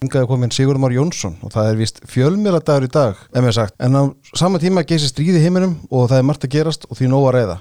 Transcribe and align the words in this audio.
Ingaði 0.00 0.30
komin 0.30 0.48
Sigurður 0.48 0.80
Már 0.80 0.92
Jónsson 0.94 1.34
og 1.44 1.50
það 1.52 1.66
er 1.68 1.74
vist 1.76 1.98
fjölmiðladagur 2.08 2.86
í 2.86 2.88
dag, 2.88 3.18
ef 3.36 3.42
mér 3.44 3.52
sagt. 3.52 3.74
En 3.84 3.92
á 3.92 4.08
sama 4.32 4.56
tíma 4.56 4.80
geysir 4.88 5.10
stríði 5.12 5.42
heiminum 5.44 5.74
og 5.92 6.06
það 6.08 6.22
er 6.22 6.24
margt 6.24 6.46
að 6.48 6.54
gerast 6.54 6.86
og 6.88 6.96
því 6.96 7.10
nóg 7.12 7.26
að 7.28 7.36
reyða. 7.36 7.56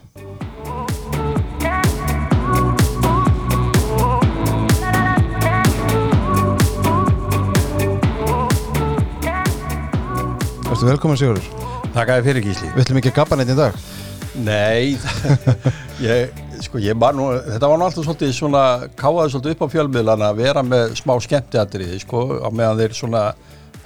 Erstu 10.71 10.87
velkomin 10.87 11.19
Sigurður? 11.19 11.51
Takk 11.91 12.13
að 12.13 12.27
fyrir 12.29 12.45
gísli 12.45 12.71
Við 12.71 12.85
ætlum 12.85 13.01
ekki 13.01 13.11
að 13.11 13.19
gapa 13.19 13.35
neitt 13.35 13.51
í 13.51 13.59
dag. 13.59 13.75
Nei, 14.39 14.95
ég, 16.07 16.31
sko, 16.65 16.81
ég 16.83 16.97
var 16.99 17.15
nú, 17.17 17.29
þetta 17.45 17.69
var 17.71 17.79
nú 17.79 17.87
alltaf 17.87 18.05
svolítið 18.07 18.33
svona, 18.35 18.63
káðaði 18.99 19.33
svolítið 19.35 19.55
upp 19.55 19.63
á 19.63 19.73
fjölmiðlana 19.75 20.31
að 20.31 20.41
vera 20.43 20.63
með 20.65 20.97
smá 20.99 21.13
skemmtiatriði, 21.25 22.01
sko, 22.03 22.25
á 22.43 22.49
meðan 22.51 22.81
þeir 22.81 22.97
svona 22.97 23.23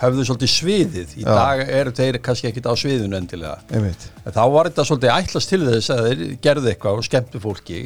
höfðu 0.04 0.26
svolítið 0.28 0.52
sviðið. 0.54 1.12
Í 1.20 1.26
Já. 1.26 1.30
dag 1.32 1.62
eru 1.80 1.94
þeir 1.96 2.20
kannski 2.24 2.50
ekkit 2.50 2.68
á 2.68 2.74
sviðinu 2.80 3.20
endilega. 3.20 3.60
Einmitt. 3.72 4.08
En 4.24 4.36
þá 4.36 4.44
var 4.56 4.70
þetta 4.70 4.88
svolítið 4.90 5.14
ætlast 5.14 5.54
til 5.54 5.62
þess 5.68 5.94
að 5.94 6.08
þeir 6.08 6.24
gerðu 6.44 6.72
eitthvað 6.74 7.00
og 7.00 7.08
skemmtu 7.08 7.44
fólki 7.44 7.84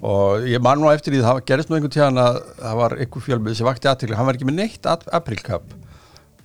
og 0.00 0.46
ég 0.48 0.62
man 0.64 0.80
nú 0.80 0.88
eftir 0.88 1.12
því 1.12 1.24
það 1.26 1.42
gerist 1.50 1.70
nú 1.70 1.76
einhvern 1.76 1.92
tíðan 1.92 2.20
að 2.22 2.38
það 2.56 2.78
var 2.78 2.94
einhver 2.96 3.24
fjölmið 3.26 3.58
sem 3.58 3.68
vakti 3.68 3.90
aðtökli, 3.90 4.16
hann 4.16 4.28
var 4.28 4.38
ekki 4.38 4.48
með 4.48 4.58
neitt 4.62 4.88
aprilkap 4.88 5.74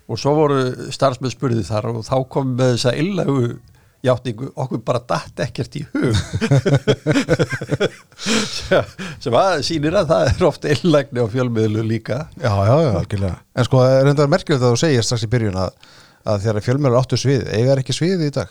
og 0.06 0.20
svo 0.22 0.34
voru 0.38 0.90
starfsmenn 0.94 1.34
spurði 1.34 1.64
þar 1.66 1.88
og 1.94 2.02
þá 2.06 2.18
kom 2.30 2.52
með 2.60 2.76
þess 2.76 2.90
að 2.92 3.00
illegu 3.02 3.38
játningu, 4.06 4.46
okkur 4.62 4.80
bara 4.86 5.02
datt 5.10 5.38
ekkert 5.46 5.74
í 5.80 5.82
hug. 5.90 6.16
Sem 9.24 9.34
að 9.38 9.64
sýnir 9.68 9.96
að 10.00 10.10
það 10.14 10.24
er 10.32 10.42
ofta 10.50 10.66
illegni 10.76 11.20
á 11.24 11.28
fjölmiðlu 11.32 11.82
líka. 11.88 12.18
Já, 12.38 12.52
já, 12.52 12.76
já, 12.86 12.92
algjörlega. 13.00 13.38
En 13.56 13.64
sko, 13.68 13.76
það 13.82 13.98
er 13.98 14.06
enda 14.12 14.32
merkilegt 14.32 14.62
að 14.62 14.72
þú 14.76 14.80
segir 14.84 15.04
strax 15.08 15.22
í 15.26 15.34
byrjun 15.34 15.64
að, 15.64 15.72
að 16.26 16.36
þegar 16.46 16.68
fjölmiðlar 16.70 17.02
áttu 17.02 17.18
svið, 17.20 17.44
eiga 17.50 17.70
er 17.74 17.80
ekki 17.84 17.98
svið 17.98 18.20
í 18.28 18.30
dag. 18.38 18.50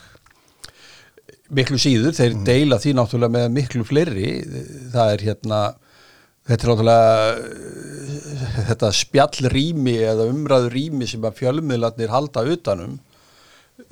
miklu 1.55 1.77
síður, 1.79 2.13
þeir 2.17 2.33
deila 2.45 2.77
því 2.81 2.91
náttúrulega 2.97 3.35
með 3.37 3.45
miklu 3.55 3.83
fleiri. 3.87 4.29
Það 4.93 5.07
er 5.15 5.19
hérna 5.29 5.59
þetta 6.45 6.65
er 6.65 6.69
náttúrulega 6.71 7.11
eh, 7.33 8.55
þetta 8.69 8.87
spjallrými 8.99 9.95
eða 10.11 10.23
umræðurými 10.29 11.05
sem 11.09 11.23
að 11.25 11.37
fjölmiðlarnir 11.41 12.13
halda 12.13 12.41
utanum 12.53 12.93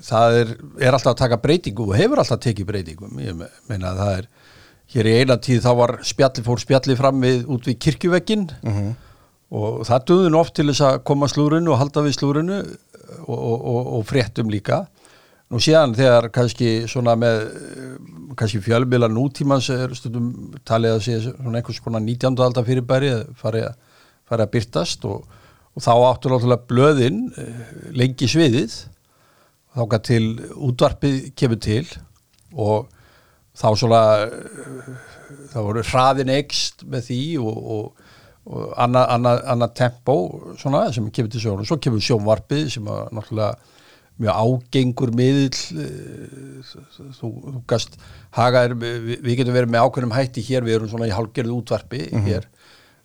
það 0.04 0.38
er, 0.42 0.52
er 0.88 0.96
alltaf 0.96 1.14
að 1.14 1.22
taka 1.24 1.38
breytingum 1.44 1.92
og 1.94 1.98
hefur 2.00 2.22
alltaf 2.24 2.40
tekið 2.46 2.70
breytingum. 2.70 3.20
Ég 3.24 3.36
me- 3.38 3.50
meina 3.70 3.92
að 3.94 4.02
það 4.04 4.18
er 4.18 4.28
hér 4.94 5.10
í 5.10 5.16
eina 5.22 5.38
tíð 5.42 5.62
þá 5.66 5.72
var 5.80 5.94
spjalli, 6.06 6.44
fór 6.46 6.62
spjalli 6.62 6.96
fram 7.00 7.22
við, 7.24 7.44
út 7.50 7.68
við 7.70 7.80
kirkjuvekkin 7.88 8.48
og 9.54 9.84
það 9.86 10.06
duði 10.10 10.32
nú 10.34 10.40
oft 10.40 10.54
til 10.58 10.68
þess 10.70 10.82
að 10.82 11.04
koma 11.08 11.28
slúrinu 11.30 11.72
og 11.74 11.80
halda 11.82 12.02
við 12.06 12.16
slúrinu 12.18 12.60
og, 12.64 13.38
og, 13.38 13.58
og, 13.62 13.88
og 14.00 14.06
fréttum 14.10 14.50
líka. 14.50 14.86
Nú 15.54 15.60
síðan 15.62 15.94
þegar 15.94 16.30
kannski 16.34 16.88
svona 16.90 17.14
með 17.20 17.44
kannski 18.40 18.62
fjölmiðla 18.66 19.10
nútímans 19.14 19.68
er 19.70 19.92
stundum 19.94 20.54
talið 20.66 20.96
að 20.96 21.04
sé 21.06 21.18
svona 21.28 21.60
einhvers 21.60 21.82
konar 21.86 22.02
19. 22.02 22.40
aldar 22.42 22.66
fyrirbæri 22.66 23.12
farið 23.38 23.68
að, 23.68 23.76
fari 24.26 24.46
að 24.48 24.54
byrtast 24.56 25.06
og, 25.06 25.28
og 25.76 25.84
þá 25.86 25.92
áttur 26.08 26.34
náttúrulega 26.34 26.66
blöðin 26.72 27.20
eh, 27.38 27.62
lengi 27.94 28.30
sviðið 28.32 28.80
þá 29.74 30.00
til 30.06 30.24
útvarpið 30.70 31.20
kemur 31.40 31.62
til 31.64 31.86
og 32.54 32.90
þá 33.58 33.68
svona 33.78 34.02
þá 35.54 35.60
voru 35.62 35.84
hraðin 35.86 36.32
ekst 36.34 36.86
með 36.90 37.08
því 37.10 37.22
og, 37.42 37.60
og, 37.76 38.10
og 38.50 38.74
annað 38.82 39.14
anna, 39.16 39.36
anna 39.54 39.70
tempo 39.74 40.18
svona 40.62 40.88
sem 40.94 41.10
kemur 41.14 41.34
til 41.34 41.44
sjónum, 41.44 41.68
svo 41.68 41.80
kemur 41.82 42.04
sjónvarpið 42.04 42.68
sem 42.78 42.90
að 42.90 43.14
náttúrulega 43.18 43.72
mjög 44.22 44.42
ágengur 44.46 45.12
miðill 45.18 45.82
eh, 45.82 46.74
þú, 47.18 47.30
þú 47.42 47.62
gast 47.70 47.98
hagaðir, 48.38 48.76
við, 48.78 49.16
við 49.26 49.40
getum 49.40 49.58
verið 49.58 49.74
með 49.74 49.88
ákveðnum 49.88 50.14
hætti 50.14 50.44
hér, 50.46 50.66
við 50.68 50.78
erum 50.78 50.92
svona 50.92 51.10
í 51.10 51.16
hálfgerðu 51.16 51.58
útvarpi 51.64 52.04
hér 52.28 52.46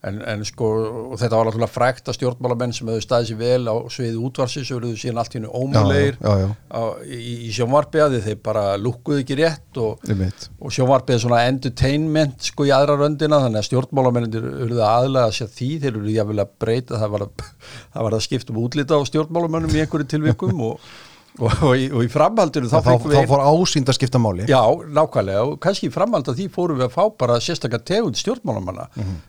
En, 0.07 0.21
en 0.23 0.45
sko, 0.47 0.67
og 1.11 1.15
þetta 1.19 1.39
var 1.41 1.49
náttúrulega 1.49 1.75
frækt 1.75 2.07
að 2.07 2.15
stjórnmálamenn 2.15 2.71
sem 2.77 2.87
hefur 2.87 3.03
staðið 3.03 3.31
sér 3.33 3.39
vel 3.41 3.65
á 3.67 3.75
sviði 3.91 4.21
útvarsins 4.29 4.69
og 4.71 4.77
eruðu 4.79 5.01
síðan 5.03 5.19
allt 5.19 5.35
hennu 5.35 5.51
ómulegir 5.51 6.21
Já, 6.21 6.29
já, 6.29 6.45
já. 6.45 6.53
á, 6.71 6.83
í, 7.03 7.33
í 7.49 7.51
sjónvarpi 7.57 8.03
að 8.05 8.15
þeir 8.29 8.39
bara 8.47 8.63
lukkuðu 8.79 9.25
ekki 9.25 9.39
rétt 9.41 9.81
og, 9.83 10.07
og 10.07 10.77
sjónvarpið 10.77 11.17
er 11.17 11.25
svona 11.25 11.43
entertainment 11.51 12.47
sko 12.47 12.69
í 12.69 12.73
aðra 12.77 12.95
röndina 13.01 13.43
þannig 13.43 13.65
að 13.65 13.69
stjórnmálamennir 13.73 14.49
eruðu 14.53 14.87
aðlega 14.87 15.27
að 15.33 15.37
sér 15.41 15.53
því 15.59 15.71
þeir 15.83 15.91
eruðu 15.97 16.15
jáfnvel 16.15 16.45
að 16.45 16.55
breyta 16.63 17.03
það 17.03 17.15
var 17.17 17.27
að, 17.27 17.45
að 18.13 18.21
skipta 18.29 18.55
um 18.55 18.63
útlita 18.63 19.03
á 19.03 19.09
stjórnmálamennum 19.11 19.75
í 19.75 19.83
einhverju 19.83 20.13
tilvikum 20.15 20.63
og, 20.71 20.91
og, 21.39 21.53
og, 21.63 21.73
í, 21.79 21.87
og 21.95 22.05
í 22.05 22.11
framhaldinu 22.13 22.69
þá, 22.71 22.77
Þá, 22.83 22.91
þá 23.05 23.09
við 23.15 23.31
fór 23.31 23.43
ásýnd 23.47 23.91
að 23.93 23.97
skipta 23.99 24.21
máli. 24.23 24.47
Já, 24.51 24.61
nákvæmlega. 24.99 25.43
Og 25.47 25.59
kannski 25.63 25.89
í 25.89 25.95
framhald 25.95 26.29
að 26.33 26.41
því 26.41 26.47
fórum 26.55 26.79
við 26.81 26.89
að 26.89 26.95
fá 26.97 27.05
bara 27.23 27.39
sérstaklega 27.45 27.87
tegund 27.93 28.19
stjórnmálamanna. 28.21 28.89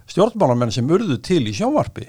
Stjórnmálamenn 0.09 0.73
sem 0.75 0.89
urðu 0.95 1.19
til 1.25 1.41
í 1.47 1.53
sjónvarpi. 1.57 2.07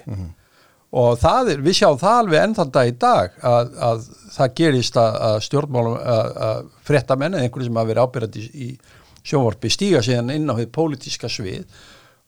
Og 0.91 1.13
það 1.21 1.53
er, 1.53 1.61
við 1.63 1.77
sjáum 1.77 1.99
það 2.01 2.17
alveg 2.19 2.41
enn 2.43 2.55
þann 2.57 2.71
dag 2.75 2.89
í 2.89 2.95
dag 2.99 3.35
að, 3.47 3.69
að 3.79 4.01
það 4.33 4.55
gerist 4.59 4.97
að, 4.99 5.13
að 5.29 5.37
stjórnmálum 5.45 5.93
að, 6.01 6.31
að 6.47 6.65
fréttamenn 6.89 7.37
eða 7.37 7.47
einhverju 7.47 7.69
sem 7.69 7.79
hafa 7.79 7.89
verið 7.93 8.03
ábyrjandi 8.09 8.41
í, 8.43 8.49
í 8.65 9.21
sjónvarpi 9.31 9.71
stíga 9.71 10.01
síðan 10.03 10.33
inn 10.35 10.51
á 10.51 10.53
því 10.57 10.65
pólitíska 10.75 11.29
svið. 11.31 11.63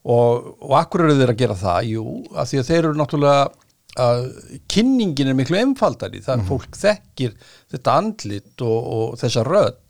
Og, 0.04 0.48
og 0.64 0.72
akkur 0.80 1.04
eru 1.04 1.18
þeir 1.18 1.34
að 1.34 1.38
gera 1.42 1.58
það? 1.60 1.90
Jú, 1.92 2.06
að 2.32 2.48
því 2.50 2.62
að 2.62 2.70
þeir 2.70 2.80
eru 2.82 2.96
náttúrulega 3.02 3.44
að 4.00 4.26
kynningin 4.70 5.30
er 5.30 5.38
miklu 5.38 5.58
einfaldari, 5.60 6.22
það 6.24 6.36
er 6.36 6.46
fólk 6.48 6.78
þekkir 6.78 7.34
þetta 7.72 7.96
andlit 8.00 8.64
og, 8.66 8.92
og 8.96 9.18
þessa 9.20 9.44
rödd. 9.46 9.80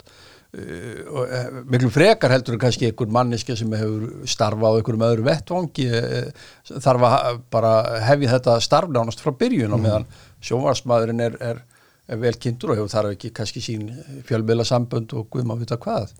Uh, 0.55 0.99
og 1.11 1.63
miklu 1.67 1.89
frekar 1.91 2.31
heldur 2.31 2.55
en 2.55 2.61
kannski 2.61 2.87
einhver 2.87 3.09
manneska 3.11 3.57
sem 3.59 3.73
hefur 3.75 4.27
starfað 4.29 4.77
á 4.77 4.77
einhverjum 4.79 5.07
öðru 5.09 5.25
vettvangi 5.25 5.87
uh, 5.91 6.45
þarf 6.69 7.07
að 7.09 7.41
bara 7.51 7.73
hefja 8.05 8.35
þetta 8.37 8.59
starf 8.63 8.93
nánast 8.93 9.23
frá 9.23 9.33
byrjun 9.35 9.75
og 9.75 9.83
meðan 9.83 10.07
sjónvarsmaðurinn 10.45 11.25
er, 11.25 11.35
er, 11.43 11.59
er 12.07 12.21
vel 12.21 12.35
kynntur 12.39 12.71
og 12.71 12.79
hefur 12.79 12.93
þarf 12.93 13.17
ekki 13.17 13.33
kannski 13.35 13.65
sín 13.65 13.89
fjölmiðla 14.29 14.67
sambönd 14.69 15.17
og 15.17 15.27
guð 15.33 15.49
maður 15.49 15.65
vita 15.65 15.81
hvað. 15.81 16.15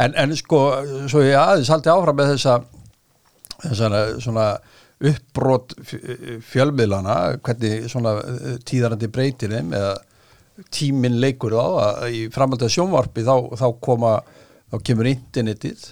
En, 0.00 0.12
en 0.12 0.36
sko, 0.36 0.60
svo 1.08 1.24
ég 1.24 1.38
aðeins 1.40 1.72
haldi 1.72 1.92
áfram 1.92 2.20
með 2.20 2.34
þessa 2.34 2.60
þessana 3.60 4.04
svona 4.22 4.46
uppbrot 5.00 5.74
fjölmiðlana 6.50 7.16
hvernig 7.40 7.88
svona 7.88 8.18
eh, 8.20 8.58
tíðarandi 8.68 9.08
breytir 9.12 9.54
þeim 9.54 9.72
eða 9.76 9.94
tíminn 10.74 11.16
leikur 11.22 11.56
þá 11.56 12.06
í 12.12 12.26
framhaldið 12.32 12.74
sjónvarpi 12.74 13.24
þá, 13.24 13.34
þá 13.56 13.66
koma 13.80 14.18
þá 14.70 14.76
kemur 14.86 15.08
internetið 15.10 15.86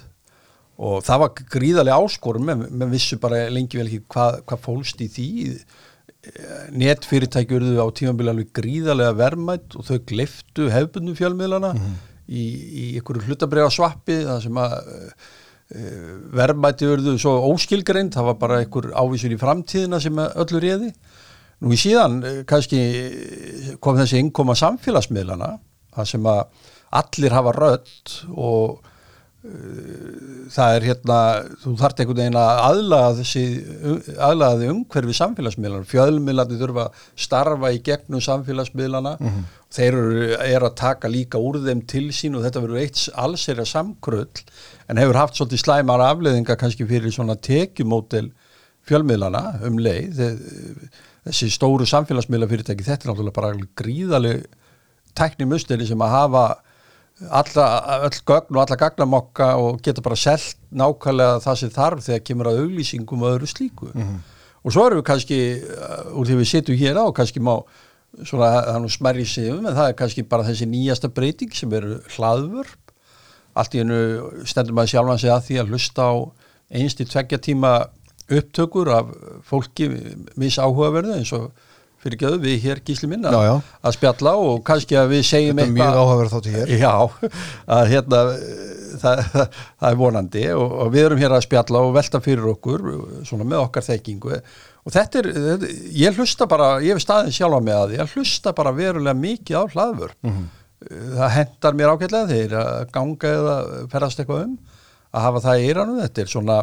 og 0.79 1.01
það 1.03 1.23
var 1.23 1.45
gríðarlega 1.55 2.03
áskorum 2.05 2.45
menn, 2.47 2.67
menn 2.69 2.91
vissu 2.93 3.17
bara 3.19 3.47
lengi 3.51 3.79
vel 3.79 3.87
ekki 3.89 4.05
hvað, 4.13 4.37
hvað 4.47 4.61
fólst 4.63 5.01
í 5.03 5.09
því. 5.11 5.29
Netfyrirtæki 6.79 7.57
urðu 7.57 7.83
á 7.83 7.87
tímabili 7.95 8.31
alveg 8.31 8.53
gríðarlega 8.55 9.17
verðmætt 9.17 9.75
og 9.79 9.87
þau 9.87 9.97
gleftu 10.07 10.69
hefbundum 10.71 11.17
fjölmiðlana 11.17 11.73
í, 12.27 12.43
í 12.43 12.85
einhverju 12.99 13.25
hlutabriða 13.27 13.71
svappi 13.73 14.21
það 14.27 14.41
sem 14.45 14.59
að 14.61 14.75
verðmætti 15.69 16.87
urðu 16.89 17.15
svo 17.21 17.35
óskilgreind 17.51 18.15
það 18.15 18.29
var 18.31 18.37
bara 18.41 18.59
einhver 18.63 18.89
ávísun 18.97 19.35
í 19.35 19.39
framtíðina 19.39 19.99
sem 20.01 20.17
öllu 20.17 20.61
réði. 20.63 20.91
Nú 21.59 21.73
í 21.75 21.79
síðan 21.79 22.19
eh, 22.25 22.37
kannski 22.47 22.79
kom 23.83 23.99
þessi 23.99 24.21
innkoma 24.23 24.55
samfélagsmiðlana 24.57 25.57
það 25.95 26.07
sem 26.13 26.29
að 26.31 26.69
allir 26.99 27.35
hafa 27.35 27.53
rödd 27.53 28.15
og 28.33 28.79
það 29.39 30.73
er 30.77 30.85
hérna 30.89 31.17
þú 31.61 31.73
þarft 31.79 32.01
einhvern 32.03 32.17
veginn 32.19 32.37
að 32.39 32.57
aðlaga 32.65 33.11
þessi 33.21 33.43
aðlaga 34.27 34.57
því 34.59 34.67
umhverfi 34.73 35.15
samfélagsmiðlana 35.19 35.87
fjölmiðlandi 35.87 36.57
þurfa 36.59 36.83
að 36.89 37.05
starfa 37.25 37.71
í 37.71 37.79
gegnum 37.87 38.23
samfélagsmiðlana. 38.25 39.13
Þeir 39.69 39.87
eru, 40.01 40.27
eru 40.49 40.65
að 40.71 40.75
taka 40.81 41.11
líka 41.13 41.37
úr 41.39 41.59
þeim 41.63 41.83
til 41.87 42.07
sín 42.15 42.35
og 42.35 42.43
þetta 42.43 42.63
verður 42.65 42.81
eitt 42.83 43.03
alls 43.21 43.43
er 43.53 43.61
að 43.63 43.69
samkrull 43.71 44.43
en 44.89 44.97
hefur 44.99 45.19
haft 45.21 45.37
svolítið 45.37 45.61
slæmar 45.63 46.03
afleðinga 46.09 46.55
kannski 46.59 46.87
fyrir 46.89 47.13
svona 47.13 47.35
tekjumótel 47.37 48.31
fjölmiðlana 48.89 49.43
um 49.69 49.77
leið. 49.77 50.17
Þe- 50.17 50.89
þessi 51.29 51.51
stóru 51.53 51.85
samfélagsmiðla 51.85 52.47
fyrirtæki 52.49 52.87
þetta 52.87 53.05
er 53.05 53.11
náttúrulega 53.13 53.37
bara 53.39 53.53
gríðaleg 53.77 54.47
tækni 55.19 55.45
musteri 55.51 55.85
sem 55.85 56.01
að 56.01 56.15
hafa 56.15 56.43
alla, 57.27 57.67
öll 58.07 58.21
gögn 58.25 58.55
og 58.55 58.61
alla 58.63 58.77
gagnamokka 58.79 59.51
og 59.59 59.81
geta 59.83 60.01
bara 60.01 60.15
selt 60.15 60.57
nákvæmlega 60.71 61.39
það 61.43 61.59
sem 61.61 61.71
þarf 61.75 62.03
þegar 62.05 62.25
kemur 62.27 62.49
að 62.51 62.59
auglýsingum 62.63 63.23
og 63.23 63.35
öðru 63.35 63.49
slíku. 63.49 63.91
Og 64.63 64.73
svo 64.75 64.85
erum 64.87 64.99
við 64.99 65.07
kannski 65.07 65.39
uh, 65.63 66.17
úr 66.19 66.27
því 66.27 66.39
við 66.39 66.49
sitjum 66.51 66.79
hér 66.79 66.99
á 66.99 67.05
kannski 67.15 67.39
má 67.39 67.53
svona 68.25 68.49
er 68.65 68.87
smerri 68.89 69.25
sig 69.25 69.51
um 69.53 69.65
en 69.65 69.75
það 69.75 69.91
er 69.91 69.97
kannski 69.99 70.23
bara 70.23 70.43
þessi 70.43 70.65
nýjasta 70.67 71.09
breyting 71.13 71.53
sem 71.55 71.73
eru 71.73 71.99
hlaðvörp. 72.15 72.93
Allt 73.55 73.75
í 73.75 73.83
hennu 73.83 74.43
stendur 74.45 74.73
maður 74.73 74.93
sjálfan 74.93 75.21
sig 75.21 75.31
að 75.31 75.45
því 75.47 75.59
að 75.59 75.71
hlusta 75.73 76.07
á 76.09 76.13
einst 76.69 77.01
í 77.01 77.05
tveggja 77.05 77.39
tíma 77.41 77.73
upptökur 78.29 78.91
af 78.93 79.11
fólki 79.47 79.89
misáhugaverðu 80.37 81.15
eins 81.17 81.31
og 81.33 81.49
fyrir 82.03 82.19
göðu 82.21 82.37
við 82.45 82.57
hér 82.63 82.79
gísli 82.87 83.09
minna 83.11 83.31
Já, 83.33 83.39
já. 83.49 83.53
að 83.85 83.95
spjalla 83.97 84.33
og 84.39 84.61
kannski 84.67 84.95
að 84.99 85.09
við 85.13 85.23
segjum 85.27 85.57
Þetta 85.59 85.67
er 85.67 85.75
mjög 85.77 85.97
áhugaverð 85.99 86.33
þáttu 86.35 86.53
hér 86.55 86.73
Já, 86.79 86.93
að 87.77 87.89
hérna 87.93 88.21
það, 88.23 88.33
það, 89.03 89.23
það 89.79 89.87
er 89.91 89.99
vonandi 90.03 90.43
og, 90.55 90.75
og 90.85 90.91
við 90.95 91.05
erum 91.09 91.23
hér 91.23 91.35
að 91.39 91.45
spjalla 91.47 91.81
og 91.87 91.95
velta 91.99 92.21
fyrir 92.23 92.47
okkur 92.53 92.85
svona 93.27 93.47
með 93.51 93.63
okkar 93.65 93.87
þekkingu 93.89 94.35
og 94.39 94.93
þetta 94.95 95.19
er, 95.23 95.29
þetta, 95.49 95.71
ég 96.05 96.19
hlusta 96.21 96.47
bara 96.49 96.69
ég 96.83 96.95
hef 96.95 97.03
staðin 97.03 97.35
sjálfa 97.35 97.59
með 97.67 97.81
að 97.83 97.97
ég 97.99 98.15
hlusta 98.15 98.55
bara 98.57 98.71
verulega 98.79 99.19
mikið 99.19 99.59
á 99.59 99.63
hlaðvör 99.75 100.15
Mhm. 100.23 100.47
það 101.19 101.31
hendar 101.35 101.75
mér 101.75 101.89
ágætlega 101.91 102.27
þeir 102.31 102.53
að 102.55 102.91
ganga 102.95 103.31
eða 103.35 103.55
ferðast 103.91 104.21
eitthvað 104.23 104.45
um 104.45 104.53
að 105.11 105.25
hafa 105.25 105.41
það 105.43 105.59
í 105.59 105.65
eiranum, 105.67 105.97
þetta 106.05 106.21
er 106.23 106.29
svona 106.31 106.55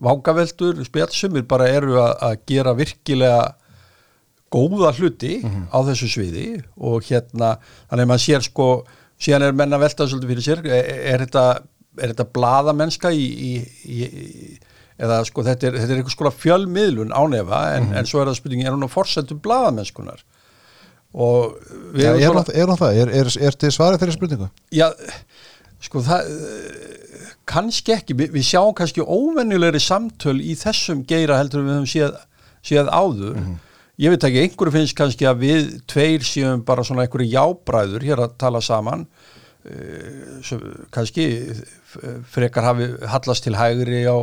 vangaveldur, 0.00 0.80
spjallsumir 0.86 1.46
bara 1.48 1.68
eru 1.72 1.96
að, 2.00 2.12
að 2.28 2.34
gera 2.50 2.74
virkilega 2.76 3.40
góða 4.50 4.90
hluti 4.98 5.36
á 5.70 5.78
þessu 5.86 6.08
sviði 6.10 6.46
og 6.76 7.04
hérna 7.06 7.52
þannig 7.90 8.02
að 8.04 8.10
maður 8.10 8.24
sér 8.24 8.46
sko 8.48 8.66
síðan 9.20 9.44
er 9.46 9.52
menna 9.60 9.78
velta 9.78 10.06
svolítið 10.08 10.32
fyrir 10.32 10.46
sér 10.46 10.62
er, 10.66 10.90
er 11.14 11.24
þetta, 11.26 11.44
þetta 12.00 12.26
bladamennska 12.34 13.12
í, 13.14 13.24
í, 13.30 13.52
í, 13.84 14.00
í 14.02 14.58
eða 15.00 15.20
sko 15.28 15.44
þetta 15.46 15.68
er, 15.70 15.78
þetta 15.80 15.94
er 15.94 16.00
einhvers 16.02 16.18
konar 16.18 16.34
fjölmiðlun 16.36 17.14
ánefa 17.16 17.60
en, 17.78 17.86
en 17.96 18.08
svo 18.10 18.20
er 18.20 18.28
það 18.32 18.40
spurningi 18.40 18.66
er 18.68 18.74
hún 18.74 18.84
að 18.88 18.92
forsendum 18.96 19.38
bladamennskunar 19.44 20.24
og 21.14 21.54
við 21.94 22.04
Já, 22.04 22.10
erum 22.10 22.20
er, 22.20 22.44
svona- 22.44 22.58
er 22.60 22.68
hann 22.70 22.80
það? 22.82 22.98
Er, 23.04 23.14
er, 23.22 23.30
er 23.48 23.56
til 23.58 23.70
svarið 23.74 24.02
þeirri 24.02 24.16
spurningu? 24.18 24.50
Já, 24.76 24.86
sko 25.82 26.02
það 26.06 26.28
kannski 27.50 27.94
ekki, 27.96 28.14
við, 28.18 28.30
við 28.36 28.44
sjáum 28.46 28.74
kannski 28.78 29.02
óvenjulegri 29.02 29.80
samtöl 29.82 30.36
í 30.44 30.54
þessum 30.60 31.00
geira 31.08 31.38
heldur 31.40 31.64
við 31.66 31.74
höfum 31.78 31.88
séð, 31.90 32.20
séð 32.66 32.90
áður 32.94 33.40
ég 34.00 34.14
veit 34.14 34.28
ekki, 34.28 34.44
einhverju 34.46 34.76
finnst 34.78 34.96
kannski 34.98 35.28
að 35.28 35.44
við 35.44 35.74
tveir 35.90 36.24
séum 36.26 36.64
bara 36.66 36.84
svona 36.86 37.04
einhverju 37.04 37.34
jábræður 37.34 38.06
hér 38.08 38.24
að 38.26 38.38
tala 38.40 38.62
saman. 38.64 39.04
Uh, 39.60 40.40
kannski 40.88 41.26
frekar 42.32 42.64
hafi 42.64 42.86
hallast 43.12 43.44
til 43.44 43.58
hægri 43.58 44.06
á 44.08 44.16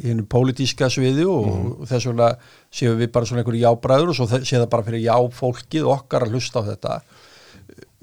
í 0.00 0.10
hennu 0.10 0.24
pólitíska 0.28 0.88
sviði 0.92 1.26
og, 1.30 1.48
og 1.80 1.88
þess 1.88 2.08
vegna 2.10 2.30
séum 2.74 2.98
við 3.00 3.12
bara 3.14 3.28
svona 3.28 3.44
einhverju 3.44 3.62
jábræður 3.62 4.12
og 4.12 4.18
svo 4.18 4.28
sé 4.32 4.56
það 4.56 4.70
bara 4.72 4.86
fyrir 4.86 5.04
jáfólkið 5.04 5.90
okkar 5.94 6.26
að 6.26 6.34
hlusta 6.34 6.64
á 6.64 6.68
þetta. 6.72 6.96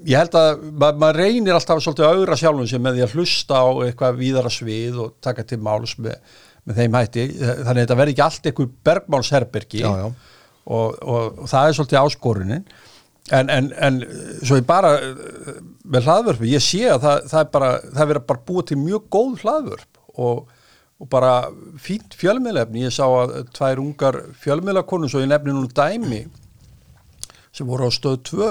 Ég 0.08 0.20
held 0.22 0.38
að 0.38 0.64
ma 0.78 0.92
maður 0.94 1.20
reynir 1.24 1.58
alltaf 1.58 1.82
svolítið 1.82 2.06
að 2.06 2.20
augra 2.22 2.38
sjálfum 2.38 2.70
sem 2.70 2.82
með 2.82 2.98
því 2.98 3.04
að 3.04 3.14
hlusta 3.18 3.60
á 3.60 3.66
eitthvað 3.84 4.20
víðara 4.22 4.52
svið 4.54 5.00
og 5.04 5.14
taka 5.24 5.44
til 5.48 5.58
máls 5.66 5.96
með, 5.98 6.16
með 6.64 6.80
þeim 6.80 6.98
hætti. 6.98 7.28
Þannig 7.36 7.72
að 7.72 7.80
þetta 7.82 7.98
verði 8.00 8.14
ekki 8.14 8.26
allt 8.28 8.50
einhver 8.50 8.70
bergmálsherbergi. 8.88 9.82
Já, 9.82 9.90
já. 10.04 10.37
Og, 10.68 10.98
og, 11.00 11.42
og 11.42 11.50
það 11.50 11.66
er 11.66 11.76
svolítið 11.78 12.00
áskorunin. 12.02 12.68
En, 13.34 13.50
en, 13.52 13.70
en 13.84 13.98
svo 14.40 14.56
ég 14.56 14.68
bara 14.68 14.94
eh, 15.04 15.58
með 15.84 16.08
hlaðvörpu, 16.08 16.48
ég 16.48 16.64
sé 16.64 16.86
að 16.88 17.02
það, 17.04 17.26
það 17.32 17.42
er 17.42 17.50
bara, 17.56 17.72
það 17.88 18.04
er 18.04 18.10
verið 18.12 18.28
bara 18.30 18.46
búið 18.48 18.70
til 18.70 18.80
mjög 18.84 19.10
góð 19.12 19.44
hlaðvörp. 19.44 20.02
Og, 20.18 20.54
og 20.98 21.10
bara 21.12 21.32
fínt 21.80 22.16
fjölmiðlefni, 22.18 22.86
ég 22.86 22.94
sá 22.94 23.04
að 23.06 23.36
tvær 23.56 23.82
ungar 23.84 24.22
fjölmiðlakonur, 24.42 25.12
svo 25.12 25.22
ég 25.22 25.30
nefni 25.30 25.54
nú 25.54 25.68
dæmi 25.70 26.24
sem 27.54 27.68
voru 27.68 27.88
á 27.88 27.90
stöð 27.92 28.20
2 28.28 28.48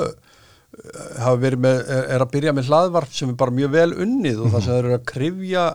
hafa 1.22 1.40
verið 1.42 1.64
með, 1.64 1.82
er, 1.82 2.08
er 2.16 2.24
að 2.24 2.32
byrja 2.34 2.54
með 2.56 2.72
hlaðvarp 2.72 3.14
sem 3.16 3.32
er 3.32 3.38
bara 3.40 3.56
mjög 3.56 3.74
vel 3.74 3.90
unnið 4.04 4.42
og 4.44 4.54
það 4.54 4.64
sem 4.64 4.74
þeir 4.74 4.84
eru 4.84 4.98
að 4.98 5.06
krifja 5.12 5.66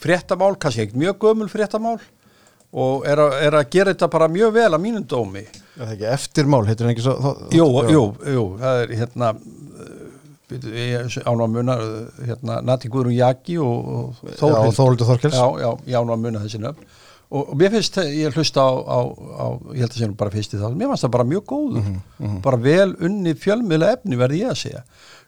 fréttamál, 0.00 0.52
kannski 0.60 0.84
ekkert 0.84 1.00
mjög 1.00 1.20
gömul 1.24 1.48
fréttamál 1.52 1.96
og 2.72 3.06
er 3.10 3.18
að, 3.18 3.32
er 3.48 3.56
að 3.58 3.70
gera 3.74 3.92
þetta 3.94 4.08
bara 4.12 4.28
mjög 4.30 4.52
vel 4.54 4.68
að 4.76 4.82
mínum 4.84 5.06
dómi. 5.10 5.42
Er 5.80 5.80
það 5.88 5.94
ekki 5.96 6.08
eftirmál, 6.14 6.62
heitir 6.68 6.86
hann 6.86 6.94
ekki 6.94 7.02
svo 7.06 7.16
þá, 7.18 7.30
Jú, 7.56 7.66
já. 7.80 7.90
jú, 7.96 8.02
jú, 8.36 8.44
það 8.60 8.82
er 8.84 8.94
hérna 9.00 9.30
uh, 9.34 10.06
ég 10.50 11.18
ánum 11.26 11.44
að 11.46 11.52
muna 11.58 11.76
uh, 11.82 12.24
hérna, 12.26 12.60
Nati 12.66 12.90
Guðrún 12.90 13.16
Jaki 13.18 13.58
og, 13.62 13.92
og 13.94 14.32
Já, 14.34 14.48
og 14.50 14.74
Þórhildur 14.76 15.08
Þorkels. 15.12 15.36
Já, 15.38 15.46
já, 15.64 15.70
ég 15.90 15.98
ánum 16.00 16.14
að 16.16 16.24
muna 16.26 16.42
þessi 16.46 16.62
nöfn. 16.62 16.88
Og, 17.30 17.52
og 17.52 17.58
mér 17.60 17.70
finnst, 17.70 17.94
ég 18.10 18.34
hlusta 18.34 18.62
á, 18.66 18.70
á, 18.74 18.98
á 19.06 19.46
ég 19.76 19.84
held 19.84 19.92
að 19.94 20.00
sé 20.00 20.06
nú 20.10 20.16
bara 20.18 20.32
fyrst 20.34 20.56
í 20.56 20.58
það 20.58 20.72
mér 20.80 20.88
finnst 20.90 21.04
það 21.06 21.12
bara 21.14 21.26
mjög 21.30 21.44
góður, 21.52 21.84
Mhm, 22.18 22.40
bara 22.42 22.58
vel 22.64 22.88
unni 23.06 23.34
fjölmiðla 23.38 23.92
efni 23.94 24.18
verði 24.18 24.40
ég 24.42 24.50
að 24.50 24.58
segja. 24.64 24.80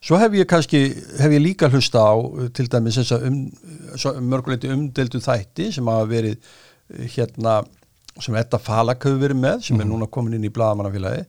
Svo 0.03 0.19
hef 0.19 0.35
ég 0.35 0.49
kannski, 0.50 0.81
hef 1.23 1.31
ég 1.37 1.44
líka 1.44 1.69
hlusta 1.71 2.03
á 2.03 2.15
til 2.59 2.67
dæmis 2.67 2.99
þess 2.99 3.15
að 3.15 3.29
um, 3.31 3.39
mörguleiti 4.33 4.73
umdeldu 4.75 5.21
þætti 5.23 5.69
sem 5.77 5.87
hafa 5.93 6.09
verið 6.11 6.50
hérna 7.15 7.62
sem 8.21 8.37
Edda 8.37 8.61
Falak 8.61 9.06
hefur 9.06 9.21
verið 9.23 9.41
með 9.41 9.67
sem 9.69 9.81
er 9.81 9.89
núna 9.89 10.09
komin 10.12 10.37
inn 10.37 10.47
í 10.47 10.53
blaðamannafélagi 10.53 11.25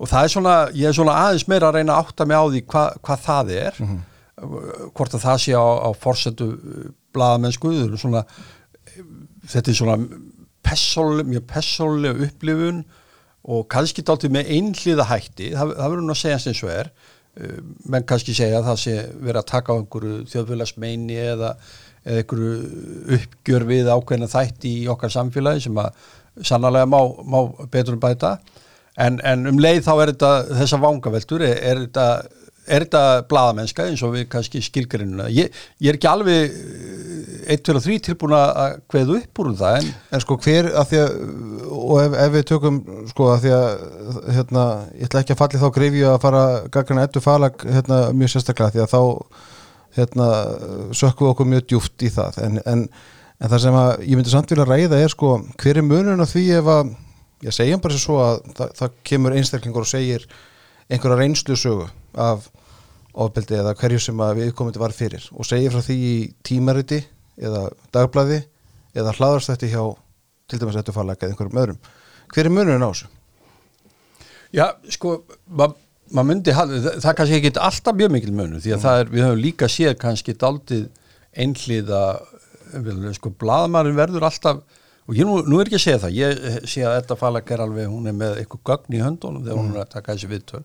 og 0.00 0.10
það 0.10 0.26
er 0.26 0.32
svona, 0.32 0.54
ég 0.74 0.88
er 0.88 0.96
svona 0.96 1.16
aðeins 1.20 1.46
meira 1.50 1.68
að 1.68 1.78
reyna 1.78 1.94
að 1.94 2.06
átta 2.08 2.26
mig 2.26 2.40
á 2.40 2.44
því 2.50 2.62
hva, 2.72 2.84
hvað 3.04 3.24
það 3.28 3.52
er. 3.54 3.80
Hvort 4.96 5.14
að 5.14 5.22
það 5.22 5.36
sé 5.44 5.54
á, 5.54 5.66
á 5.86 5.90
forsendu 5.94 6.48
blaðamennsku 7.14 7.70
þau 7.70 7.84
eru 7.84 8.00
svona 8.00 8.24
þetta 9.52 9.70
er 9.70 9.78
svona 9.78 9.96
persónuleg, 10.64 11.28
mjög 11.30 11.44
persónuleg 11.52 12.22
upplifun 12.28 12.82
og 13.44 13.66
kannski 13.70 14.02
dálítið 14.02 14.32
með 14.34 14.50
einhliða 14.56 15.06
hætti 15.10 15.50
það, 15.52 15.74
það 15.76 15.92
verður 15.92 16.06
nú 16.06 16.14
að 16.14 16.20
segja 16.22 16.38
eins 16.40 16.62
og 16.64 16.72
er 16.72 16.90
menn 17.90 18.06
kannski 18.06 18.34
segja 18.36 18.60
að 18.60 18.68
það 18.68 18.82
sé 18.84 18.96
verið 19.18 19.40
að 19.40 19.48
taka 19.50 19.74
á 19.74 19.78
einhverju 19.80 20.18
þjóðfélagsmeini 20.30 21.16
eða, 21.32 21.54
eða 22.04 22.20
einhverju 22.22 22.52
uppgjör 23.18 23.66
við 23.70 23.90
ákveðna 23.90 24.30
þætti 24.30 24.74
í 24.84 24.84
okkar 24.92 25.14
samfélagi 25.14 25.64
sem 25.66 25.80
að 25.82 26.04
sannarlega 26.42 26.90
má, 26.90 27.00
má 27.26 27.40
betur 27.70 27.96
um 27.96 28.02
bæta. 28.02 28.36
En, 29.00 29.18
en 29.26 29.48
um 29.50 29.58
leið 29.58 29.82
þá 29.86 29.92
er 29.94 30.12
þetta 30.12 30.32
þessa 30.60 30.80
vangaveltur, 30.82 31.42
er, 31.42 31.58
er 31.58 31.82
þetta 31.82 32.06
er 32.64 32.84
þetta 32.86 33.02
blaðamennska 33.30 33.88
eins 33.90 34.02
og 34.06 34.14
við 34.14 34.28
kannski 34.32 34.62
skilgrinuna, 34.64 35.28
ég, 35.32 35.52
ég 35.82 35.92
er 35.92 35.98
ekki 35.98 36.10
alveg 36.10 36.54
1, 37.44 37.64
2 37.66 37.74
og 37.76 37.84
3 37.84 37.98
tilbúin 38.08 38.36
að 38.38 38.78
kveðu 38.90 39.18
upp 39.20 39.40
úr 39.42 39.50
um 39.50 39.56
það 39.58 39.78
en 39.80 39.90
En 40.14 40.22
sko 40.24 40.38
hver, 40.40 40.70
að 40.72 40.92
því 40.92 41.00
að 41.02 41.16
og 41.84 41.98
ef, 42.00 42.14
ef 42.24 42.30
við 42.34 42.46
tökum, 42.50 42.78
sko 43.10 43.28
að 43.32 43.42
því 43.44 43.52
að 43.56 43.66
hérna, 44.36 44.64
ég 44.98 45.08
ætla 45.08 45.24
ekki 45.24 45.34
að 45.34 45.42
falli 45.42 45.60
þá 45.60 45.66
greifju 45.78 46.06
að 46.10 46.22
fara 46.22 46.44
gaggrina 46.72 47.04
ettu 47.08 47.24
falag 47.24 47.66
hérna, 47.66 48.00
mjög 48.16 48.34
sérstaklega 48.34 48.74
því 48.74 48.84
að 48.84 48.94
þá 48.94 49.02
hérna, 49.98 50.28
sökkum 50.96 51.28
við 51.28 51.34
okkur 51.34 51.50
mjög 51.50 51.66
djúft 51.70 52.04
í 52.06 52.10
það. 52.14 52.40
En, 52.46 52.58
en, 52.70 52.86
en 53.38 53.52
það 53.52 53.62
sem 53.66 53.78
að 53.78 53.92
ég 54.08 54.18
myndi 54.18 54.32
samt 54.32 54.54
vilja 54.54 54.66
ræða 54.68 55.02
er 55.04 55.12
sko, 55.12 55.36
hver 55.60 55.80
er 55.80 55.86
munurinn 55.86 56.24
á 56.24 56.28
því 56.28 56.44
ef 56.60 56.72
að, 56.74 56.94
ég 57.44 57.56
segjum 57.58 57.84
bara 57.84 58.00
svo 58.00 58.18
að 58.24 58.40
það, 58.56 58.74
það 58.80 58.98
kemur 59.10 59.38
einstaklingur 59.38 59.86
og 59.86 59.90
segir 59.90 60.26
einhverja 60.90 61.18
reynslu 61.20 61.56
sögu 61.58 61.88
af 62.14 62.48
ofbeldi 63.14 63.58
eða 63.60 63.74
hverju 63.78 64.00
sem 64.02 64.22
að 64.24 64.40
viðkomandi 64.42 64.82
var 64.82 64.94
fyrir 64.94 65.26
og 65.32 65.46
segir 65.46 65.72
frá 65.74 65.84
því 65.84 65.98
í 66.10 66.14
tímariti 66.46 67.00
eða 67.38 67.68
dagblæði 67.94 68.40
eða 68.94 69.14
hlaðarstætti 69.18 69.70
hjá 69.72 69.82
til 70.50 70.60
dæmis 70.60 70.78
þetta 70.78 70.94
farlega 70.94 71.26
eða 71.26 71.34
einhverjum 71.34 71.62
öðrum 71.62 71.80
hver 72.34 72.48
er 72.48 72.54
munurinn 72.54 72.84
á 72.84 72.90
þessu? 72.90 73.10
Já, 74.54 74.66
sko, 74.90 75.16
maður 75.50 75.80
ma 76.14 76.24
myndi 76.26 76.52
það, 76.54 76.74
það 77.02 77.16
kannski 77.18 77.38
ekki 77.38 77.52
alltaf 77.64 77.96
mjög 77.98 78.12
mikil 78.14 78.34
munu 78.36 78.60
því 78.62 78.74
að 78.76 78.84
það 78.84 79.00
er, 79.00 79.10
við 79.10 79.24
höfum 79.24 79.40
líka 79.40 79.68
séð 79.72 79.94
kannski 80.02 80.34
daldið 80.38 80.84
einhliða 81.44 82.02
sko, 83.16 83.32
blaðmarin 83.40 83.96
verður 83.96 84.26
alltaf 84.28 84.60
og 85.04 85.16
ég 85.18 85.28
nú, 85.28 85.38
nú 85.46 85.60
er 85.60 85.68
ekki 85.68 85.78
að 85.78 85.84
segja 85.84 86.02
það. 86.04 86.18
Ég 86.18 86.68
sé 86.70 86.84
að 86.84 86.98
þetta 86.98 87.16
falag 87.20 87.54
er 87.54 87.62
alveg, 87.64 87.88
hún 87.92 88.10
er 88.10 88.18
með 88.18 88.42
eitthvað 88.42 88.62
gögn 88.70 88.96
í 88.96 89.02
höndunum 89.04 89.46
þegar 89.46 89.60
hún 89.60 89.72
er 89.74 89.82
að 89.84 89.94
taka 89.94 90.14
þessi 90.14 90.30
viðtöl. 90.32 90.62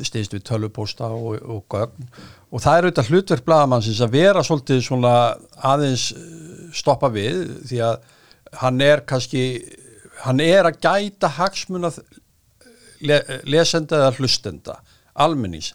Stýst 0.00 0.34
við 0.34 0.46
tölupósta 0.48 1.10
og, 1.14 1.36
og 1.44 1.66
gögn. 1.70 2.08
Og 2.50 2.64
það 2.64 2.78
er 2.78 2.88
auðvitað 2.88 3.10
hlutverk 3.12 3.44
blaðamannsins 3.46 4.00
að 4.04 4.16
vera 4.16 4.46
svolítið 4.46 4.80
svona 4.86 5.12
aðeins 5.72 6.06
eh, 6.16 6.64
stoppa 6.74 7.10
við 7.12 7.44
því 7.68 7.84
að 7.86 8.00
hann 8.60 8.80
er 8.82 9.04
kannski 9.06 9.44
hann 10.24 10.40
er 10.42 10.66
að 10.66 10.80
gæta 10.82 11.30
hagsmuna 11.36 11.92
le, 13.06 13.20
lesenda 13.46 14.00
eða 14.00 14.16
hlustenda 14.18 14.80
almennís 15.14 15.70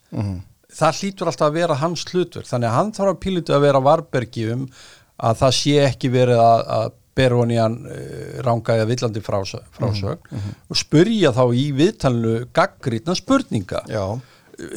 það 0.76 1.00
hlýtur 1.00 1.32
alltaf 1.32 1.50
að 1.50 1.58
vera 1.60 1.80
hans 1.80 2.04
hlutverk. 2.10 2.48
Þannig 2.50 2.70
að 2.70 2.78
hann 2.78 2.94
þarf 2.98 3.14
að 3.14 3.22
pílutu 3.24 3.56
að 3.56 3.66
vera 3.66 3.84
varbergi 3.84 4.46
um 4.54 4.68
að 5.16 5.42
það 5.42 5.54
sé 5.62 5.76
ekki 5.86 6.12
verið 6.12 6.42
að, 6.44 6.64
að 6.78 6.96
bera 7.16 7.40
honi 7.40 7.60
hann 7.60 7.80
uh, 7.88 8.38
ranga 8.46 8.78
eða 8.80 8.90
villandi 8.92 9.24
frásög, 9.24 9.66
frásög 9.76 10.30
og 10.70 10.80
spurja 10.80 11.34
þá 11.36 11.44
í 11.56 11.66
viðtalinu 11.76 12.48
gaggrítna 12.56 13.16
spurninga 13.18 13.84
Já, 13.92 14.06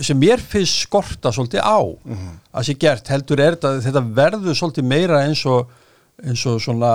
sem 0.03 0.19
mér 0.19 0.43
finnst 0.43 0.85
skorta 0.87 1.33
svolítið 1.35 1.63
á 1.63 1.79
að 1.79 2.67
sé 2.67 2.75
gert, 2.81 3.11
heldur 3.13 3.43
er 3.43 3.59
þetta 3.59 3.77
þetta 3.85 4.05
verður 4.23 4.59
svolítið 4.59 4.91
meira 4.91 5.23
eins 5.27 5.45
og 5.47 5.71
eins 6.19 6.43
og 6.51 6.59
svona 6.63 6.93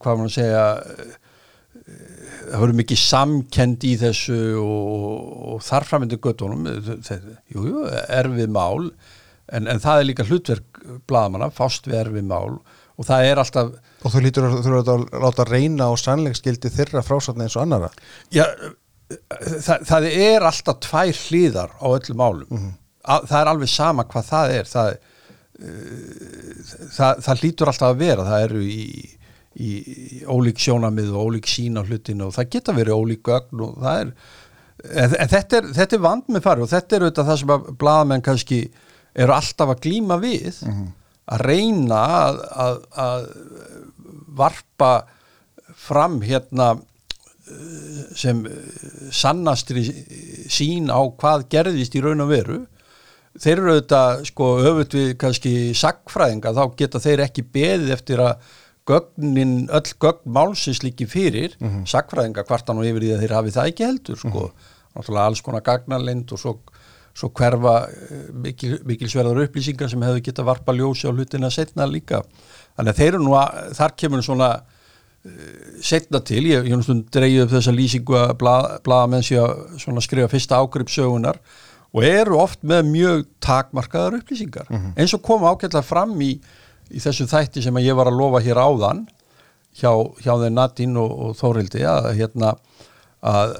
hvað 0.00 0.24
að 0.26 0.34
segja 0.34 0.64
eh, 0.80 1.14
það 2.50 2.60
verður 2.64 2.76
mikið 2.80 3.00
samkend 3.02 3.86
í 3.88 3.94
þessu 4.00 4.40
og, 4.60 5.16
og 5.54 5.64
þarframöndu 5.66 6.20
göttunum 6.22 6.68
jú, 6.68 7.64
jú, 7.64 7.86
erfið 8.08 8.52
mál 8.52 8.90
en, 9.50 9.66
en 9.66 9.82
það 9.82 10.02
er 10.02 10.08
líka 10.10 10.26
hlutverk 10.28 10.82
blaðamanna, 11.10 11.50
fást 11.54 11.88
við 11.88 12.02
erfið 12.04 12.28
mál 12.30 12.60
og 13.00 13.08
það 13.08 13.26
er 13.30 13.40
alltaf 13.42 13.70
Og 14.04 14.12
þú 14.14 14.20
lítur 14.24 14.46
að 14.48 14.58
þú 14.64 14.70
eru 14.70 14.80
að 14.94 15.06
láta 15.24 15.44
reyna 15.48 15.88
á 15.88 15.92
sannleiksgildi 16.00 16.70
þeirra 16.72 17.02
frásatni 17.04 17.44
eins 17.46 17.56
og 17.56 17.64
annara 17.66 17.88
Já, 18.32 18.44
það, 19.64 19.86
það 19.90 20.06
er 20.12 20.46
alltaf 20.50 20.78
tvær 20.86 21.12
hlýðar 21.26 21.72
á 21.80 21.86
öllum 21.96 22.20
málum. 22.20 22.50
Mhm. 22.54 22.70
A- 23.10 23.22
það 23.26 23.40
er 23.40 23.50
alveg 23.54 23.70
sama 23.72 24.04
hvað 24.04 24.26
það 24.28 24.52
er. 24.58 24.68
Það, 24.70 24.90
uh, 25.64 26.84
það, 26.96 27.22
það 27.26 27.40
hlýtur 27.44 27.70
alltaf 27.72 27.88
að 27.94 28.02
vera. 28.04 28.26
Það 28.28 28.44
eru 28.46 28.60
í, 28.64 28.84
í, 29.56 29.70
í 29.70 30.20
ólík 30.30 30.60
sjónamið 30.62 31.10
og 31.14 31.30
ólík 31.30 31.48
sín 31.50 31.80
á 31.80 31.82
hlutinu 31.86 32.28
og 32.28 32.36
það 32.36 32.50
geta 32.54 32.76
verið 32.76 33.00
ólík 33.00 33.24
gögn 33.26 33.64
og 33.66 33.80
það 33.82 34.04
er 34.04 34.12
en, 34.94 35.16
en 35.24 35.32
þetta 35.34 35.58
er, 35.60 35.70
þetta 35.80 35.96
er 35.98 36.04
vand 36.06 36.30
með 36.32 36.44
fari 36.46 36.64
og 36.64 36.70
þetta 36.72 36.96
er 36.96 37.04
auðvitað 37.08 37.30
það 37.32 37.40
sem 37.42 37.54
að 37.56 37.66
blaðamenn 37.82 38.24
kannski 38.24 38.60
eru 39.20 39.34
alltaf 39.34 39.74
að 39.74 39.82
glíma 39.88 40.16
við 40.22 40.62
að 41.30 41.46
reyna 41.46 42.00
að, 42.18 42.38
að, 42.64 42.78
að 43.06 43.26
varpa 44.40 44.92
fram 45.80 46.20
hérna 46.22 46.74
sem 48.16 48.42
eh, 48.46 49.10
sannastri 49.14 49.84
sín 50.50 50.90
á 50.90 51.00
hvað 51.20 51.48
gerðist 51.52 51.96
í 51.96 52.02
raun 52.04 52.24
og 52.24 52.32
veru. 52.32 52.58
Þeir 53.40 53.56
eru 53.56 53.74
auðvitað 53.76 54.24
sko 54.30 54.48
öfut 54.70 54.96
við 54.96 55.12
kannski 55.20 55.52
sagfræðinga 55.78 56.54
þá 56.56 56.64
geta 56.78 57.02
þeir 57.02 57.24
ekki 57.26 57.46
beðið 57.54 57.94
eftir 57.94 58.22
að 58.24 58.50
gögnin, 58.90 59.54
öll 59.70 59.94
gögn 60.02 60.32
málsins 60.34 60.82
líki 60.82 61.06
fyrir, 61.06 61.54
mm 61.60 61.68
-hmm. 61.68 61.86
sagfræðinga 61.86 62.44
kvartan 62.48 62.80
og 62.80 62.88
yfir 62.88 63.06
því 63.06 63.12
að 63.14 63.22
þeir 63.22 63.36
hafi 63.36 63.54
það 63.54 63.70
ekki 63.70 63.86
heldur 63.86 64.18
sko, 64.18 64.44
náttúrulega 64.96 65.26
alls 65.30 65.42
konar 65.46 65.62
gagnarlind 65.62 66.32
og 66.34 66.42
svo, 66.42 66.56
svo 67.20 67.30
hverfa 67.36 67.76
eh, 67.86 68.26
mikil, 68.48 68.78
mikilsverðar 68.88 69.44
upplýsingar 69.44 69.92
sem 69.92 70.08
hefur 70.08 70.24
geta 70.24 70.46
varpa 70.46 70.74
ljósi 70.76 71.08
á 71.08 71.12
hlutina 71.12 71.52
setna 71.52 71.88
líka. 71.88 72.24
Þannig 72.78 72.94
að 72.94 73.00
þeir 73.02 73.12
eru 73.14 73.24
nú 73.26 73.36
að, 73.38 73.64
þar 73.76 73.96
kemur 74.00 74.24
svona 74.24 74.52
setna 75.84 76.20
til, 76.24 76.46
ég 76.48 76.64
hef 76.64 76.78
náttúrulega 76.80 77.12
dreigið 77.12 77.42
upp 77.44 77.50
þessa 77.52 77.72
lýsingu 77.76 78.16
að 78.16 78.30
blaðamenn 78.86 79.24
sé 79.26 79.36
að 79.36 79.66
svona 79.82 80.00
skrifa 80.04 80.30
fyrsta 80.32 80.60
ágripsögunar 80.62 81.36
og 81.92 82.06
eru 82.06 82.38
oft 82.40 82.62
með 82.64 82.86
mjög 82.88 83.26
takmarkaðar 83.44 84.20
upplýsingar. 84.20 84.70
Eins 84.96 85.12
og 85.16 85.22
koma 85.26 85.52
ágætlega 85.52 85.84
fram 85.84 86.14
í, 86.24 86.32
í 86.88 87.02
þessu 87.02 87.26
þætti 87.28 87.64
sem 87.66 87.76
að 87.76 87.90
ég 87.90 87.98
var 87.98 88.08
að 88.08 88.16
lofa 88.16 88.40
hér 88.46 88.62
áðan 88.62 89.04
hjá, 89.76 89.92
hjá 90.24 90.32
þeir 90.40 90.54
Nadín 90.56 90.96
og, 90.96 91.12
og 91.12 91.36
Þórildi 91.36 91.84
að 91.84 92.12
hérna 92.16 92.54
að, 93.20 93.54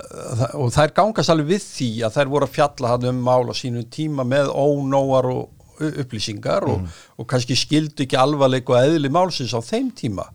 og 0.57 0.71
þær 0.73 0.95
gangast 0.97 1.33
alveg 1.33 1.55
við 1.55 1.65
því 1.65 1.91
að 2.07 2.15
þær 2.17 2.31
voru 2.33 2.49
að 2.49 2.55
fjalla 2.55 2.93
hann 2.95 3.09
um 3.11 3.25
mál 3.27 3.51
á 3.53 3.55
sínum 3.57 3.89
tíma 3.93 4.25
með 4.29 4.53
ónóar 4.55 5.29
og 5.31 5.67
upplýsingar 5.81 6.67
og, 6.69 6.89
og 7.17 7.29
kannski 7.29 7.57
skildu 7.57 8.05
ekki 8.05 8.19
alvarleik 8.21 8.69
og 8.69 8.81
eðli 8.81 9.11
málsins 9.13 9.55
á 9.57 9.61
þeim 9.65 9.91
tíma. 9.97 10.27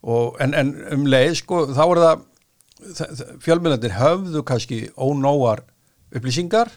Og, 0.00 0.36
en, 0.42 0.54
en 0.56 0.74
um 0.96 1.06
leið 1.10 1.36
sko 1.42 1.64
þá 1.76 1.82
er 1.84 2.02
það 2.04 2.26
fjölmjöldandir 3.44 3.96
höfðu 3.98 4.44
kannski 4.48 4.80
ónóar 4.96 5.64
upplýsingar. 6.14 6.72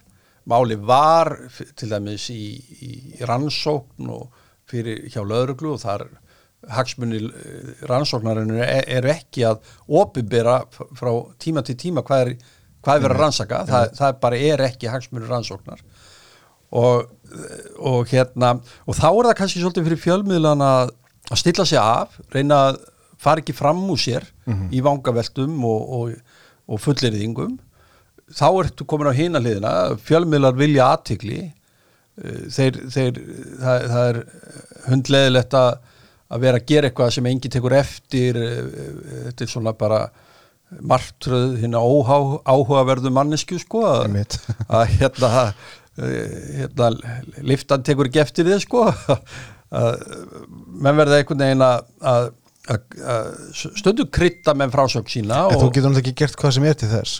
Máli 0.49 0.75
var 0.75 1.31
til 1.79 1.89
dæmis 1.89 2.27
í, 2.33 2.43
í 2.83 2.91
rannsókn 3.23 4.09
og 4.11 4.41
fyrir 4.69 5.05
hjá 5.11 5.21
löðruglu 5.23 5.75
og 5.77 5.81
þar 5.83 6.07
hagsmunni 6.71 7.19
rannsóknarinn 7.89 8.53
eru 8.63 9.11
ekki 9.11 9.45
að 9.47 9.63
opibera 9.87 10.61
frá 10.69 11.11
tíma 11.41 11.63
til 11.65 11.75
tíma 11.79 12.03
hvað 12.05 12.25
er, 12.27 12.31
hvað 12.83 12.95
er 12.95 13.05
verið 13.05 13.17
að 13.17 13.23
rannsaka. 13.23 13.61
Það, 13.69 13.89
það 13.99 14.19
bara 14.23 14.41
er 14.51 14.65
ekki 14.69 14.91
hagsmunni 14.91 15.29
rannsóknar. 15.29 15.83
Og, 16.73 17.09
og 17.77 18.09
hérna 18.09 18.55
og 18.89 18.97
þá 18.97 19.07
er 19.11 19.27
það 19.27 19.37
kannski 19.41 19.61
svolítið 19.61 19.89
fyrir 19.89 20.03
fjölmiðlan 20.07 20.63
að, 20.65 20.95
stilla 21.37 21.65
sig 21.69 21.79
af 21.79 22.17
reyna 22.33 22.57
að 22.69 22.79
fara 23.21 23.43
ekki 23.43 23.55
fram 23.55 23.83
úr 23.93 23.99
sér 24.01 24.25
í 24.73 24.81
vangaveltum 24.83 25.61
og, 25.69 25.93
og, 25.97 26.15
og 26.67 26.81
fulleriðingum 26.81 27.59
þá 28.33 28.47
ertu 28.63 28.87
komin 28.89 29.11
á 29.11 29.13
hina 29.15 29.41
hliðina 29.41 29.73
fjölmiðlar 30.01 30.57
vilja 30.57 30.89
aðtikli 30.95 31.39
þeir, 32.17 32.77
þeir 32.93 33.19
það, 33.61 33.87
það 33.93 34.03
er 34.09 34.19
hundleðilegt 34.89 35.57
að 35.57 35.71
að 36.33 36.43
vera 36.47 36.59
að 36.61 36.67
gera 36.71 36.89
eitthvað 36.89 37.13
sem 37.15 37.29
engi 37.29 37.51
tekur 37.53 37.75
eftir 37.77 38.39
eh, 38.41 38.59
þetta 39.29 39.45
er 39.45 39.51
svona 39.53 39.73
bara 39.77 40.03
martröð 40.81 41.59
hérna 41.61 41.81
áhugaverðu 42.49 43.11
mannesku 43.13 43.59
sko 43.61 43.83
að, 43.85 44.15
að 44.79 44.95
hérna, 44.97 45.31
eh, 46.01 46.37
hérna 46.61 46.91
liftan 47.45 47.85
tekur 47.85 48.09
ekki 48.09 48.23
eftir 48.23 48.49
þið 48.49 48.63
sko 48.65 48.87
að 49.73 50.01
menn 50.83 50.97
verða 50.99 51.19
einhvern 51.21 51.45
veginn 51.45 51.63
að, 51.65 52.33
stundu 53.57 54.05
krytta 54.13 54.53
með 54.57 54.73
frásögn 54.75 55.09
sína 55.11 55.39
En 55.51 55.57
þú 55.59 55.69
getur 55.73 55.89
náttúrulega 55.89 56.03
ekki 56.05 56.19
gert 56.23 56.37
hvað 56.39 56.53
sem 56.57 56.67
er 56.69 56.77
til 56.79 56.91
þess. 56.91 57.15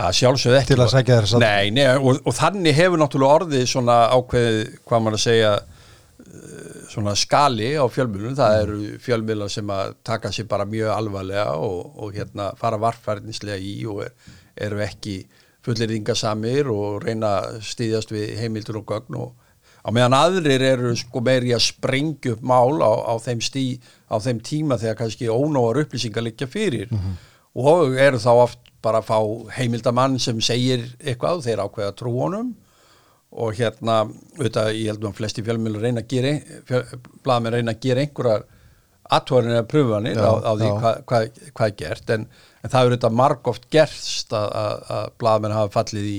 Að 0.00 0.08
sjálfsögðu 0.20 0.58
ekki 0.60 0.70
Til 0.72 0.80
að 0.84 0.90
sækja 0.94 1.18
þér 1.18 1.28
satt- 1.32 1.44
nei, 1.44 1.70
nei, 1.74 1.84
og, 1.98 2.18
og 2.24 2.34
þannig 2.36 2.76
hefur 2.78 3.00
náttúrulega 3.02 3.36
orðið 3.40 3.64
svona 3.70 3.98
ákveðið 4.14 4.60
hvað 4.86 5.04
maður 5.04 5.18
að 5.18 5.24
segja 5.24 5.52
eh, 5.58 5.79
svona 6.90 7.14
skali 7.18 7.72
á 7.74 7.84
fjölmjölum 7.90 8.36
það 8.38 8.56
eru 8.62 8.78
fjölmjölar 9.02 9.50
sem 9.52 9.70
að 9.74 9.94
taka 10.06 10.30
sér 10.34 10.48
bara 10.50 10.66
mjög 10.68 10.92
alvarlega 10.94 11.52
og, 11.58 11.92
og 12.02 12.14
hérna 12.14 12.50
fara 12.60 12.78
varfærdinslega 12.80 13.58
í 13.58 13.74
og 13.90 14.04
er, 14.06 14.14
eru 14.68 14.82
ekki 14.84 15.20
fullirðingasamir 15.66 16.70
og 16.72 17.04
reyna 17.04 17.36
að 17.40 17.60
stýðast 17.68 18.14
við 18.14 18.36
heimildur 18.40 18.80
og 18.80 18.86
gögn 18.92 19.18
og 19.20 19.34
á 19.80 19.88
meðan 19.92 20.16
aðrir 20.16 20.62
eru 20.64 20.94
sko 20.98 21.22
meiri 21.24 21.54
að 21.56 21.66
sprengja 21.66 22.36
upp 22.36 22.46
mál 22.46 22.80
á, 22.84 22.92
á 23.10 23.14
þeim 23.20 23.42
stí 23.44 23.66
á 24.08 24.16
þeim 24.20 24.40
tíma 24.44 24.78
þegar 24.80 24.98
kannski 25.02 25.28
ónóar 25.32 25.82
upplýsingar 25.84 26.24
liggja 26.24 26.48
fyrir. 26.50 26.92
Og 27.56 27.96
eru 27.98 28.20
þá 28.20 28.30
oft 28.44 28.58
bara 28.82 29.00
að 29.00 29.08
fá 29.08 29.18
heimildamann 29.56 30.18
sem 30.18 30.40
segir 30.40 30.84
eitthvað 31.00 31.40
og 31.40 31.46
þeir 31.46 31.62
ákveða 31.64 31.96
trú 31.96 32.12
honum 32.20 32.52
og 33.30 33.54
hérna, 33.54 34.00
auðvitað, 34.38 34.72
ég 34.74 34.90
held 34.90 35.04
að 35.06 35.18
flesti 35.20 35.44
fjölmjölu 35.46 35.82
reyna 35.82 36.02
að 36.02 36.10
gera 36.10 36.80
blaðmenn 37.22 37.54
reyna 37.54 37.74
að 37.76 37.84
gera 37.84 38.02
einhverjar 38.04 38.46
aðtvorinni 39.10 39.58
að 39.58 39.68
pröfanir 39.70 40.18
Já, 40.18 40.26
á, 40.26 40.32
á 40.42 40.52
því 40.54 40.70
hvað 40.70 40.98
hva, 41.10 41.20
hva 41.58 41.68
er 41.68 41.76
gert. 41.78 42.12
En, 42.14 42.26
en 42.60 42.72
það 42.72 42.80
er 42.80 42.90
auðvitað 42.90 43.18
margóft 43.20 43.68
gerst 43.74 44.34
að, 44.36 45.06
blaðmenn 45.22 45.54
hafa 45.56 45.72
fallið 45.78 46.10
í 46.10 46.18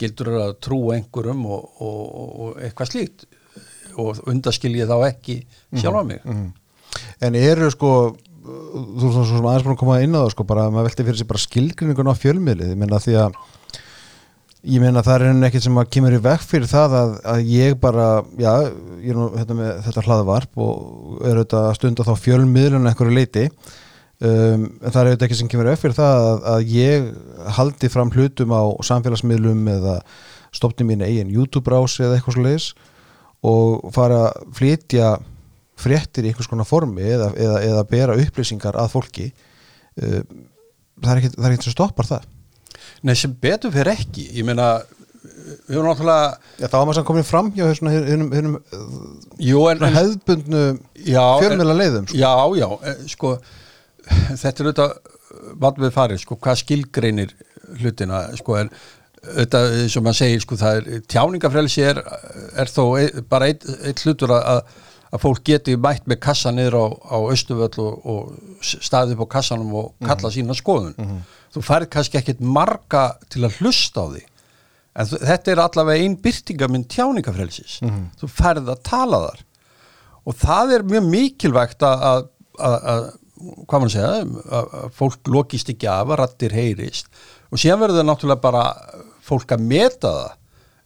gildur 0.00 0.32
að 0.40 0.52
trú 0.64 0.80
einhverjum 0.94 1.46
og, 1.46 1.64
og, 1.78 2.04
og, 2.04 2.28
og 2.44 2.62
eitthvað 2.64 2.92
slíkt. 2.92 3.26
Og 4.00 4.20
undaskilji 4.28 4.88
þá 4.90 4.96
ekki 5.06 5.40
sjálfa 5.78 6.04
mig. 6.08 6.24
En 7.24 7.36
eru 7.38 7.70
sko 7.72 7.90
þú 8.44 9.08
er 9.08 9.12
svo 9.14 9.26
sem 9.28 9.46
aðeins 9.46 9.64
búin 9.64 9.76
að 9.76 9.80
koma 9.80 10.00
inn 10.04 10.16
á 10.16 10.20
það 10.24 10.32
sko 10.34 10.46
bara 10.48 10.66
að 10.66 10.74
maður 10.74 10.90
velti 10.90 11.06
fyrir 11.06 11.20
sig 11.20 11.28
bara 11.30 11.44
skilgrinningun 11.44 12.10
á 12.12 12.20
fjölmiðlið. 12.20 12.72
Ég 12.74 12.80
meina 12.80 13.00
því 13.00 13.14
að 13.22 13.38
ég 14.64 14.80
meina 14.80 15.02
það 15.04 15.14
er 15.16 15.30
enn 15.30 15.46
ekkert 15.46 15.64
sem 15.66 15.78
að 15.80 15.90
kemur 15.92 16.14
í 16.16 16.20
vekk 16.24 16.44
fyrir 16.48 16.68
það 16.70 16.94
að, 16.98 17.14
að 17.34 17.48
ég 17.52 17.74
bara 17.80 18.06
já, 18.40 18.52
ég 19.02 19.10
er 19.12 19.18
nú 19.18 19.26
hérna 19.34 19.56
með 19.58 19.72
þetta 19.86 20.04
hlaðvarp 20.06 20.60
og 20.64 21.18
er 21.20 21.40
auðvitað 21.40 21.68
að 21.68 21.76
stunda 21.78 22.06
þá 22.06 22.12
fjölmiðlun 22.22 22.88
einhverju 22.90 23.16
leiti 23.18 23.44
um, 23.48 24.64
en 24.64 24.88
það 24.88 25.00
er 25.00 25.10
auðvitað 25.10 25.26
ekki 25.28 25.38
sem 25.40 25.50
kemur 25.52 25.68
í 25.68 25.72
vekk 25.72 25.82
fyrir 25.82 25.98
það 25.98 26.28
að, 26.30 26.40
að 26.54 26.72
ég 26.72 27.10
haldi 27.58 27.92
fram 27.92 28.12
hlutum 28.14 28.56
á 28.56 28.62
samfélagsmiðlum 28.88 29.70
eða 29.74 29.98
stopni 30.54 30.88
mín 30.88 31.04
eigin 31.04 31.32
YouTube-rási 31.34 32.06
eða 32.06 32.18
eitthvað 32.18 32.38
svo 32.38 32.46
leiðis 32.46 32.70
og 33.44 33.92
fara 33.92 34.22
að 34.30 34.52
flytja 34.56 35.14
fréttir 35.84 36.24
í 36.24 36.30
einhvers 36.30 36.48
konar 36.48 36.68
formi 36.68 37.04
eða, 37.04 37.32
eða, 37.34 37.60
eða 37.66 37.86
bera 37.90 38.14
upplýsingar 38.22 38.78
að 38.78 38.92
fólki. 38.92 39.24
Ekkert 39.98 41.34
það 41.34 41.48
er 41.48 41.50
ekkert 41.50 41.66
sem 41.66 41.74
stoppar 41.74 42.08
það 42.08 42.28
Nei, 43.04 43.14
sem 43.18 43.32
betur 43.40 43.72
fyrir 43.74 43.92
ekki, 43.94 44.28
ég 44.38 44.46
meina 44.48 44.78
við 45.68 45.76
erum 45.76 45.88
náttúrulega 45.90 46.60
Já, 46.60 46.68
þá 46.68 46.76
var 46.76 46.86
maður 46.86 46.98
sem 46.98 47.06
komin 47.08 47.26
fram 47.28 47.50
hjá 47.54 47.66
en, 47.68 47.90
hefðbundnu 49.98 50.62
Já, 51.04 51.24
fjölmiðla 51.42 51.76
leiðum 51.78 52.08
sko. 52.08 52.20
Já, 52.20 52.32
já, 52.60 52.68
eh, 52.88 53.02
sko 53.12 53.34
þetta 54.08 54.52
er 54.52 54.68
auðvitað 54.68 54.94
vant 55.60 55.80
við 55.82 55.94
farið, 55.94 56.20
sko, 56.22 56.36
hvað 56.40 56.60
skilgreinir 56.60 57.32
hlutina, 57.80 58.20
sko, 58.38 58.56
en 58.60 58.70
auðvitað, 59.24 59.68
sem 59.92 60.04
maður 60.04 60.18
segir, 60.20 60.42
sko, 60.44 60.58
það 60.60 60.80
er 60.80 61.04
tjáningafrelsi 61.10 61.86
er, 61.90 62.00
er 62.60 62.70
þó 62.70 62.82
ein, 63.00 63.22
bara 63.30 63.48
eitt, 63.50 63.64
eitt 63.88 64.02
hlutur 64.04 64.34
að, 64.36 64.74
að 65.10 65.22
fólk 65.24 65.42
geti 65.48 65.76
mætt 65.80 66.06
með 66.10 66.20
kassa 66.26 66.52
niður 66.54 66.78
á, 66.80 66.84
á 67.14 67.16
Östuvöll 67.32 67.72
og, 67.82 67.92
og 68.04 68.20
staðið 68.64 69.16
upp 69.16 69.26
á 69.28 69.32
kassanum 69.38 69.72
og 69.80 69.86
kalla 70.04 70.32
sína 70.34 70.56
skoðun 70.58 70.96
þú 71.54 71.62
færð 71.64 71.88
kannski 71.94 72.18
ekkit 72.20 72.40
marga 72.44 73.04
til 73.30 73.44
að 73.46 73.58
hlusta 73.60 74.02
á 74.02 74.06
því 74.14 74.22
en 74.94 75.08
þú- 75.10 75.20
þetta 75.26 75.52
er 75.54 75.62
allavega 75.64 76.04
ein 76.04 76.16
byrtingaminn 76.22 76.84
tjáningafrelsis 76.90 77.80
þú 78.20 78.28
færð 78.30 78.68
að 78.74 78.82
tala 78.86 79.18
þar. 79.28 79.40
Og 80.24 80.36
það 80.40 80.72
er 80.78 80.82
mjög 80.88 81.08
mikilvægt 81.12 81.82
að, 81.84 82.04
að, 82.10 82.22
að, 82.58 82.76
að 82.92 83.02
hvað 83.68 83.82
mann 83.82 83.90
segja, 83.92 84.12
að, 84.58 84.70
fólk 84.96 85.28
lokist 85.34 85.68
ekki 85.74 85.88
af 85.90 86.08
að 86.14 86.20
rattir 86.22 86.54
heyrist. 86.56 87.10
Og 87.52 87.58
síðan 87.60 87.82
verður 87.82 87.98
það 88.00 88.06
náttúrulega 88.08 88.44
bara 88.46 88.62
fólk 89.26 89.52
að 89.56 89.66
meta 89.68 90.12
það. 90.14 90.32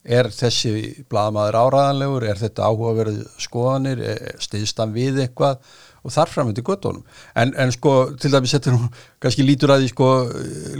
Er 0.09 0.29
þessi 0.33 0.71
blaðamaður 1.11 1.57
áræðanlegur, 1.61 2.25
er 2.31 2.39
þetta 2.41 2.65
áhugaverð 2.71 3.17
skoðanir, 3.45 4.01
stiðst 4.41 4.79
hann 4.81 4.95
við 4.95 5.19
eitthvað 5.27 5.59
og 6.05 6.15
þar 6.15 6.33
fram 6.33 6.55
til 6.55 6.65
göttunum 6.67 7.03
en, 7.37 7.53
en 7.59 7.73
sko 7.75 7.95
til 8.21 8.33
dæmis 8.33 8.55
þetta 8.57 8.75
nú 8.75 8.89
kannski 9.23 9.47
lítur 9.47 9.75
að 9.75 9.85
því 9.85 9.91
sko 9.93 10.11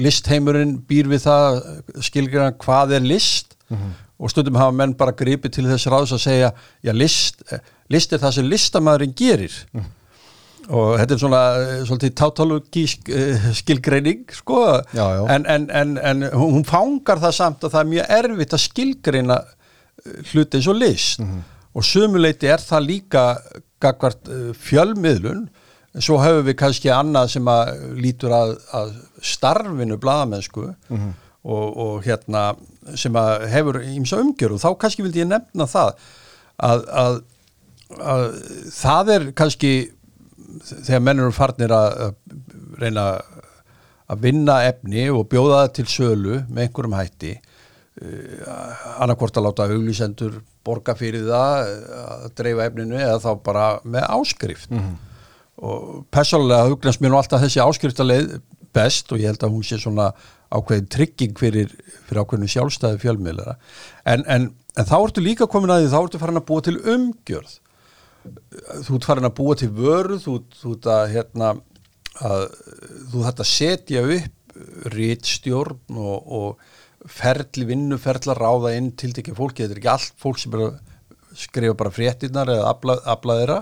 listheimurinn 0.05 0.79
býr 0.89 1.11
við 1.11 1.27
það 1.27 1.61
skilgjörna 2.09 2.57
hvað 2.63 2.97
er 2.99 3.07
list 3.07 3.57
mm 3.69 3.77
-hmm. 3.77 3.93
og 4.19 4.31
stundum 4.31 4.61
hafa 4.61 4.73
menn 4.73 4.95
bara 4.95 5.13
gripið 5.13 5.53
til 5.53 5.67
þess 5.67 5.87
ráðs 5.87 6.13
að 6.13 6.25
segja 6.25 6.51
já 6.85 6.93
list, 6.93 7.43
list 7.89 8.13
er 8.13 8.19
það 8.19 8.35
sem 8.35 8.45
listamæðurinn 8.45 9.15
gerir 9.17 9.67
mm 9.73 9.81
-hmm. 9.81 10.73
og 10.73 10.99
þetta 10.99 11.15
er 11.15 11.19
svona 11.19 11.43
svolítið 11.85 12.15
tautologísk 12.15 13.09
uh, 13.09 13.53
skilgreining 13.53 14.25
sko 14.33 14.83
Já, 14.95 15.07
já. 15.17 15.35
En, 15.35 15.47
en, 15.47 15.71
en, 15.71 15.99
en 15.99 16.23
hún 16.33 16.65
fangar 16.65 17.19
það 17.19 17.33
samt 17.33 17.65
að 17.65 17.71
það 17.71 17.81
er 17.81 17.87
mjög 17.87 18.07
erfitt 18.09 18.53
að 18.53 18.59
skilgreina 18.59 19.41
hluti 20.33 20.57
eins 20.57 20.67
og 20.67 20.77
list 20.77 21.21
og 21.75 21.85
sumuleiti 21.85 22.47
er 22.47 22.59
það 22.59 22.87
líka 22.87 23.37
gagvart 23.83 24.31
uh, 24.33 24.51
fjölmiðlun 24.57 25.47
svo 26.05 26.19
hefur 26.23 26.45
við 26.47 26.59
kannski 26.61 26.91
annað 26.93 27.33
sem 27.35 27.49
að 27.51 27.71
lítur 27.99 28.35
að, 28.35 28.55
að 28.77 28.93
starfinu 29.25 29.97
bladamennsku 30.01 30.67
og, 31.49 31.67
og 31.67 32.05
hérna 32.05 32.43
sem 32.99 33.17
að 33.19 33.47
hefur 33.51 33.81
ímsa 33.83 34.21
umgjörðu 34.23 34.61
þá 34.63 34.69
kannski 34.85 35.07
vildi 35.07 35.23
ég 35.25 35.31
nefna 35.31 35.67
það 35.71 35.95
að, 36.69 36.85
að, 37.03 37.19
að 38.13 38.25
það 38.77 39.13
er 39.17 39.27
kannski 39.41 39.73
þegar 40.69 41.05
menn 41.07 41.25
eru 41.25 41.35
farnir 41.35 41.75
að 41.75 42.15
reyna 42.79 43.09
að 44.09 44.23
vinna 44.25 44.63
efni 44.69 45.09
og 45.13 45.27
bjóða 45.33 45.65
það 45.65 45.75
til 45.79 45.89
sölu 45.93 46.39
með 46.49 46.67
einhverjum 46.67 46.97
hætti 46.97 47.35
annarkvort 48.99 49.39
að 49.39 49.49
láta 49.49 49.67
auglýsendur 49.69 50.39
borga 50.69 50.95
fyrir 50.99 51.27
það 51.27 51.73
að 52.05 52.25
dreifa 52.39 52.69
efninu 52.69 53.01
eða 53.01 53.19
þá 53.25 53.31
bara 53.49 53.67
með 53.85 54.09
áskrift. 54.19 54.73
Og 55.59 56.05
persónulega 56.15 56.69
hugnast 56.71 57.03
mér 57.03 57.15
nú 57.15 57.19
alltaf 57.19 57.43
þessi 57.43 57.65
áskriftarleið 57.65 58.37
best 58.77 59.13
og 59.13 59.23
ég 59.23 59.33
held 59.33 59.47
að 59.47 59.55
hún 59.57 59.65
sé 59.67 59.79
svona 59.81 60.13
ákveðin 60.55 60.91
trygging 60.93 61.39
fyrir, 61.39 61.73
fyrir 62.07 62.23
ákveðinu 62.23 62.51
sjálfstæði 62.53 63.01
fjölmiðlara. 63.03 63.57
En, 64.09 64.25
en, 64.31 64.51
en 64.77 64.89
þá 64.89 64.97
ertu 65.01 65.25
líka 65.25 65.49
komin 65.51 65.73
að 65.75 65.85
því 65.85 65.91
þá 65.93 65.99
ertu 66.03 66.21
farin 66.23 66.41
að 66.41 66.47
búa 66.49 66.65
til 66.65 66.77
umgjörð. 66.95 67.57
Þú 68.87 68.99
ert 68.99 69.09
farin 69.09 69.29
að 69.29 69.37
búa 69.41 69.59
til 69.59 69.71
vöru 69.75 70.19
þú, 70.23 70.39
þú 70.61 70.75
ert 70.77 70.91
að 70.95 71.05
hérna 71.17 71.53
að 72.19 72.45
þú 73.13 73.25
að 73.29 73.47
setja 73.47 74.03
upp 74.03 74.35
rítstjórn 74.95 75.99
og, 75.99 76.33
og 76.39 76.78
ferli, 77.09 77.67
vinnuferla 77.69 78.37
ráða 78.39 78.75
inn 78.77 78.93
til 78.99 79.13
ekki 79.13 79.35
fólki, 79.37 79.65
þetta 79.65 79.77
er 79.77 79.83
ekki 79.83 79.93
allt 79.93 80.19
fólk 80.23 80.41
sem 80.43 80.57
er 80.57 80.65
að 80.67 80.79
skrifa 81.39 81.77
bara 81.79 81.93
fréttinnar 81.95 82.51
eða 82.51 82.73
afla, 82.73 82.99
afla 83.07 83.39
þeirra, 83.41 83.59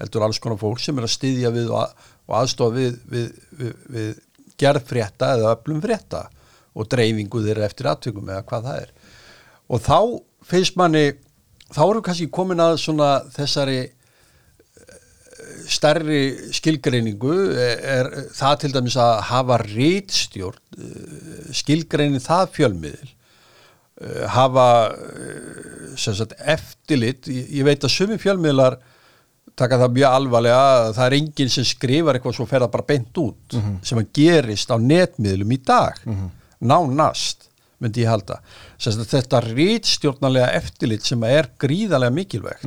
heldur 0.00 0.24
alls 0.24 0.40
konar 0.42 0.60
fólk 0.60 0.80
sem 0.80 0.98
er 0.98 1.06
að 1.08 1.14
styðja 1.14 1.52
við 1.54 1.70
og, 1.72 1.82
að, 1.82 2.10
og 2.28 2.36
aðstofa 2.40 2.76
við, 2.76 2.98
við, 3.12 3.30
við, 3.58 3.72
við 3.96 4.10
gerð 4.58 4.88
frétta 4.88 5.32
eða 5.36 5.54
öflum 5.56 5.82
frétta 5.84 6.24
og 6.78 6.88
dreifingu 6.90 7.42
þeirra 7.44 7.66
eftir 7.66 7.90
aðtökum 7.90 8.30
eða 8.30 8.46
hvað 8.48 8.68
það 8.68 8.82
er. 8.82 8.92
Og 9.68 9.82
þá 9.84 9.98
finnst 10.48 10.78
manni 10.78 11.04
þá 11.74 11.82
erum 11.84 12.00
við 12.00 12.06
kannski 12.08 12.30
komin 12.32 12.62
að 12.64 12.78
svona 12.80 13.10
þessari 13.34 13.80
stærri 15.68 16.52
skilgreiningu 16.56 17.34
er, 17.52 17.80
er 17.98 18.10
það 18.36 18.60
til 18.62 18.72
dæmis 18.76 18.96
að 19.00 19.14
hafa 19.28 19.58
rítstjórn 19.64 20.60
skilgreinin 21.56 22.24
það 22.24 22.52
fjölmiðil 22.56 23.08
uh, 23.08 24.24
hafa 24.34 24.68
sem 25.98 26.14
sagt 26.14 26.36
eftirlit. 26.38 27.26
Ég, 27.26 27.64
veit 27.66 27.82
að 27.82 27.94
sumi 27.94 28.18
fjölmiðlar 28.22 28.78
taka 29.58 29.80
það 29.80 29.96
mjög 29.96 30.16
alvarlega 30.20 30.58
að 30.70 30.92
það 30.94 31.06
er 31.08 31.16
enginn 31.18 31.50
sem 31.50 31.66
skrifar 31.66 32.18
eitthvað 32.18 32.36
svo 32.36 32.46
fer 32.46 32.62
það 32.62 32.74
bara 32.76 32.88
beint 32.92 33.18
út 33.18 33.56
sem 33.82 33.98
að 33.98 34.12
gerist 34.14 34.70
á 34.70 34.76
netmiðlum 34.78 35.54
í 35.56 35.58
dag 35.66 35.98
nánast 36.62 37.48
myndi 37.82 38.04
ég 38.04 38.10
halda. 38.10 38.38
Sem 38.78 38.94
sagt 38.94 39.10
þetta 39.14 39.40
rítstjórnarlega 39.44 40.52
eftirlit 40.58 41.04
sem 41.06 41.22
er 41.26 41.50
gríðarlega 41.62 42.14
mikilvægt 42.14 42.66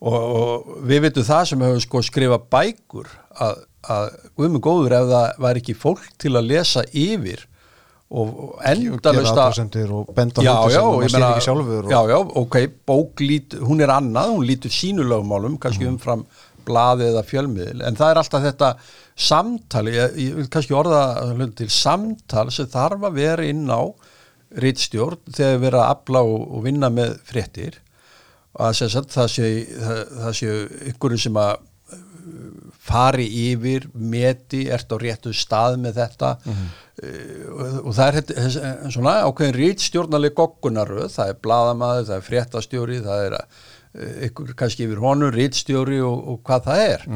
og, 0.00 0.14
og 0.40 0.72
við 0.88 1.02
veitum 1.06 1.26
það 1.28 1.44
sem 1.50 1.64
hefur 1.66 1.80
sko 1.84 2.02
skrifað 2.06 2.44
bækur 2.54 3.08
að, 3.40 3.62
að 3.96 4.10
guðmur 4.40 4.62
góður 4.64 4.96
ef 5.00 5.08
það 5.12 5.40
var 5.46 5.60
ekki 5.60 5.74
fólk 5.76 6.06
til 6.20 6.34
að 6.40 6.48
lesa 6.50 6.84
yfir 6.92 7.46
og, 8.10 8.28
og 8.28 8.62
endalust 8.66 9.36
að 9.38 9.92
og 9.94 10.08
benda 10.16 10.42
hluti 10.42 10.72
sem 10.74 10.86
og 10.88 11.02
sér 11.04 11.12
meina- 11.18 11.32
ekki 11.34 11.44
sjálfur 11.46 11.84
og, 11.84 11.90
já, 11.92 12.00
já, 12.10 12.18
ok, 12.42 12.56
bók 12.90 13.20
lít, 13.22 13.54
hún 13.62 13.80
er 13.84 13.92
annað, 13.94 14.32
hún 14.34 14.46
lítur 14.48 14.72
sínu 14.74 15.04
lögmálum, 15.06 15.58
kannski 15.62 15.84
Mhm. 15.86 15.92
umfram 15.98 16.24
blaði 16.66 17.06
eða 17.08 17.22
fjölmiðil, 17.24 17.80
en 17.86 17.96
það 17.96 18.10
er 18.10 18.18
alltaf 18.20 18.42
þetta 18.44 18.72
samtali, 19.16 19.92
ég, 19.96 20.16
ég 20.16 20.34
vil 20.36 20.48
kannski 20.52 20.74
orða 20.76 21.04
hluti 21.34 21.54
til 21.62 21.68
samtal 21.72 22.50
sem 22.52 22.66
þarf 22.66 23.00
að 23.08 23.14
vera 23.16 23.44
inn 23.48 23.64
á 23.70 23.80
rittstjórn 24.60 25.18
þegar 25.32 25.58
við 25.62 25.68
erum 25.70 25.80
að 25.84 25.90
afla 25.94 26.22
og, 26.26 26.42
og 26.56 26.64
vinna 26.66 26.90
með 26.90 27.14
fréttir 27.30 27.78
og 27.78 27.89
að 28.58 28.72
segja 28.80 29.02
það 29.14 29.28
sé 29.34 29.50
það, 29.78 30.00
það 30.24 30.32
sé 30.40 30.54
ykkur 30.90 31.16
sem 31.22 31.36
að 31.38 31.52
uh, 31.60 31.98
fari 32.90 33.26
yfir 33.50 33.86
meti, 33.94 34.64
ert 34.74 34.90
á 34.90 34.96
réttu 34.98 35.32
stað 35.36 35.76
með 35.84 36.00
þetta. 36.00 36.30
Uh, 36.40 37.10
og, 37.54 37.76
og 37.86 37.92
það 37.96 38.08
er 38.08 38.18
þessi- 38.32 38.64
svona 38.96 39.18
ákveðin 39.28 39.58
rítstjórnarleg 39.60 40.34
goggunaröð, 40.40 41.06
það 41.14 41.34
er 41.34 41.38
bladamaður, 41.46 42.08
það 42.10 42.16
er 42.18 42.26
fréttastjóri, 42.30 42.98
það 43.06 43.28
er 43.28 43.38
ykkur 44.28 44.52
kannski 44.58 44.84
yfir 44.86 45.00
honum, 45.02 45.32
rítstjóri 45.34 45.96
og, 46.06 46.18
og 46.34 46.42
hvað 46.46 46.66
það 46.68 46.82
er. 46.88 47.06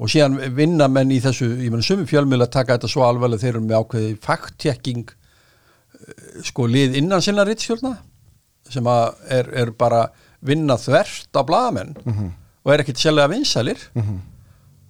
Og 0.00 0.08
síðan 0.08 0.38
vinna 0.56 0.86
menn 0.88 1.10
í 1.12 1.18
þessu, 1.20 1.50
ég 1.60 1.68
menn 1.74 1.82
sumi 1.84 2.06
fjölmiðla 2.08 2.46
taka 2.48 2.78
þetta 2.78 2.88
svo 2.88 3.02
alvarlega 3.04 3.42
þeir 3.42 3.50
eru 3.58 3.64
með 3.66 3.82
ákveði 3.82 4.14
fact-checking 4.24 5.10
sko 6.48 6.64
lið 6.66 6.96
innan 6.98 7.20
sinna 7.22 7.44
rittstjórna 7.46 7.92
sem 8.72 8.88
að 8.88 9.02
er, 9.36 9.50
er 9.62 9.70
bara 9.78 10.06
vinna 10.42 10.76
þvert 10.80 11.38
á 11.38 11.42
blaðamenn 11.46 11.94
og 12.62 12.72
er 12.72 12.82
ekkit 12.82 13.00
sérlega 13.02 13.30
vinsælir 13.30 13.80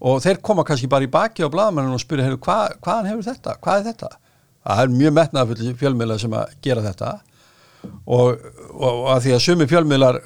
og 0.02 0.22
þeir 0.24 0.40
koma 0.42 0.64
kannski 0.64 0.88
bara 0.90 1.06
í 1.06 1.10
baki 1.12 1.44
á 1.44 1.52
blaðamennin 1.52 1.94
og 1.94 2.00
spyrja, 2.02 2.26
heyrðu, 2.26 2.40
hva, 2.42 2.56
hvaðan 2.82 3.10
hefur 3.10 3.28
þetta? 3.28 3.56
Hvað 3.62 3.78
er 3.78 3.86
þetta? 3.92 4.10
Það 4.62 4.82
er 4.82 4.96
mjög 4.96 5.14
metnaðafull 5.18 5.76
fjölmiðla 5.78 6.18
sem 6.18 6.34
að 6.38 6.56
gera 6.62 6.82
þetta 6.82 7.12
og, 8.06 8.42
og, 8.72 9.06
að 9.14 9.22
því 9.24 9.32
að 9.36 9.44
sumi 9.46 9.68
fjölmiðlar 9.70 10.20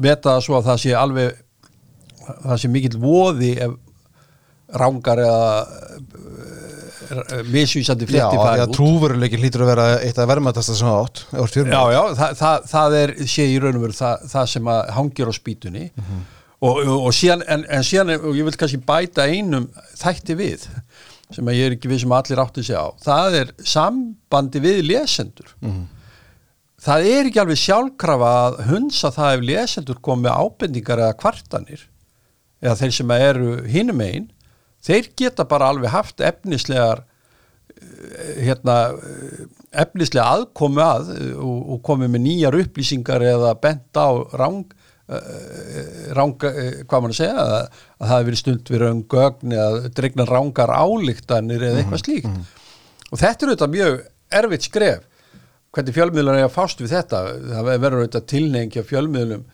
veta 0.00 0.34
það 0.34 0.42
svo 0.46 0.58
að 0.58 0.66
það 0.70 0.82
sé 0.84 0.96
alveg 0.96 1.38
það 2.30 2.60
sé 2.62 2.70
mikill 2.70 2.98
voði 3.00 3.54
ef 3.64 3.76
rángar 4.80 5.18
eða 5.24 5.54
misvísandi 7.50 8.06
já, 8.06 8.10
frétti 8.10 8.36
því 8.36 8.42
færi 8.44 8.62
að 8.62 8.68
út. 8.68 8.74
trúveruleikin 8.76 9.42
hlýtur 9.42 9.64
að 9.64 9.70
vera 9.72 9.86
eitt 10.06 10.18
af 10.20 10.28
verðmættasta 10.30 10.76
sem 10.78 10.88
það 10.90 11.00
átt. 11.04 11.22
Já, 11.74 11.82
já, 11.94 12.02
það, 12.20 12.34
það, 12.40 12.66
það 12.72 12.96
er 13.00 13.14
sé 13.34 13.46
í 13.50 13.56
raun 13.62 13.78
og 13.78 13.86
veru 13.86 13.96
það, 13.98 14.26
það 14.34 14.50
sem 14.54 14.70
að 14.74 14.80
hangir 14.98 15.30
á 15.30 15.34
spýtunni. 15.36 15.86
Og, 16.60 16.82
og, 16.84 16.96
og 17.08 17.14
síðan 17.16 17.46
en, 17.48 17.64
en 17.72 17.86
síðan, 17.86 18.12
og 18.20 18.36
ég 18.36 18.46
vil 18.46 18.58
kannski 18.60 18.82
bæta 18.84 19.24
einum 19.30 19.70
þætti 19.96 20.36
við 20.38 20.66
sem 21.30 21.46
að 21.46 21.56
ég 21.56 21.68
er 21.68 21.76
ekki 21.76 21.90
við 21.90 22.02
sem 22.02 22.12
allir 22.12 22.42
átti 22.42 22.64
sig 22.66 22.76
á. 22.76 22.86
Það 23.00 23.38
er 23.40 23.54
sambandi 23.72 24.62
við 24.62 24.82
lesendur. 24.88 25.54
Það 26.80 27.06
er 27.10 27.28
ekki 27.28 27.40
alveg 27.42 27.60
sjálfkrafa 27.60 28.28
að 28.44 28.60
hunsa 28.70 29.10
það 29.14 29.34
ef 29.36 29.46
lesendur 29.50 29.98
kom 30.04 30.22
með 30.24 30.38
ábendingar 30.44 31.02
eða 31.04 31.16
kvartanir 31.20 31.86
eða 32.60 32.76
þeir 32.80 32.94
sem 32.96 33.10
eru 33.16 33.50
hinum 33.68 34.00
einn 34.04 34.28
þeir 34.84 35.10
geta 35.18 35.46
bara 35.48 35.70
alveg 35.72 35.92
haft 35.92 36.22
efnislegar 36.24 37.04
hérna 38.40 38.76
eh, 38.96 39.46
efnislega 39.82 40.26
aðkomu 40.36 40.84
að 40.84 41.10
eh, 41.16 41.32
og, 41.38 41.58
og 41.76 41.82
komið 41.86 42.14
með 42.14 42.24
nýjar 42.26 42.58
upplýsingar 42.60 43.24
eða 43.34 43.54
bent 43.62 44.00
á 44.00 44.08
rang 44.36 44.62
rang, 46.14 46.36
hvað 46.38 47.00
mann 47.02 47.10
að 47.10 47.16
segja 47.18 47.42
að, 47.42 47.78
að 47.98 48.04
það 48.04 48.12
hefur 48.12 48.26
verið 48.28 48.38
stund 48.38 48.68
við 48.70 48.82
raun 48.84 49.00
gögn 49.10 49.54
eða 49.56 49.88
dregna 49.96 50.26
rángar 50.28 50.70
álíktanir 50.70 51.64
eða 51.66 51.80
eitthvað 51.80 52.02
slíkt. 52.04 52.28
og 53.10 53.18
þetta 53.18 53.42
er 53.42 53.50
auðvitað 53.50 53.72
mjög 53.74 53.96
erfitt 54.38 54.68
skref 54.68 55.08
hvernig 55.74 55.96
fjölmiðlar 55.96 56.38
er 56.38 56.46
að 56.48 56.54
fást 56.54 56.82
við 56.82 56.94
þetta. 56.94 57.22
Það 57.50 57.70
verður 57.70 57.98
auðvitað 58.00 58.28
tilnefingja 58.32 58.86
fjölmiðlum 58.86 59.44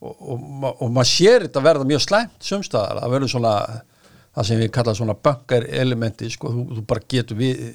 og, 0.00 0.14
og, 0.14 0.66
og 0.70 0.88
maður 0.88 1.10
sér 1.10 1.46
þetta 1.46 1.64
verða 1.66 1.88
mjög 1.90 2.04
slæmt 2.06 2.46
sumstaðar, 2.46 3.02
það 3.02 3.14
verður 3.16 3.32
svona 3.34 3.54
það 4.36 4.46
sem 4.50 4.62
við 4.62 4.70
kalla 4.76 4.94
svona 4.94 5.16
bankar 5.18 5.66
elementi 5.66 6.30
sko, 6.30 6.52
þú, 6.54 6.66
þú 6.76 6.86
bara 6.92 7.08
getur 7.14 7.40
við, 7.40 7.74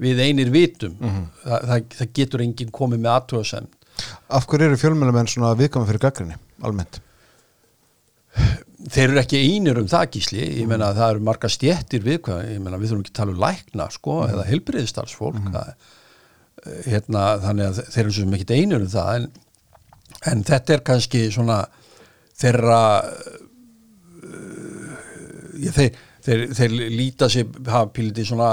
við 0.00 0.24
einir 0.24 0.50
vitum. 0.54 0.96
Það, 1.44 1.68
það, 1.68 1.84
það 1.98 2.16
getur 2.20 2.46
enginn 2.46 2.72
komið 2.74 3.04
með 3.04 3.14
aðtöðasend 3.18 3.76
af 4.30 4.46
hverju 4.48 4.70
eru 4.70 4.80
fjölmiðlumenn 4.80 5.30
svona 5.30 5.54
viðkvæmi 5.58 5.88
fyrir 5.88 6.02
gaggrinni 6.04 6.38
almennt? 6.66 7.00
Þeir 8.80 9.10
eru 9.10 9.20
ekki 9.20 9.40
einir 9.44 9.80
um 9.80 9.88
það 9.90 10.06
gísli. 10.14 10.44
Ég 10.60 10.68
meina 10.70 10.90
að 10.90 11.00
það 11.00 11.14
eru 11.14 11.24
marga 11.28 11.50
stjettir 11.52 12.04
við 12.04 12.30
ég 12.46 12.62
meina 12.62 12.78
við 12.80 12.92
þurfum 12.92 13.04
ekki 13.04 13.12
að 13.12 13.18
tala 13.20 13.34
um 13.34 13.42
lækna 13.44 13.88
sko, 13.92 14.16
eða 14.28 14.46
heilbriðistarfsfólk 14.50 15.40
mm 15.40 15.48
eh, 16.60 16.80
hérna, 16.86 17.40
þannig 17.40 17.66
að 17.66 17.78
þeir 17.88 18.04
eru 18.04 18.12
svo 18.12 18.26
mikið 18.28 18.56
einur 18.56 18.82
um 18.84 18.90
það. 18.92 19.14
En, 19.16 19.24
en 20.32 20.42
þetta 20.44 20.74
er 20.74 20.82
kannski 20.84 21.22
svona 21.32 21.58
þeirra 22.40 22.80
uh, 23.00 24.59
þeir, 25.68 25.96
þeir, 26.24 26.44
þeir 26.56 26.74
líta 26.96 27.28
sér 27.32 27.48
hafa 27.68 27.90
píliti 27.94 28.24
svona 28.28 28.50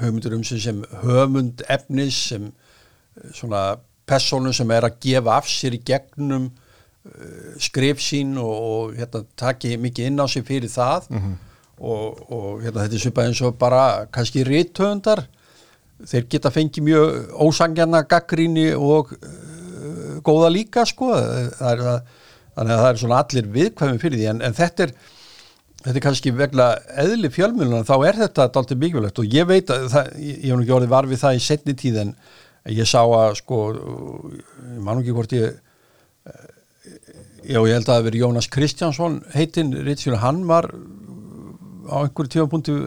höfundur 0.00 0.36
um 0.36 0.44
sig 0.44 0.62
sem 0.62 0.82
höfund 1.02 1.64
efnis 1.72 2.18
sem 2.32 2.50
uh, 2.50 3.30
svona 3.32 3.78
persónu 4.06 4.52
sem 4.54 4.70
er 4.70 4.86
að 4.86 5.00
gefa 5.02 5.38
af 5.38 5.48
sér 5.50 5.76
í 5.78 5.82
gegnum 5.86 6.50
uh, 6.50 7.56
skrif 7.62 8.02
sín 8.02 8.36
og, 8.42 8.54
og 8.54 8.98
hérna, 8.98 9.24
taki 9.38 9.76
mikið 9.80 10.10
inn 10.10 10.22
á 10.22 10.26
sig 10.30 10.46
fyrir 10.46 10.72
það. 10.72 11.10
Og, 11.76 12.20
og 12.32 12.62
hérna, 12.64 12.86
þetta 12.86 12.96
er 12.96 13.02
svipað 13.02 13.26
eins 13.30 13.42
og 13.44 13.58
bara 13.60 14.06
kannski 14.08 14.46
rítöfundar 14.48 15.26
þeir 16.08 16.24
geta 16.32 16.52
fengið 16.52 16.86
mjög 16.86 17.34
ósangjarna 17.44 18.04
gaggríni 18.08 18.70
og 18.76 19.12
uh, 19.16 20.16
góða 20.24 20.52
líka 20.52 20.86
sko. 20.88 21.12
Það 21.16 21.68
er, 21.72 21.84
það, 21.84 22.14
þannig 22.56 22.72
að 22.72 22.80
það 22.80 22.88
er 22.90 23.02
svona 23.02 23.20
allir 23.22 23.52
viðkvæmi 23.58 24.00
fyrir 24.00 24.20
því. 24.20 24.26
En, 24.32 24.42
en 24.48 24.56
þetta 24.56 24.86
er 24.86 24.96
þetta 25.86 26.00
er 26.00 26.02
kannski 26.02 26.32
vegna 26.34 26.66
eðli 26.98 27.30
fjölmjöluna 27.30 27.86
þá 27.86 27.94
er 28.08 28.18
þetta 28.24 28.48
aldrei 28.58 28.78
mikilvægt 28.80 29.20
og 29.22 29.30
ég 29.30 29.46
veit 29.46 29.70
að 29.70 29.86
það, 29.92 30.08
ég, 30.18 30.40
hef 30.42 30.62
ekki 30.64 30.74
orðið 30.76 30.92
var 30.96 31.06
við 31.06 31.20
það 31.22 31.38
í 31.38 31.42
setni 31.44 31.74
tíð 31.78 32.00
en 32.02 32.12
ég 32.74 32.90
sá 32.90 33.00
að 33.04 33.36
sko 33.38 33.60
ég 33.76 34.80
man 34.82 35.02
ekki 35.02 35.14
hvort 35.14 35.34
ég 35.36 35.52
eh, 35.52 36.48
já 37.46 37.60
ég 37.60 37.76
held 37.76 37.86
að 37.86 37.92
það 37.92 38.06
verið 38.08 38.24
Jónas 38.24 38.50
Kristjánsson 38.50 39.20
heitinn, 39.36 39.70
Rítsfjörn, 39.86 40.18
hann 40.24 40.42
var 40.50 40.72
á 41.86 42.02
einhverju 42.02 42.34
tímapunkti 42.34 42.78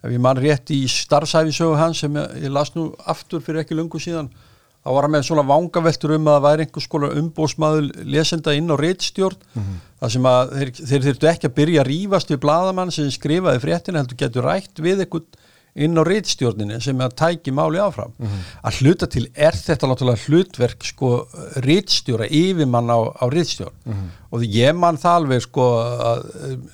ef 0.00 0.08
ég 0.08 0.22
man 0.24 0.40
rétt 0.40 0.72
í 0.72 0.86
starfsæfisögu 0.88 1.76
hans 1.76 2.00
sem 2.00 2.16
ég, 2.16 2.38
ég 2.46 2.54
las 2.56 2.72
nú 2.72 2.88
aftur 3.04 3.44
fyrir 3.44 3.66
ekki 3.66 3.76
lungu 3.76 4.00
síðan 4.00 4.32
þá 4.80 4.90
var 4.94 5.06
hann 5.06 5.14
með 5.14 5.26
svona 5.28 5.44
vangaveltur 5.48 6.14
um 6.16 6.30
að 6.30 6.36
það 6.36 6.46
væri 6.46 6.66
einhvers 6.66 6.88
konar 6.94 7.18
umbósmaður 7.20 7.90
lesenda 8.14 8.56
inn 8.56 8.72
á 8.72 8.76
réttstjórn 8.80 9.36
mm 9.36 9.62
-hmm. 9.62 9.78
þar 10.00 10.14
sem 10.14 10.28
að 10.30 10.54
þeir, 10.56 10.72
þeir 10.80 11.06
þurftu 11.06 11.30
ekki 11.30 11.48
að 11.50 11.56
byrja 11.60 11.82
að 11.82 11.90
rífast 11.90 12.32
við 12.32 12.42
bladamann 12.46 12.94
sem 12.94 13.10
skrifaði 13.12 13.60
fréttina 13.60 14.00
heldur 14.00 14.20
getur 14.24 14.48
rætt 14.48 14.80
við 14.80 15.04
einhvern 15.04 15.28
inn 15.74 15.94
á 15.94 16.02
réttstjórninu 16.02 16.80
sem 16.82 16.98
er 16.98 17.10
að 17.10 17.18
tæki 17.20 17.52
máli 17.54 17.78
áfram 17.78 18.10
mm 18.18 18.26
-hmm. 18.26 18.40
að 18.66 18.78
hluta 18.80 19.06
til 19.06 19.28
er 19.34 19.54
þetta 19.54 19.86
náttúrulega 19.86 20.24
hlutverk 20.26 20.84
sko 20.84 21.28
réttstjóra 21.62 22.26
yfirmann 22.26 22.90
á, 22.90 22.98
á 23.06 23.24
réttstjórn 23.30 23.76
mm 23.84 23.92
-hmm. 23.92 24.08
og 24.30 24.42
ég 24.42 24.74
mann 24.74 24.98
það 24.98 25.14
alveg 25.14 25.42
sko 25.42 25.64
að 26.10 26.20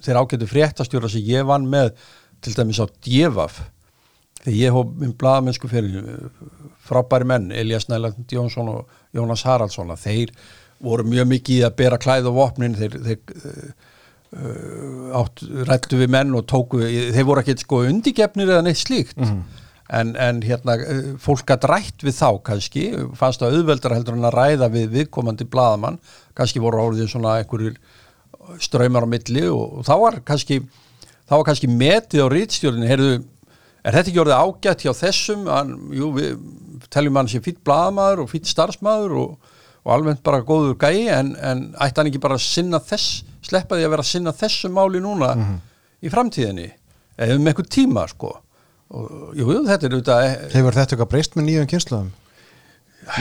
þeir 0.01 0.16
ágætu 0.16 0.47
fréttastjóra 0.47 1.09
sem 1.09 1.21
ég 1.21 1.45
vann 1.45 1.66
með 1.66 1.92
til 2.40 2.55
dæmis 2.55 2.81
á 2.81 2.87
Djefaf 3.05 3.61
þegar 4.46 4.59
ég 4.61 4.76
hóf 4.76 4.94
minn 5.00 5.16
bladamennsku 5.18 5.70
fyrir 5.70 6.06
frábæri 6.87 7.28
menn, 7.28 7.50
Elias 7.52 7.88
Næland 7.90 8.32
Jónsson 8.32 8.70
og 8.72 8.96
Jónas 9.16 9.44
Haraldsson 9.46 9.92
þeir 9.98 10.32
voru 10.82 11.06
mjög 11.09 11.28
mikið 11.35 11.66
að 11.66 11.76
bera 11.78 11.98
klæð 12.00 12.30
og 12.30 12.38
vopnin 12.38 12.76
þeir, 12.76 12.98
þeir 13.04 13.37
uh, 14.37 15.20
átt 15.22 15.44
rættu 15.68 16.00
við 16.00 16.12
menn 16.12 16.35
og 16.37 16.46
tóku, 16.50 16.82
þeir 16.85 17.28
voru 17.28 17.42
ekki 17.42 17.59
sko 17.64 17.85
undigefnir 17.88 18.52
eða 18.52 18.66
neitt 18.66 18.82
slíkt. 18.82 19.18
Mm 19.20 19.44
en, 19.92 20.14
en 20.18 20.40
hérna 20.44 20.76
fólk 21.22 21.50
að 21.54 21.68
rætt 21.70 22.04
við 22.04 22.16
þá 22.18 22.30
kannski, 22.46 22.87
fannst 23.18 23.42
það 23.42 23.61
auðveldar 23.61 23.94
heldur 23.96 24.18
en 24.18 24.28
að 24.28 24.37
ræða 24.37 24.70
við 24.72 24.88
viðkomandi 24.96 25.46
bladamann, 25.50 26.00
kannski 26.37 26.62
voru 26.62 26.82
áriðið 26.82 27.12
svona 27.12 27.37
einhverjur 27.40 27.78
ströymar 28.62 29.06
á 29.06 29.09
milli 29.11 29.46
og, 29.50 29.80
og 29.80 29.87
þá 29.87 29.94
var 30.02 30.18
kannski 30.26 30.61
þá 31.26 31.35
var 31.37 31.46
kannski 31.48 31.70
metið 31.70 32.26
á 32.26 32.28
rítstjórninu, 32.32 32.90
heyrðu 32.90 33.16
er 33.87 33.94
þetta 33.94 34.11
ekki 34.11 34.22
orðið 34.22 34.40
ágætt 34.42 34.85
hjá 34.85 34.92
þessum 34.99 35.44
hann, 35.51 35.75
jú, 35.94 36.11
við 36.16 36.40
teljum 36.92 37.20
hann 37.20 37.31
sem 37.31 37.44
fýtt 37.44 37.62
bladamaður 37.66 38.25
og 38.25 38.33
fýtt 38.33 38.51
starfsmaður 38.51 39.14
og, 39.22 39.53
og 39.87 39.92
alveg 39.94 40.22
bara 40.27 40.42
góður 40.46 40.75
gæi 40.81 41.07
en, 41.14 41.35
en 41.38 41.68
ætti 41.83 42.03
hann 42.03 42.11
ekki 42.11 42.22
bara 42.22 42.38
að 42.38 42.46
sinna 42.46 42.81
þess 42.83 43.22
sleppa 43.46 43.79
því 43.79 43.87
að 43.87 43.94
vera 43.94 44.07
að 44.07 44.11
sinna 44.11 44.35
þessu 44.35 44.72
máli 44.75 45.03
núna 45.03 45.33
mm 45.35 45.42
-hmm. 45.44 45.59
í 46.03 46.12
framtíðinni 46.12 46.68
eða 47.16 47.38
um 47.38 47.49
eitthvað 47.49 47.72
tíma 47.77 48.07
sko 48.11 48.33
og 48.96 49.35
jú, 49.35 49.49
þetta 49.66 49.87
er 49.87 49.94
auðvitað 49.96 50.25
Hefur 50.55 50.79
þetta 50.79 50.94
eitthvað 50.94 51.12
breyst 51.12 51.37
með 51.37 51.46
nýjum 51.49 51.70
kynsluðum? 51.72 52.12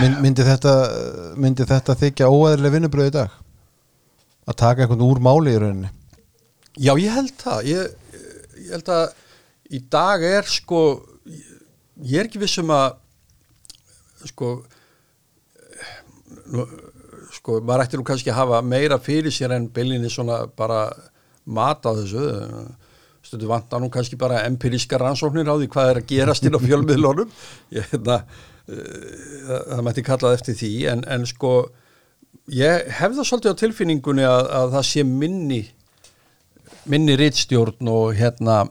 Mynd, 0.01 0.17
myndi 0.21 0.45
þetta 0.45 0.73
myndi 1.37 1.65
þetta 1.69 1.95
þykja 1.99 2.29
óæðilega 2.29 2.73
vinnubröð 2.73 3.09
í 3.11 3.13
dag? 3.13 3.29
Að 4.45 4.57
taka 4.61 4.85
eitthvað 4.85 5.05
úr 5.05 5.21
máli 5.21 5.53
í 5.53 5.61
rauninni? 5.61 5.89
Já, 6.75 6.93
ég 6.97 7.13
held 7.13 7.33
það 7.41 7.69
ég, 7.69 7.93
ég 8.65 8.71
held 8.75 8.89
að 8.93 9.13
í 9.73 9.81
dag 9.91 10.23
er 10.25 10.45
sko 10.49 10.81
ég 12.03 12.19
er 12.19 12.27
ekki 12.27 12.41
vissum 12.41 12.69
að 12.73 12.97
sko 14.25 14.51
sko, 17.35 17.59
maður 17.61 17.85
ætti 17.85 17.99
nú 17.99 18.05
kannski 18.07 18.31
að 18.31 18.39
hafa 18.41 18.63
meira 18.65 18.97
fyrir 19.01 19.33
sér 19.33 19.55
en 19.55 19.69
byllinni 19.73 20.09
svona 20.11 20.45
bara 20.57 20.87
mat 21.45 21.85
á 21.85 21.91
þessu. 21.97 22.25
Stundu 23.25 23.49
vantar 23.49 23.81
nú 23.81 23.89
kannski 23.93 24.17
bara 24.21 24.43
empiríska 24.45 24.99
rannsóknir 25.01 25.49
á 25.49 25.57
því 25.57 25.69
hvað 25.73 25.91
er 25.91 26.01
að 26.01 26.11
gerast 26.11 26.45
inn 26.45 26.57
á 26.57 26.61
fjölmiðlunum. 26.61 27.31
Ég, 27.77 27.87
hérna, 27.91 28.19
uh, 28.69 29.63
það 29.71 29.83
mætti 29.87 30.05
kallað 30.05 30.37
eftir 30.39 30.59
því 30.61 30.73
en, 30.93 31.03
en 31.09 31.25
sko 31.29 31.55
ég 32.53 32.89
hef 32.99 33.15
það 33.17 33.29
svolítið 33.29 33.57
á 33.57 33.61
tilfinningunni 33.61 34.27
að, 34.29 34.49
að 34.59 34.75
það 34.77 34.87
sé 34.91 35.05
minni 35.09 35.61
minni 36.85 37.15
rittstjórn 37.17 37.89
og 37.89 38.11
hérna 38.17 38.65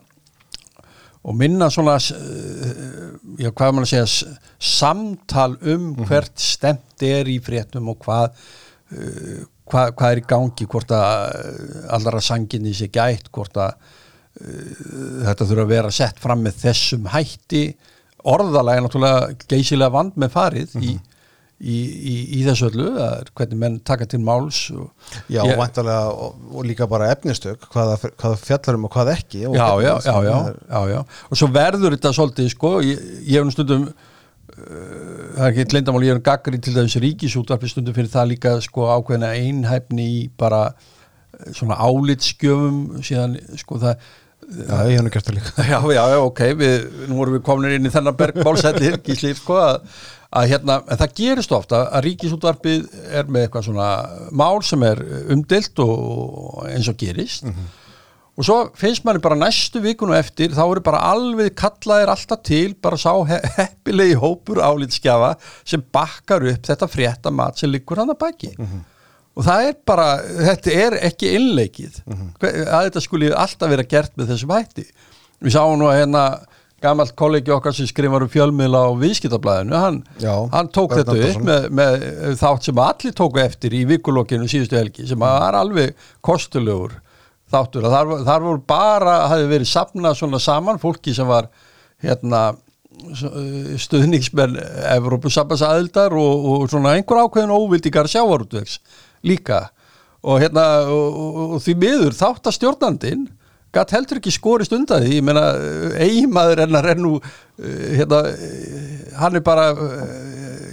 og 1.24 1.38
minna 1.40 1.70
svona 1.72 1.96
já 1.98 3.50
hvað 3.50 3.72
maður 3.72 3.86
að 3.86 3.90
segja 3.92 4.36
samtal 4.58 5.54
um 5.56 5.90
mhm. 5.94 6.06
hvert 6.08 6.38
stemt 6.40 7.04
er 7.04 7.30
í 7.30 7.40
fréttum 7.44 7.90
og 7.92 8.00
hvað 8.04 8.30
uh, 8.30 9.42
hvað, 9.64 9.94
hvað 9.96 10.10
er 10.10 10.22
í 10.22 10.28
gangi 10.34 10.68
hvort 10.70 10.94
að 10.94 11.36
allara 11.96 12.22
sanginni 12.24 12.74
sé 12.76 12.90
gætt 12.92 13.32
hvort 13.32 13.56
að 13.56 13.78
þetta 14.34 15.46
þurfa 15.46 15.62
að 15.62 15.70
vera 15.70 15.90
sett 15.94 16.16
fram 16.18 16.40
með 16.42 16.56
þessum 16.64 17.04
hætti 17.12 17.64
orðalega 18.26 18.82
náttúrulega 18.82 19.46
geysilega 19.46 19.94
vand 19.94 20.16
með 20.18 20.32
farið 20.34 20.74
mm 20.74 20.80
-hmm. 20.82 20.88
í 20.90 21.13
í, 21.62 21.74
í, 21.78 22.14
í 22.38 22.40
þessu 22.46 22.68
öllu, 22.70 22.88
hvernig 23.36 23.60
menn 23.60 23.76
taka 23.86 24.08
til 24.10 24.20
máls 24.24 24.66
og, 24.74 24.88
Já, 25.30 25.42
ég, 25.46 25.54
vantarlega 25.58 26.14
og, 26.14 26.40
og 26.50 26.66
líka 26.66 26.88
bara 26.90 27.12
efnistök 27.14 27.68
hvaða, 27.72 27.98
hvaða 28.18 28.40
fjallarum 28.40 28.88
og 28.88 28.94
hvað 28.94 29.12
ekki 29.14 29.44
og 29.50 29.54
já, 29.58 29.68
já, 29.84 29.94
já, 30.02 30.80
já, 30.90 30.98
og 31.30 31.38
svo 31.38 31.50
verður 31.54 31.94
þetta 31.96 32.14
svolítið, 32.16 32.50
sko, 32.56 32.74
ég, 32.84 33.06
ég 33.22 33.38
hef 33.38 33.46
um 33.46 33.54
stundum 33.54 33.86
uh, 33.86 33.94
það 34.56 35.46
er 35.46 35.52
ekki 35.52 35.78
lindamál, 35.78 36.02
ég 36.08 36.18
er 36.18 36.26
gaggri 36.26 36.60
til 36.62 36.74
þess 36.74 36.98
ríkisútvarfi 37.04 37.70
stundum 37.70 37.96
fyrir 37.96 38.12
það 38.12 38.34
líka, 38.34 38.58
sko, 38.64 38.90
ákveðina 38.98 39.32
einhæfni 39.38 40.10
í 40.18 40.20
bara 40.40 40.66
uh, 40.74 41.48
svona 41.54 41.78
álitskjöfum 41.78 43.00
síðan, 43.04 43.38
sko, 43.62 43.80
það 43.86 44.12
Já, 44.44 44.74
ég 44.90 44.98
hef 44.98 45.00
nú 45.00 45.08
gert 45.08 45.24
það 45.24 45.36
líka. 45.38 45.64
Já, 45.72 45.78
já, 45.94 46.02
ok, 46.20 46.40
við, 46.60 46.82
nú 47.08 47.16
vorum 47.16 47.38
við 47.38 47.42
komin 47.46 47.78
inn 47.78 47.88
í 47.88 47.92
þennan 47.94 48.18
bergmálsættir, 48.18 48.98
gíslið, 49.00 49.38
sko 49.38 49.56
að 49.56 49.78
að 50.34 50.50
hérna, 50.50 50.80
en 50.90 51.00
það 51.00 51.14
gerist 51.20 51.54
ofta 51.54 51.84
að 51.94 52.08
ríkisútvarpið 52.08 52.84
er 53.14 53.30
með 53.30 53.46
eitthvað 53.46 53.66
svona 53.68 53.88
mál 54.34 54.60
sem 54.66 54.82
er 54.86 55.00
umdilt 55.32 55.82
og 55.84 56.64
eins 56.70 56.90
og 56.90 56.98
gerist 56.98 57.46
mm 57.46 57.52
-hmm. 57.52 57.68
og 58.36 58.48
svo 58.48 58.56
finnst 58.74 59.04
manni 59.04 59.22
bara 59.22 59.38
næstu 59.38 59.80
vikun 59.80 60.10
og 60.10 60.18
eftir 60.18 60.50
þá 60.50 60.64
eru 60.64 60.80
bara 60.80 61.04
alveg 61.12 61.54
kallaðir 61.54 62.10
alltaf 62.14 62.42
til 62.42 62.74
bara 62.74 62.96
sá 62.96 63.12
heppilegi 63.58 64.14
hópur 64.14 64.58
álitskjafa 64.58 65.36
sem 65.64 65.84
bakkar 65.92 66.42
upp 66.42 66.66
þetta 66.66 66.90
frétta 66.90 67.30
mat 67.30 67.58
sem 67.58 67.70
liggur 67.70 67.96
hann 67.96 68.10
að 68.10 68.18
baki 68.18 68.54
mm 68.58 68.66
-hmm. 68.66 68.82
og 69.36 69.44
það 69.44 69.68
er 69.68 69.74
bara, 69.86 70.18
þetta 70.18 70.70
er 70.70 70.92
ekki 70.92 71.34
innleikið 71.34 72.02
mm 72.06 72.14
-hmm. 72.14 72.66
að 72.66 72.84
þetta 72.84 73.00
skuli 73.00 73.32
alltaf 73.32 73.70
vera 73.70 73.82
gert 73.82 74.16
með 74.16 74.28
þessum 74.28 74.50
hætti 74.50 74.86
við 75.40 75.52
sáum 75.52 75.78
nú 75.78 75.86
að 75.86 75.98
hérna 75.98 76.38
gammalt 76.84 77.14
kollegi 77.18 77.52
okkar 77.54 77.74
sem 77.76 77.88
skrifar 77.88 78.26
um 78.26 78.30
fjölmiðla 78.30 78.82
á 78.84 78.90
viðskiptablaðinu, 79.00 79.76
hann, 79.80 80.02
hann 80.52 80.68
tók 80.74 80.94
þetta 80.98 81.16
upp 81.30 81.46
með, 81.48 81.68
með 81.80 82.04
þátt 82.40 82.68
sem 82.68 82.82
allir 82.84 83.16
tóku 83.16 83.42
eftir 83.42 83.76
í 83.76 83.84
vikulokinu 83.88 84.48
síðustu 84.50 84.78
helgi 84.78 85.08
sem 85.08 85.20
var 85.20 85.56
alveg 85.58 85.96
kostulegur 86.24 86.98
þáttur. 87.54 87.86
Að 87.88 87.96
þar, 87.96 88.12
þar 88.28 88.46
voru 88.48 88.62
bara, 88.68 89.16
hafi 89.32 89.48
verið 89.50 89.70
sapnað 89.70 90.18
svona 90.20 90.42
saman 90.42 90.80
fólki 90.82 91.14
sem 91.16 91.28
var 91.28 91.50
hérna 92.04 92.50
stuðningsmenn 93.84 94.58
Evrópusambansaðildar 94.94 96.14
og, 96.18 96.44
og 96.50 96.66
svona 96.70 96.94
einhver 96.94 97.24
ákveðin 97.24 97.54
óvildikar 97.54 98.08
sjávarútvegs 98.10 98.78
líka. 99.26 99.68
Og 100.24 100.40
hérna 100.40 100.64
og, 100.88 101.16
og, 101.20 101.40
og 101.56 101.64
því 101.64 101.74
miður 101.82 102.16
þáttastjórnandin 102.16 103.26
gatt 103.74 103.94
heldur 103.94 104.20
ekki 104.20 104.32
skorist 104.34 104.74
undan 104.76 105.04
því, 105.04 105.18
ég 105.18 105.26
meina 105.26 105.44
eigimaður 106.00 106.64
ennar 106.66 106.90
er 106.94 107.00
nú 107.00 107.16
hérna, 107.58 108.24
hann 109.20 109.38
er 109.38 109.44
bara 109.46 109.70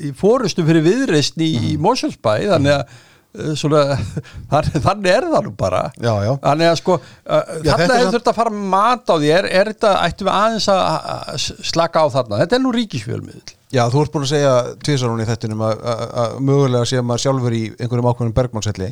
í 0.01 0.11
fórustu 0.17 0.65
fyrir 0.67 0.85
viðreistni 0.85 1.47
í, 1.47 1.55
mm. 1.59 1.69
í 1.71 1.79
Moselsbæ 1.81 2.33
þannig 2.55 2.75
að 2.75 2.83
eh, 2.91 3.53
svona, 3.59 3.83
þannig, 4.87 5.09
er 5.13 5.29
það 5.29 5.47
nú 5.47 5.55
bara. 5.57 5.85
Já, 5.95 6.13
já. 6.25 6.33
þannig 6.43 6.71
að 6.71 6.77
sko 6.81 6.99
þetta 7.05 7.71
þarna 7.71 7.97
hefur 8.01 8.13
þurft 8.17 8.31
að 8.33 8.39
fara 8.41 8.67
mat 8.75 9.09
á 9.09 9.15
því. 9.15 9.33
Er, 9.37 9.49
er 9.61 9.73
þetta, 9.73 9.95
ættum 10.07 10.29
við 10.29 10.37
aðeins 10.37 10.69
að 10.75 11.49
slaka 11.71 12.05
á 12.05 12.07
þarna, 12.17 12.43
þetta 12.43 12.57
er 12.57 12.63
nú 12.65 12.75
ríkisfjölmiðl 12.77 13.57
Já, 13.71 13.85
þú 13.87 14.01
ert 14.03 14.11
búin 14.11 14.25
að 14.25 14.33
segja 14.33 14.55
tvisar 14.83 15.11
hún 15.13 15.21
í 15.23 15.25
þettinum 15.29 15.61
að, 15.63 16.33
mögulega 16.43 16.87
sé 16.89 16.99
maður 16.99 17.23
sjálfur 17.23 17.53
í 17.55 17.61
einhverjum 17.77 18.09
ákveðnum 18.09 18.33
bergmannshelli 18.35 18.89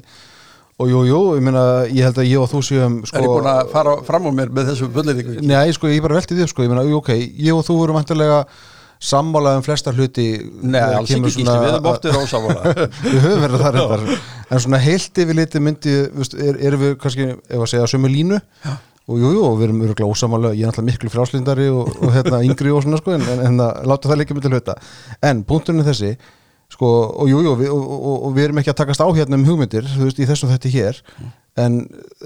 og 0.80 0.88
jú, 0.92 1.04
jú, 1.10 1.20
ég 1.36 1.44
meina, 1.44 1.64
ég 1.92 2.06
held 2.08 2.20
að 2.22 2.28
ég 2.30 2.40
og 2.40 2.50
þú 2.54 2.60
séum 2.64 2.98
sko, 3.04 3.20
er 3.20 3.26
ég 3.26 3.32
búin 3.34 3.48
að 3.52 3.72
fara 3.74 3.96
fram 4.08 4.28
á 4.28 4.32
mér 4.32 4.52
með 4.56 4.70
þessu 4.72 4.88
fulleringu 4.96 5.42
Nei, 5.44 5.72
sko, 5.76 5.90
ég 5.92 6.04
bara 6.06 6.16
velti 6.20 6.38
því, 6.38 6.48
sko, 6.52 6.64
ég 6.64 6.72
meina, 6.72 6.86
ok, 7.00 7.10
ég 7.20 7.52
og 7.56 7.66
þú 7.68 7.76
vorum 7.82 7.98
vantilega 8.00 8.44
sammálaðum 9.00 9.64
flesta 9.64 9.94
hluti 9.96 10.26
Nei, 10.60 10.80
þegar 10.80 10.98
alls 11.00 11.12
ekki 11.16 11.32
svona- 11.36 11.58
við 11.64 11.70
erum 11.74 11.90
oftið 11.94 12.16
rósávala 12.18 12.74
Við 13.06 13.20
höfum 13.24 13.44
verið 13.46 13.62
þar 13.64 13.78
reyndar. 13.78 14.06
En 14.50 14.64
svona 14.66 14.80
heilt 14.84 15.22
yfir 15.24 15.38
litið 15.40 15.64
myndi 15.68 15.94
veist, 16.20 16.36
er, 16.36 16.58
Erum 16.68 16.82
við 16.84 16.96
kannski, 17.04 17.28
ef 17.48 17.64
að 17.64 17.70
segja 17.72 17.88
sömu 17.94 18.12
línu? 18.12 18.40
Já. 18.66 18.74
Og 19.10 19.22
jú, 19.24 19.30
jú, 19.38 19.46
við 19.58 19.68
erum 19.70 19.80
öruglega 19.88 20.10
ósamála 20.12 20.52
Ég 20.54 20.66
er 20.68 20.70
náttúrulega 20.74 20.90
miklu 20.92 21.14
fráslindari 21.14 21.70
og, 21.72 21.88
og 22.04 22.12
hérna, 22.14 22.42
yngri 22.46 22.74
og 22.76 22.84
svona 22.84 23.00
sko 23.00 23.16
En, 23.16 23.24
en, 23.38 23.46
en 23.48 23.64
láta 23.88 24.12
það 24.12 24.20
líka 24.22 24.36
myndi 24.38 24.52
hluta. 24.52 24.76
En 25.32 25.46
punkturinn 25.48 25.80
er 25.86 25.88
þessi 25.94 26.12
Sko, 26.70 26.90
og 27.24 27.30
jú, 27.32 27.40
jú, 27.42 27.54
við, 27.58 27.72
við 28.36 28.44
erum 28.46 28.60
ekki 28.62 28.72
að 28.74 28.80
takast 28.84 29.02
á 29.02 29.08
hérna 29.10 29.40
um 29.40 29.46
hugmyndir, 29.48 29.88
þú 29.90 30.06
veist, 30.06 30.20
í 30.22 30.28
þessum 30.30 30.52
þetta 30.52 30.74
hér. 30.74 31.00
En 31.60 31.80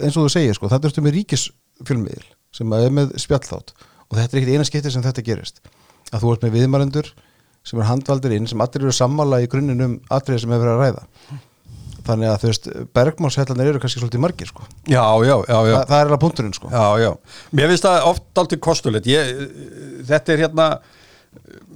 eins 0.03 0.17
og 0.17 0.25
þú 0.25 0.31
segir, 0.33 0.57
sko, 0.57 0.67
þetta 0.71 0.89
ertu 0.89 1.03
með 1.05 1.15
ríkisfjölmiðil 1.19 2.25
sem 2.53 2.75
er 2.77 2.91
með 2.93 3.15
spjallþátt. 3.23 3.71
Og 4.11 4.19
þetta 4.19 4.35
er 4.35 4.41
ekkit 4.41 4.57
eina 4.57 4.67
skipti 4.67 4.91
sem 4.93 5.05
þetta 5.05 5.23
gerist. 5.25 5.63
Að 6.11 6.25
þú 6.25 6.33
ert 6.35 6.43
með 6.45 6.57
viðmarendur 6.59 7.09
sem 7.63 7.79
er 7.79 7.87
handvaldir 7.87 8.35
inn, 8.35 8.49
sem 8.51 8.61
allir 8.61 8.83
eru 8.83 8.93
sammála 8.93 9.39
í 9.41 9.49
grunninn 9.49 9.81
um 9.85 9.95
atriði 10.11 10.43
sem 10.43 10.53
hefur 10.53 10.67
verið 10.67 10.75
að 10.75 10.83
ræða. 10.83 11.39
Þannig 12.03 12.27
að 12.27 12.41
þú 12.41 12.49
veist, 12.49 12.65
bergmálshellanir 12.97 13.69
eru 13.71 13.79
kannski 13.79 14.01
svolítið 14.01 14.21
margir, 14.25 14.49
sko. 14.51 14.65
Já, 14.91 15.05
já, 15.23 15.37
já, 15.47 15.55
já. 15.55 15.75
Þa, 15.77 15.83
það 15.87 15.95
er 16.01 16.09
alveg 16.09 16.21
punkturinn, 16.25 16.55
sko. 16.57 16.71
Já, 16.73 16.83
já. 16.99 17.11
Mér 17.55 17.71
finnst 17.71 17.87
það 17.87 18.07
oft 18.09 18.41
aldrei 18.43 18.59
kostulegt. 18.67 19.07
Ég, 19.07 19.31
þetta 20.09 20.35
er 20.35 20.43
hérna, 20.43 20.65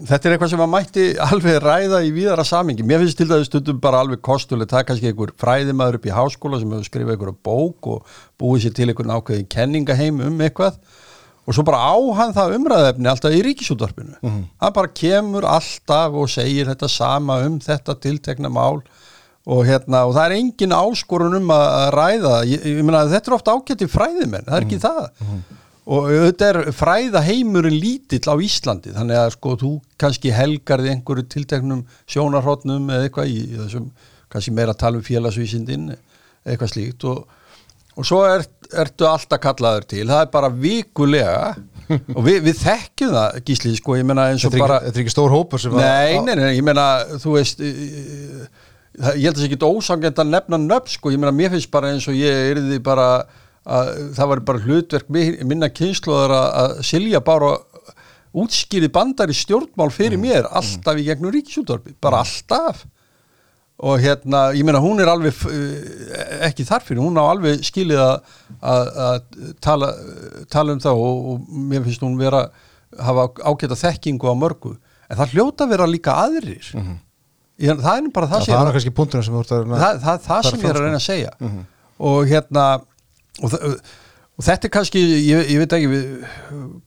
þetta 0.08 0.28
er 0.30 0.36
eitthvað 0.36 0.52
sem 0.54 0.64
að 0.64 0.72
mætti 0.74 1.08
alveg 1.28 1.58
ræða 1.64 2.04
í 2.06 2.12
víðara 2.16 2.46
samingi. 2.48 2.86
Mér 2.88 3.04
finnst 3.04 3.20
til 3.20 3.28
dæmis 3.30 3.50
stundum 3.50 3.82
bara 3.84 4.04
alveg 4.04 4.22
kostulegt. 4.26 4.72
Það 4.74 4.84
er 4.84 4.88
kannski 4.92 5.12
einhver 5.12 5.34
fræðimaður 5.42 6.00
upp 6.00 6.08
í 6.08 6.16
háskóla 6.16 6.62
sem 6.62 6.72
hefur 6.76 6.88
skrifað 6.90 7.16
einhverja 7.16 7.42
bók 7.50 7.90
og 7.94 8.16
búið 8.42 8.68
sér 8.68 8.78
til 8.78 8.88
einhvern 8.92 9.16
ákveðin 9.18 9.50
kenningaheim 9.54 10.22
um 10.28 10.40
eitthvað. 10.46 10.80
Og 11.48 11.56
svo 11.56 11.64
bara 11.64 11.80
á 11.80 11.96
hann 12.20 12.34
það 12.36 12.56
umræðefni 12.58 13.08
alltaf 13.12 13.36
í 13.36 13.44
ríkisútvarpinu. 13.46 14.18
Hann 14.60 14.74
bara 14.76 14.92
kemur 14.92 15.48
alltaf 15.48 16.18
og 16.20 16.28
segir 16.30 16.68
þetta 16.68 16.90
sama 16.92 17.40
um 17.48 17.60
þetta 17.64 17.96
tiltekna 18.04 18.52
mál 18.52 18.82
og 19.48 19.62
hérna, 19.64 20.02
og 20.04 20.12
það 20.18 20.26
er 20.26 20.34
engin 20.42 20.74
áskorun 20.76 21.38
um 21.38 21.52
að 21.56 21.86
ræða, 21.96 22.34
ég, 22.52 22.66
ég 22.68 22.84
meina 22.84 23.06
þetta 23.08 23.32
er 23.32 23.36
ofta 23.38 23.54
ágætti 23.56 23.88
fræðimenn, 23.88 24.44
það 24.44 24.58
er 24.58 24.66
ekki 24.66 24.80
það 24.84 25.06
og 25.88 26.10
þetta 26.12 26.50
er 26.52 26.58
fræða 26.76 27.22
heimurinn 27.24 27.78
lítill 27.80 28.28
á 28.28 28.36
Íslandi, 28.44 28.92
þannig 28.96 29.22
að 29.22 29.30
sko 29.38 29.56
þú 29.62 29.72
kannski 30.02 30.34
helgar 30.36 30.84
þig 30.84 30.98
einhverju 30.98 31.24
tilteknum 31.32 31.86
sjónarhóttnum 32.12 32.90
eða 32.92 33.08
eitthvað 33.08 33.32
í 33.32 33.40
þessum, 33.54 33.88
kannski 34.34 34.54
meira 34.58 34.76
að 34.76 34.82
tala 34.84 35.00
um 35.00 35.06
félagsvísindin 35.08 35.94
eitthvað 36.48 36.74
slíkt. 36.74 37.08
Og, 37.08 37.24
og 37.96 38.08
svo 38.10 38.20
er, 38.28 38.44
ertu 38.84 39.08
alltaf 39.08 39.42
kallaður 39.44 39.88
til, 39.94 40.04
það 40.10 40.26
er 40.26 40.32
bara 40.36 40.52
vikulega. 40.52 41.56
Og 41.88 42.20
við, 42.26 42.42
við 42.50 42.62
þekkjum 42.66 43.14
það 43.16 43.42
gísli, 43.48 43.76
sko, 43.80 43.96
ég 43.96 44.08
meina 44.08 44.28
eins 44.34 44.44
og 44.44 44.58
er 44.58 44.66
bara 44.66 44.82
þetta 44.84 45.00
er 45.00 45.06
ekki 45.06 45.14
stór 45.14 45.32
hópur 45.32 45.62
sem 45.64 45.76
Nei, 45.80 46.18
nei, 46.20 46.34
nei, 46.36 46.50
ég 46.58 46.66
meina, 46.68 46.88
þú 47.16 47.38
veist 47.38 47.64
ég 47.64 49.24
held 49.24 49.32
að 49.32 49.38
það 49.38 49.44
sé 49.46 49.48
ekki 49.48 49.70
ósangend 49.72 50.20
að 50.20 50.34
nefna 50.34 50.60
nöfn, 50.60 50.92
sko, 50.98 51.14
ég 51.16 51.22
meina, 51.22 51.32
mér 51.38 51.54
finnst 51.54 51.72
bara 51.72 51.94
eins 51.94 52.10
og 52.12 52.18
ég 52.20 52.58
yrði 52.58 52.82
bara 52.84 53.08
að 53.68 53.90
það 54.18 54.30
var 54.32 54.42
bara 54.48 54.64
hlutverk 54.64 55.10
mi- 55.12 55.38
minna 55.44 55.68
kynsluðar 55.70 56.34
að, 56.38 56.78
Silja 56.88 57.20
bara 57.26 57.56
útskýrið 58.38 58.92
bandar 58.94 59.32
í 59.32 59.36
stjórnmál 59.36 59.90
fyrir 59.94 60.20
mér 60.22 60.46
alltaf 60.52 61.00
í 61.00 61.06
gegnum 61.08 61.32
ríkisútvarpi, 61.34 61.96
bara 62.04 62.22
alltaf. 62.24 62.84
Og 63.78 64.00
hérna, 64.02 64.48
ég 64.58 64.66
meina 64.66 64.80
hún 64.82 64.98
er 65.04 65.10
alveg 65.12 65.36
eh, 65.52 66.48
ekki 66.48 66.64
þarfinn, 66.66 66.98
hún 67.02 67.18
á 67.22 67.30
alveg 67.30 67.62
skilið 67.66 68.00
að, 68.02 68.24
tala, 69.62 69.92
tala 70.50 70.74
um 70.74 70.82
það 70.82 71.02
og, 71.04 71.28
og 71.34 71.52
mér 71.70 71.84
finnst 71.86 72.02
hún 72.02 72.16
vera 72.18 72.48
hafa 72.98 73.28
ágæta 73.46 73.78
þekkingu 73.78 74.32
á 74.32 74.36
mörgu. 74.38 74.74
En 75.12 75.20
það 75.20 75.36
hljóta 75.36 75.68
vera 75.70 75.86
líka 75.90 76.16
aðrir. 76.24 76.72
Ég, 77.62 77.78
það 77.84 78.00
er 78.02 78.10
bara 78.14 78.30
það 78.32 78.42
það 78.42 78.46
sem 78.48 78.54
það, 79.84 80.02
það, 80.08 80.20
það 80.26 80.50
sem 80.50 80.60
ég 80.60 80.66
er 80.66 80.70
að 80.70 80.78
sko. 80.78 80.86
reyna 80.88 81.00
að 81.02 81.06
segja. 81.08 81.32
Og 82.10 82.20
hérna 82.34 82.66
og, 83.44 83.54
og 84.38 84.46
þetta 84.46 84.68
er 84.70 84.74
kannski 84.74 85.02
ég, 85.28 85.50
ég 85.54 85.60
veit 85.64 85.74
ekki 85.78 85.90
við, 85.92 86.08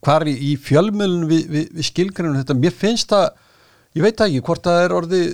hvar 0.06 0.26
í, 0.30 0.34
í 0.50 0.56
fjölmjölun 0.56 1.26
við, 1.30 1.44
við, 1.50 1.68
við 1.78 1.88
skilgrunum 1.90 2.38
þetta, 2.40 2.54
mér 2.58 2.76
finnst 2.76 3.10
það 3.12 3.28
ég 3.98 4.02
veit 4.06 4.20
ekki 4.26 4.42
hvort 4.46 4.64
það 4.66 4.84
er 4.84 4.94
orðið 5.00 5.28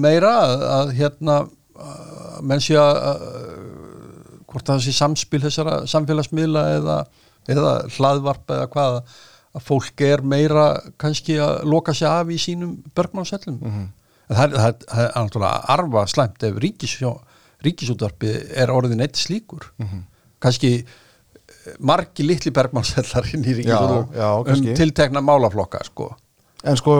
meira 0.00 0.32
að, 0.44 0.64
að 0.78 0.92
hérna 1.00 1.38
að 1.80 2.42
menn 2.50 2.60
sé 2.62 2.76
að 2.78 3.00
að- 3.10 3.24
hvort 4.50 4.66
það 4.66 4.80
sé 4.82 4.92
samspil 4.96 5.38
þessara 5.44 5.74
samfélagsmiðla 5.90 6.62
eða, 6.80 6.94
eða 7.54 7.74
hlaðvarp 7.94 8.50
eða 8.50 8.66
hvað 8.72 8.96
að 9.54 9.62
fólk 9.66 10.02
er 10.06 10.22
meira 10.26 10.64
kannski 10.98 11.36
að 11.42 11.64
loka 11.70 11.94
sig 11.94 12.06
af 12.10 12.28
í 12.30 12.38
sínum 12.38 12.76
bergmánsellum 12.94 13.60
Mhm. 13.62 13.86
en 14.30 14.36
það, 14.36 14.52
það, 14.56 14.66
er- 14.66 14.86
það 14.90 15.04
er 15.06 15.12
náttúrulega 15.16 15.64
arfa 15.74 16.02
slæmt 16.10 16.42
ef 16.48 16.58
ríkisútvarpi 17.64 18.30
er 18.56 18.70
orðin 18.74 19.02
eitt 19.04 19.18
slíkur 19.18 19.70
Mhm. 19.78 20.04
Kannski 20.42 20.72
eh, 20.80 21.74
margi 21.78 22.26
litli 22.26 22.52
bergmánsellar 22.54 23.28
inn 23.34 23.44
í 23.44 23.58
já, 23.64 23.80
um 24.40 24.70
tiltekna 24.76 25.22
málaflokka 25.24 25.82
sko. 25.88 26.10
En 26.64 26.76
sko, 26.76 26.94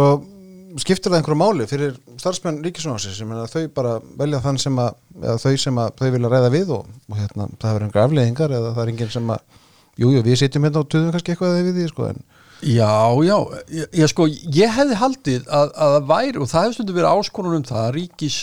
skiptir 0.81 1.11
það 1.11 1.21
einhverju 1.21 1.41
máli 1.41 1.67
fyrir 1.69 1.97
starfsmenn 2.21 2.61
ríkisjónasins, 2.65 3.19
ég 3.21 3.29
meina 3.29 3.49
þau 3.51 3.65
bara 3.75 3.97
velja 4.21 4.43
þann 4.45 4.61
sem 4.63 4.77
að, 4.81 4.99
þau 5.43 5.55
sem 5.61 5.81
að 5.83 5.97
þau 5.99 6.11
vilja 6.15 6.33
ræða 6.33 6.53
við 6.55 6.75
og, 6.77 6.93
og 7.11 7.19
hérna, 7.19 7.49
það 7.61 7.77
verður 7.77 7.89
einhver 7.89 8.05
afleðingar 8.07 8.55
eða 8.59 8.75
það 8.77 8.85
er 8.85 8.93
enginn 8.95 9.15
sem 9.17 9.33
að, 9.35 9.59
jú, 10.01 10.13
jú, 10.15 10.23
við 10.29 10.39
sitjum 10.41 10.69
hérna 10.69 10.85
og 10.85 10.93
tuðum 10.93 11.11
kannski 11.17 11.35
eitthvað 11.35 11.59
við 11.59 11.81
því, 11.81 11.89
sko, 11.95 12.13
en 12.13 12.23
Já, 12.61 13.17
já, 13.25 13.37
ég, 13.73 13.87
ég 13.97 14.11
sko, 14.13 14.27
ég 14.29 14.73
hefði 14.77 14.97
haldið 15.01 15.47
að, 15.49 15.71
að 15.81 15.95
það 15.95 16.09
væri, 16.11 16.41
og 16.41 16.49
það 16.51 16.65
hefði 16.67 16.77
stundu 16.77 16.97
verið 16.99 17.15
áskonun 17.17 17.57
um 17.57 17.63
það, 17.65 17.79
að 17.87 17.95
ríkis, 17.97 18.37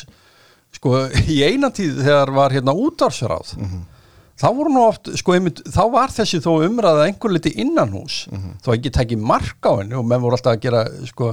sko, 0.74 0.94
í 1.36 1.38
eina 1.46 1.70
tíð 1.70 2.00
þegar 2.02 2.32
var 2.34 2.56
hérna 2.56 2.74
útvarsráð, 2.74 3.52
þá 4.38 4.48
voru 4.54 4.74
nú 4.74 4.88
oft, 4.88 5.12
sko, 5.20 5.38
einmitt, 5.38 5.64
þá 5.74 5.84
var 5.94 6.14
þessi 6.14 6.42
þó 6.46 6.52
umræða 6.68 7.08
einhver 7.10 7.34
liti 7.34 7.56
innan 7.64 7.94
hús, 7.96 8.26
þó 8.66 8.74
ekki 8.78 8.94
tekið 9.00 9.24
mark 9.34 9.66
á 9.66 9.82
henni 9.82 9.98
og 9.98 10.06
menn 10.06 10.22
voru 10.24 10.38
alltaf 10.38 10.58
að 10.58 10.68
gera, 10.68 10.84
sko, 11.10 11.32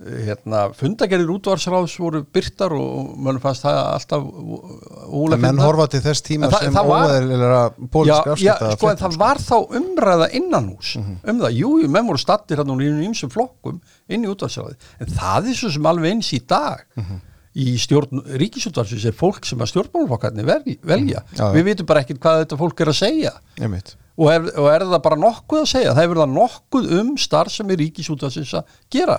hérna, 0.00 0.60
fundagerðir 0.78 1.32
útvarsráðs 1.34 1.96
voru 2.00 2.20
byrtar 2.32 2.72
og 2.72 3.08
mann 3.20 3.40
fannst 3.42 3.64
það 3.66 3.78
alltaf 3.82 4.28
ólega 5.10 5.40
menn 5.42 5.58
horfa 5.60 5.88
til 5.92 6.00
þess 6.04 6.22
tíma 6.24 6.46
En 6.46 6.54
sem 6.54 6.76
já, 8.08 8.14
já, 8.22 8.30
afskipta 8.32 8.70
sko, 8.78 8.90
en 8.94 9.00
það 9.02 9.18
var 9.20 9.42
þá 9.44 9.56
umræða 9.80 10.28
innanhús 10.38 10.94
um 11.02 11.42
það, 11.42 11.56
jú, 11.58 11.72
jú, 11.82 11.90
menn 11.90 12.06
voru 12.08 12.22
stattir 12.22 12.62
hérna 12.62 12.78
úr 12.78 12.86
ímsum 13.10 13.32
flokkum 13.34 13.80
inn 14.08 14.24
í 14.24 14.30
útvarsráði 14.30 14.78
en 15.02 15.12
það 15.18 15.50
er 15.50 15.58
svo 15.58 15.72
sem 15.74 15.90
alveg 15.92 16.14
eins 16.14 16.32
í 16.38 16.40
dag 16.48 16.86
í 17.60 17.74
stjórn 17.80 18.22
ríkisútvarsins 18.40 19.06
er 19.10 19.16
fólk 19.16 19.44
sem 19.48 19.60
að 19.60 19.72
stjórnmálflokkarnir 19.74 20.46
velja, 20.48 21.22
já. 21.36 21.46
við 21.54 21.66
vitum 21.70 21.88
bara 21.90 22.02
ekkert 22.04 22.20
hvað 22.22 22.44
þetta 22.44 22.58
fólk 22.60 22.80
er 22.84 22.92
að 22.92 22.98
segja. 23.00 23.32
Og 24.20 24.28
er, 24.32 24.46
og 24.60 24.66
er 24.68 24.84
það 24.84 25.02
bara 25.06 25.16
nokkuð 25.22 25.62
að 25.62 25.68
segja? 25.70 25.92
Það 25.96 26.04
hefur 26.04 26.20
það 26.20 26.32
nokkuð 26.36 26.88
um 27.00 27.10
starf 27.20 27.54
sem 27.54 27.70
er 27.72 27.80
ríkisútvarsins 27.80 28.54
að 28.58 28.78
gera. 28.92 29.18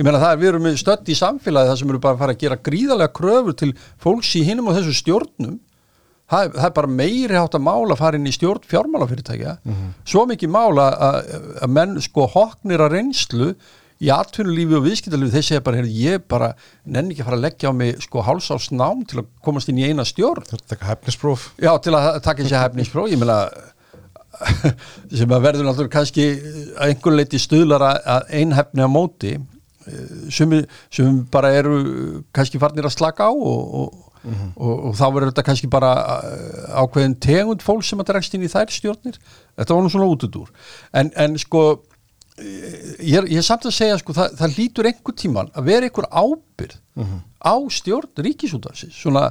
Ég 0.00 0.04
meina 0.06 0.20
það 0.22 0.32
er, 0.34 0.38
við 0.40 0.48
erum 0.50 0.64
með 0.64 0.78
stödd 0.80 1.08
í 1.12 1.16
samfélagi 1.18 1.68
það 1.68 1.78
sem 1.82 1.90
eru 1.92 2.00
bara 2.00 2.16
að 2.16 2.22
fara 2.22 2.34
að 2.36 2.42
gera 2.42 2.56
gríðarlega 2.68 3.12
kröfur 3.18 3.56
til 3.60 3.70
fólks 4.00 4.30
í 4.40 4.42
hinum 4.46 4.70
og 4.72 4.78
þessu 4.78 4.94
stjórnum. 5.00 5.58
Það, 6.32 6.54
það 6.54 6.66
er 6.68 6.74
bara 6.78 6.88
meiri 6.96 7.36
hátt 7.36 7.56
að 7.58 7.64
mála 7.66 7.92
að 7.92 8.00
fara 8.00 8.16
inn 8.16 8.28
í 8.30 8.32
stjórn 8.32 8.64
fjármálafyrirtækja. 8.70 9.56
Svo 10.08 10.22
mikið 10.30 10.52
mála 10.54 10.86
að, 11.08 11.18
að 11.66 11.72
menn 11.76 11.98
sko 12.00 12.24
hoknir 12.32 12.80
að 12.86 12.94
reynslu 12.96 13.50
í 14.02 14.10
atvinnulífi 14.10 14.74
og 14.78 14.86
viðskiptalífi 14.88 15.34
þeir 15.36 15.46
segja 15.48 15.62
bara, 15.66 15.78
heyrðu, 15.78 15.92
ég 16.02 16.24
bara 16.30 16.48
nenni 16.84 17.14
ekki 17.14 17.22
að 17.22 17.28
fara 17.30 17.38
að 17.38 17.44
leggja 17.46 17.70
á 17.70 17.78
mig 17.78 18.00
sko 18.02 18.24
hálsás 18.26 18.70
nám 18.74 19.04
til 19.06 19.20
að 19.22 19.28
komast 19.46 19.70
inn 19.70 19.78
í 19.78 19.86
eina 19.86 20.04
stjórn. 20.08 20.42
Það 20.48 20.58
er 20.58 20.64
þetta 20.72 20.88
hæfnispróf 20.90 21.44
Já, 21.62 21.70
til 21.84 21.94
að 21.98 22.08
taka 22.26 22.42
þessi 22.42 22.58
hefningspró, 22.64 23.06
ég 23.12 23.20
meina 23.22 23.38
sem 25.18 25.32
að 25.36 25.44
verður 25.44 25.66
náttúrulega 25.68 25.92
kannski 25.98 26.24
að 26.74 26.86
einhver 26.90 27.14
leiti 27.18 27.40
stuðlar 27.42 27.84
að- 27.92 28.06
að 28.16 28.32
einhefni 28.40 28.86
á 28.86 28.90
móti. 28.90 29.34
Sem, 30.30 30.52
sem 30.94 31.16
bara 31.34 31.48
eru 31.58 32.22
kannski 32.34 32.58
farnir 32.62 32.86
að 32.86 32.94
slaka 32.94 33.26
á 33.26 33.32
og, 33.34 33.62
og, 33.74 33.96
og, 34.54 34.74
og 34.88 34.92
þá 34.94 35.02
verður 35.10 35.32
þetta 35.32 35.44
kannski 35.48 35.70
bara 35.70 35.88
uh, 36.22 36.84
ákveðin 36.84 37.16
tegund 37.18 37.64
fólk 37.66 37.82
sem 37.82 37.98
að 37.98 38.12
dregst 38.12 38.36
inn 38.38 38.44
í 38.46 38.50
þær 38.52 38.70
stjórnir. 38.70 39.18
Þetta 39.58 39.74
var 39.74 39.82
nú 39.82 39.90
svona 39.90 40.06
útudur 40.14 40.52
en, 40.94 41.10
en 41.18 41.34
sko 41.42 41.64
ég 42.40 43.16
er, 43.18 43.26
ég 43.28 43.40
er 43.40 43.46
samt 43.46 43.66
að 43.68 43.76
segja 43.76 43.98
sko, 44.00 44.14
það, 44.16 44.36
það 44.40 44.58
lítur 44.58 44.88
einhver 44.88 45.16
tíman 45.20 45.50
að 45.52 45.68
vera 45.68 45.88
einhver 45.88 46.08
ábyrð 46.08 46.78
á 47.42 47.54
stjórn 47.74 48.24
ríkisútafsins 48.24 48.96
svona 48.96 49.26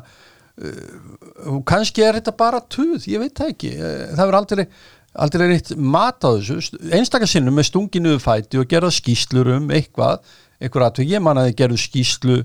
og 1.50 1.62
kannski 1.66 2.04
er 2.06 2.20
þetta 2.20 2.34
bara 2.38 2.60
tuð, 2.62 3.08
ég 3.10 3.22
veit 3.22 3.34
það 3.38 3.54
ekki. 3.54 3.70
Eh, 3.78 4.02
það 4.14 4.28
verður 4.28 4.40
aldrei 4.42 4.66
aldrei 5.12 5.48
neitt 5.52 5.72
mat 5.76 6.24
á 6.24 6.30
þessu. 6.38 6.80
Einstakasinnum 6.96 7.56
með 7.58 7.72
stunginu 7.72 8.18
fæti 8.22 8.60
og 8.62 8.70
gerða 8.72 8.92
skýslur 8.96 9.50
um 9.58 9.72
eitthvað, 9.74 10.22
eitthvað 10.62 10.88
aðtöð 10.88 11.16
ég 11.16 11.24
man 11.24 11.40
að 11.42 11.50
þið 11.50 11.58
gerðu 11.64 11.82
skýslu 11.86 12.38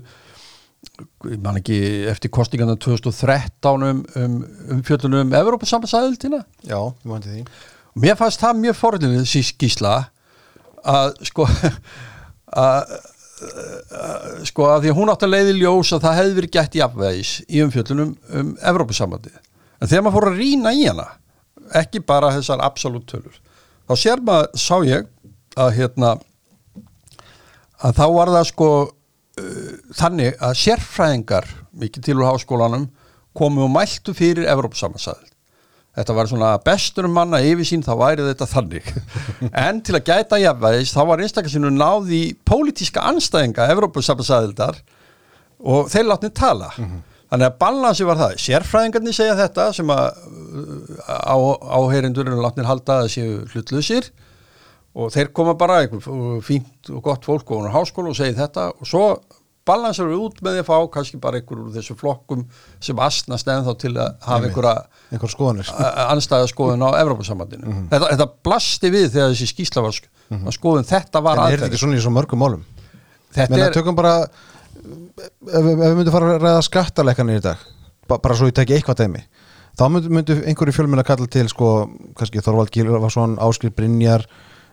ég 1.27 1.39
man 1.43 1.57
ekki 1.59 1.77
eftir 2.11 2.31
kostingarna 2.33 2.77
2013 2.79 3.87
um, 3.87 4.03
um, 4.19 4.35
um 4.73 4.83
fjöldunum 4.87 5.25
um 5.25 5.33
Evrópa-sambandsæðildina 5.39 6.43
Já, 6.67 6.79
ég 6.79 7.09
mændi 7.09 7.33
því. 7.33 7.47
Og 7.95 8.03
mér 8.03 8.19
fannst 8.19 8.43
það 8.43 8.61
mjög 8.65 8.77
forðinu 8.81 9.23
þessi 9.23 9.43
skýsla 9.47 9.95
að 10.87 11.13
sko 11.27 11.47
að 12.65 12.97
sko 14.47 14.65
að 14.65 14.83
því 14.85 14.91
að 14.91 14.97
hún 14.97 15.11
átt 15.13 15.23
að 15.27 15.33
leiði 15.33 15.57
ljós 15.59 15.91
að 15.93 16.05
það 16.07 16.15
hefði 16.17 16.37
verið 16.39 16.53
gætt 16.55 16.77
í 16.77 16.81
afvegis 16.81 17.33
í 17.45 17.59
umfjöllunum 17.61 18.13
um 18.39 18.47
Evrópusambandið. 18.71 19.35
En 19.77 19.89
þegar 19.91 20.05
maður 20.05 20.15
fór 20.15 20.29
að 20.31 20.39
rýna 20.41 20.71
í 20.73 20.87
hana 20.87 21.05
ekki 21.75 22.01
bara 22.05 22.31
þessar 22.35 22.63
absolutt 22.65 23.07
tölur 23.09 23.35
þá 23.87 23.93
sér 23.99 24.23
maður, 24.23 24.49
sá 24.59 24.75
ég 24.87 25.07
að 25.57 25.73
hérna 25.77 26.13
að 27.77 27.97
þá 27.99 28.05
var 28.15 28.33
það 28.35 28.45
sko 28.51 28.69
uh, 28.83 29.73
þannig 29.97 30.37
að 30.43 30.59
sérfræðingar 30.63 31.49
mikið 31.77 32.07
til 32.07 32.17
úr 32.19 32.29
háskólanum 32.31 32.87
komu 33.37 33.65
og 33.67 33.73
mæltu 33.73 34.15
fyrir 34.17 34.49
Evrópusambandsaðil 34.49 35.29
þetta 35.97 36.15
var 36.17 36.29
svona 36.29 36.51
bestur 36.63 37.07
manna 37.09 37.41
yfirsýn 37.41 37.83
þá 37.85 37.93
væri 37.99 38.27
þetta 38.27 38.47
þannig. 38.51 38.91
En 39.65 39.81
til 39.85 39.97
að 39.97 40.05
gæta 40.11 40.39
jafnvægis 40.41 40.93
þá 40.93 41.01
var 41.09 41.23
einstaklega 41.23 41.73
náði 41.73 42.21
pólitíska 42.47 43.03
anstæðinga 43.11 43.67
Evrópusambandsaðildar 43.73 44.81
og 45.65 45.89
þeir 45.91 46.09
látni 46.11 46.31
tala. 46.37 46.71
Þannig 47.27 47.49
að 47.49 47.57
balansi 47.59 48.05
var 48.07 48.19
það. 48.21 48.37
Sérfræðingarnir 48.39 49.15
segja 49.15 49.35
þetta 49.35 49.71
sem 49.75 49.89
að 49.91 50.05
á, 51.03 51.37
áheyrindur 51.81 52.29
eru 52.29 52.39
látnir 52.45 52.69
halda 52.69 53.01
að 53.03 53.11
séu 53.17 53.41
hlutlusir 53.51 54.07
og 54.97 55.11
þeir 55.13 55.33
koma 55.35 55.57
bara 55.59 55.81
fínt 56.45 56.89
og 56.93 57.03
gott 57.05 57.27
fólk 57.27 57.51
og 57.51 57.61
hún 57.61 57.73
háskóla 57.73 58.13
og 58.13 58.17
segir 58.17 58.37
þetta 58.39 58.69
og 58.73 58.87
svo 58.87 59.03
balansar 59.67 60.09
við 60.09 60.23
út 60.27 60.39
með 60.45 60.57
því 60.57 60.63
að 60.63 60.69
fá 60.69 60.77
kannski 60.95 61.19
bara 61.23 61.41
einhver 61.41 61.61
úr 61.63 61.73
þessu 61.75 61.97
flokkum 61.99 62.45
sem 62.83 63.03
astnast 63.03 63.51
ennþá 63.51 63.75
til 63.83 63.93
að 63.95 64.15
hafa 64.25 64.49
einhverja 64.49 64.75
Einhver 65.11 65.31
skoðanir. 65.31 65.69
Anstæða 66.13 66.47
skoðun 66.51 66.83
á 66.83 66.89
Evrópusambandinu. 66.99 67.75
Þetta, 67.91 68.09
þetta 68.13 68.27
blasti 68.47 68.91
við 68.91 69.11
þegar 69.13 69.35
þessi 69.35 69.51
skýsla 69.53 69.83
var, 69.85 69.95
sk 69.95 70.09
var 70.47 70.55
skoðun. 70.55 70.87
Þetta 70.89 71.21
var 71.23 71.39
En 71.39 71.53
er 71.53 71.61
þetta 71.61 71.69
ekki 71.71 71.79
svona 71.79 71.99
í 71.99 72.01
svo 72.03 72.11
mörgum 72.15 72.43
málum? 72.43 72.65
þetta 73.37 73.53
Menna, 73.53 73.67
er, 73.69 73.75
tökum 73.75 73.97
bara 73.97 74.13
ef, 74.23 75.57
ef 75.57 75.63
við 75.63 75.97
myndum 75.99 76.13
fara 76.15 76.33
að 76.35 76.43
ræða 76.45 76.65
skattalækkanir 76.67 77.41
í 77.41 77.45
dag 77.45 77.63
ba 78.07 78.19
bara 78.23 78.37
svo 78.39 78.49
ég 78.49 78.55
teki 78.57 78.77
eitthvað 78.77 79.01
dæmi 79.03 79.23
þá 79.77 79.85
myndu, 79.93 80.11
myndu 80.13 80.37
einhverju 80.47 80.75
fjölmenn 80.77 81.03
að 81.03 81.09
kalla 81.11 81.29
til 81.31 81.47
sko, 81.51 81.71
kannski 82.17 82.43
Þorvald 82.43 82.71
Gilvarsson, 82.73 83.37
Áskil 83.43 83.73
Brynjar 83.75 84.25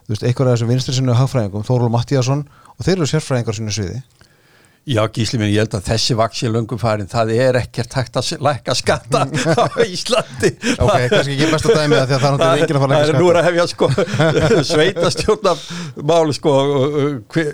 einhverja 0.09 0.55
þessu 0.55 0.69
vinstri 0.69 0.95
sinni 0.97 1.17
hagfræðingum, 1.17 1.65
Þorvald 1.67 1.93
Mattíasson 1.95 2.45
og 2.75 2.87
þeir 2.87 2.99
eru 2.99 3.11
sérfræðingar 3.11 3.59
sinni 3.59 3.75
sviði 3.75 4.01
Já, 4.85 5.01
gísli 5.17 5.39
minn, 5.41 5.49
ég 5.49 5.63
held 5.63 5.75
að 5.79 5.87
þessi 5.87 6.15
vaksi 6.19 6.49
löngum 6.53 6.77
farin, 6.81 7.07
það 7.09 7.31
er 7.41 7.57
ekkert 7.63 7.95
hægt 7.97 8.19
að 8.21 8.27
lækka 8.45 8.75
skatta 8.77 9.23
á 9.65 9.65
Íslandi. 9.87 10.51
Ok, 10.77 11.07
kannski 11.09 11.37
ekki 11.39 11.49
besta 11.55 11.73
dæmi 11.79 11.97
að 11.97 12.11
því 12.11 12.19
að 12.19 12.25
það 12.27 12.45
er 12.45 12.65
enginn 12.67 12.77
að 12.77 12.83
fara 12.83 12.91
að 12.91 12.93
Það 12.93 13.07
lækka 13.07 13.15
er 13.15 13.21
nú 13.23 13.31
er 13.31 13.39
skatta. 13.39 13.41
að 13.41 13.49
hefja 13.49 13.65
sko 13.73 13.89
sveitastjórna 14.75 15.55
máli 16.13 16.37
sko 16.37 16.55
hver 17.33 17.51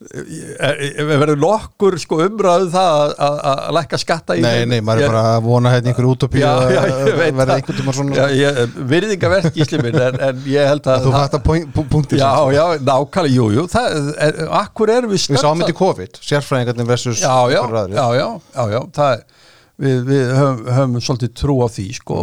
við 0.00 1.10
verðum 1.20 1.42
nokkur 1.42 1.96
sko 2.00 2.20
umræðu 2.24 2.70
það 2.72 3.10
að- 3.10 3.12
að 3.20 3.58
að 3.60 3.74
lækka 3.76 3.98
skatta 4.00 4.36
í 4.38 4.40
Nei, 4.44 4.64
nei, 4.64 4.78
maður 4.80 5.02
er 5.04 5.10
bara 5.12 5.24
að 5.36 5.42
vona 5.44 5.72
hérna 5.74 5.92
einhverju 5.92 6.12
útopíu 6.14 6.40
Já, 6.40 6.52
já, 6.72 6.80
að 6.80 7.36
verða 7.36 7.56
einhvern 7.58 7.78
tíma 7.80 7.94
svona. 7.98 8.16
Já, 8.16 8.24
ég, 8.40 8.60
virðingaverk 8.94 9.52
gísli 9.58 9.82
minn 9.84 10.00
en, 10.00 10.16
en 10.30 10.40
ég 10.48 10.66
held 10.70 10.88
að 10.88 10.94
að 10.96 11.04
þú 11.04 11.12
það- 11.12 11.20
fattar 11.20 11.44
punktir 11.92 12.18
Já, 12.22 12.32
já, 12.56 12.64
nákvæmlega, 12.80 13.34
jú, 13.36 13.50
jú 13.58 13.66
það, 13.68 13.98
er, 14.28 14.40
Akkur 14.62 14.94
erum 14.96 15.12
við 15.12 15.26
Við 15.34 15.44
sáum 15.44 15.60
þetta 15.60 15.74
í 15.76 15.80
COVID, 15.84 16.20
sérfræðingarnir 16.30 16.86
versus 16.88 17.20
já, 17.20 17.36
já, 17.52 17.60
já, 17.92 18.06
já, 18.16 18.64
já, 18.72 19.10
við, 19.80 20.00
við 20.08 20.32
höfum, 20.36 20.64
höfum 20.80 21.00
svolítið 21.04 21.34
trú 21.40 21.60
á 21.60 21.68
því 21.68 21.86
sko 22.00 22.16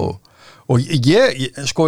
og 0.68 0.84
ég, 0.84 1.42
ég 1.48 1.60
sko 1.70 1.88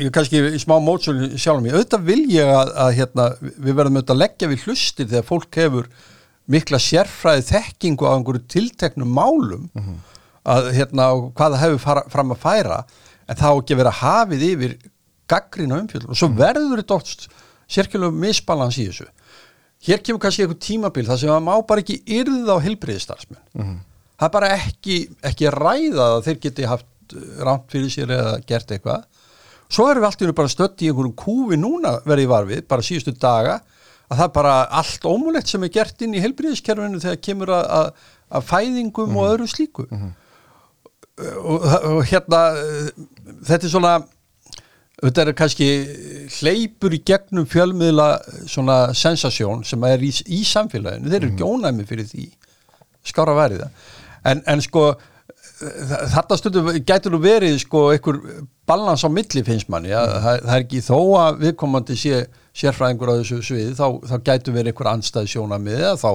ég 0.00 0.10
kannski 0.14 0.40
í 0.56 0.60
smá 0.62 0.76
mótsölu 0.80 1.36
sjálf 1.36 1.62
mér. 1.64 1.76
Auðvitað 1.76 2.04
vil 2.08 2.22
ég 2.32 2.48
að, 2.48 2.72
að 2.84 2.92
hérna, 2.96 3.26
við 3.42 3.72
verðum 3.72 3.98
auðvitað 3.98 4.14
að 4.16 4.22
leggja 4.22 4.50
við 4.52 4.66
hlustir 4.66 5.10
þegar 5.10 5.26
fólk 5.28 5.58
hefur 5.60 5.88
mikla 6.46 6.80
sérfræði 6.80 7.46
þekkingu 7.50 8.06
á 8.06 8.14
einhverju 8.14 8.44
tilteknum 8.54 9.10
málum 9.10 9.66
að 10.46 10.70
hérna 10.76 11.08
og 11.16 11.32
hvað 11.36 11.56
það 11.56 11.64
hefur 11.64 11.82
fara, 11.82 12.04
fram 12.12 12.32
að 12.32 12.42
færa 12.44 12.78
en 13.26 13.36
það 13.40 13.50
á 13.50 13.56
ekki 13.58 13.74
að 13.74 13.80
vera 13.82 13.96
hafið 14.00 14.46
yfir 14.52 14.76
gaggrina 15.26 15.80
umfjöldum 15.82 16.14
og 16.14 16.20
svo 16.20 16.28
verður 16.38 16.80
þetta 16.80 16.94
oft 17.00 17.26
sérkjölum 17.66 18.20
misbalans 18.22 18.78
í 18.78 18.86
þessu. 18.86 19.08
Hér 19.86 20.00
kemur 20.06 20.22
kannski 20.22 20.44
einhver 20.46 20.60
tímabil 20.62 21.04
þar 21.08 21.18
sem 21.18 21.28
maður 21.34 21.46
má 21.48 21.66
bara 21.66 21.82
ekki 21.82 21.98
yrða 22.06 22.56
á 22.56 22.64
heilbriðistarsmenn 22.64 23.42
það 24.16 24.28
er 24.28 24.32
bara 24.32 24.50
ekki, 24.56 24.96
ekki 25.26 25.50
ræða 25.52 26.06
að 26.14 26.22
þeir 26.28 26.38
geti 26.46 26.68
haft 26.70 26.86
rámt 27.14 27.70
fyrir 27.72 27.92
sér 27.92 28.12
eða 28.16 28.34
gert 28.48 28.72
eitthvað. 28.74 29.06
Svo 29.66 29.88
erum 29.90 30.04
við 30.04 30.08
allt 30.08 30.20
í 30.22 30.26
einu 30.26 30.36
bara 30.38 30.52
stödd 30.52 30.82
í 30.82 30.90
einhverjum 30.90 31.16
kúfi 31.18 31.58
núna 31.58 31.96
verið 32.06 32.30
varfið, 32.30 32.66
bara 32.70 32.86
síðustu 32.86 33.14
daga 33.18 33.60
að 34.06 34.20
það 34.20 34.26
er 34.28 34.34
bara 34.36 34.56
allt 34.80 35.06
ómulett 35.10 35.50
sem 35.50 35.64
er 35.66 35.72
gert 35.74 36.02
inn 36.06 36.14
í 36.14 36.22
heilbriðiskerfinu 36.22 37.00
þegar 37.02 37.22
kemur 37.26 37.52
að, 37.56 37.64
að, 37.78 37.88
að 38.38 38.46
fæðingum 38.52 39.16
og 39.18 39.30
öðru 39.32 39.48
slíku. 39.50 39.86
Og, 41.16 41.64
og 41.64 42.02
hérna 42.06 42.42
þetta 43.48 43.66
er 43.66 43.72
svona 43.72 43.96
þetta 45.02 45.24
er 45.24 45.32
kannski 45.36 45.68
hleypur 46.38 46.94
í 46.96 47.02
gegnum 47.04 47.48
fjölmiðla 47.48 48.08
svona 48.48 48.78
sensasjón 48.96 49.64
sem 49.66 49.82
er 49.88 50.04
í, 50.04 50.12
í 50.32 50.40
samfélaginu. 50.46 51.10
Þeir 51.10 51.20
eru 51.20 51.32
ekki 51.32 51.48
ónæmi 51.50 51.88
fyrir 51.88 52.08
því 52.08 52.30
skára 53.06 53.36
værið 53.36 53.64
það. 53.64 53.90
En, 54.26 54.42
en 54.50 54.64
sko 54.64 54.88
þetta 55.56 56.36
stundum 56.36 56.68
gætur 56.84 57.14
nú 57.14 57.20
verið 57.22 57.56
sko 57.62 57.86
einhver 57.94 58.18
balans 58.68 59.04
á 59.06 59.08
milli 59.08 59.42
finnst 59.46 59.70
manni. 59.72 59.92
Að, 59.96 60.10
það, 60.20 60.40
það 60.42 60.52
er 60.56 60.64
ekki 60.64 60.82
þó 60.84 60.98
að 61.20 61.40
viðkomandi 61.44 61.96
sé 62.00 62.20
sérfræðingur 62.56 63.12
á 63.12 63.18
þessu 63.20 63.40
sviði 63.44 63.74
þá, 63.76 63.86
þá 64.10 64.16
gætur 64.26 64.56
verið 64.56 64.72
einhver 64.72 64.90
anstæði 64.92 65.32
sjónamið 65.32 65.78
eða 65.80 65.96
þá 66.00 66.10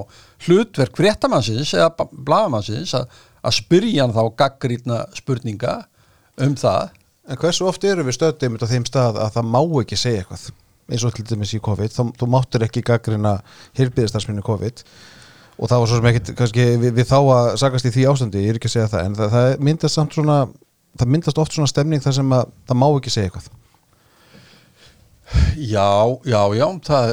hlutverk 0.46 0.98
fréttamannsins 0.98 1.74
eða 1.78 2.08
blagamannsins 2.12 2.96
að, 2.98 3.20
að 3.42 3.58
spyrja 3.58 4.06
hann 4.06 4.16
þá 4.18 4.24
gaggrýtna 4.44 5.04
spurninga 5.18 5.78
um 6.42 6.58
það. 6.58 6.98
En 7.30 7.40
hversu 7.42 7.68
oft 7.70 7.86
eru 7.86 8.06
við 8.06 8.18
stöðum 8.18 8.58
á 8.62 8.66
þeim 8.70 8.86
stað 8.90 9.22
að 9.22 9.38
það 9.38 9.50
má 9.54 9.62
ekki 9.82 9.98
segja 10.00 10.24
eitthvað? 10.24 10.50
Eins 10.92 11.04
og 11.08 11.14
til 11.16 11.24
dæmis 11.24 11.54
í 11.56 11.62
COVID, 11.64 11.94
þá, 11.94 12.02
þú 12.20 12.28
máttur 12.28 12.66
ekki 12.66 12.82
gaggrina 12.84 13.38
heilbíðistarsminni 13.80 14.44
COVID 14.44 14.82
og 15.62 15.70
það 15.70 15.82
var 15.84 15.90
svo 15.90 16.00
sem 16.00 16.10
ekkit 16.10 16.34
kannski 16.40 16.68
við, 16.82 16.92
við 16.98 17.08
þá 17.12 17.18
að 17.22 17.48
sagast 17.62 17.88
í 17.88 17.94
því 17.94 18.06
ástandi, 18.10 18.42
ég 18.42 18.56
er 18.56 18.60
ekki 18.60 18.70
að 18.72 18.76
segja 18.76 18.92
það 18.92 19.08
en 19.08 19.18
það, 19.20 19.34
það 19.36 19.66
myndast 19.68 19.98
samt 19.98 20.18
svona 20.18 20.38
það 20.98 21.12
myndast 21.14 21.42
oft 21.42 21.56
svona 21.56 21.72
stemning 21.72 22.04
þar 22.04 22.18
sem 22.18 22.36
að 22.36 22.54
það 22.68 22.80
má 22.82 22.88
ekki 22.90 23.14
segja 23.14 23.30
eitthvað. 23.30 23.58
Já, 25.56 25.92
já, 26.28 26.42
já 26.58 26.66
það, 26.88 27.12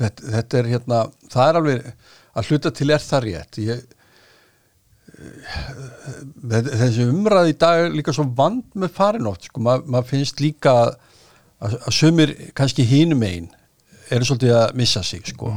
þetta, 0.00 0.30
þetta 0.34 0.58
er 0.58 0.70
hérna 0.74 1.00
það 1.32 1.46
er 1.46 1.58
alveg, 1.60 1.86
að 2.34 2.50
hluta 2.50 2.74
til 2.74 2.90
er 2.92 3.04
það 3.04 3.24
rétt. 3.28 3.60
Ég, 3.64 3.86
þessi 6.74 7.06
umræði 7.08 7.54
í 7.54 7.58
dag 7.62 7.84
er 7.84 7.94
líka 7.94 8.12
svo 8.16 8.26
vand 8.36 8.66
með 8.76 8.92
farinótt 8.98 9.48
sko, 9.48 9.62
Ma, 9.64 9.78
maður 9.86 10.10
finnst 10.10 10.42
líka 10.42 10.74
að, 10.82 10.98
að 11.64 11.78
sömur 11.94 12.34
kannski 12.58 12.84
hinum 12.88 13.24
einn 13.24 13.48
eru 14.12 14.26
svolítið 14.26 14.58
að 14.58 14.76
missa 14.82 15.04
sig 15.06 15.24
sko. 15.30 15.54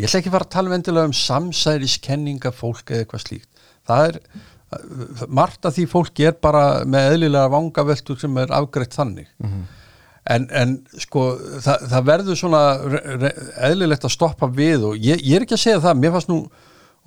Ég 0.00 0.08
ætla 0.08 0.20
ekki 0.22 0.30
að 0.30 0.36
fara 0.38 0.46
að 0.48 0.54
tala 0.56 0.72
vendilega 0.74 1.10
um 1.10 1.16
samsæriskenninga 1.16 2.52
fólk 2.56 2.90
eða 2.90 3.04
eitthvað 3.04 3.24
slíkt. 3.26 3.66
Það 3.90 4.08
er 4.08 4.18
margt 5.28 5.66
af 5.66 5.74
því 5.74 5.84
fólki 5.90 6.26
er 6.28 6.36
bara 6.38 6.64
með 6.86 7.12
eðlilega 7.16 7.50
vangaveltur 7.50 8.18
sem 8.20 8.36
er 8.38 8.52
afgreitt 8.54 8.94
þannig. 8.94 9.30
En, 10.30 10.44
en 10.52 10.74
sko 11.00 11.24
það, 11.64 11.86
það 11.90 12.04
verður 12.10 12.36
svona 12.38 12.60
eðlilegt 13.66 14.04
að 14.06 14.12
stoppa 14.14 14.46
við 14.52 14.84
og 14.90 14.98
ég, 15.00 15.22
ég 15.26 15.38
er 15.40 15.46
ekki 15.46 15.56
að 15.56 15.62
segja 15.64 15.80
það, 15.82 15.96
mér 16.02 16.12
fannst 16.14 16.30
nú 16.30 16.36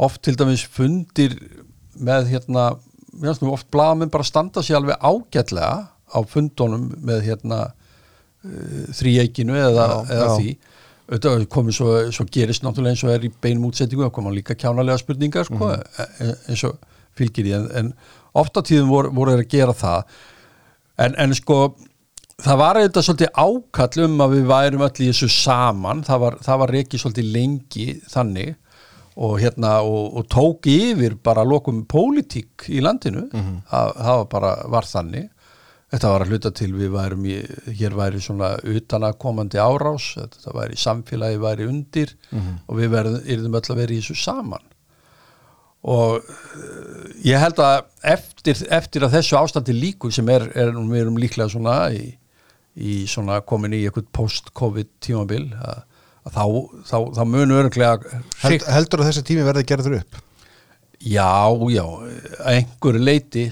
oft 0.04 0.24
til 0.26 0.34
dæmis 0.40 0.66
fundir 0.74 1.38
með 2.04 2.32
hérna, 2.34 2.66
mér 3.14 3.30
fannst 3.32 3.46
nú 3.46 3.54
oft 3.54 3.70
blaðamenn 3.72 4.12
bara 4.12 4.28
standa 4.28 4.64
sér 4.66 4.80
alveg 4.82 4.98
ágætlega 5.00 5.88
á 5.88 6.20
fundunum 6.28 6.90
með 7.06 7.24
hérna 7.30 7.60
uh, 7.70 8.84
þríeikinu 8.98 9.56
eða, 9.62 9.88
Já, 9.88 9.96
eða 10.18 10.28
já. 10.28 10.36
því 10.42 10.58
auðvitað 11.10 11.46
komið 11.52 11.78
svo, 11.78 11.94
svo 12.16 12.26
gerist 12.32 12.64
náttúrulega 12.64 12.96
eins 12.96 13.04
og 13.04 13.14
er 13.14 13.26
í 13.28 13.32
beinum 13.44 13.68
útsettingu 13.70 14.06
það 14.06 14.14
koma 14.16 14.34
líka 14.34 14.56
kjánalega 14.56 15.02
spurningar 15.02 15.48
sko, 15.50 15.74
e- 15.74 16.36
eins 16.50 16.64
og 16.70 16.78
fylgir 17.18 17.50
í 17.50 17.56
en, 17.58 17.68
en 17.80 17.90
ofta 18.40 18.64
tíðum 18.66 18.92
voru, 18.94 19.12
voru 19.14 19.36
að 19.36 19.44
gera 19.52 19.76
það. 19.78 20.16
En, 21.04 21.18
en 21.20 21.36
sko 21.38 21.58
það 22.42 22.60
var 22.62 22.80
auðvitað 22.80 23.08
svolítið 23.08 23.44
ákall 23.44 24.06
um 24.08 24.26
að 24.26 24.36
við 24.38 24.50
værum 24.54 24.86
í 24.88 25.08
þessu 25.12 25.30
saman 25.34 26.04
það 26.08 26.24
var, 26.26 26.38
það 26.48 26.62
var 26.64 26.76
reikið 26.78 27.04
svolítið 27.04 27.32
lengi 27.36 27.88
þannig 28.10 28.54
og 29.14 29.36
hérna 29.44 29.76
og, 29.86 30.16
og 30.18 30.26
tók 30.32 30.66
yfir 30.72 31.20
bara 31.22 31.44
lokum 31.46 31.84
pólitík 31.86 32.66
í 32.74 32.80
landinu. 32.82 33.28
Það, 33.70 33.92
það 34.00 34.18
var 34.22 34.30
bara 34.32 34.54
var 34.74 34.88
þannig 34.90 35.28
þetta 35.94 36.10
var 36.10 36.26
að 36.26 36.34
hluta 36.34 36.52
til 36.58 36.72
við 36.74 36.94
værum 36.96 37.26
í, 37.30 37.38
hér 37.78 37.96
væri 37.98 38.22
svona 38.24 38.56
utanakomandi 38.66 39.62
árás 39.62 40.14
þetta 40.18 40.54
væri 40.58 40.78
samfélagi 40.80 41.42
væri 41.42 41.68
undir 41.70 42.14
og 42.68 42.80
við 42.80 42.94
verðum, 42.96 43.58
öll 43.60 43.62
að 43.62 43.82
vera 43.84 43.94
í 43.94 44.00
þessu 44.02 44.18
saman. 44.24 44.66
Og 45.84 46.24
uh, 46.24 47.08
ég 47.28 47.42
held 47.44 47.60
að 47.60 47.84
eftir, 48.16 48.62
eftir 48.72 49.06
að 49.06 49.18
þessu 49.20 49.38
ástandi 49.38 49.76
líku 49.76 50.12
sem 50.16 50.30
er, 50.32 50.48
er 50.56 50.72
við 50.74 51.02
erum 51.02 51.20
líklega 51.20 51.52
svona 51.52 51.78
í, 51.92 52.06
í 52.80 53.04
svona 53.12 53.42
komin 53.46 53.76
í 53.76 53.84
eitthvað 53.84 54.08
post-covid 54.16 54.90
tímabil 55.04 55.50
að, 55.60 55.84
að 56.24 56.38
þá, 56.38 56.46
þá, 56.88 56.98
þá 57.20 57.24
munu 57.28 57.60
örglega 57.60 58.22
Held, 58.46 58.64
heldur 58.72 59.04
að 59.04 59.12
þessi 59.12 59.28
tími 59.28 59.46
verði 59.46 59.68
gerður 59.68 60.00
upp? 60.00 60.22
Já, 61.04 61.52
já, 61.68 61.84
að 62.40 62.54
einhverju 62.56 63.04
leiti 63.04 63.50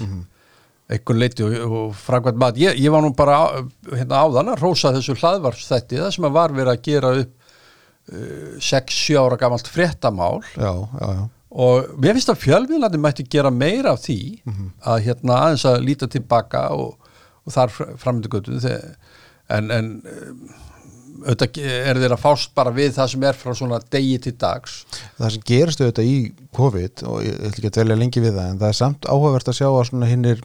einhverju 0.92 1.20
leiti 1.22 1.46
og, 1.46 1.58
og 1.66 1.92
framkvæmt 2.00 2.40
mat. 2.42 2.62
Ég, 2.62 2.80
ég 2.82 2.94
var 2.94 3.04
nú 3.06 3.12
bara 3.18 3.38
á, 3.38 3.46
hérna 3.92 4.24
áðan 4.26 4.54
að 4.54 4.64
rósa 4.66 4.94
þessu 4.96 5.18
hlaðvarsþætti 5.20 6.02
það 6.02 6.16
sem 6.16 6.32
var 6.38 6.56
verið 6.56 6.74
að 6.74 6.88
gera 6.88 7.14
upp 7.22 7.52
uh, 8.16 8.58
6-7 8.72 9.22
ára 9.22 9.40
gamalt 9.42 9.72
fréttamál. 9.72 10.42
Já, 10.56 10.74
já, 10.74 11.08
já. 11.20 11.24
Og 11.52 11.96
mér 12.00 12.16
finnst 12.16 12.32
að 12.32 12.44
fjölmiðlandi 12.46 13.00
mætti 13.04 13.28
gera 13.28 13.52
meira 13.52 13.92
af 13.92 14.06
því 14.06 14.22
að 14.88 15.02
hérna 15.08 15.40
aðeins 15.48 15.66
að 15.68 15.82
líta 15.84 16.08
tilbaka 16.08 16.70
og, 16.72 17.10
og 17.44 17.56
þar 17.56 17.74
framöndu 17.76 18.32
götu. 18.32 18.56
En, 19.52 19.68
en 19.68 19.90
um, 20.00 20.46
auðvitað 21.26 21.60
er 21.66 22.00
þeir 22.00 22.16
að 22.16 22.22
fást 22.24 22.54
bara 22.56 22.74
við 22.74 22.94
það 22.96 23.12
sem 23.14 23.26
er 23.28 23.38
frá 23.38 23.52
svona 23.58 23.82
degi 23.94 24.18
til 24.24 24.34
dags. 24.40 24.78
Það 25.20 25.36
sem 25.36 25.46
gerist 25.52 25.84
auðvitað 25.84 26.10
í 26.10 26.16
COVID 26.56 27.04
og 27.12 27.20
ég 27.26 27.38
ætla 27.38 27.52
ekki 27.52 27.70
að 27.72 27.78
dvelja 27.78 28.00
lengi 28.00 28.24
við 28.24 28.40
það 28.40 28.50
en 28.54 28.62
það 28.64 28.72
er 28.72 28.80
samt 28.80 29.10
áhugavert 29.12 29.52
að 29.52 29.60
sjá 29.60 29.68
að 29.68 29.84
svona 29.92 30.10
hinnir 30.10 30.44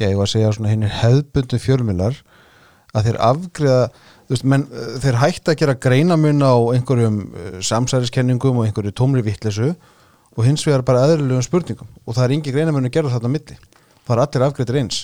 já 0.00 0.08
ég 0.08 0.18
var 0.18 0.28
að 0.28 0.34
segja 0.34 0.52
svona 0.56 0.72
hinnir 0.72 0.92
hefðbundu 1.02 1.60
fjölmiðlar 1.62 2.20
að 2.92 3.08
þeir 3.08 3.18
afgriða 3.28 3.80
veist, 4.30 4.44
menn, 4.48 4.66
eh, 4.72 4.92
þeir 5.02 5.20
hægt 5.20 5.48
að 5.48 5.58
gera 5.62 5.78
greinamun 5.86 6.44
á 6.44 6.54
einhverjum 6.74 7.18
eh, 7.32 7.58
samsæriskenningum 7.64 8.60
og 8.60 8.68
einhverju 8.68 8.94
tómri 8.96 9.24
vittlesu 9.24 9.72
og 10.32 10.44
hins 10.46 10.64
vegar 10.66 10.84
bara 10.86 11.04
eðlilegum 11.06 11.44
spurningum. 11.44 11.88
Og 12.06 12.16
það 12.16 12.24
er 12.24 12.36
yngi 12.38 12.54
greinamun 12.54 12.88
að 12.88 12.94
gera 12.96 13.12
þarna 13.12 13.28
á 13.28 13.34
milli. 13.36 13.58
Það 14.06 14.14
er 14.14 14.22
allir 14.24 14.46
afgriðir 14.46 14.80
eins 14.80 15.02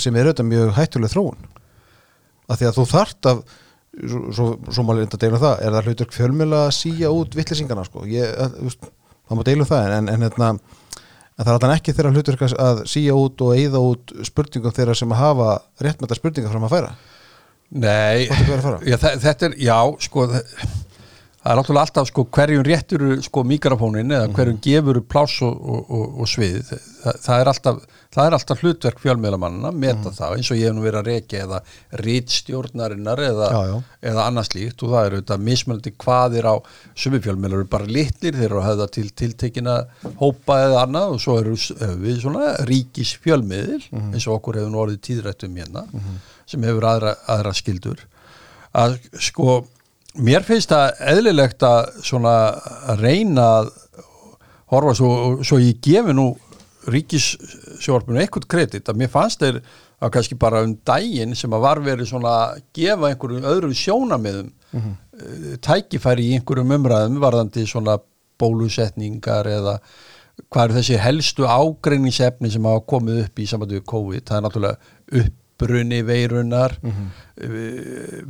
sem 0.00 0.16
er 0.16 0.30
auðvitað 0.30 0.48
mjög 0.48 0.70
hættuleg 0.78 1.12
þróun. 1.12 1.50
Að 2.48 2.62
því 2.62 2.68
að 2.68 2.78
þú 2.78 2.84
þart 2.88 3.28
af 3.28 3.42
svo, 3.92 4.46
svo, 4.70 4.84
má 4.84 4.94
reynda 4.96 5.18
að 5.18 5.24
deila 5.24 5.36
um 5.36 5.42
það 5.42 5.64
er 5.64 5.74
það 5.76 5.88
hlutur 5.88 6.14
fjölmjöla 6.16 6.60
að 6.66 6.76
síja 6.78 7.10
út 7.12 7.36
vittlýsingana 7.36 7.84
sko, 7.84 8.06
ég, 8.08 8.30
veist, 8.62 8.86
það 9.28 9.38
má 9.38 9.44
deila 9.48 9.66
um 9.66 9.68
það 9.68 9.96
en, 9.98 10.08
en, 10.12 10.24
hérna, 10.26 10.48
en 11.38 11.44
það 11.44 11.48
er 11.48 11.56
alltaf 11.56 11.74
ekki 11.78 11.94
þeirra 11.96 12.12
hlutur 12.16 12.38
að 12.66 12.82
síja 12.92 13.14
út 13.16 13.40
og 13.46 13.54
eigða 13.56 13.80
út 13.92 14.12
spurningum 14.28 14.74
þeirra 14.76 14.94
sem 14.98 15.14
hafa 15.16 15.50
réttmæta 15.84 16.18
spurningar 16.18 16.52
fram 16.52 16.66
að 16.68 16.74
færa? 16.76 16.92
Nei, 17.72 18.26
að 18.28 18.90
já, 18.90 18.96
þe- 19.00 19.14
þetta 19.22 19.46
er, 19.48 19.54
já, 19.64 19.76
sko 20.04 20.26
það 20.28 20.42
það 21.42 21.52
er 21.52 21.58
náttúrulega 21.58 21.86
alltaf 21.88 22.08
sko 22.08 22.24
hverjum 22.36 22.62
réttur 22.66 23.02
sko 23.26 23.42
mikrofónin 23.46 24.14
eða 24.14 24.28
hverjum 24.36 24.60
gefur 24.62 25.00
pláss 25.10 25.40
og, 25.42 25.56
og, 25.58 25.88
og, 25.90 26.20
og 26.22 26.30
svið. 26.30 26.70
Það, 27.02 27.16
það, 27.24 27.40
er 27.40 27.50
alltaf, 27.50 27.80
það 28.14 28.28
er 28.28 28.36
alltaf 28.36 28.62
hlutverk 28.62 29.02
fjölmiðlamannina, 29.02 29.72
meta 29.84 30.12
það 30.14 30.36
eins 30.36 30.50
og 30.54 30.60
ég 30.60 30.70
hef 30.70 30.76
nú 30.76 30.84
verið 30.84 31.00
að 31.00 31.10
reykja 31.10 31.40
eða 31.48 31.60
rítstjórnarinnar 32.02 33.24
eða, 33.26 33.48
eða 34.12 34.28
annars 34.28 34.52
líkt 34.54 34.86
og 34.86 34.94
það 34.94 35.08
er 35.08 35.16
auðvitað 35.18 35.44
mismunandi 35.48 35.94
hvað 36.04 36.38
er 36.38 36.48
á 36.48 36.54
sumi 36.94 37.22
fjölmiðlar 37.26 37.64
eru 37.64 37.70
bara 37.74 37.90
litlir, 37.98 38.38
þeir 38.38 38.48
eru 38.48 38.62
að 38.62 38.68
höfða 38.70 38.88
til 38.98 39.06
tiltekina 39.22 39.76
hópa 40.22 40.60
eða 40.68 40.86
annað 40.86 41.16
og 41.16 41.22
svo 41.26 41.38
eru 41.42 41.58
við 42.06 42.22
svona 42.22 42.54
ríkis 42.70 43.16
fjölmiðil 43.24 43.82
eins 44.12 44.28
og 44.28 44.38
okkur 44.38 44.62
hefur 44.62 44.70
nú 44.70 44.84
orðið 44.86 45.04
tíðrætt 45.10 45.46
um 45.48 45.58
hérna 45.58 45.86
sem 46.46 46.62
hefur 46.70 46.86
aðra, 46.86 47.16
aðra 47.26 47.52
skildur 47.56 48.06
að 48.78 49.00
sko 49.18 49.62
mér 50.20 50.44
finnst 50.46 50.72
það 50.72 51.04
eðlilegt 51.12 51.66
að 51.66 51.92
svona 52.04 52.34
að 52.92 53.04
reyna 53.04 53.46
að 53.60 53.70
horfa 54.72 54.96
svo, 54.96 55.12
svo 55.44 55.60
ég 55.60 55.80
gefi 55.84 56.16
nú 56.16 56.32
ríkissjórfinu 56.92 58.20
eitthvað 58.20 58.48
kredit 58.50 58.90
að 58.90 58.98
mér 58.98 59.12
fannst 59.12 59.42
þeir 59.42 59.60
að 60.02 60.10
kannski 60.16 60.36
bara 60.40 60.64
um 60.66 60.74
daginn 60.86 61.36
sem 61.38 61.52
að 61.54 61.62
var 61.62 61.80
verið 61.84 62.10
svona 62.10 62.32
að 62.40 62.62
gefa 62.74 63.12
einhverjum 63.12 63.48
öðrum 63.52 63.76
sjónamiðum 63.78 64.50
mm 64.72 64.92
tækifæri 65.62 66.30
í 66.30 66.38
einhverjum 66.38 66.72
umræðum 66.78 67.20
varðandi 67.22 67.66
svona 67.68 67.98
bólusetningar 68.40 69.48
eða 69.50 69.76
hvað 70.48 70.64
eru 70.64 70.76
þessi 70.78 70.98
helstu 71.02 71.46
ágreiningsefni 71.46 72.50
sem 72.50 72.66
hafa 72.66 72.84
komið 72.88 73.20
upp 73.26 73.42
í 73.42 73.46
sambandi 73.48 73.78
við 73.78 73.86
COVID, 73.92 74.24
það 74.28 74.38
er 74.38 74.44
náttúrulega 74.46 75.26
uppbrunni 75.62 76.02
veirunar 76.06 76.74
uh, 76.82 76.92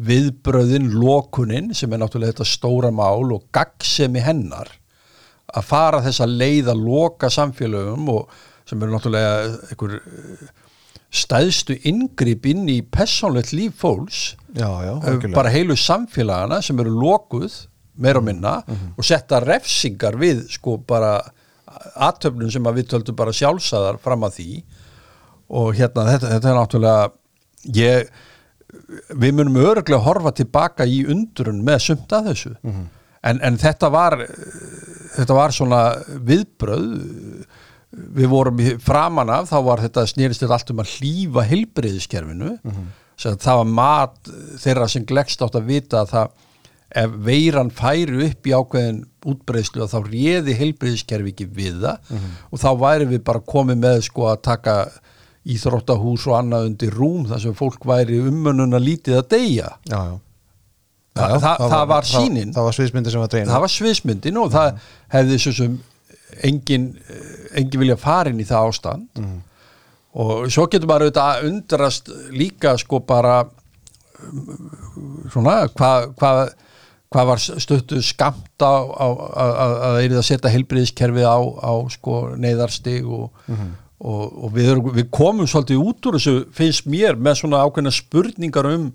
viðbröðin, 0.09 0.91
lokunin 0.95 1.72
sem 1.76 1.93
er 1.93 2.03
náttúrulega 2.03 2.37
þetta 2.37 2.49
stóra 2.49 2.93
mál 2.95 3.33
og 3.35 3.49
gaggsemi 3.55 4.22
hennar 4.24 4.70
að 5.53 5.68
fara 5.68 6.03
leið 6.28 6.70
að 6.72 6.85
loka 6.87 7.30
samfélögum 7.33 8.09
og 8.12 8.30
sem 8.68 8.80
eru 8.80 8.95
náttúrulega 8.95 9.59
einhver 9.72 9.99
uh, 9.99 10.47
stæðstu 11.12 11.76
inngrip 11.89 12.47
inn 12.49 12.64
í 12.72 12.80
persónlegt 12.83 13.53
líf 13.53 13.76
fólks 13.83 14.33
já, 14.55 14.68
já, 14.68 14.95
algjörlega. 14.97 15.35
bara 15.37 15.53
heilu 15.53 15.76
samfélagana 15.76 16.62
sem 16.64 16.78
eru 16.80 16.95
lokuð 16.97 17.66
meira 18.01 18.22
og 18.22 18.24
minna 18.24 18.62
og 18.97 19.05
setja 19.05 19.43
refsingar 19.45 20.16
við 20.16 20.47
sko 20.55 20.78
bara 20.89 21.18
aðtöfnum 21.93 22.51
sem 22.53 22.68
að 22.68 22.80
við 22.80 22.89
töldum 22.93 23.18
bara 23.18 23.35
sjálfsæðar 23.37 23.99
fram 24.03 24.26
að 24.26 24.39
því. 24.39 24.49
Og 25.53 25.74
hérna 25.76 26.07
þetta, 26.09 26.30
þetta 26.35 26.51
er 26.51 26.57
náttúrulega 26.59 27.11
ég, 27.76 28.08
við 29.12 29.36
munum 29.38 29.60
öruglega 29.62 30.02
horfa 30.04 30.32
tilbaka 30.36 30.86
í 30.88 31.02
undrun 31.10 31.62
með 31.66 31.84
sumt 31.88 32.12
að 32.12 32.32
þessu. 32.32 32.54
En, 33.22 33.38
en 33.38 33.58
þetta 33.60 33.90
var 33.92 34.18
þetta 35.12 35.36
var 35.36 35.52
svona 35.54 35.82
viðbröð 36.26 36.88
við 37.92 38.30
vorum 38.32 38.60
framan 38.80 39.30
af 39.30 39.50
þá 39.50 39.58
var 39.66 39.82
þetta 39.84 40.06
snýrist 40.08 40.40
þetta 40.42 40.56
allt 40.56 40.72
um 40.72 40.80
að 40.80 40.94
hlýfa 40.96 41.44
heilbriðiskerfinu 41.50 42.56
mm 42.56 42.90
það 43.22 43.58
var 43.60 43.68
mat 43.68 44.30
þeirra 44.62 44.88
sem 44.88 45.04
gleggst 45.06 45.42
átt 45.44 45.58
að 45.58 45.68
vita 45.68 46.00
að 46.02 46.10
það 46.12 46.32
ef 47.02 47.12
veiran 47.24 47.70
færi 47.72 48.26
upp 48.26 48.48
í 48.48 48.52
ákveðin 48.52 48.98
útbreyðslu 49.24 49.84
að 49.84 49.92
þá 49.94 50.10
réði 50.10 50.56
heilbriðiskerfi 50.58 51.32
ekki 51.32 51.46
við 51.48 51.78
það. 51.84 52.10
Og 52.50 52.60
þá 52.60 52.70
væri 52.82 53.06
við 53.14 53.22
bara 53.24 53.40
komið 53.40 53.78
með 53.80 54.00
sko 54.08 54.26
að 54.32 54.42
taka 54.48 54.74
íþróttahús 55.47 56.26
og 56.30 56.36
annað 56.38 56.66
undir 56.70 56.93
rúm 56.95 57.24
þar 57.26 57.40
sem 57.43 57.55
fólk 57.59 57.84
væri 57.88 58.20
umönnuna 58.22 58.78
lítið 58.78 59.16
að 59.20 59.28
deyja. 59.34 59.70
Já, 59.90 59.99
já. 60.12 60.18
Þa, 61.12 61.24
Já, 61.28 61.38
það, 61.43 61.62
það 61.68 61.86
var 61.90 62.03
sýnin. 62.09 62.53
það, 62.57 62.64
var 62.64 62.72
sviðsmyndi 62.78 63.11
sem 63.12 63.20
var 63.20 63.28
dreina 63.28 63.53
það 63.53 63.61
var 63.66 63.72
sviðsmyndin 63.74 64.38
og 64.40 64.53
það 64.55 64.68
hefði 65.12 65.38
svo 65.43 65.53
sem 65.59 65.74
engin, 66.49 66.86
engin 67.61 67.80
vilja 67.82 67.97
farin 68.01 68.40
í 68.40 68.47
það 68.49 68.68
ástand. 68.70 69.24
Og 70.12 70.47
svo 70.53 70.64
getur 70.72 70.88
maður 70.88 71.11
auðvitað 71.11 71.28
að 71.34 71.51
undrast 71.51 72.09
líka 72.32 72.72
sko 72.80 73.01
bara 73.05 73.43
svona 75.32 75.55
hvað 75.76 76.09
hva, 76.20 76.32
hva 77.12 77.24
var 77.28 77.40
stöttu 77.43 78.01
skamt 78.05 78.62
á 78.64 78.72
á- 78.72 79.12
að 79.12 79.53
að- 79.53 79.76
að 79.76 79.93
það 79.97 80.03
er 80.07 80.16
að 80.20 80.26
setja 80.28 80.53
heilbriðiskerfið 80.55 81.26
á, 81.28 81.38
á 81.61 81.72
sko 81.93 82.16
neyðarstig 82.40 83.05
og, 83.09 83.30
og, 84.03 84.22
og 84.44 84.55
við, 84.57 84.70
erum, 84.72 84.90
við 84.96 85.09
komum 85.14 85.48
svolítið 85.48 85.82
út 85.82 86.09
úr 86.11 86.18
þessu 86.18 86.36
finnst 86.55 86.88
mér 86.90 87.18
með 87.18 87.42
svona 87.42 87.62
ákveðna 87.62 87.92
spurningar 87.94 88.68
um 88.72 88.88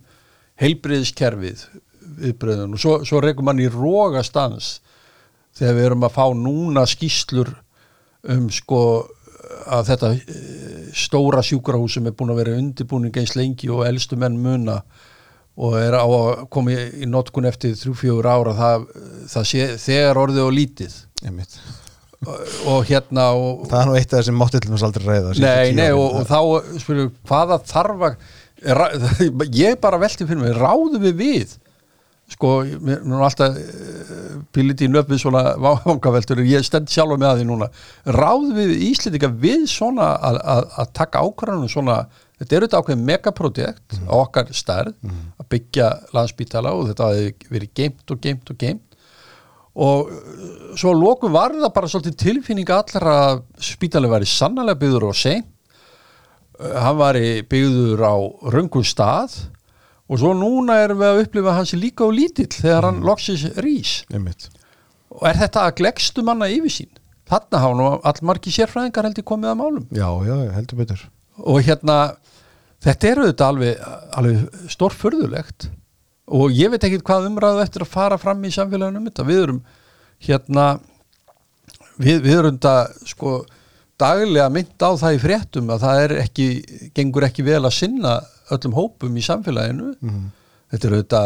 heilbriðiskerfið 0.59 1.63
viðbröðun 2.17 2.75
og 2.75 2.81
svo, 2.81 2.97
svo 3.07 3.21
rekum 3.23 3.47
mann 3.47 3.61
í 3.61 3.69
rógastans 3.71 4.77
þegar 5.57 5.77
við 5.77 5.89
erum 5.89 6.07
að 6.07 6.17
fá 6.17 6.25
núna 6.35 6.83
skýslur 6.89 7.53
um 8.33 8.49
sko 8.51 8.81
að 9.67 9.91
þetta 9.91 10.11
eh, 10.15 10.87
stóra 10.97 11.43
sjúkrahús 11.45 11.97
sem 11.97 12.07
er 12.09 12.15
búin 12.17 12.33
að 12.33 12.41
vera 12.41 12.57
undirbúning 12.59 13.15
eins 13.19 13.35
lengi 13.37 13.69
og 13.71 13.85
elstu 13.87 14.19
menn 14.19 14.37
muna 14.43 14.81
og 15.57 15.79
er 15.79 15.95
á 15.97 16.05
að 16.05 16.45
koma 16.53 16.75
í, 16.75 17.07
notkun 17.09 17.47
eftir 17.49 17.77
þrjú-fjögur 17.79 18.27
ára 18.29 18.53
það, 18.57 18.87
það 19.31 19.49
sé 19.51 19.67
þegar 19.87 20.21
orðið 20.25 20.45
og 20.45 20.55
lítið 20.57 20.97
Einmitt. 21.25 21.55
Og, 22.25 22.81
hérna 22.87 23.29
og, 23.37 23.67
það 23.69 23.79
er 23.81 23.89
nú 23.89 23.95
eitt 23.99 24.11
af 24.13 24.21
þessum 24.23 24.39
mátti 24.41 24.61
til 24.63 24.73
þess 24.73 24.87
aldrei 24.87 25.05
síðustu 25.05 25.45
Nei, 25.45 25.75
nei, 25.77 25.91
og, 25.93 26.17
og 26.17 26.27
þá 26.29 26.81
spyrir, 26.81 27.11
hvaða 27.29 27.59
þarf 27.69 28.05
að 28.09 28.19
ég 29.53 29.77
bara 29.81 29.99
velti 30.01 30.25
fyrir 30.25 30.41
mig 30.41 30.57
ráðum 30.57 31.01
við 31.03 31.17
við? 31.21 31.57
Sko, 32.27 32.57
mér 32.83 33.03
er 33.05 33.21
alltaf 33.23 33.59
píliti 34.51 34.87
í 34.87 34.91
nöfn 34.91 35.13
við 35.13 35.21
svona 35.21 35.43
vangaveltur 35.61 36.41
ég 36.43 36.65
stend 36.65 36.89
sjálf 36.91 37.15
með 37.21 37.37
því 37.39 37.45
núna. 37.47 37.69
Ráðum 38.17 38.57
við 38.57 38.73
Íslendinga 38.89 39.29
við 39.45 39.63
svona 39.71 40.09
að, 40.19 40.41
taka 40.97 41.21
ákvarðanum 41.23 41.71
svona 41.71 42.01
þetta 42.41 42.57
er 42.57 42.65
þetta 42.65 42.81
ákveðin 42.81 43.07
megaprojekt 43.07 44.01
á 44.11 44.15
okkar 44.19 44.51
stærð 44.51 44.97
að 45.07 45.47
byggja 45.53 45.87
landsbítala 46.17 46.73
og 46.75 46.91
þetta 46.91 47.07
hafi 47.13 47.53
verið 47.53 47.73
geimt 47.79 48.13
og 48.13 48.21
geimt 48.25 48.51
og 48.51 48.59
geimt 48.61 48.86
og 49.77 50.09
uh, 50.09 50.71
svo 50.77 50.93
lokum 50.97 51.35
var 51.35 51.53
það 51.55 51.73
bara 51.75 51.91
svolítið 51.91 52.17
tilfinning 52.23 52.73
allra 52.73 53.19
að 53.27 53.43
spítalinn 53.69 54.13
væri 54.13 54.29
sannlega 54.29 54.79
byggður 54.81 55.11
og 55.11 55.17
seint 55.17 55.53
Uh, 56.57 56.73
hann 56.81 56.97
var 56.97 57.17
byggður 57.51 58.01
á 58.01 58.15
röngum 58.49 58.85
stað. 58.85 59.35
Og 60.07 60.21
svo 60.21 60.31
núna 60.33 60.79
erum 60.85 61.01
við 61.01 61.09
að 61.11 61.19
upplifa 61.25 61.53
hans 61.57 61.73
líka 61.75 62.07
á 62.07 62.09
lítill 62.09 62.49
þegar 62.49 62.87
hann 62.87 63.03
loksis 63.05 63.43
rís. 63.61 63.91
Einmitt. 64.09 64.47
Og 65.11 65.25
er 65.27 65.37
þetta 65.37 65.65
að 65.67 65.75
gleggstu 65.81 66.23
manna 66.25 66.47
yfir 66.51 66.73
sín 66.73 66.93
þarna 67.27 67.59
hafa 67.59 67.87
allmarki 68.07 68.53
sérfræðingar 68.55 69.09
heldur 69.09 69.25
komið 69.27 69.51
að 69.51 69.59
málum. 69.59 69.87
Já, 69.91 70.07
já, 70.23 70.35
heldur 70.55 70.79
betur. 70.79 71.01
Og 71.43 71.59
hérna 71.67 71.97
þetta 72.83 73.09
eru 73.11 73.25
þetta 73.27 73.49
alveg, 73.51 73.81
alveg 74.15 74.69
stórfurðulegt 74.71 75.67
og 76.27 76.51
ég 76.51 76.71
veit 76.73 76.83
ekki 76.83 76.99
hvað 77.07 77.29
umræðu 77.29 77.61
eftir 77.63 77.85
að 77.85 77.93
fara 77.93 78.17
fram 78.19 78.43
í 78.43 78.51
samfélaginu 78.51 78.99
um 78.99 79.07
þetta. 79.07 79.27
Við 79.27 79.43
erum 79.45 79.61
hérna 80.27 80.65
við, 81.97 82.19
við 82.25 82.33
erum 82.37 82.57
þetta 82.57 83.07
sko 83.07 83.37
daglega 83.97 84.49
mynd 84.53 84.83
á 84.83 84.91
það 84.99 85.15
í 85.15 85.21
fréttum 85.23 85.71
að 85.73 85.85
það 85.85 86.01
er 86.03 86.15
ekki, 86.21 86.47
gengur 86.97 87.25
ekki 87.25 87.45
vel 87.47 87.63
að 87.63 87.77
sinna 87.79 88.17
öllum 88.53 88.75
hópum 88.77 89.15
í 89.17 89.23
samfélaginu. 89.25 89.95
Þetta 90.71 90.87
eru 90.89 90.99
þetta 91.01 91.23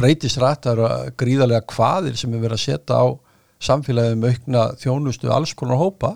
breytist 0.00 0.38
rættar 0.40 0.78
og 0.80 1.10
gríðarlega 1.20 1.66
hvaðir 1.74 2.16
sem 2.16 2.32
er 2.32 2.40
verið 2.40 2.56
að 2.56 2.64
setja 2.64 3.02
á 3.02 3.06
samfélagið 3.60 4.16
með 4.22 4.36
aukna 4.36 4.62
þjónustu 4.80 5.28
alls 5.34 5.52
konar 5.58 5.76
hópa. 5.82 6.14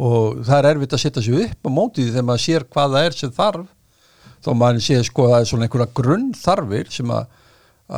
Og 0.00 0.40
það 0.48 0.56
er 0.58 0.70
erfitt 0.72 0.96
að 0.96 1.02
setja 1.04 1.22
sig 1.22 1.36
upp 1.44 1.68
á 1.68 1.70
mótið 1.70 2.14
þegar 2.14 2.26
maður 2.30 2.44
sér 2.46 2.64
hvað 2.72 2.96
það 2.96 3.06
er 3.06 3.18
sem 3.20 3.36
þarf 3.36 3.68
þó 4.44 4.50
maður 4.56 4.84
sé 4.84 4.98
sko 5.06 5.26
að 5.26 5.34
það 5.34 5.42
er 5.42 5.48
svona 5.50 5.66
einhverja 5.66 5.94
grunnþarfir 6.00 6.90
sem 6.94 7.12
að, 7.14 7.28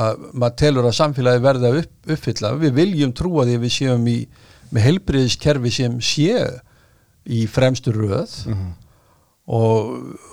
að 0.03 0.26
maður 0.32 0.59
telur 0.62 0.88
að 0.88 0.99
samfélagi 0.99 1.45
verða 1.47 1.72
upp, 1.80 1.95
uppfylla. 2.16 2.53
Við 2.62 2.76
viljum 2.80 3.14
trúa 3.16 3.47
því 3.49 3.59
að 3.59 3.66
við 3.66 3.74
séum 3.76 4.07
í 4.11 4.18
með 4.72 4.86
helbriðiskerfi 4.88 5.74
sem 5.74 5.99
sé 6.05 6.36
í 7.28 7.45
fremstu 7.51 7.95
röð. 7.95 8.36
Og, 9.53 9.88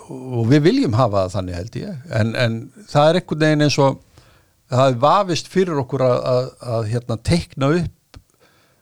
og 0.08 0.44
við 0.48 0.64
viljum 0.68 0.94
hafa 0.96 1.26
það 1.26 1.34
þannig 1.34 1.58
held 1.58 1.78
ég. 1.80 2.02
En, 2.14 2.34
en 2.38 2.58
það 2.88 3.08
er 3.08 3.20
einhvern 3.20 3.44
veginn 3.44 3.66
eins 3.66 3.78
og 3.82 3.98
það 4.70 4.84
er 4.86 5.00
vafist 5.02 5.50
fyrir 5.50 5.80
okkur 5.82 6.04
að, 6.06 6.18
að, 6.32 6.50
að 6.76 6.90
hérna, 6.92 7.18
teikna 7.26 7.72
upp 7.80 8.20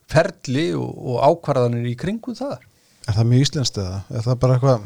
ferli 0.08 0.70
og, 0.76 0.88
og 0.88 1.22
ákvarðanir 1.24 1.88
í 1.90 1.96
kringum 1.98 2.36
það 2.36 2.58
Er 3.08 3.16
það 3.16 3.28
mjög 3.30 3.44
íslenskt 3.46 3.78
eða? 3.80 3.98
Er 4.12 4.24
það 4.24 4.40
bara 4.42 4.56
eitthvað 4.58 4.82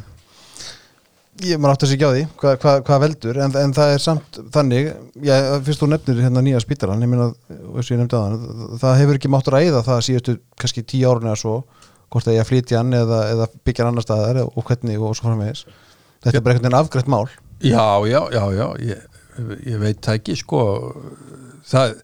ég 1.41 1.59
maður 1.59 1.75
átt 1.75 1.85
að 1.87 1.93
segja 1.93 2.09
á 2.09 2.15
því 2.15 2.25
hvað, 2.41 2.57
hvað, 2.63 2.81
hvað 2.87 3.03
veldur 3.07 3.39
en, 3.41 3.55
en 3.57 3.73
það 3.77 3.95
er 3.95 4.03
samt 4.05 4.41
þannig 4.53 4.91
já, 5.25 5.37
fyrst 5.65 5.81
þú 5.81 5.89
nefnir 5.89 6.21
hérna 6.27 6.43
nýja 6.45 6.61
spítaran 6.61 7.03
ég 7.03 7.15
eins 7.15 7.89
og 7.89 7.95
ég 7.95 8.03
nefndi 8.03 8.19
á 8.19 8.25
þann 8.25 8.83
það 8.83 8.99
hefur 9.01 9.21
ekki 9.21 9.33
mátt 9.33 9.49
ræða 9.49 9.81
það 9.87 10.05
síðustu 10.09 10.37
kannski 10.61 10.85
tíu 10.85 11.09
árun 11.09 11.31
eða 11.31 11.41
svo 11.41 11.57
hvort 12.13 12.29
það 12.29 12.37
ég 12.37 12.45
að 12.45 12.51
flytja 12.51 12.81
hann 12.81 12.97
eða, 12.97 13.21
eða 13.33 13.47
byggja 13.65 13.85
hann 13.85 13.93
annar 13.93 14.07
staðar 14.07 14.41
og 14.45 14.65
hvernig 14.69 15.01
og 15.01 15.15
svo 15.17 15.29
framvegis. 15.29 15.65
Þetta 16.23 16.39
er 16.39 16.45
bara 16.45 16.57
einhvern 16.57 16.69
veginn 16.69 16.81
afgrætt 16.81 17.11
mál. 17.11 17.25
Já, 17.63 17.87
já, 18.11 18.21
já, 18.35 18.43
já 18.59 18.67
ég, 18.83 19.07
ég 19.71 19.81
veit 19.83 20.03
það 20.05 20.19
ekki 20.21 20.37
sko. 20.39 20.61
Það, 21.69 21.95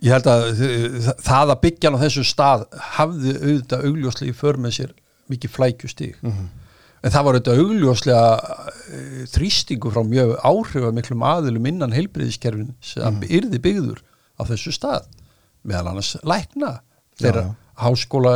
ég 0.00 0.14
held 0.16 0.30
að 0.32 0.46
það, 0.56 1.12
það 1.26 1.54
að 1.54 1.62
byggja 1.66 1.90
hann 1.90 2.00
á 2.00 2.04
þessu 2.06 2.26
stað 2.30 2.66
hafði 2.96 3.36
auðvitað 3.36 3.86
augljóslega 3.90 4.32
í 4.32 4.38
för 4.40 4.60
með 4.64 4.76
sér 4.78 4.96
mikið 5.30 5.54
flækjustík 5.54 6.22
mm 6.24 6.30
-hmm. 6.30 6.48
En 7.00 7.14
það 7.14 7.26
var 7.26 7.38
auðvitað 7.38 7.62
augljóslega 7.64 8.28
eh, 8.36 9.24
þrýstingu 9.32 9.92
frá 9.94 10.02
mjög 10.06 10.36
áhrifa 10.44 10.92
miklum 10.96 11.24
aðilum 11.24 11.68
innan 11.70 11.96
heilbriðiskerfin 11.96 12.74
sem 12.84 13.18
mm. 13.18 13.26
yrði 13.40 13.62
byggður 13.64 14.04
á 14.36 14.42
þessu 14.50 14.74
stað. 14.76 15.08
Meðal 15.68 15.92
annars 15.92 16.14
lækna. 16.24 16.78
Þeirra 17.20 17.44
Já, 17.44 17.50
já. 17.50 17.74
háskóla 17.84 18.34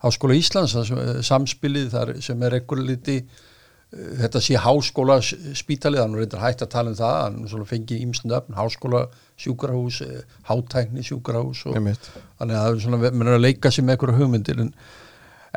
Háskóla 0.00 0.36
Íslands 0.38 0.72
sem- 0.72 1.22
samspilið 1.26 1.90
þar 1.92 2.12
sem 2.24 2.42
er 2.42 2.56
einhver 2.56 2.80
liti 2.80 3.16
eh, 3.20 4.12
þetta 4.22 4.40
sé 4.40 4.56
háskóla 4.56 5.18
spítalið, 5.20 6.00
hann 6.00 6.16
reyndar 6.16 6.40
hægt 6.40 6.64
að 6.64 6.72
tala 6.72 6.94
um 6.94 6.96
það 6.96 7.18
hann 7.20 7.66
fengið 7.68 8.06
ímsnöfn, 8.06 8.54
öfn, 8.54 8.56
háskóla 8.56 9.02
sjúkrahús, 9.40 10.00
eh, 10.06 10.22
hátækni 10.48 11.04
sjúkrahús 11.04 11.66
og 11.66 11.76
þannig 11.76 12.56
að 12.56 12.56
það 12.56 12.70
er 12.70 12.80
svona 12.86 13.02
menn 13.10 13.28
er 13.28 13.36
að 13.36 13.44
leika 13.44 13.68
sér 13.68 13.84
með 13.84 13.96
einhverju 13.98 14.22
hugmyndir 14.22 14.64
en, 14.64 14.72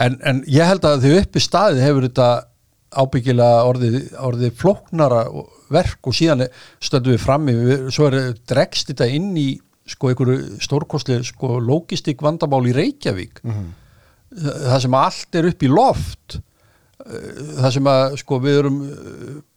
en, 0.01 0.17
en 0.25 0.41
ég 0.49 0.67
held 0.67 0.85
að 0.87 1.05
þau 1.05 1.19
uppi 1.21 1.43
staðið 1.43 1.85
hefur 1.85 2.07
þetta 2.07 2.29
ábyggilega 2.93 3.65
orðið, 3.67 3.99
orðið 4.21 4.55
flóknara 4.61 5.23
verk 5.73 6.09
og 6.09 6.15
síðan 6.17 6.45
stöndum 6.83 7.15
við 7.15 7.23
frammi, 7.23 7.55
við, 7.57 7.85
svo 7.95 8.09
er 8.09 8.33
dregst 8.49 8.91
þetta 8.91 9.09
inn 9.09 9.31
í 9.39 9.47
sko 9.89 10.11
einhverju 10.11 10.61
stórkostlega 10.63 11.25
sko 11.27 11.57
logistik 11.59 12.21
vandamál 12.23 12.63
í 12.69 12.75
Reykjavík. 12.75 13.41
Það 14.33 14.79
sem 14.85 14.95
allt 14.97 15.37
er 15.37 15.49
upp 15.49 15.63
í 15.65 15.69
loft 15.69 16.37
eh, 16.37 17.43
það 17.59 17.69
sem 17.75 17.89
að 17.91 18.17
sko 18.23 18.39
við 18.41 18.59
erum 18.61 18.79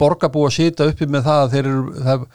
borgarbúi 0.00 0.48
að 0.50 0.56
sita 0.58 0.88
uppi 0.90 1.08
með 1.08 1.28
það 1.28 1.42
að 1.44 1.54
þeir 1.54 1.70
eru 1.70 2.04
það, 2.08 2.26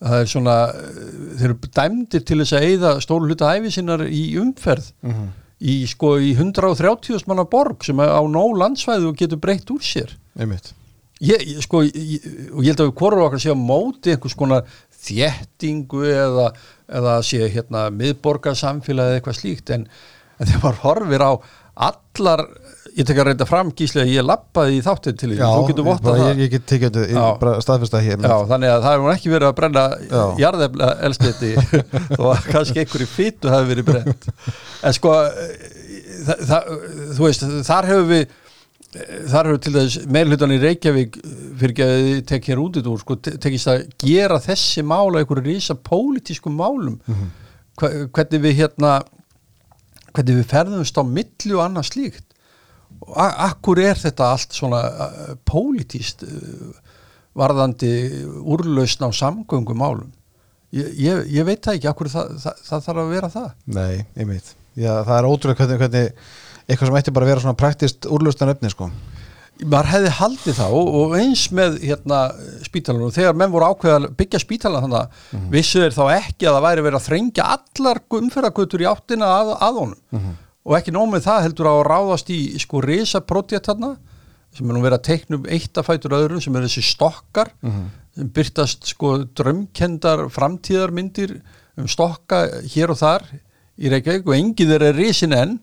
það 0.00 0.18
er 0.18 0.30
svona 0.34 0.56
eh, 0.74 1.00
þeir 1.38 1.48
eru 1.48 1.72
dæmdir 1.78 2.26
til 2.28 2.40
þess 2.42 2.58
að 2.58 2.68
eyða 2.68 2.92
stóru 3.06 3.30
hluta 3.30 3.54
æfi 3.56 3.72
sinnar 3.78 4.04
í 4.10 4.26
umferð 4.42 4.90
í 5.60 5.76
sko 5.88 6.16
í 6.20 6.34
130 6.36 7.24
manna 7.30 7.46
borg 7.48 7.84
sem 7.86 8.00
er 8.04 8.12
á 8.12 8.20
nóg 8.28 8.56
landsvæðu 8.60 9.12
og 9.12 9.20
getur 9.20 9.40
breytt 9.40 9.70
úr 9.72 9.84
sér. 9.84 10.12
Einmitt. 10.36 10.74
Ég, 11.24 11.40
ég, 11.48 11.60
sko, 11.64 11.80
ég, 11.86 12.24
og 12.52 12.60
ég 12.60 12.74
held 12.74 12.82
að 12.82 12.90
við 12.90 12.96
hvorur 12.98 13.24
okkar 13.24 13.40
sé 13.40 13.54
á 13.54 13.56
móti 13.56 14.12
einhvers 14.12 14.36
konar 14.36 14.66
þéttingu 15.06 16.02
eða, 16.10 16.50
eða 16.98 17.14
sé 17.24 17.46
hérna 17.54 17.86
miðborgarsamfélagi 17.94 19.14
eða 19.14 19.20
eitthvað 19.20 19.38
slíkt 19.38 19.72
en, 19.72 19.86
en 20.36 20.50
þegar 20.50 20.64
maður 20.66 20.82
horfir 20.82 21.24
á 21.24 21.32
allar, 21.88 22.42
ég 22.96 23.06
tek 23.08 23.18
að 23.22 23.26
reynda 23.30 23.46
fram 23.48 23.70
gíslega, 23.76 24.08
ég 24.12 24.24
lappaði 24.26 24.78
í 24.78 24.82
þáttið 24.86 25.16
til 25.20 25.28
því, 25.32 25.36
þú 25.42 25.66
getur 25.70 25.86
vottað 25.86 26.18
það. 26.20 26.28
ég, 26.30 26.40
ég 26.44 26.50
get 26.54 26.66
tekið 26.72 26.98
þetta, 27.00 27.52
staðfesta 27.66 28.00
hér 28.04 28.24
Já, 28.26 28.34
þannig 28.52 28.72
að 28.74 28.86
það 28.86 28.96
hefur 28.96 29.12
ekki 29.16 29.32
verið 29.34 29.50
að 29.50 29.56
brenna 29.60 29.84
jarðefla 30.42 30.88
elstiti 31.08 31.52
og 32.18 32.42
kannski 32.52 32.82
einhverju 32.84 33.08
fytu 33.16 33.52
hafi 33.52 33.70
verið 33.72 33.88
brent 33.90 34.28
en 34.86 34.96
sko 34.96 35.14
það, 36.26 36.42
það, 36.50 36.74
þú 37.18 37.26
veist, 37.28 37.46
þar 37.70 37.90
hefur 37.92 38.10
við 38.12 38.26
þar 39.28 39.48
hefur 39.50 39.58
til 39.66 39.72
þess 39.74 40.06
meirhlutan 40.14 40.54
í 40.54 40.60
Reykjavík 40.62 41.16
fyrir 41.60 41.82
að 41.84 41.96
þið 42.06 42.20
tek 42.30 42.46
hér 42.48 42.62
út 42.62 42.78
í 42.78 42.84
úr 42.88 43.00
sko, 43.02 43.16
te- 43.20 43.34
tekist 43.42 43.68
að 43.68 43.82
gera 44.00 44.38
þessi 44.40 44.84
mála 44.86 45.20
einhverju 45.20 45.44
rísa 45.50 45.76
pólitískum 45.76 46.56
málum 46.56 46.96
Hva, 47.76 47.90
hvernig 48.16 48.40
við 48.40 48.54
hérna 48.62 48.94
hvernig 50.16 50.38
við 50.38 50.46
ferðumst 50.48 50.96
á 50.96 51.02
milli 51.04 51.52
og 51.52 51.60
annað 51.66 51.90
slíkt 51.90 52.25
akkur 53.14 53.80
er 53.82 54.00
þetta 54.00 54.32
allt 54.34 54.56
svona 54.56 54.82
uh, 54.90 55.32
pólitíst 55.46 56.24
uh, 56.26 56.74
varðandi 57.36 57.92
úrlausn 58.42 59.06
á 59.06 59.10
samgöngumálum? 59.14 60.10
Ég, 60.74 60.88
ég, 60.98 61.26
ég 61.38 61.46
veit 61.46 61.62
það 61.62 61.78
ekki, 61.78 61.90
akkur 61.92 62.10
það, 62.10 62.32
það, 62.42 62.62
það 62.66 62.86
þarf 62.88 63.02
að 63.02 63.12
vera 63.14 63.32
það. 63.32 63.50
Nei, 63.76 63.92
einmitt. 64.18 64.50
Já, 64.76 64.90
það 65.06 65.18
er 65.18 65.28
ótrúlega 65.30 65.62
hvernig, 65.62 65.78
hvernig 65.80 66.08
eitthvað 66.66 66.90
sem 66.90 66.98
ætti 67.00 67.14
bara 67.14 67.26
að 67.26 67.32
vera 67.32 67.44
svona 67.44 67.58
praktist 67.58 68.08
úrlustan 68.10 68.50
efni 68.52 68.70
sko. 68.72 68.88
Maður 69.56 69.88
hefði 69.88 70.10
haldið 70.18 70.56
það 70.58 70.74
og, 70.76 70.88
og 71.00 71.14
eins 71.16 71.46
með 71.56 71.78
hérna 71.80 72.18
spítalan 72.66 73.06
og 73.06 73.14
þegar 73.16 73.38
menn 73.40 73.52
voru 73.54 73.70
ákveða 73.70 74.00
að 74.02 74.08
byggja 74.18 74.40
spítalan 74.42 74.84
þannig 74.84 74.98
að 74.98 75.46
vissu 75.54 75.80
þeir 75.80 75.94
þá 75.96 76.02
ekki 76.18 76.48
að 76.48 76.58
það 76.58 76.66
væri 76.66 76.84
verið 76.84 76.98
að 76.98 77.06
þrengja 77.06 77.46
allar 77.54 78.02
umferðarkutur 78.18 78.84
í 78.84 78.88
áttina 78.90 79.30
að, 79.38 79.52
að 79.64 79.80
honum 79.80 80.26
og 80.66 80.74
ekki 80.78 80.94
nómið 80.94 81.26
það 81.28 81.44
heldur 81.46 81.70
að 81.70 81.84
ráðast 81.86 82.32
í 82.34 82.40
sko 82.58 82.82
risa 82.82 83.22
projekt 83.22 83.70
þarna 83.70 83.94
sem 84.56 84.66
er 84.66 84.74
nú 84.74 84.82
verið 84.82 84.98
að 84.98 85.06
teikna 85.06 85.38
um 85.38 85.48
eitt 85.52 85.78
að 85.78 85.86
fætur 85.86 86.16
öðrum 86.16 86.42
sem 86.42 86.56
er 86.56 86.66
þessi 86.66 86.82
stokkar 86.90 87.50
sem 88.16 88.30
byrtast 88.34 88.86
sko 88.90 89.12
drömkendar 89.36 90.26
framtíðarmyndir 90.32 91.36
um 91.76 91.88
stokka 91.90 92.46
hér 92.72 92.94
og 92.94 92.98
þar 93.02 93.26
í 93.76 93.90
Reykjavík 93.92 94.24
og 94.30 94.36
engið 94.38 94.70
er 94.78 94.84
risin 94.96 95.34
enn. 95.36 95.58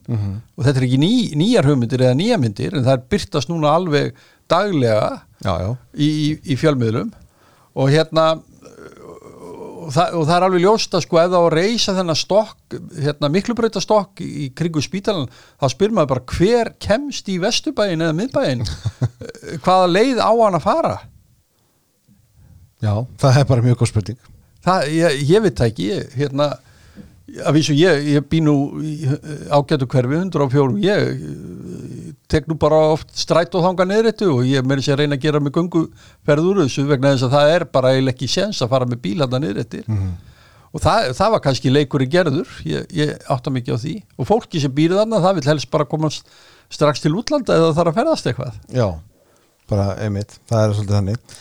Og 0.54 0.62
þetta 0.62 0.78
er 0.78 0.84
ekki 0.86 1.00
ný, 1.02 1.12
nýjar 1.34 1.66
hugmyndir 1.66 2.04
eða 2.06 2.14
nýja 2.20 2.38
myndir 2.38 2.76
en 2.78 2.84
það 2.86 2.92
er 2.94 3.06
byrtast 3.10 3.50
núna 3.50 3.72
alveg 3.74 4.14
daglega 4.48 5.08
Já, 5.44 5.52
já, 5.60 5.70
í, 5.98 6.06
í, 6.08 6.28
í 6.54 6.56
fjölmiðlum. 6.56 7.10
Og 7.74 7.90
hérna 7.90 8.28
og 9.84 9.94
það, 9.94 10.18
og 10.18 10.26
það 10.28 10.36
er 10.36 10.46
alveg 10.48 10.64
ljóst 10.64 10.96
að 10.96 11.04
sko 11.04 11.20
ef 11.20 11.30
það 11.30 11.38
á 11.38 11.44
að 11.44 11.54
reysa 11.54 11.94
þennan 11.98 12.18
stokk 12.18 12.76
hérna 13.06 13.30
miklubreyta 13.32 13.82
stokk 13.84 14.22
í 14.24 14.50
kringu 14.56 14.82
spítalan 14.84 15.30
þá 15.30 15.66
spyr 15.72 15.94
maður 15.94 16.12
bara 16.14 16.36
hver 16.36 16.72
kemst 16.82 17.28
í 17.32 17.38
vesturbæin 17.42 18.04
eða 18.04 18.16
miðbæin 18.18 18.64
hvaða 19.64 19.90
leið 19.92 20.22
á 20.24 20.32
hann 20.32 20.58
að 20.58 20.66
fara? 20.66 20.94
Já, 22.84 22.94
það 23.20 23.40
er 23.40 23.48
bara 23.48 23.64
mjög 23.64 23.80
góð 23.80 23.90
spurning. 23.92 24.30
Það, 24.64 24.86
ég, 24.92 25.20
ég 25.28 25.44
veit 25.44 25.58
það 25.60 25.70
ekki 25.70 25.86
ég, 25.88 26.16
hérna 26.18 26.48
að 27.24 27.54
vísu 27.56 27.72
ég, 27.78 28.02
ég 28.14 28.26
bý 28.28 28.40
nú 28.44 28.54
í 28.84 28.94
ágætu 29.48 29.86
hverfi 29.88 30.18
104 30.20 30.76
ég 30.84 31.06
eh, 31.08 32.10
tek 32.28 32.46
nú 32.50 32.56
bara 32.60 32.82
oft 32.92 33.14
stræt 33.16 33.54
og 33.56 33.64
þanga 33.64 33.86
neðrættu 33.88 34.28
og 34.34 34.42
ég 34.48 34.66
meiri 34.68 34.84
sér 34.84 34.98
að 34.98 35.04
reyna 35.04 35.16
að 35.16 35.24
gera 35.24 35.40
með 35.40 35.54
göngu 35.56 35.82
ferð 36.26 36.50
úr 36.50 36.60
þessu 36.64 36.84
vegna 36.90 37.14
þess 37.14 37.26
að 37.28 37.34
það 37.38 37.52
er 37.54 37.64
bara 37.72 37.92
eiginlega 37.94 38.16
ekki 38.18 38.28
séns 38.34 38.60
að 38.64 38.72
fara 38.74 38.88
með 38.90 39.00
bíl 39.06 39.16
hann 39.24 39.36
neðrættir 39.40 39.88
og 40.74 40.82
það, 40.82 41.08
það 41.14 41.30
var 41.36 41.40
kannski 41.44 41.70
leikur 41.70 42.02
í 42.02 42.06
gerður. 42.10 42.48
Ég, 42.66 42.86
ég 42.98 43.12
átta 43.30 43.50
mikið 43.54 43.76
á 43.76 43.78
því. 43.78 43.92
Og 44.18 44.26
fólki 44.26 44.58
sem 44.58 44.72
býrið 44.74 44.98
þarna 44.98 45.20
það 45.22 45.36
vil 45.38 45.44
helst 45.52 45.68
bara 45.70 45.84
komast 45.86 46.26
strax 46.74 46.98
til 47.04 47.12
útlanda 47.14 47.54
eða 47.54 47.68
þarf 47.76 47.92
að 47.92 47.98
ferðast 48.00 48.26
eitthvað. 48.26 48.56
Já, 48.74 48.88
bara 49.70 49.84
einmitt, 50.02 50.34
það 50.50 50.64
er 50.64 50.74
svolítið 50.74 50.96
þannig. 50.98 51.36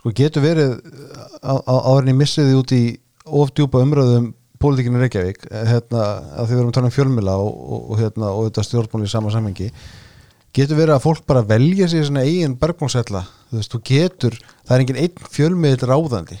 Sko 0.00 0.12
getur 0.16 0.46
verið 0.46 0.72
á- 1.44 1.60
á- 1.60 1.84
áður 1.92 2.06
en 2.06 2.12
ég 2.14 2.18
missi 2.22 2.40
því 2.46 2.56
út 2.62 2.72
í 2.72 2.80
ofdjúpa 3.42 3.82
umröðum 3.84 4.30
pólitíkinu 4.60 5.00
Reykjavík 5.00 5.44
eh, 5.50 5.66
hérna, 5.70 6.06
að 6.36 6.46
því 6.46 6.54
við 6.54 6.60
erum 6.60 6.70
að 6.70 6.78
tala 6.78 6.90
um 6.90 6.96
fjölmila 6.96 7.40
og, 7.40 7.50
og, 7.50 7.82
og, 7.82 7.98
hérna, 8.00 8.30
og 8.36 8.48
þetta 8.48 8.66
stjórnmáli 8.68 9.08
í 9.08 9.12
sama 9.12 9.34
samhengi 9.34 9.70
getur 10.56 10.80
verið 10.80 10.96
að 10.96 11.04
fólk 11.04 11.26
bara 11.30 11.46
velja 11.46 11.88
sér 11.90 12.08
svona 12.08 12.26
eigin 12.26 12.58
bergmánsella 12.60 13.24
þú 13.50 13.58
veist, 13.58 13.74
þú 13.74 13.80
getur, 13.90 14.38
það 14.66 14.76
er 14.76 14.84
engin 14.84 15.00
einn 15.02 15.28
fjölmiðl 15.34 15.90
ráðandi. 15.90 16.38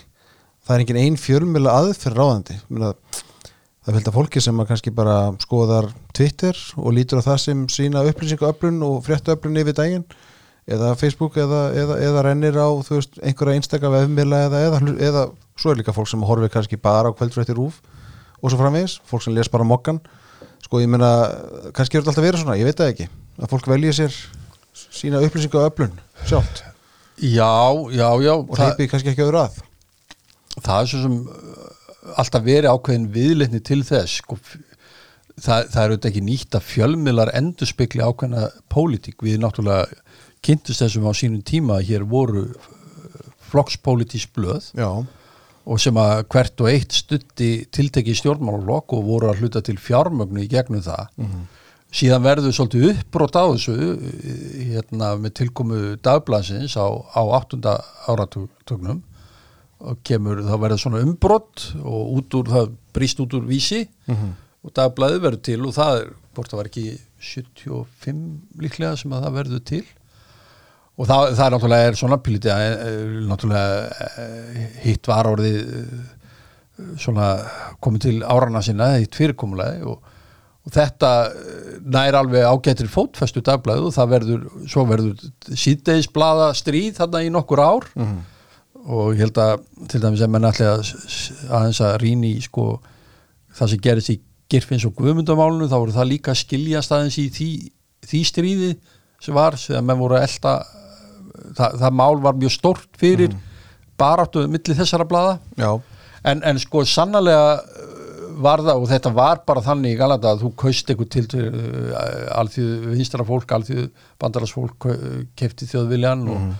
Það 0.66 0.74
er 0.74 0.84
engin 0.84 1.00
einn 1.00 1.18
fjölmiðla 1.18 1.76
aðferð 1.80 2.18
ráðandi. 2.20 2.56
Meina, 2.70 2.90
það 3.84 3.96
fylgta 3.96 4.14
fólki 4.14 4.42
sem 4.44 4.64
kannski 4.68 4.92
bara 4.94 5.16
skoðar 5.42 5.88
Twitter 6.14 6.58
og 6.78 6.94
lítur 6.94 7.22
á 7.24 7.26
það 7.26 7.40
sem 7.44 7.64
sína 7.72 8.04
upplýsingaöflun 8.10 8.82
og 8.86 9.00
fréttaöflun 9.06 9.58
yfir 9.62 9.76
daginn 9.78 10.04
eða 10.70 10.92
Facebook 11.00 11.38
eða, 11.40 11.62
eða, 11.74 11.96
eða 12.04 12.24
rennir 12.28 12.58
á 12.60 12.68
veist, 12.86 13.16
einhverja 13.24 13.58
einstaka 13.58 13.90
vefmiðla 13.90 14.42
eða, 14.46 14.60
eða, 15.08 15.24
svo 15.58 15.72
er 15.72 15.80
líka 15.80 15.94
fólk 15.96 16.10
sem 16.10 16.22
horfir 16.28 16.52
kannski 16.52 16.78
bara 16.78 17.10
á 17.10 17.16
kvöldfréttir 17.16 17.58
rúf 17.58 17.80
og 18.40 18.50
svo 18.50 18.58
framvegis, 18.60 18.98
fólk 19.08 19.24
sem 19.24 19.36
les 19.36 19.50
bara 19.52 19.68
mokkan 19.68 20.00
sko 20.64 20.80
ég 20.82 20.90
meina, 20.90 21.10
kannski 21.74 21.98
er 21.98 22.02
þetta 22.04 22.12
alltaf 22.12 22.26
verið 22.26 22.44
svona 22.44 22.58
ég 22.60 22.68
veit 22.68 22.78
það 22.78 22.92
ekki, 22.92 23.08
að 23.40 23.52
fólk 23.54 23.68
velji 23.70 23.94
sér 23.96 24.18
sína 24.90 25.20
upplýsingaöflun 25.24 25.96
sjálft. 26.28 26.64
Já, 27.20 27.52
já, 27.92 28.08
já 28.22 28.32
og 28.32 28.56
hleypi 28.56 28.88
kannski 28.88 29.12
ekki 29.12 29.26
öðru 29.26 29.42
að. 29.42 29.60
Það 30.60 30.76
er 30.78 30.90
svo 30.90 31.00
sem 31.02 31.16
uh, 31.28 32.16
alltaf 32.20 32.44
verið 32.46 32.72
ákveðin 32.72 33.08
viðleitni 33.12 33.60
til 33.66 33.80
þess 33.86 34.20
sko, 34.22 34.38
það, 35.36 35.68
það 35.72 35.82
er 35.82 35.92
auðvitað 35.92 36.10
ekki 36.10 36.24
nýtt 36.28 36.56
að 36.56 36.66
fjölmiðlar 36.70 37.32
endurspegli 37.36 38.04
ákveðina 38.06 38.48
pólitík. 38.72 39.20
Við 39.26 39.40
náttúrulega 39.42 39.88
kynntust 40.44 40.84
þessum 40.84 41.10
á 41.10 41.12
sínum 41.16 41.44
tíma 41.44 41.80
að 41.80 41.90
hér 41.90 42.06
voru 42.08 42.46
flokkspólitísk 43.50 44.32
blöð. 44.38 44.70
Já, 44.78 44.88
og 45.70 45.78
sem 45.78 45.98
að 46.02 46.24
hvert 46.32 46.62
og 46.64 46.68
eitt 46.70 46.96
stutti 46.98 47.50
tiltekki 47.70 48.16
stjórnmálaflokk 48.18 48.96
og 48.96 49.06
voru 49.06 49.30
að 49.30 49.42
hluta 49.44 49.62
til 49.62 49.76
fjármögnu 49.78 50.42
í 50.42 50.48
gegnum 50.50 50.82
það. 50.82 51.12
Síðan 51.90 52.22
verður 52.22 52.54
svolítið 52.54 52.88
uppbrot 52.92 53.34
á 53.38 53.44
þessu 53.50 53.76
eh, 53.76 54.58
hérna 54.70 55.12
með 55.18 55.32
tilkomu 55.40 55.78
dagblansins 56.02 56.76
á, 56.78 56.86
á 56.86 57.22
8. 57.22 57.58
áratugnum. 58.10 59.00
Og 59.80 59.96
kemur, 60.04 60.42
þá 60.44 60.54
verður 60.60 60.82
svona 60.82 61.00
umbrot 61.06 61.70
og 61.80 62.10
út 62.18 62.34
úr, 62.36 62.50
það 62.52 62.74
brýst 62.94 63.22
út 63.24 63.34
úr 63.38 63.46
vísi. 63.48 63.86
Og 64.60 64.74
dagblaði 64.76 65.22
verður 65.22 65.42
til 65.46 65.60
og 65.64 65.74
það 65.74 66.02
er, 66.02 66.10
hvort 66.36 66.52
það 66.52 66.60
var 66.60 66.68
ekki 66.68 66.86
75 67.30 68.20
líklega 68.60 68.98
sem 69.00 69.14
að 69.16 69.24
það 69.24 69.38
verður 69.38 69.64
til 69.70 69.84
og 71.00 71.08
það, 71.08 71.30
það 71.38 71.44
er 71.46 71.54
náttúrulega 71.56 71.90
er 71.90 71.98
svona 71.98 72.18
pílítið 72.20 72.52
að 72.52 72.64
eh, 72.68 73.18
náttúrulega 73.30 74.06
eh, 74.20 74.64
hitt 74.84 75.08
var 75.08 75.28
orðið 75.30 75.60
eh, 75.80 76.00
svona 77.00 77.28
komið 77.84 78.06
til 78.06 78.16
árana 78.24 78.60
sinna 78.64 78.90
hitt 78.98 79.16
fyrirkomulegi 79.16 79.82
og, 79.88 80.02
og 80.66 80.74
þetta 80.76 81.12
eh, 81.30 81.70
nær 81.96 82.18
alveg 82.20 82.44
ágættir 82.50 82.90
fótfestu 82.92 83.42
dagblæðu 83.48 83.88
og 83.90 83.96
það 83.96 84.12
verður, 84.14 84.44
svo 84.68 84.84
verður 84.88 85.24
síðdeisblada 85.64 86.50
stríð 86.58 86.98
þarna 87.00 87.24
í 87.26 87.32
nokkur 87.32 87.62
ár. 87.64 87.88
Og 88.80 89.10
ég 89.12 89.20
held 89.26 89.36
að 89.42 89.60
til 89.92 90.00
dæmis 90.00 90.22
að 90.24 90.30
menn 90.32 90.46
allir 90.48 90.70
að 90.70 90.82
s- 90.86 90.94
s- 91.12 91.42
aðeins 91.52 91.80
að 91.84 91.98
rýni 92.00 92.30
í 92.38 92.44
sko 92.44 92.62
það 93.58 93.72
sem 93.74 93.82
gerist 93.84 94.12
í 94.14 94.20
Girfins 94.50 94.86
og 94.88 94.94
Guðmundamálunu 94.96 95.68
þá 95.68 95.74
voru 95.82 95.92
það 95.94 96.08
líka 96.14 96.32
að 96.32 96.38
skilja 96.40 96.80
staðins 96.82 97.18
í 97.20 97.26
því, 97.34 97.48
því 98.08 98.20
stríði 98.30 98.70
sem 99.20 99.36
var 99.36 99.58
sem 99.60 99.84
menn 99.84 100.00
voru 100.00 100.16
að 100.16 100.24
elta 100.30 100.54
það, 101.56 101.78
það 101.82 101.96
mál 102.02 102.20
var 102.24 102.40
mjög 102.40 102.54
stort 102.56 102.88
fyrir 103.00 103.36
baráttu 104.00 104.46
milli 104.48 104.76
þessara 104.78 105.06
blada 105.08 105.38
en, 105.60 106.42
en 106.44 106.60
sko 106.60 106.84
sannlega 106.88 107.44
uh, 107.58 107.86
var 108.40 108.62
það 108.64 108.80
og 108.80 108.88
þetta 108.88 109.12
var 109.16 109.42
bara 109.48 109.64
þannig 109.64 109.94
í 109.94 110.00
Galanda 110.00 110.34
að 110.34 110.46
þú 110.46 110.52
kaust 110.62 110.90
eitthvað 110.92 111.10
til 111.16 111.44
uh, 111.44 111.94
alþjóð 112.40 112.90
vinstra 112.94 113.26
fólk, 113.28 113.54
alþjóð 113.56 113.88
bandalarsfólk 114.22 114.90
kefti 115.38 115.68
þjóðviljan 115.68 116.28
og 116.32 116.50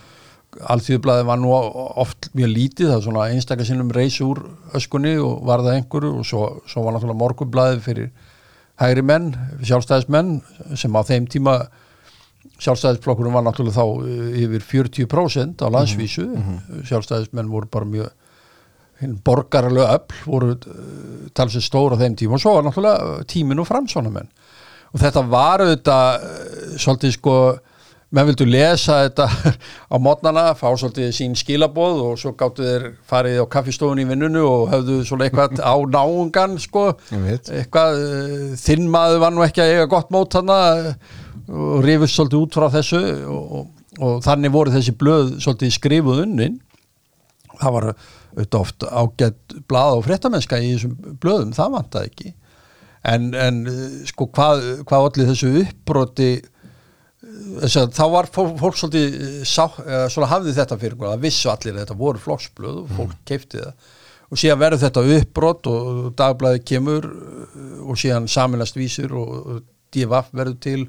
alþjóðblaði 0.73 1.27
var 1.27 1.39
nú 1.39 1.51
oft 1.55 2.27
mjög 2.35 2.49
lítið, 2.51 2.89
það 2.89 2.97
var 2.97 3.05
svona 3.05 3.27
einstaklega 3.31 3.69
sinnum 3.69 3.91
reys 3.95 4.17
úr 4.23 4.41
öskunni 4.77 5.13
og 5.23 5.45
var 5.47 5.63
það 5.63 5.77
einhverju 5.77 6.11
og 6.19 6.27
svo, 6.27 6.41
svo 6.67 6.83
var 6.83 6.95
náttúrulega 6.95 7.21
morgunblaði 7.21 7.79
fyrir 7.85 8.09
hægri 8.81 9.03
menn, 9.05 9.29
sjálfstæðismenn 9.63 10.33
sem 10.79 10.97
á 10.97 11.01
þeim 11.07 11.29
tíma 11.31 11.55
sjálfstæðisflokkurinn 12.61 13.35
var 13.35 13.45
náttúrulega 13.45 13.77
þá 13.77 13.85
uh, 13.85 14.41
yfir 14.43 14.67
40% 14.67 15.63
á 15.65 15.67
landsvísu. 15.73 16.27
Sjálfstæðismenn 16.89 17.51
voru 17.51 17.69
bara 17.71 17.89
mjög 17.89 18.11
borgarlega 19.25 19.97
öll 19.97 20.19
voru 20.29 20.53
uh, 20.53 20.85
talsið 21.37 21.65
stóra 21.65 21.97
þeim 22.01 22.19
tíma. 22.19 22.37
Og 22.37 22.43
svo 22.43 22.55
var 22.57 22.67
náttúrulega 22.67 23.25
tíminn 23.31 23.63
og 23.63 23.69
framsónamenn 23.69 24.29
og 24.91 24.99
þetta 24.99 25.21
var 25.31 25.61
auðvitað 25.63 26.23
svolítið 26.83 27.13
sko 27.15 27.35
menn 28.11 28.27
vildu 28.27 28.45
lesa 28.49 28.97
þetta 29.05 29.27
á 29.93 29.95
mótnana, 30.03 30.43
fá 30.59 30.67
svolítið 30.75 31.13
sín 31.15 31.35
skilaboð 31.39 32.01
og 32.09 32.19
svo 32.19 32.33
gáttu 32.39 32.65
þeir 32.65 32.87
farið 33.07 33.39
á 33.39 33.45
kaffistofun 33.53 34.01
í 34.03 34.07
vinnunu 34.09 34.43
og 34.43 34.73
höfðu 34.73 34.97
svona 35.07 35.27
eitthvað 35.27 35.61
á 35.63 35.75
náungan 35.95 36.57
sko. 36.59 36.89
Eitthvað, 37.15 38.01
þinn 38.59 38.89
maður 38.91 39.23
var 39.23 39.35
nú 39.35 39.45
ekki 39.45 39.63
að 39.63 39.75
eiga 39.77 39.89
gott 39.95 40.11
mót 40.11 40.35
þarna 40.35 40.59
uh, 40.91 41.19
og 41.49 41.85
rifust 41.85 42.17
svolítið 42.17 42.43
út 42.43 42.57
frá 42.57 42.67
þessu 42.73 43.01
og, 43.31 43.55
og, 43.57 43.71
og 43.99 44.19
þannig 44.25 44.53
voru 44.53 44.73
þessi 44.75 44.93
blöð 44.99 45.33
svolítið 45.43 45.73
skrifuð 45.77 46.23
unnin. 46.25 46.59
Það 47.61 47.75
var 47.77 47.89
auðvitað 47.91 48.61
oft 48.61 48.85
ágætt 48.87 49.57
blað 49.69 49.97
og 49.97 50.05
fréttamennska 50.07 50.61
í 50.61 50.71
þessum 50.75 51.17
blöðum, 51.21 51.51
það 51.55 51.75
vantaði 51.75 52.11
ekki. 52.11 52.33
En, 53.11 53.31
en 53.33 53.63
sko 54.07 54.27
hvað, 54.29 54.63
hvað 54.87 55.07
allir 55.07 55.31
þessu 55.31 55.51
uppbroti 55.63 56.31
þess 57.61 57.79
að 57.81 57.95
þá 57.95 58.03
var 58.13 58.29
fólk, 58.33 58.77
svolítið 58.77 59.17
uh, 59.17 59.33
sá, 59.47 59.65
uh, 59.65 60.05
svona 60.11 60.29
hafði 60.31 60.55
þetta 60.57 60.77
fyrir 60.81 60.99
það 61.01 61.25
vissu 61.25 61.51
allir 61.51 61.75
að 61.75 61.83
þetta 61.83 61.97
voru 61.99 62.21
flokksblöð 62.21 62.79
og 62.83 62.93
fólk 62.97 63.17
keipti 63.27 63.61
það. 63.61 63.91
Og 64.31 64.39
síðan 64.39 64.61
verður 64.61 64.81
þetta 64.85 65.03
uppbrot 65.17 65.69
og 65.71 66.01
dagblæði 66.19 66.63
kemur 66.71 67.07
uh, 67.09 67.79
og 67.85 67.99
síðan 67.99 68.29
saminlast 68.31 68.79
vísir 68.79 69.13
og 69.17 69.37
og 69.41 69.61
DFF 69.91 70.31
verður 70.31 70.59
til 70.63 70.81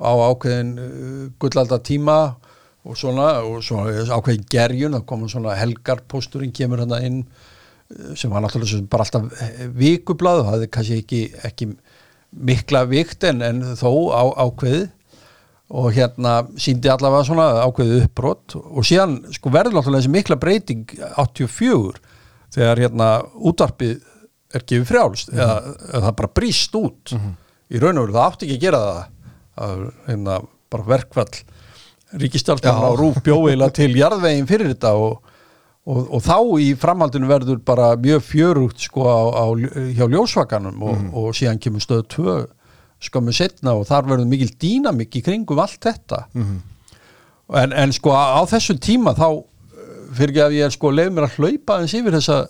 á 0.00 0.12
ákveðin 0.32 0.72
uh, 0.80 1.24
gullalda 1.40 1.80
tíma 1.84 2.18
og 2.88 2.96
svona 2.96 3.32
og 3.44 3.60
svo 3.64 3.84
ákveðin 3.84 4.46
gerjun 4.50 4.96
það 4.96 5.08
komur 5.08 5.32
svona 5.32 5.56
helgarpósturinn 5.60 6.54
kemur 6.56 6.82
hann 6.84 6.96
inn 7.04 7.18
uh, 7.24 8.14
sem 8.16 8.32
var 8.32 8.44
náttúrulega 8.44 8.72
sem 8.72 8.86
bara 8.90 9.06
alltaf 9.06 9.42
eh, 9.44 9.66
vikublað 9.76 10.44
það 10.44 10.54
hefði 10.54 10.70
kannski 10.76 11.02
ekki, 11.02 11.20
ekki 11.50 11.68
mikla 12.30 12.84
vikt 12.88 13.26
en, 13.28 13.44
en 13.44 13.62
þó 13.78 13.90
á, 14.14 14.22
ákveðið. 14.46 14.88
Og 15.70 15.92
hérna 15.94 16.32
síndi 16.58 16.90
allavega 16.90 17.28
svona 17.28 17.44
ákveðið 17.62 18.06
uppbrott 18.08 18.56
og 18.58 18.86
síðan 18.86 19.20
sko 19.36 19.52
verður 19.54 19.76
náttúrulega 19.76 20.02
þessi 20.02 20.14
mikla 20.16 20.36
breyting 20.42 20.96
84 21.14 22.00
þegar 22.50 22.82
hérna 22.82 23.10
útarpið 23.46 24.00
er 24.50 24.64
gefið 24.66 24.88
frjálst 24.88 25.30
eða, 25.30 25.60
eða 25.92 26.02
það 26.08 26.16
bara 26.18 26.32
brýst 26.40 26.74
út. 26.80 27.14
Í 27.70 27.78
raun 27.78 28.00
og 28.00 28.08
veru, 28.08 28.16
það 28.16 28.26
átti 28.26 28.48
ekki 28.48 28.56
að 28.58 28.64
gera 28.64 28.80
það 28.88 29.00
að 29.60 29.88
hérna 30.08 30.38
bara 30.70 30.86
verkfall 30.94 31.42
ríkistarfsmann 32.20 32.86
á 32.86 32.92
rúf 32.98 33.20
bjóðila 33.24 33.70
til 33.74 33.92
jarðvegin 33.94 34.48
fyrir 34.50 34.72
þetta 34.72 34.94
og, 34.98 35.20
og, 35.86 36.00
og 36.16 36.24
þá 36.24 36.36
í 36.62 36.70
framhaldinu 36.78 37.28
verður 37.30 37.60
bara 37.66 37.92
mjög 38.00 38.24
fjörugt 38.26 38.86
sko 38.86 39.06
á, 39.06 39.20
á, 39.30 39.44
hjá 39.94 40.06
ljósvakanum 40.10 40.82
og, 40.82 41.04
og 41.14 41.36
síðan 41.38 41.62
kemur 41.62 41.84
stöðu 41.84 42.08
tvö 42.16 42.38
skömmu 43.00 43.32
setna 43.32 43.76
og 43.78 43.86
þar 43.88 44.10
verður 44.10 44.28
mikil 44.28 44.50
dýnamik 44.60 45.14
í 45.16 45.22
kringum 45.24 45.62
allt 45.62 45.80
þetta. 45.86 46.26
En, 47.56 47.72
en 47.72 47.94
sko 47.96 48.12
á, 48.12 48.42
þessum 48.50 48.78
tíma 48.82 49.14
þá 49.16 49.28
fyrir 50.18 50.34
ekki 50.34 50.42
að 50.44 50.56
ég 50.58 50.66
er 50.66 50.74
sko 50.74 50.90
leið 50.92 51.14
mér 51.14 51.28
að 51.28 51.38
hlaupa 51.38 51.78
eins 51.80 51.94
yfir 51.96 52.16
þessa 52.18 52.42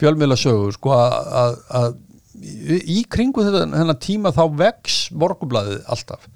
fjölmiðlasögur 0.00 0.76
sko 0.76 0.92
að, 0.92 1.16
að, 1.40 1.56
að 1.80 1.96
í, 2.42 3.02
kringu 3.10 3.44
þetta 3.46 3.66
hennar 3.72 3.98
tíma 4.02 4.32
þá 4.34 4.44
vex 4.58 5.06
morgublaðið 5.16 5.86
alltaf. 5.92 6.26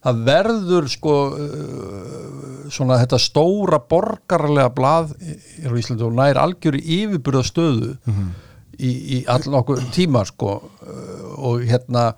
Það 0.00 0.20
verður 0.24 0.86
sko 0.88 1.14
uh, 1.36 2.68
svona 2.72 3.00
þetta 3.02 3.20
stóra 3.20 3.80
borgarlega 3.90 4.72
blað 4.72 5.12
í 5.20 5.68
á 5.68 5.72
Íslandi 5.76 6.06
og 6.06 6.14
nær 6.16 6.40
algjöru 6.40 6.80
yfirburða 6.80 7.44
stöðu 7.44 7.90
í, 8.80 8.90
í 8.90 9.18
allan 9.28 9.58
okkur 9.60 9.82
tíma 9.92 10.24
sko 10.28 10.56
uh, 10.56 11.26
og 11.36 11.66
hérna 11.68 12.10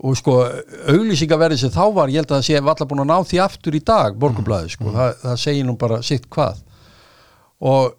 og 0.00 0.16
sko 0.16 0.40
auglýsingaverðið 0.88 1.60
sem 1.60 1.72
þá 1.74 1.82
var 1.92 2.10
ég 2.10 2.22
held 2.22 2.30
að 2.32 2.38
það 2.38 2.46
sé 2.48 2.60
allar 2.60 2.88
búin 2.88 3.02
að 3.04 3.10
ná 3.10 3.16
því 3.28 3.40
aftur 3.44 3.76
í 3.76 3.82
dag 3.84 4.16
borgublaðið 4.20 4.74
sko, 4.74 4.92
það, 4.94 5.16
það 5.22 5.40
segir 5.44 5.66
nú 5.68 5.74
bara 5.80 6.00
sitt 6.06 6.28
hvað. 6.32 6.62
Og 7.60 7.90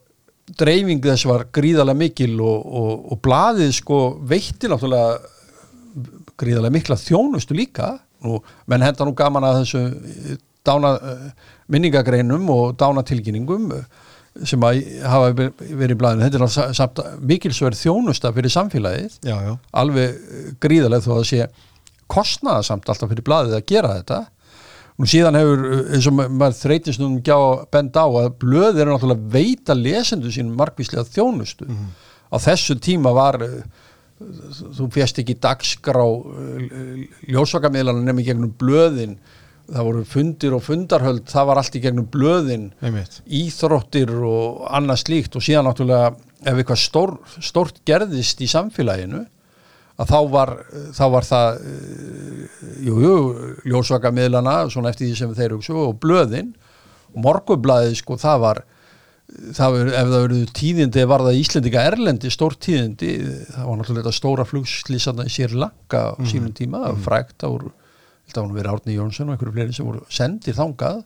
dreifing 0.60 1.02
þess 1.04 1.28
var 1.30 1.47
gríðarlega 1.54 1.99
mikil 1.99 2.36
og, 2.43 2.66
og, 2.82 2.91
og 3.14 3.22
blaðið 3.26 3.74
sko 3.78 3.99
veitti 4.28 4.70
náttúrulega 4.72 5.20
gríðarlega 6.41 6.76
mikla 6.78 6.97
þjónustu 6.99 7.58
líka. 7.58 7.95
Og 8.28 8.45
menn 8.70 8.86
henda 8.86 9.08
nú 9.08 9.16
gaman 9.18 9.47
að 9.47 9.64
þessu 9.64 9.82
eh, 9.82 10.39
dána 10.68 10.93
uh, 10.93 11.28
minningagreinum 11.74 12.43
og 12.54 12.76
dánatilkynningum 12.78 13.72
uh, 13.74 14.10
sem 14.47 14.62
að 14.64 14.84
hafa 15.10 15.32
verið 15.34 15.95
í 15.95 15.99
blaðinu. 15.99 16.28
Þetta 16.28 16.38
er 16.38 16.43
náttúrulega 16.45 16.78
samt 16.78 17.02
mikilsverð 17.32 17.80
þjónusta 17.82 18.32
fyrir 18.36 18.54
samfélagið. 18.54 19.18
Já, 19.26 19.36
já, 19.47 19.56
alveg 19.82 20.14
eh, 20.20 20.52
gríðarlega 20.64 21.08
þó 21.08 21.16
að 21.18 21.26
sé 21.32 21.49
kostnaðasamt 22.12 22.91
alltaf 22.91 23.12
fyrir 23.12 23.26
blaðið 23.28 23.58
að 23.58 23.68
gera 23.72 23.95
þetta 23.97 24.22
og 25.02 25.10
síðan 25.10 25.38
hefur 25.39 25.64
eh, 25.74 25.84
eins 25.97 26.08
og 26.12 26.16
ma- 26.20 26.28
maður 26.30 26.58
þreytist 26.62 27.02
nú 27.02 27.10
gjá 27.26 27.36
að 27.38 27.64
benda 27.74 28.04
á 28.06 28.10
að 28.22 28.32
blöð 28.43 28.80
eru 28.84 28.93
náttúrulega 28.93 29.32
veita 29.34 29.74
lesendu 29.78 30.32
sínum 30.32 30.56
markvíslega 30.62 31.08
þjónustu. 31.10 31.66
Á 32.32 32.36
þessu 32.45 32.78
tíma 32.80 33.12
var 33.18 33.41
eh, 33.43 33.62
þú 34.78 34.88
fjast 34.93 35.18
ekki 35.24 35.39
dagskrá 35.41 36.04
ljósvakamiðlana 37.32 38.04
nefnir 38.06 38.28
gegnum 38.32 38.52
blöðin. 38.62 39.18
Það 39.72 39.86
voru 39.88 40.02
fundir 40.10 40.56
og 40.58 40.64
fundarhöld 40.66 41.30
það 41.32 41.45
var 41.47 41.60
allt 41.62 41.76
í 41.80 41.82
gegnum 41.84 42.08
blöðin. 42.12 42.66
Einmitt. 42.84 43.22
Íþróttir 43.26 44.12
og 44.28 44.66
annað 44.76 44.99
slíkt 45.06 45.38
og 45.39 45.45
síðan 45.45 45.70
náttúrulega 45.70 46.10
ef 46.41 46.58
eitthvað 46.58 46.82
stór, 46.82 47.14
stórt 47.45 47.80
gerðist 47.88 48.41
í 48.43 48.49
samfélaginu 48.52 49.24
að 50.02 50.12
þá 50.12 50.20
var, 50.34 50.52
þá 50.97 51.04
var 51.14 51.28
það 51.28 51.62
eh, 51.70 52.60
jú, 52.88 52.97
jú, 53.06 53.16
ljósvakamiðlana 53.72 54.58
svona 54.74 54.91
eftir 54.93 55.10
því 55.10 55.18
sem 55.20 55.34
þeir 55.38 55.58
hugsu 55.58 55.78
og 55.78 55.97
blöðin 56.02 56.54
og 57.12 57.26
morgublaðið 57.26 57.97
sko 58.02 58.18
það 58.22 58.45
var 58.45 58.64
það 59.56 59.76
var, 59.76 59.91
ef 59.91 60.10
það 60.12 60.24
verið 60.26 60.49
tíðindi 60.58 61.04
var 61.08 61.24
það 61.26 61.38
Íslendinga 61.39 61.84
Erlendi, 61.91 62.32
stór 62.34 62.58
tíðindi 62.60 63.12
það 63.52 63.70
var 63.70 63.80
náttúrulega 63.80 64.16
stóra 64.16 64.47
flugslýsanda 64.47 65.28
í 65.28 65.32
sér 65.32 65.56
langa 65.56 66.02
á 66.12 66.20
sínum 66.28 66.52
tíma 66.56 66.84
mm 66.89 67.06
frækt, 67.06 67.45
voru, 67.45 67.72
þetta 68.28 68.43
var 68.43 68.58
verið 68.58 68.74
Árni 68.74 68.97
Jónsson 68.97 69.30
og 69.30 69.36
einhverju 69.36 69.56
fleiri 69.56 69.78
sem 69.78 69.88
voru 69.88 70.04
sendir 70.12 70.58
þangað 70.58 71.02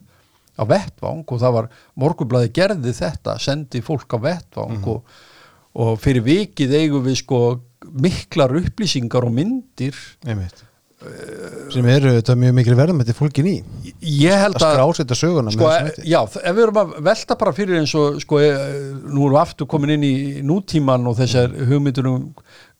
á 0.56 0.64
vettvang 0.70 1.24
og 1.28 1.42
það 1.42 1.56
var 1.60 1.70
morgublaði 2.00 2.52
gerði 2.56 2.96
þetta, 2.96 3.38
sendi 3.44 3.82
fólk 3.86 4.16
á 4.16 4.20
vettvang 4.24 4.90
og, 4.92 5.16
og 5.84 5.98
fyrir 6.02 6.26
vikið 6.26 6.78
eigum 6.80 7.06
við 7.06 7.20
sko 7.22 7.42
miklar 7.94 8.56
upplýsingar 8.62 9.28
og 9.28 9.36
myndir 9.36 9.98
einmitt. 10.26 10.64
Sem 11.74 11.86
eru 11.92 12.14
þetta 12.16 12.34
mjög 12.40 12.54
mikil 12.56 12.76
verðum 12.78 13.02
þetta 13.04 13.14
fólkin 13.18 13.50
í. 13.50 13.56
Ég 14.00 14.40
held 14.42 14.56
að 14.58 14.64
að 14.64 14.78
skrásetta 14.78 15.18
söguna 15.20 15.52
sko, 15.54 15.68
já, 16.08 16.18
ef 16.24 16.56
við 16.56 16.62
erum 16.64 16.80
að 16.82 16.94
velta 17.06 17.38
bara 17.38 17.54
fyrir 17.54 17.82
eins 17.82 17.94
og 18.00 18.22
sko, 18.24 18.40
e, 18.42 18.54
nú 19.04 19.28
erum 19.28 19.36
við 19.36 19.42
aftur 19.42 19.70
komin 19.70 19.94
inn 19.98 20.06
í 20.08 20.16
nútíman 20.48 21.06
og 21.12 21.18
þessar 21.20 21.54
hugmyndur 21.68 22.10
um 22.10 22.24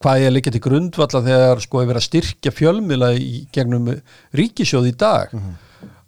hvað 0.02 0.24
ég 0.24 0.34
liggja 0.34 0.56
til 0.56 0.64
grundvalla 0.64 1.22
þegar 1.28 1.62
sko 1.66 1.82
er 1.82 1.92
verið 1.92 2.02
að 2.02 2.08
styrkja 2.08 2.56
fjölmiðla 2.56 3.12
í 3.20 3.46
gegnum 3.54 3.92
ríkisjóð 4.40 4.90
í 4.90 4.96
dag 5.06 5.36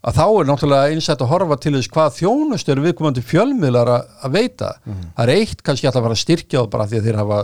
að 0.08 0.18
þá 0.18 0.26
er 0.28 0.48
náttúrulega 0.48 0.93
einsætt 0.93 1.24
að 1.24 1.32
horfa 1.34 1.58
til 1.60 1.74
þess 1.76 1.91
hvað 1.91 2.14
þjónust 2.22 2.70
eru 2.72 2.84
viðkomandi 2.86 3.24
fjölmiðlar 3.26 3.89
að, 3.98 4.30
veita. 4.32 4.70
Það 4.86 5.24
er 5.26 5.32
eitt 5.34 5.64
kannski 5.66 5.89
alltaf 5.89 6.02
að 6.02 6.08
fara 6.08 6.18
að 6.18 6.24
styrkja 6.24 6.62
það 6.62 6.70
bara 6.76 6.88
því 6.88 7.00
að 7.00 7.08
þeir 7.10 7.20
hafa 7.22 7.39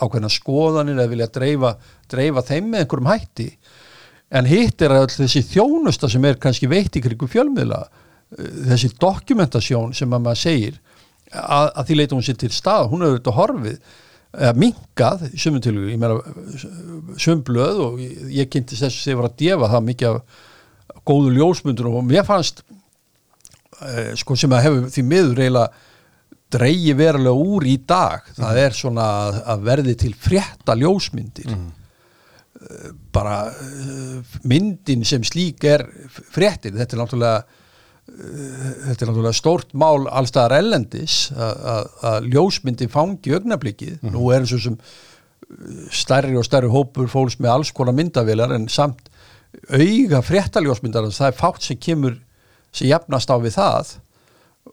ákveðna 0.00 0.30
skoðanir 0.32 0.98
eða 0.98 1.12
vilja 1.12 1.30
dreifa, 1.34 1.72
dreifa 2.10 2.44
þeim 2.46 2.68
með 2.72 2.84
einhverjum 2.84 3.10
hætti. 3.10 3.48
En 4.30 4.46
hitt 4.46 4.82
er 4.84 4.94
að 4.94 5.06
öll 5.06 5.16
þessi 5.16 5.42
þjónusta 5.48 6.10
sem 6.10 6.26
er 6.28 6.38
kannski 6.42 6.70
veitt 6.70 6.98
í 6.98 7.02
kringum 7.04 7.30
fjölmiðla 7.30 7.80
uh, 7.86 8.52
þessi 8.70 8.92
dokumentasjón 9.00 9.96
sem 9.96 10.12
að 10.12 10.26
maður 10.26 10.42
segir 10.44 10.78
að, 11.30 11.72
að 11.74 11.82
því 11.88 11.98
leita 11.98 12.16
hún 12.16 12.26
sér 12.26 12.38
til 12.38 12.52
stað 12.54 12.90
hún 12.92 13.04
hefur 13.06 13.18
þetta 13.18 13.36
horfið 13.38 13.82
eða 14.30 14.52
minkað 14.62 15.24
í 15.30 15.40
sumum 15.42 15.62
tilvíu, 15.62 15.88
ég 15.90 15.98
meina 15.98 17.16
sumblöð 17.18 17.80
og 17.82 18.02
ég, 18.02 18.46
kynntist 18.50 18.84
þess 18.84 19.02
að 19.02 19.10
ég 19.10 19.18
var 19.18 19.26
að 19.26 19.38
defa 19.42 19.70
það 19.72 19.86
mikið 19.88 20.10
af 20.10 20.44
góðu 21.10 21.32
ljósmyndur 21.34 21.88
og 21.90 22.04
mér 22.06 22.26
fannst 22.28 22.62
eh, 23.82 24.12
sko 24.18 24.36
sem 24.38 24.54
að 24.54 24.66
hefur 24.68 24.92
því 24.94 25.04
miður 25.10 25.42
eiginlega 25.42 25.88
dreigi 26.50 26.94
verulega 26.98 27.32
úr 27.54 27.66
í 27.70 27.76
dag. 27.86 28.26
Það 28.36 28.58
er 28.64 28.74
svona 28.76 29.06
að, 29.44 29.62
verði 29.68 29.94
til 30.04 30.14
frétta 30.18 30.74
ljósmyndir. 30.78 31.52
Eh, 32.60 32.90
bara 33.14 33.36
uh, 33.50 34.36
myndin 34.44 35.04
sem 35.08 35.22
slík 35.24 35.64
er 35.64 35.86
fréttin, 36.34 36.74
þetta 36.76 36.96
er 36.96 37.00
náttúrulega 37.00 37.38
uh, 37.40 38.72
þetta 38.88 39.04
er 39.06 39.10
náttúrulega 39.12 39.38
stórt 39.38 39.70
mál 39.78 40.04
allstaðar 40.10 40.58
ellendis 40.58 41.20
að- 41.32 42.26
ljósmyndin 42.34 42.90
fangi 42.92 43.32
augnablikið. 43.38 44.00
Nú 44.10 44.28
er 44.34 44.42
eins 44.44 44.52
og 44.58 44.64
sem 44.66 44.76
stærri 45.90 46.36
og 46.38 46.44
stærri 46.46 46.68
hópur 46.70 47.08
fólks 47.10 47.38
með 47.42 47.54
alls 47.56 47.72
konar 47.74 47.96
myndavilar 47.96 48.52
en 48.54 48.68
samt 48.70 49.08
auga 49.74 50.20
fréttaljósmyndar 50.22 51.08
það 51.10 51.32
er 51.32 51.38
fátt 51.40 51.64
sem 51.66 51.78
kemur 51.80 52.18
sem 52.70 52.86
jafnast 52.90 53.32
á 53.32 53.36
við 53.42 53.56
það 53.56 53.96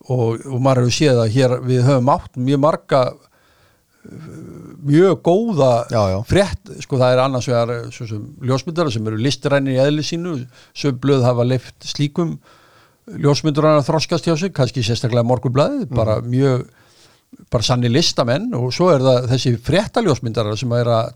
og, 0.07 0.43
og 0.45 0.59
maður 0.61 0.85
hefur 0.85 0.97
séð 0.97 1.23
að 1.23 1.33
hér 1.35 1.55
við 1.65 1.87
höfum 1.87 2.13
átt 2.13 2.37
mjög 2.39 2.61
marga 2.63 3.01
mjög 4.87 5.19
góða 5.25 5.71
Já, 5.91 6.01
já. 6.13 6.19
frétt, 6.27 6.69
sko 6.83 6.99
það 6.99 7.13
er 7.13 7.21
annars 7.23 7.47
vegar 7.49 7.73
svo 7.91 8.07
sem 8.07 8.23
ljósmyndara 8.47 8.93
sem 8.93 9.09
eru 9.09 9.19
listræni 9.19 9.75
í 9.75 9.81
eðli 9.83 10.05
sínu, 10.05 10.37
sem 10.77 10.95
blöð 11.01 11.25
hafa 11.27 11.45
leift 11.47 11.87
slíkum 11.87 12.37
ljósmyndurar 13.07 13.79
að 13.79 13.87
þroskast 13.87 14.27
hjá 14.27 14.35
sig, 14.39 14.53
kannski 14.55 14.83
sérstaklega 14.83 15.27
morgunblæði, 15.27 15.87
bara 15.91 16.19
mjög 16.23 16.67
bara 17.51 17.63
sanni 17.63 17.91
listamenn 17.91 18.53
og 18.55 18.71
svo 18.75 18.89
er 18.93 19.03
það 19.03 19.27
þessi 19.33 19.53
fréttaljósmyndara 19.67 20.55
sem 20.59 20.71
er 20.77 20.91
að, 20.91 21.11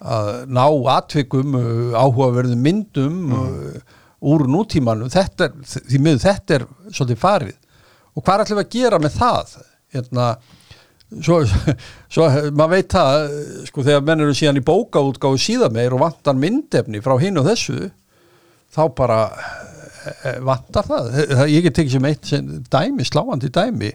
að 0.00 0.30
ná 0.52 0.64
atvikum 0.96 1.56
uh, 1.56 1.96
áhugaverðum 1.96 2.64
myndum 2.64 3.32
uh, 3.32 3.96
úr 4.20 4.44
nútímanum. 4.52 5.08
Þetta 5.12 5.50
því 5.64 6.00
miður 6.04 6.24
þetta 6.26 6.58
er 6.58 6.66
svolítið 6.92 7.22
farið 7.22 7.59
og 8.20 8.26
hvað 8.26 8.44
ætlum 8.44 8.60
við 8.60 8.66
að 8.66 8.74
gera 8.76 9.00
með 9.00 9.16
það? 9.16 9.54
Hérna 9.96 10.26
svo, 11.18 11.40
svo 12.12 12.28
maður 12.54 12.74
veit 12.76 12.94
það 12.94 13.34
sko 13.70 13.84
þegar 13.86 14.06
menn 14.06 14.24
eru 14.26 14.36
síðan 14.36 14.60
í 14.60 14.66
bókaútgáfu 14.66 15.40
síðan 15.42 15.74
meir 15.74 15.96
og 15.96 16.04
vantar 16.04 16.38
myndefni 16.38 17.02
frá 17.04 17.16
hinn 17.22 17.40
og 17.40 17.48
þessu 17.50 17.90
þá 18.70 18.82
bara 18.98 19.20
eh, 20.06 20.38
vantar 20.46 20.86
það, 20.86 21.20
ég 21.50 21.66
get 21.66 21.78
tekið 21.80 21.96
sem 21.96 22.10
eitt 22.10 22.30
sem 22.30 22.50
dæmi, 22.70 23.06
sláandi 23.06 23.50
dæmi 23.50 23.90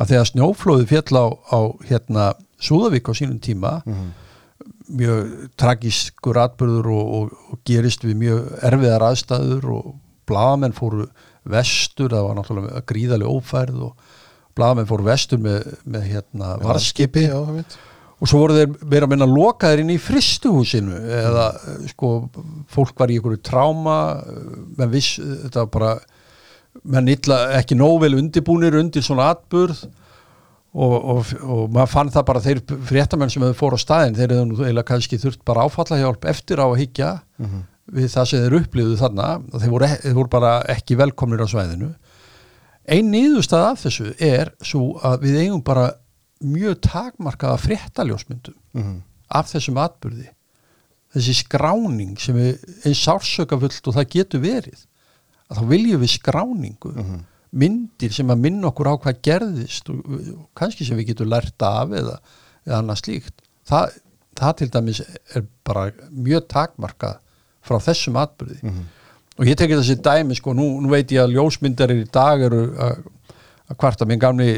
að 0.00 0.12
þegar 0.12 0.30
snjóflóði 0.30 0.88
fjall 0.90 1.18
á, 1.18 1.26
á 1.56 1.60
hérna 1.90 2.30
Súðavík 2.60 3.08
á 3.08 3.16
sínum 3.16 3.40
tíma 3.40 3.78
mjög 4.90 5.48
tragiskur 5.56 6.36
atbyrður 6.42 6.90
og, 6.92 7.12
og, 7.16 7.34
og 7.54 7.60
gerist 7.64 8.04
við 8.04 8.18
mjög 8.20 8.50
erfiðar 8.68 9.06
aðstæður 9.06 9.68
og 9.78 9.92
blaðamenn 10.28 10.76
fóru 10.76 11.06
vestur, 11.48 12.12
það 12.12 12.26
var 12.26 12.38
náttúrulega 12.38 12.82
gríðarlega 12.88 13.36
ófærð 13.36 13.84
og 13.88 14.18
blaðamenn 14.58 14.88
fóru 14.90 15.06
vestur 15.06 15.40
með, 15.42 15.70
með 15.88 16.08
hérna 16.10 16.56
varskipi 16.62 17.24
já, 17.28 17.38
og 18.20 18.28
svo 18.28 18.42
voru 18.42 18.58
þeir 18.58 18.72
meira 18.84 19.06
að 19.06 19.14
minna 19.14 19.28
lokaðir 19.30 19.84
inn 19.84 19.94
í 19.94 20.00
fristuhúsinu 20.02 20.98
eða 21.20 21.46
eh, 21.56 21.86
sko 21.94 22.10
fólk 22.72 22.98
var 23.00 23.12
í 23.12 23.16
einhverju 23.18 23.40
tráma 23.46 23.96
menn 24.76 24.92
viss, 24.92 25.16
þetta 25.20 25.64
var 25.64 25.72
bara 25.76 25.94
menn 26.84 27.08
illa, 27.10 27.40
ekki 27.58 27.78
nóvel 27.78 28.18
undirbúnir 28.18 28.76
undir 28.78 29.04
svona 29.04 29.30
atburð 29.34 29.86
og, 30.70 30.94
og, 30.94 31.32
og 31.42 31.64
maður 31.74 31.90
fann 31.90 32.12
það 32.14 32.26
bara 32.28 32.42
þeir 32.44 32.60
fréttamenn 32.86 33.32
sem 33.32 33.42
hefur 33.42 33.58
fór 33.58 33.74
á 33.74 33.78
staðin 33.82 34.18
þeir 34.18 34.36
nú 34.46 34.60
eiginlega 34.60 34.86
kannski 34.92 35.18
þurft 35.18 35.42
bara 35.48 35.64
áfallahjálp 35.66 36.28
eftir 36.30 36.62
á 36.62 36.66
að 36.68 36.78
higgja 36.84 37.10
við 37.92 38.08
það 38.12 38.28
sem 38.30 38.42
þeir 38.44 38.56
upplýðu 38.60 38.96
þarna 39.00 39.28
og 39.52 39.60
þeir 39.62 39.70
voru, 39.74 39.86
e- 39.88 40.00
þeir 40.04 40.14
voru 40.18 40.32
bara 40.32 40.52
ekki 40.74 40.96
velkomnir 41.00 41.42
á 41.42 41.48
svæðinu. 41.50 41.90
Ein 42.90 43.10
niðurstað 43.12 43.64
af 43.70 43.82
þessu 43.84 44.10
er 44.24 44.52
svo 44.64 44.98
að 45.06 45.20
við 45.26 45.38
eigum 45.44 45.62
bara 45.66 45.88
mjög 46.42 46.78
takmarkaða 46.86 47.58
fréttaljósmyndum 47.60 48.54
Mhm. 48.74 49.02
af 49.30 49.50
þessum 49.52 49.76
atburði. 49.78 50.28
Þessi 51.14 51.34
skráning 51.44 52.16
sem 52.20 52.36
er 52.38 52.58
eins 52.86 53.02
sársökafullt 53.04 53.88
og 53.90 53.94
það 53.94 54.08
getur 54.14 54.40
verið 54.40 54.86
að 55.50 55.58
þá 55.58 55.64
viljum 55.68 56.00
við 56.00 56.12
skráningu. 56.18 56.94
Myndir 57.52 58.12
sem 58.14 58.28
að 58.30 58.38
minna 58.38 58.68
okkur 58.70 58.86
á 58.86 58.94
hvað 59.02 59.20
gerðist 59.26 59.88
og, 59.90 60.04
og 60.06 60.44
kannski 60.54 60.86
sem 60.86 60.96
við 60.96 61.08
getum 61.10 61.28
lært 61.32 61.60
af 61.66 61.90
eða, 61.90 62.20
eða 62.66 62.78
annað 62.78 63.00
slíkt. 63.02 63.34
Það, 63.66 63.96
það 64.38 64.56
til 64.60 64.68
dæmis 64.70 65.00
er 65.34 65.42
bara 65.66 65.90
mjög 66.14 66.46
takmarkað 66.48 67.18
frá 67.64 67.78
þessum 67.82 68.18
atburði. 68.20 68.60
Og 69.40 69.48
ég 69.48 69.56
tekið 69.56 69.80
þessi 69.80 70.02
dæmi 70.04 70.36
sko, 70.36 70.52
nú, 70.56 70.66
nú 70.84 70.90
veit 70.92 71.12
ég 71.12 71.24
að 71.24 71.36
ljósmyndarir 71.38 72.02
í 72.02 72.08
dag 72.12 72.42
eru 72.44 72.62
að, 72.76 73.02
kvarta 73.78 74.06
minn 74.08 74.20
gamli 74.20 74.56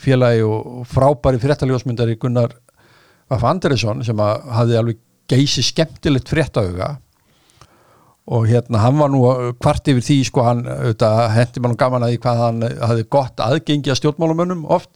félagi 0.00 0.42
og, 0.46 0.86
frábæri 0.88 1.38
fréttaljósmyndari 1.42 2.16
Gunnar 2.18 2.54
Vaff 3.28 3.44
Andersson 3.44 4.04
sem 4.06 4.22
að 4.22 4.46
hafði 4.56 4.78
alveg 4.80 5.02
geysi 5.28 5.62
skemmtilegt 5.66 6.30
fréttauga 6.30 6.96
og 8.26 8.48
hérna 8.50 8.80
hann 8.82 8.98
var 8.98 9.10
nú 9.12 9.22
kvart 9.62 9.86
yfir 9.90 10.02
því 10.02 10.16
sko 10.26 10.42
hann 10.46 10.64
auðvitað 10.66 11.20
hendi 11.36 11.62
mann 11.62 11.76
gaman 11.78 12.06
að 12.06 12.14
því 12.14 12.20
hvað 12.24 12.42
hann 12.42 12.64
hafði 12.80 13.04
gott 13.16 13.42
aðgengi 13.44 13.92
að 13.92 14.00
stjórnmálumönnum 14.00 14.64
oft. 14.66 14.90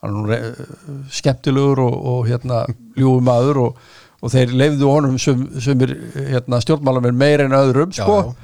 Hann 0.00 0.16
er 0.16 0.46
nú 0.46 1.08
skemmtilegur 1.12 1.82
og, 1.84 1.96
og 2.12 2.22
hérna 2.30 2.62
ljúfum 2.96 3.26
maður 3.28 3.60
og, 3.66 3.82
og 4.20 4.32
þeir 4.32 4.54
leifðu 4.56 4.88
honum 4.90 5.18
sem, 5.20 5.44
sem 5.62 5.84
er 5.86 5.94
hérna, 6.34 6.60
stjórnmálamenn 6.62 7.18
meir 7.18 7.44
en 7.46 7.56
öðrum 7.56 7.94
Já, 7.96 8.04
sko. 8.04 8.34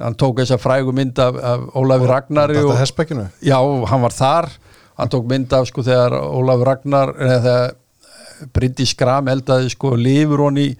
hann 0.00 0.16
tók 0.20 0.42
þessa 0.42 0.58
frægu 0.60 0.92
mynd 0.96 1.20
af, 1.22 1.38
af 1.40 1.68
Ólafi 1.78 2.10
Ragnari 2.10 2.58
Þetta 2.58 2.68
og, 2.68 2.80
já, 3.40 3.58
hann 3.90 4.04
var 4.04 4.16
þar. 4.16 4.50
Hann 5.00 5.12
tók 5.12 5.28
mynd 5.30 5.52
af 5.56 5.68
sko 5.70 5.84
þegar 5.86 6.18
Ólaf 6.20 6.66
Ragnar 6.68 7.14
eða 7.16 7.38
þegar 7.46 7.78
Bryndi 8.52 8.86
Skram 8.88 9.30
eldaði 9.30 9.70
sko 9.72 9.94
lifur 9.96 10.44
hon 10.48 10.58
í 10.60 10.72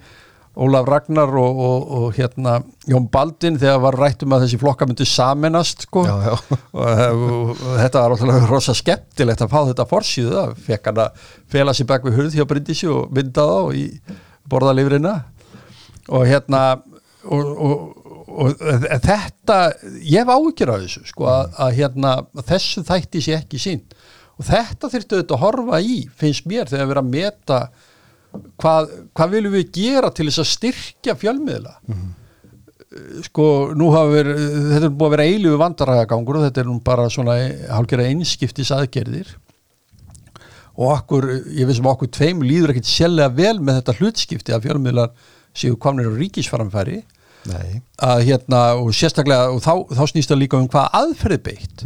Ólaf 0.53 0.85
Ragnar 0.85 1.31
og, 1.41 1.61
og, 1.65 1.85
og 1.97 2.17
hérna 2.17 2.59
Jón 2.85 3.07
Baldin 3.11 3.55
þegar 3.57 3.79
var 3.87 3.97
rætt 3.97 4.25
um 4.25 4.35
að 4.35 4.43
þessi 4.45 4.59
flokka 4.61 4.85
myndi 4.85 5.07
saminast 5.09 5.87
sko. 5.87 6.03
Já, 6.05 6.27
já. 6.27 6.35
og, 6.77 6.83
og, 6.83 7.63
þetta 7.79 8.03
var 8.03 8.13
alltaf 8.13 8.51
rosa 8.51 8.75
skemmtilegt 8.77 9.41
að 9.41 9.55
fá 9.55 9.63
þetta 9.71 9.87
forsýðu 9.89 10.35
það 10.35 10.53
fekk 10.67 10.91
hann 10.91 11.01
að 11.07 11.25
fela 11.55 11.73
sér 11.73 11.89
bak 11.89 12.05
við 12.05 12.19
hurð 12.19 12.37
hjá 12.37 12.45
Bryndisi 12.51 12.91
og 12.93 13.09
mynda 13.17 13.47
þá 13.49 13.79
í 13.79 13.87
borðalifrina 14.49 15.13
og 16.11 16.25
hérna 16.27 16.63
og, 17.23 17.51
og, 17.53 18.09
og 18.27 18.65
þetta 19.05 19.59
ég 20.01 20.19
hef 20.19 20.33
áhyggjur 20.33 20.73
af 20.73 20.83
þessu 20.83 21.05
sko 21.11 21.29
að, 21.31 21.55
að 21.65 21.77
hérna 21.79 22.17
að 22.25 22.43
þessu 22.51 22.83
þætti 22.87 23.23
sé 23.23 23.37
ekki 23.37 23.61
sín 23.61 23.85
og 24.33 24.47
þetta 24.49 24.89
þyrftu 24.91 25.17
auðvitað 25.19 25.37
að 25.37 25.43
horfa 25.45 25.81
í 25.85 25.97
finnst 26.19 26.47
mér 26.49 26.69
þegar 26.71 26.87
við 26.87 26.95
erum 26.95 27.09
að 27.09 27.17
meta 27.17 27.59
hvað, 28.61 28.91
hvað 29.13 29.37
viljum 29.37 29.55
við 29.55 29.71
gera 29.77 30.11
til 30.13 30.27
þess 30.29 30.41
að 30.43 30.51
styrkja 30.51 31.15
fjölmiðla. 31.21 31.73
Sko 33.27 33.45
nú 33.77 33.89
hafa 33.93 34.11
verið 34.13 34.41
þetta 34.69 34.87
er 34.87 34.91
búið 34.93 35.07
að 35.07 35.13
vera 35.15 35.29
eilífu 35.29 35.59
vandarægagangur 35.61 36.37
og 36.39 36.45
þetta 36.47 36.61
er 36.61 36.67
nú 36.69 36.75
bara 36.85 37.07
svona 37.13 37.37
hálfgerða 37.73 38.09
einskiptis 38.11 38.73
aðgerðir 38.75 39.31
og 40.73 40.93
okkur, 40.97 41.27
ég 41.53 41.69
veist 41.69 41.83
um 41.83 41.89
okkur 41.91 42.09
tveim 42.13 42.41
líður 42.45 42.73
ekkit 42.73 42.89
sérlega 42.89 43.33
vel 43.37 43.59
með 43.61 43.81
þetta 43.81 43.97
hlutskipti 43.99 44.55
að 44.55 44.65
fjölmiðlar 44.67 45.11
séu 45.53 45.77
komnir 45.77 46.09
á 46.09 46.17
ríkisfaramfæri 46.17 47.03
Nei, 47.49 47.81
að 47.99 48.23
hérna 48.29 48.63
og 48.79 48.93
sérstaklega 48.95 49.51
og 49.51 49.61
þá, 49.61 49.73
þá 49.91 50.03
snýst 50.09 50.31
það 50.31 50.41
líka 50.45 50.59
um 50.61 50.69
hvað 50.71 50.93
aðferði 51.01 51.39
beitt. 51.43 51.85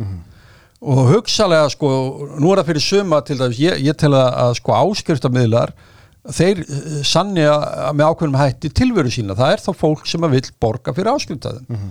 Og 0.78 1.00
hugsalega 1.10 1.72
sko 1.74 1.90
nú 2.38 2.52
er 2.54 2.62
það 2.62 2.68
fyrir 2.70 2.86
suma 2.86 3.22
til 3.26 3.40
þess 3.40 3.62
ég, 3.64 3.80
ég 3.82 3.98
tel 3.98 4.14
að, 4.14 4.28
að 4.44 4.52
sko 4.60 4.76
áskriftammiðlar 4.78 5.74
þeir 6.38 6.62
eh, 6.62 7.48
að 7.48 7.96
með 7.96 8.06
ákveðnum 8.12 8.38
hætti 8.40 8.72
tilveru 8.76 9.12
sína, 9.12 9.36
það 9.38 9.56
er 9.56 9.64
þá 9.64 9.72
fólk 9.80 10.06
sem 10.10 10.28
að 10.28 10.36
vill 10.38 10.52
borga 10.62 10.94
fyrir 10.96 11.16
áskriftaðum 11.16 11.88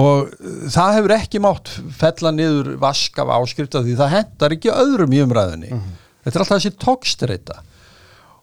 og 0.00 0.30
eh, 0.30 0.68
það 0.72 0.94
hefur 0.98 1.14
ekki 1.16 1.42
mátt 1.44 1.72
fella 1.98 2.32
niður 2.34 2.74
vask 2.82 3.18
af 3.20 3.32
áskrifta 3.40 3.82
því 3.84 3.96
það 3.98 4.14
hendar 4.16 4.56
ekki 4.56 4.72
öðrum 4.74 5.16
í 5.16 5.22
umræðinni 5.24 5.82
þetta 6.24 6.36
er 6.36 6.44
alltaf 6.44 6.56
þessi 6.56 6.72
tókstreita 6.80 7.60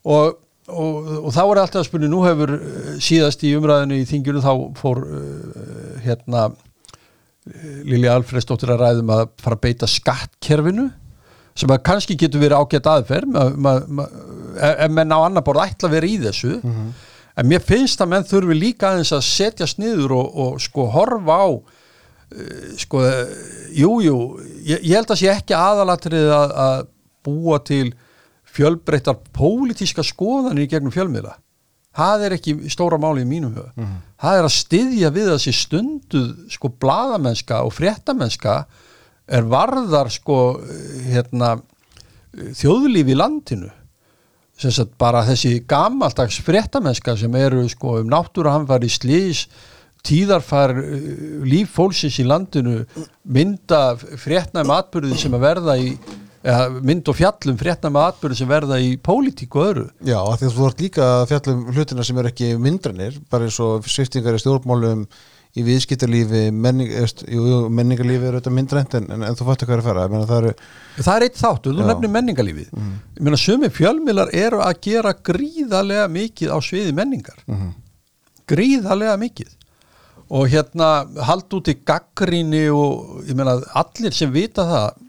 og, 0.07 0.37
og, 0.67 1.09
og 1.23 1.33
þá 1.35 1.41
er 1.43 1.61
alltaf 1.63 1.81
að 1.81 1.89
spunni, 1.89 2.11
nú 2.11 2.23
hefur 2.25 2.55
eh, 2.57 2.93
síðast 3.03 3.43
í 3.47 3.55
umræðinu 3.57 3.99
í 3.99 4.07
þingjunu 4.09 4.43
þá 4.45 4.53
fór 4.79 5.03
uh, 5.03 5.99
hérna 6.05 6.49
Lilja 7.87 8.15
Alfredsdóttir 8.17 8.71
að 8.73 8.81
ræðum 8.83 9.11
að 9.15 9.21
fara 9.39 9.55
að 9.57 9.63
beita 9.63 9.87
skattkerfinu 9.87 10.89
sem 11.57 11.71
að 11.73 11.83
kannski 11.89 12.17
getur 12.19 12.43
verið 12.43 12.59
ágætt 12.61 12.89
aðferð. 12.91 13.37
Ma, 13.57 13.73
ef 14.67 14.91
menn 14.93 15.13
á 15.15 15.19
annar 15.23 15.45
borð 15.45 15.63
ætla 15.63 15.89
að 15.89 15.95
vera 15.95 16.09
í 16.09 16.17
þessu. 16.21 16.57
En 17.37 17.49
mér 17.49 17.63
finnst 17.65 18.01
að 18.01 18.11
menn 18.13 18.27
þurfi 18.27 18.57
líka 18.57 18.91
aðeins 18.91 19.13
að 19.15 19.25
setjast 19.25 19.81
niður 19.81 20.15
og, 20.17 20.37
og 20.43 20.61
sko 20.61 20.87
horfa 20.93 21.37
á 21.37 21.47
uh, 21.53 22.69
sko, 22.81 23.01
jújú 23.77 24.05
jú, 24.05 24.19
ég, 24.65 24.83
ég 24.83 24.95
held 24.97 25.13
að 25.13 25.21
sé 25.21 25.31
ekki 25.33 25.57
aðalatrið 25.57 26.31
að, 26.33 26.55
að 26.67 26.85
búa 27.27 27.59
til 27.67 27.91
fjölbreyttar 28.57 29.19
pólitíska 29.35 30.05
skoðanir 30.07 30.65
í 30.65 30.71
gegnum 30.71 30.95
fjölmiðla? 30.95 31.35
Það 31.97 32.23
er 32.27 32.35
ekki 32.35 32.53
stóra 32.69 32.99
máli 33.01 33.23
í 33.25 33.29
mínum 33.29 33.55
huga. 33.57 33.71
Það 34.21 34.39
er 34.39 34.45
að 34.45 34.53
styðja 34.53 35.09
við 35.15 35.31
þessi 35.33 35.53
stunduð 35.57 36.27
sko 36.53 36.69
bladamennska 36.81 37.63
og 37.65 37.73
fréttamennska 37.73 38.59
er 39.27 39.47
varðar 39.49 40.11
sko 40.13 40.37
hérna 41.07 41.55
þjóðlífi 42.37 43.15
í 43.15 43.17
landinu. 43.17 43.71
Sem 44.57 44.73
sagt 44.73 44.93
bara 44.97 45.25
þessi 45.25 45.63
gamaldags 45.69 46.37
fréttamennska 46.45 47.17
sem 47.17 47.33
eru 47.37 47.65
sko 47.69 47.99
um 48.03 48.13
náttúruhamfari 48.13 48.89
slís 48.89 49.47
tíðarfar 50.05 50.75
líf 51.49 51.73
fólksins 51.75 52.19
í 52.21 52.25
landinu 52.27 52.83
mynda 53.25 53.97
fréttnæm 53.97 54.69
atbyrði 54.77 55.17
sem 55.17 55.33
að 55.33 55.45
verða 55.49 55.77
í 55.81 55.91
mynd 56.47 57.09
og 57.11 57.17
fjallum 57.17 57.57
fréttnæm 57.59 57.97
atbyrði 57.99 58.37
sem 58.39 58.49
verða 58.49 58.77
í 58.79 58.93
pólitík 59.03 59.55
og 59.57 59.65
öðru. 59.65 59.87
Já, 60.07 60.19
af 60.21 60.37
því 60.39 60.49
að 60.49 60.53
þú 60.57 60.67
ert 60.67 60.83
líka 60.85 61.07
að 61.15 61.25
fjalla 61.31 61.55
um 61.55 61.65
hlutina 61.75 62.05
sem 62.07 62.21
eru 62.21 62.31
ekki 62.31 62.51
myndranir 62.61 63.17
bara 63.31 63.47
eins 63.49 63.57
og 63.63 63.89
sviftingar 63.89 64.37
í 64.37 64.43
stjórnmálum 64.43 65.03
í 65.57 65.63
viðskiptarlífi, 65.65 66.43
menning, 66.53 66.91
menningarlífi 67.73 68.27
er 68.29 68.35
auðvitað 68.37 68.53
myndrænt 68.53 68.95
en, 68.99 69.07
en, 69.15 69.23
en 69.25 69.37
þú 69.37 69.47
fattu 69.47 69.65
hvað 69.65 69.77
er 69.77 69.81
að 69.81 69.87
fara, 69.89 70.05
meina 70.11 70.27
það 70.29 70.41
eru 70.43 70.51
Það 70.97 71.15
er 71.15 71.25
eitt 71.25 71.39
þáttur, 71.39 71.77
þú 71.77 71.87
nefnir 71.87 72.13
menningarlífið. 72.13 72.67
Ég 73.17 73.23
meina 73.25 73.39
sumi 73.41 73.71
fjölmiðlar 73.73 74.33
eru 74.37 74.61
að 74.65 74.79
gera 74.85 75.15
gríðarlega 75.29 76.07
mikið 76.13 76.53
á 76.53 76.57
sviði 76.61 76.93
menningar. 76.97 77.41
Gríðarlega 78.47 79.17
mikið. 79.23 79.51
Og 80.37 80.49
hérna 80.51 80.91
hald 81.25 81.57
út 81.57 81.71
í 81.71 81.77
gaggríni 81.87 82.67
og 82.75 83.23
ég 83.25 83.37
meina 83.39 83.57
allir 83.79 84.13
sem 84.13 84.31
vita 84.33 84.65
það 84.67 85.03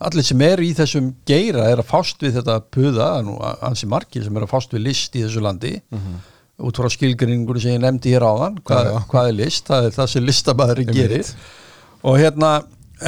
allir 0.00 0.24
sem 0.26 0.40
er 0.42 0.60
í 0.64 0.72
þessum 0.74 1.12
geira 1.28 1.68
er 1.70 1.78
að 1.82 1.88
fást 1.90 2.22
við 2.24 2.38
þetta 2.40 2.58
puða, 2.74 3.08
nú 3.24 3.36
ansi 3.62 3.86
margir 3.90 4.24
sem 4.26 4.36
er 4.36 4.46
að 4.46 4.50
fást 4.54 4.72
við 4.74 4.82
list 4.88 5.14
í 5.16 5.22
þessu 5.26 5.42
landi. 5.44 5.74
Út 6.64 6.76
frá 6.78 6.86
skilgrinningur 6.92 7.58
sem 7.62 7.74
ég 7.74 7.80
nefndi 7.82 8.12
hér 8.14 8.22
áðan 8.28 8.60
hvað, 8.62 8.86
Já, 8.86 8.92
já. 8.94 9.04
hvað 9.10 9.28
er 9.28 9.36
list, 9.40 9.64
það 9.66 9.86
er 9.88 9.94
það 9.96 10.10
sem 10.12 10.24
listamæðurinn 10.28 10.90
Einmitt. 10.92 11.10
gerir. 11.10 11.32
Og 12.04 12.18
hérna 12.20 12.50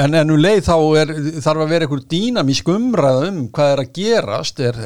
en 0.02 0.16
ennum 0.18 0.40
leið 0.42 0.64
þá 0.66 0.74
er, 0.98 1.12
þarf 1.44 1.62
að 1.62 1.70
vera 1.70 1.86
einhver 1.86 2.02
dýnamísk 2.10 2.70
umræða 2.74 3.28
um 3.30 3.38
hvað 3.54 3.70
er 3.76 3.82
að 3.84 3.92
gerast 4.00 4.58
er, 4.66 4.80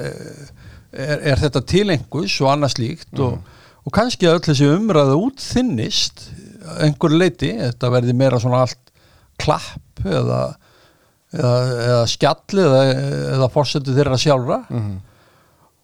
er, 0.92 1.22
er 1.32 1.40
þetta 1.40 1.62
tilengus 1.72 2.36
og 2.44 2.50
annað 2.52 2.74
slíkt? 2.76 3.14
Og, 3.16 3.38
og 3.86 3.94
kannski 3.96 4.28
að 4.28 4.36
öll 4.38 4.44
þessi 4.50 4.68
umræða 4.74 5.16
útþinnist 5.24 6.26
að 6.60 6.82
einhverju 6.90 7.16
leiti, 7.22 7.54
þetta 7.64 7.90
verði 7.96 8.12
meira 8.20 8.38
svona 8.44 8.60
allt 8.66 8.92
klapp 9.40 10.04
eða, 10.04 10.42
eða, 11.34 11.54
eða 11.86 12.02
skjalli 12.10 12.64
eða, 12.66 12.82
eða 13.36 13.48
fórsetu 13.54 13.94
þeirra 13.96 14.18
sjálfra. 14.20 14.60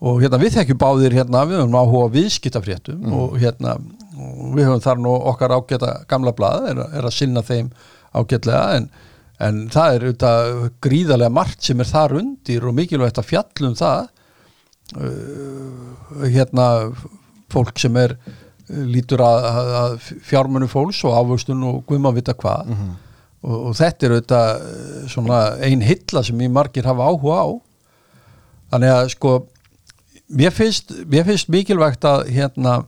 Og 0.07 0.19
hérna 0.21 0.37
við 0.43 0.53
þekkjum 0.59 0.79
báðir 0.83 1.15
hérna, 1.17 1.45
við 1.49 1.61
höfum 1.63 1.77
áhuga 1.81 2.09
viðskiptafréttum 2.19 3.13
og 3.17 3.37
hérna 3.41 3.77
og 4.17 4.51
við 4.57 4.67
höfum 4.69 4.83
þar 4.85 4.99
nú 5.01 5.13
okkar 5.31 5.55
ágæta 5.57 5.93
gamla 6.09 6.33
blað 6.37 6.67
er, 6.71 6.81
að- 6.85 6.97
er 7.01 7.09
að 7.09 7.15
sinna 7.17 7.43
þeim 7.45 7.71
ágætlega 8.17 8.77
en, 8.77 8.91
en 9.41 9.63
það 9.73 9.95
er 9.97 10.05
auðvitað 10.07 10.51
gríðarlega 10.85 11.33
margt 11.39 11.63
sem 11.65 11.81
er 11.81 11.89
þar 11.91 12.15
undir 12.21 12.65
og 12.69 12.77
mikilvægt 12.77 13.19
að 13.23 13.29
fjallum 13.33 13.75
það. 13.77 14.07
Uh, 14.97 16.27
hérna 16.31 16.67
fólk 17.51 17.79
sem 17.83 17.97
er 17.99 18.15
lítur 18.71 19.23
að, 19.23 19.45
að, 19.49 19.69
að 19.81 19.97
fjármönu 20.29 20.69
fólks 20.71 21.01
og 21.07 21.17
ávöxtun 21.19 21.65
og 21.67 21.81
guðma 21.91 22.13
vita 22.17 22.35
hvað 22.39 22.71
og, 23.47 23.57
og 23.71 23.77
þetta 23.79 24.07
er 24.07 24.15
auðvitað 24.17 24.51
uh, 24.67 25.01
svona 25.13 25.41
ein 25.65 25.85
hilla 25.87 26.23
sem 26.27 26.43
ég 26.45 26.53
margir 26.53 26.89
hafa 26.89 27.07
áhuga 27.07 27.39
á. 27.41 27.49
Þannig 28.75 28.95
að 28.97 29.11
sko 29.15 29.35
mér 30.27 30.55
finnst, 30.55 30.95
mér 31.07 31.27
finnst 31.29 31.51
mikilvægt 31.53 32.07
að 32.09 32.27
hérna 32.35 32.81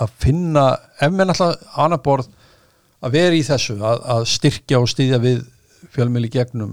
að 0.00 0.14
finna, 0.24 0.66
ef 1.04 1.12
menn 1.12 1.28
alltaf 1.28 1.60
annar 1.76 2.00
borð 2.04 2.30
að 3.02 3.16
vera 3.18 3.36
í 3.36 3.42
þessu 3.44 3.76
að, 3.76 4.04
að 4.14 4.28
styrkja 4.32 4.80
og 4.80 4.88
styðja 4.88 5.18
við 5.20 5.42
fjölmjöli 5.92 6.30
gegnum 6.32 6.72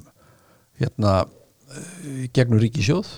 hérna 0.79 1.25
eh, 1.25 2.29
gegnum 2.31 2.61
ríkisjóð 2.61 3.09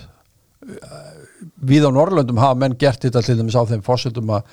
við 1.61 1.85
á 1.85 1.89
Norrlöndum 1.93 2.39
hafa 2.41 2.57
menn 2.63 2.77
gert 2.79 3.03
þetta 3.03 3.23
til 3.25 3.37
dæmis 3.39 3.57
á 3.57 3.65
þeim 3.69 3.83
fórsöldum 3.85 4.33
að, 4.37 4.49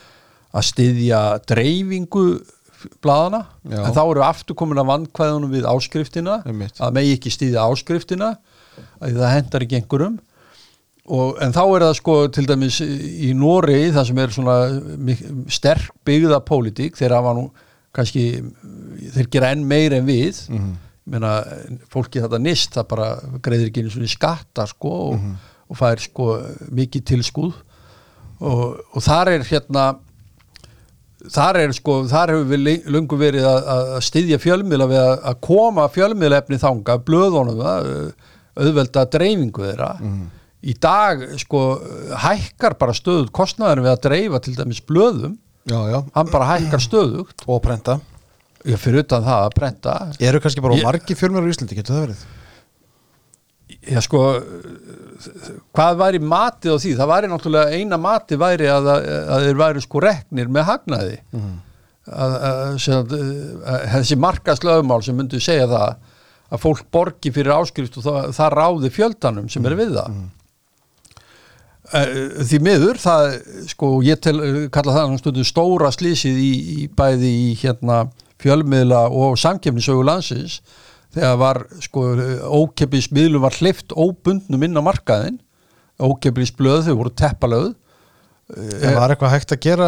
að 0.53 0.69
styðja 0.71 1.21
dreifingu 1.49 2.27
bladana, 3.05 3.45
Já. 3.65 3.83
en 3.83 3.97
þá 3.97 4.03
eru 4.05 4.25
aftur 4.27 4.59
komin 4.59 4.81
að 4.81 4.91
vandkvæðunum 4.93 5.53
við 5.53 5.69
áskriftina 5.71 6.41
Einmitt. 6.47 6.81
að 6.81 6.97
megi 6.99 7.15
ekki 7.19 7.35
styðja 7.35 7.67
áskriftina 7.69 8.33
að 9.03 9.21
það 9.21 9.35
hendar 9.35 9.67
ekki 9.67 9.81
einhverjum. 9.81 10.19
Og, 11.09 11.39
en 11.41 11.55
þá 11.57 11.63
er 11.65 11.85
það 11.87 11.95
sko 11.97 12.17
til 12.37 12.45
dæmis 12.49 12.83
í 12.85 13.31
Noregi 13.37 13.95
það 13.95 14.11
sem 14.11 14.19
er 14.21 14.35
svona 14.35 14.57
sterk 15.49 15.95
byggða 16.05 16.43
pólitík 16.45 16.99
þeir 16.99 17.17
hafa 17.17 17.33
nú 17.39 17.47
kannski 17.97 18.27
þeir 19.15 19.31
gera 19.33 19.55
enn 19.55 19.65
meir 19.67 19.97
en 19.97 20.05
við. 20.09 20.45
Mm 20.53 20.77
meina, 21.09 21.33
fólki 21.93 22.23
þetta 22.23 22.41
nýst 22.43 22.77
það 22.77 22.91
bara 22.93 23.09
greiðir 23.45 23.71
ekki 23.71 23.85
einu 23.85 23.93
svona 23.93 24.11
skatta 24.13 24.67
sko 24.69 24.93
og, 25.09 25.25
og 25.69 25.79
fær 25.79 26.03
sko 26.03 26.29
mikið 26.75 27.07
tilskúð. 27.13 27.57
Og, 28.39 28.79
og 28.95 29.03
þar 29.03 29.33
er 29.35 29.47
hérna 29.49 29.87
þar 31.35 31.59
er 31.65 31.75
sko, 31.77 31.99
þar 32.11 32.33
hefur 32.35 32.49
við 32.53 32.89
löngu 32.95 33.19
verið 33.19 33.47
að, 33.49 33.69
að 33.75 33.95
styðja 34.07 34.39
fjölmiðla 34.43 34.89
við 34.91 35.01
að, 35.03 35.15
að 35.31 35.39
koma 35.49 35.87
fjölmiðlaefni 35.95 36.61
þanga, 36.63 36.99
blöðunum 37.07 37.63
það, 37.63 37.89
auðvelda 38.59 39.07
dreifingu 39.15 39.67
þeirra. 39.67 39.91
Í 40.59 40.75
dag 40.83 41.21
sko 41.39 41.65
hækkar 42.19 42.75
bara 42.79 42.95
stöðut 42.97 43.31
kostnaður 43.35 43.85
við 43.85 43.93
að 43.93 44.01
dreifa 44.09 44.41
til 44.43 44.57
dæmis 44.59 44.81
blöðum. 44.87 45.37
Já, 45.69 45.79
já, 45.91 45.99
hann 46.15 46.33
bara 46.33 46.49
hækkar 46.55 46.83
stöðugt. 46.83 47.45
Og 47.47 47.61
prenta. 47.63 47.99
Ég 48.67 48.81
fyrir 48.83 49.05
utan 49.05 49.23
það 49.27 49.45
að 49.45 49.55
prenta. 49.55 49.95
Eru 50.19 50.41
kannski 50.43 50.65
bara 50.65 50.79
margi 50.83 51.15
fjölmjör 51.19 51.47
á 51.47 51.51
Íslandi, 51.53 51.79
getur 51.79 51.95
það 51.95 52.07
verið? 52.09 52.25
Já 53.89 54.01
sko 54.05 54.23
hvað 55.75 55.97
væri 56.03 56.21
matið 56.23 56.75
á 56.75 56.79
því? 56.83 56.93
Það 56.99 57.11
væri 57.13 57.31
náttúrulega 57.33 57.79
eina 57.79 57.99
matið 58.01 58.43
væri 58.43 58.69
að, 58.71 58.91
að 58.93 59.47
þeir 59.47 59.59
væri 59.63 59.83
sko 59.85 60.03
reknir 60.05 60.53
með 60.53 60.69
hagnaði. 60.69 61.19
Að, 62.09 62.35
að, 62.49 62.61
að, 62.89 63.83
þessi 63.93 64.17
markaslöfumál 64.17 65.03
sem 65.05 65.19
myndu 65.19 65.41
segja 65.45 65.67
það 65.69 66.15
að 66.49 66.63
fólk 66.63 66.87
borgi 66.95 67.33
fyrir 67.35 67.53
áskrift 67.59 67.99
og 68.01 68.07
það, 68.07 68.29
það 68.39 68.55
ráði 68.55 68.91
fjöldanum 68.95 69.51
sem 69.53 69.67
er 69.69 69.77
við 69.77 69.95
það. 69.99 70.21
Eh, 71.99 72.15
því 72.49 72.61
miður 72.65 73.01
það 73.01 73.27
sko 73.75 73.91
ég 74.05 74.21
tel, 74.25 74.39
kalla 74.73 74.97
það 74.97 75.19
stundum 75.23 75.49
stóra 75.49 75.93
slísið 75.93 76.41
í, 76.41 76.53
í 76.79 76.89
bæði 76.89 77.33
í 77.49 77.53
hérna 77.61 78.07
fjölmiðla 78.41 79.07
og 79.11 79.39
samkefnisögu 79.41 80.05
landsins 80.07 80.61
þegar 81.17 81.37
var 81.41 81.63
sko 81.85 82.07
ókeppis 82.63 83.11
miðlum 83.17 83.45
var 83.47 83.57
hlift 83.61 83.95
óbundnum 83.97 84.65
inn 84.69 84.77
á 84.77 84.83
markaðin 84.85 85.39
ókeppis 85.99 86.53
blöð 86.55 86.89
þau 86.91 86.97
voru 87.01 87.15
teppalöð 87.19 87.75
En 88.49 88.95
var 88.97 89.13
eitthvað 89.13 89.33
hægt 89.35 89.51
að 89.53 89.59
gera 89.61 89.87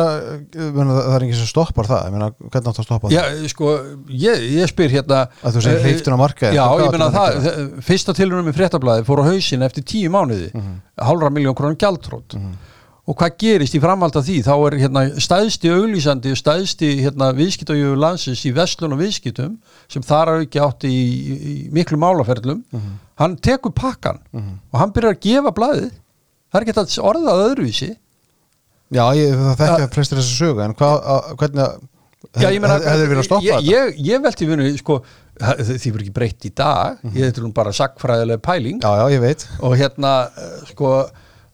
ég 0.53 0.75
meina, 0.77 0.93
það 0.93 1.15
er 1.17 1.23
enginn 1.25 1.39
sem 1.39 1.47
stoppar 1.49 1.87
það 1.89 2.03
ég 2.05 2.13
meina, 2.13 2.27
hvernig 2.43 2.67
átt 2.69 2.81
að 2.83 2.85
stoppa 2.85 3.09
Já, 3.15 3.23
sko, 3.49 3.71
ég, 4.13 4.43
ég 4.59 4.69
spyr 4.69 4.93
hérna 4.93 5.21
Að 5.41 5.55
þú 5.57 5.63
segir 5.65 5.79
eh, 5.79 5.87
hleyptun 5.87 6.13
á 6.13 6.21
markaði, 6.21 6.59
Já, 6.59 6.65
ég 6.77 6.91
maður 6.99 7.15
það, 7.15 7.39
að 7.39 7.47
það 7.47 7.71
fyrsta 7.89 8.15
tilhörnum 8.19 8.51
í 8.53 8.55
fréttablaði 8.59 9.07
fór 9.09 9.23
á 9.25 9.29
hausin 9.31 9.65
eftir 9.65 9.87
tíu 9.89 10.13
mánuði 10.13 10.51
Mhm. 10.53 10.75
hálfra 11.09 11.31
miljón 11.33 11.57
krónum 11.57 11.79
gjaldrótt 11.81 12.37
og 13.11 13.17
hvað 13.19 13.37
gerist 13.43 13.75
í 13.75 13.81
framhald 13.83 14.17
af 14.19 14.27
því? 14.27 14.37
Þá 14.47 14.53
er 14.55 14.77
hérna 14.85 15.03
stæðsti 15.27 15.73
auglýsandi 15.75 16.35
og 16.35 16.39
stæðsti 16.39 16.91
hérna 17.03 17.31
viðskiptajöfu 17.35 17.97
landsins 17.99 18.45
í 18.47 18.53
vestlun 18.55 18.95
og 18.95 19.01
viðskiptum 19.03 19.57
sem 19.91 20.05
þar 20.07 20.35
að 20.35 20.45
ekki 20.45 20.63
átti 20.63 20.91
í, 20.95 21.07
í, 21.35 21.55
miklu 21.75 21.99
málaferlum. 22.01 22.63
Mhm. 22.71 22.99
hann 23.21 23.35
tekur 23.37 23.75
pakkan 23.77 24.23
og 24.73 24.79
hann 24.81 24.93
byrjar 24.97 25.17
að 25.17 25.25
gefa 25.27 25.51
blaðið. 25.57 25.91
Það 26.51 26.61
er 26.61 26.65
ekki 26.65 26.81
að 26.81 26.95
orðað 27.11 27.43
öðruvísi. 27.51 27.91
Já, 28.91 29.05
ég, 29.15 29.35
það 29.39 29.59
þekkja 29.61 29.89
flestir 29.95 30.19
þessu 30.19 30.39
sögu 30.39 30.63
en 30.65 30.75
hvað, 30.79 30.97
að, 31.15 31.33
hvernig 31.43 31.65
að 31.67 31.81
Já, 32.37 32.51
ég 32.53 32.61
meina, 32.61 32.77
að 32.77 33.43
ég, 33.43 33.63
ég, 33.65 33.95
ég 34.07 34.21
velti 34.23 34.47
vinnu, 34.47 34.67
sko 34.79 34.99
því 35.41 35.91
verður 35.91 36.03
ekki 36.05 36.13
breytt 36.15 36.47
í 36.47 36.51
dag. 36.53 36.99
Ég 37.15 37.25
þetta 37.25 37.41
er 37.41 37.47
nú 37.47 37.53
bara 37.57 37.73
sakfræðilega 37.75 38.43
pæling. 38.45 38.83
Já, 38.85 38.91
já, 39.01 39.33
og 39.65 39.77
hérna 39.81 40.13
eh, 40.29 40.59
sko 40.69 40.91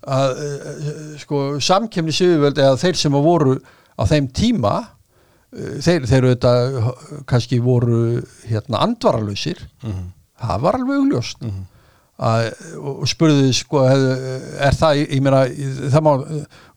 að, 0.06 0.42
eh, 0.42 1.14
sko 1.20 1.60
samkemni 1.62 2.14
sigurvöld 2.14 2.58
eða 2.58 2.78
þeir 2.80 2.98
sem 3.00 3.12
voru 3.12 3.56
á 3.98 4.02
þeim 4.06 4.28
tíma 4.34 4.74
eh, 5.52 5.78
þeir, 5.82 6.06
þeir 6.06 6.28
auðvitað 6.28 6.76
eh, 6.80 6.90
kannski 7.26 7.60
voru 7.62 8.02
hérna 8.46 8.82
andvaralausir. 8.86 9.64
Það 10.36 10.62
var 10.66 10.78
alveg 10.78 11.00
augljóst. 11.00 11.48
Að, 12.16 12.46
og 12.80 13.02
spurði 13.10 13.50
sko 13.52 13.82
er 13.84 14.76
það, 14.76 15.02
ég 15.02 15.20
meina 15.20 15.42
það 15.92 16.04
má, 16.06 16.12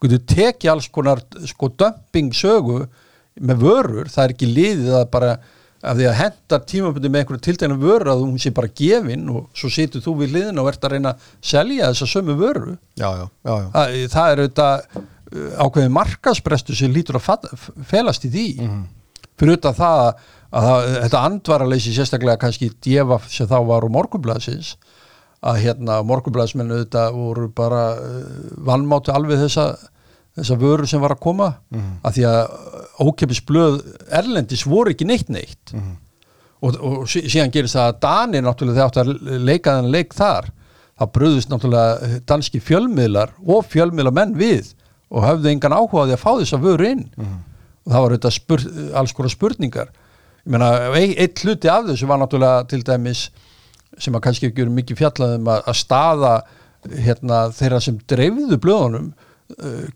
getur 0.03 0.25
tekið 0.27 0.71
alls 0.73 0.89
konar 0.91 1.21
sko 1.47 1.69
dömping 1.79 2.33
sögu 2.35 2.81
með 3.39 3.61
vörur, 3.63 4.09
það 4.11 4.25
er 4.25 4.33
ekki 4.33 4.49
liðið 4.51 4.97
að 4.99 5.05
bara 5.13 5.37
af 5.79 5.95
því 5.95 6.07
að 6.09 6.17
henda 6.19 6.59
tímabundi 6.67 7.11
með 7.11 7.21
einhverju 7.21 7.43
tildegna 7.45 7.77
vöru 7.79 8.11
að 8.11 8.23
hún 8.25 8.41
sé 8.41 8.51
bara 8.55 8.71
gefin 8.75 9.29
og 9.31 9.45
svo 9.55 9.69
situr 9.71 10.03
þú 10.03 10.15
við 10.19 10.33
liðin 10.35 10.59
og 10.59 10.67
ert 10.71 10.83
að 10.83 10.95
reyna 10.95 11.13
að 11.13 11.29
selja 11.51 11.91
þessa 11.93 12.07
sömu 12.13 12.35
vöru. 12.39 12.75
Já, 12.99 13.07
já, 13.15 13.25
já, 13.47 13.53
það, 13.75 13.95
það 14.15 14.31
er 14.33 14.41
auðvitað 14.43 14.97
uh, 14.99 15.53
ákveðin 15.63 15.95
markasprestu 15.95 16.75
sem 16.75 16.91
lítur 16.95 17.19
að 17.21 17.47
felast 17.87 18.27
í 18.27 18.33
því. 18.33 18.47
Fyrir 19.39 19.55
auðvitað 19.55 19.79
það 19.79 20.03
að 20.49 20.67
það, 20.67 20.87
þetta 21.05 21.23
andvaraleysi 21.29 21.95
sérstaklega 21.95 22.41
kannski 22.41 22.71
djefa 22.83 23.21
sem 23.29 23.47
þá 23.47 23.59
var 23.69 23.85
úr 23.87 23.93
morgunblæðsins 23.93 24.73
að 25.39 25.61
hérna 25.63 26.01
morgunblæðsmenn 26.03 26.73
auðvitað 26.73 27.15
voru 27.15 27.47
bara 27.55 27.85
uh, 27.95 28.27
vannmátti 28.67 29.15
alveg 29.15 29.39
þessa 29.45 29.69
þessa 30.39 30.57
vöru 30.61 30.87
sem 30.89 31.01
var 31.03 31.13
að 31.15 31.19
koma 31.23 31.49
að 32.03 32.15
því 32.17 32.23
að 32.29 32.53
ókepis 33.05 33.41
blöð 33.47 33.79
erlendis 34.11 34.65
voru 34.67 34.91
ekki 34.93 35.05
neitt 35.07 35.29
neitt. 35.29 35.73
Og, 36.61 36.75
og 36.75 37.05
sí- 37.07 37.23
síðan 37.31 37.51
gerist 37.55 37.75
það 37.77 37.87
að 37.93 37.99
Danir 38.03 38.41
náttúrulega 38.43 38.75
þegar 38.75 38.89
átt 38.89 38.97
að 38.99 39.43
leika 39.47 39.75
þennan 39.77 39.93
leik 39.93 40.13
þar 40.17 40.49
þá 40.99 41.05
bröðust 41.15 41.49
náttúrulega 41.53 42.19
danski 42.27 42.59
fjölmiðlar 42.59 43.31
og 43.47 43.63
fjölmiðlamenn 43.71 44.33
við 44.35 44.73
og 45.09 45.23
höfðu 45.23 45.53
engan 45.53 45.73
áhuga 45.77 46.03
á 46.03 46.07
því 46.09 46.15
að 46.17 46.23
fá 46.25 46.31
þess 46.41 46.53
að 46.57 46.65
vöru 46.67 46.89
inn 46.91 47.05
og 47.15 47.93
það 47.93 48.01
var 48.03 48.11
auðvitað 48.11 48.35
spur, 48.35 48.65
alls 48.99 49.13
konar 49.15 49.31
spurningar. 49.31 49.87
Ég 50.43 50.51
meina, 50.51 50.67
ein- 50.99 51.15
eitt 51.17 51.39
hluti 51.45 51.69
af 51.71 51.87
þessu 51.87 52.05
var 52.11 52.19
náttúrulega 52.21 52.67
til 52.67 52.83
dæmis 52.83 53.29
sem 53.97 54.13
að 54.15 54.21
kannski 54.27 54.49
ekki 54.51 54.61
eru 54.67 54.71
mikið 54.75 54.99
fjallaðum 54.99 55.47
að, 55.49 55.63
að 55.71 55.75
staða 55.79 56.33
hérna, 57.07 57.39
þeirra 57.55 57.79
sem 57.81 57.97
dreifðu 58.07 58.59
blöðunum 58.63 59.07
uh, 59.13 59.28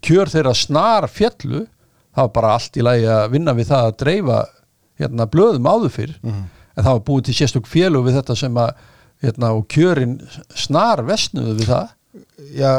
kjör 0.03 0.31
þeirra 0.33 0.53
snar 0.57 1.07
fjallu 1.11 1.65
það 2.13 2.27
var 2.27 2.33
bara 2.35 2.53
allt 2.57 2.77
í 2.77 2.85
lagi 2.85 3.07
að 3.09 3.31
vinna 3.33 3.55
við 3.57 3.69
það 3.71 3.87
að 3.87 3.97
dreifa 4.03 4.39
hérna, 5.01 5.27
blöðum 5.29 5.69
áður 5.69 5.93
fyrr. 5.93 6.15
En 6.23 6.85
það 6.85 6.91
var 6.91 7.03
búið 7.07 7.27
til 7.27 7.37
sérstök 7.37 7.69
félug 7.69 8.07
við 8.07 8.17
þetta 8.19 8.35
sem 8.37 8.57
að 8.61 8.71
hérna, 9.23 9.51
kjörin 9.73 10.15
snar 10.57 11.03
vestnuðu 11.07 11.57
við 11.59 11.69
það. 11.71 11.93
Já, 12.53 12.71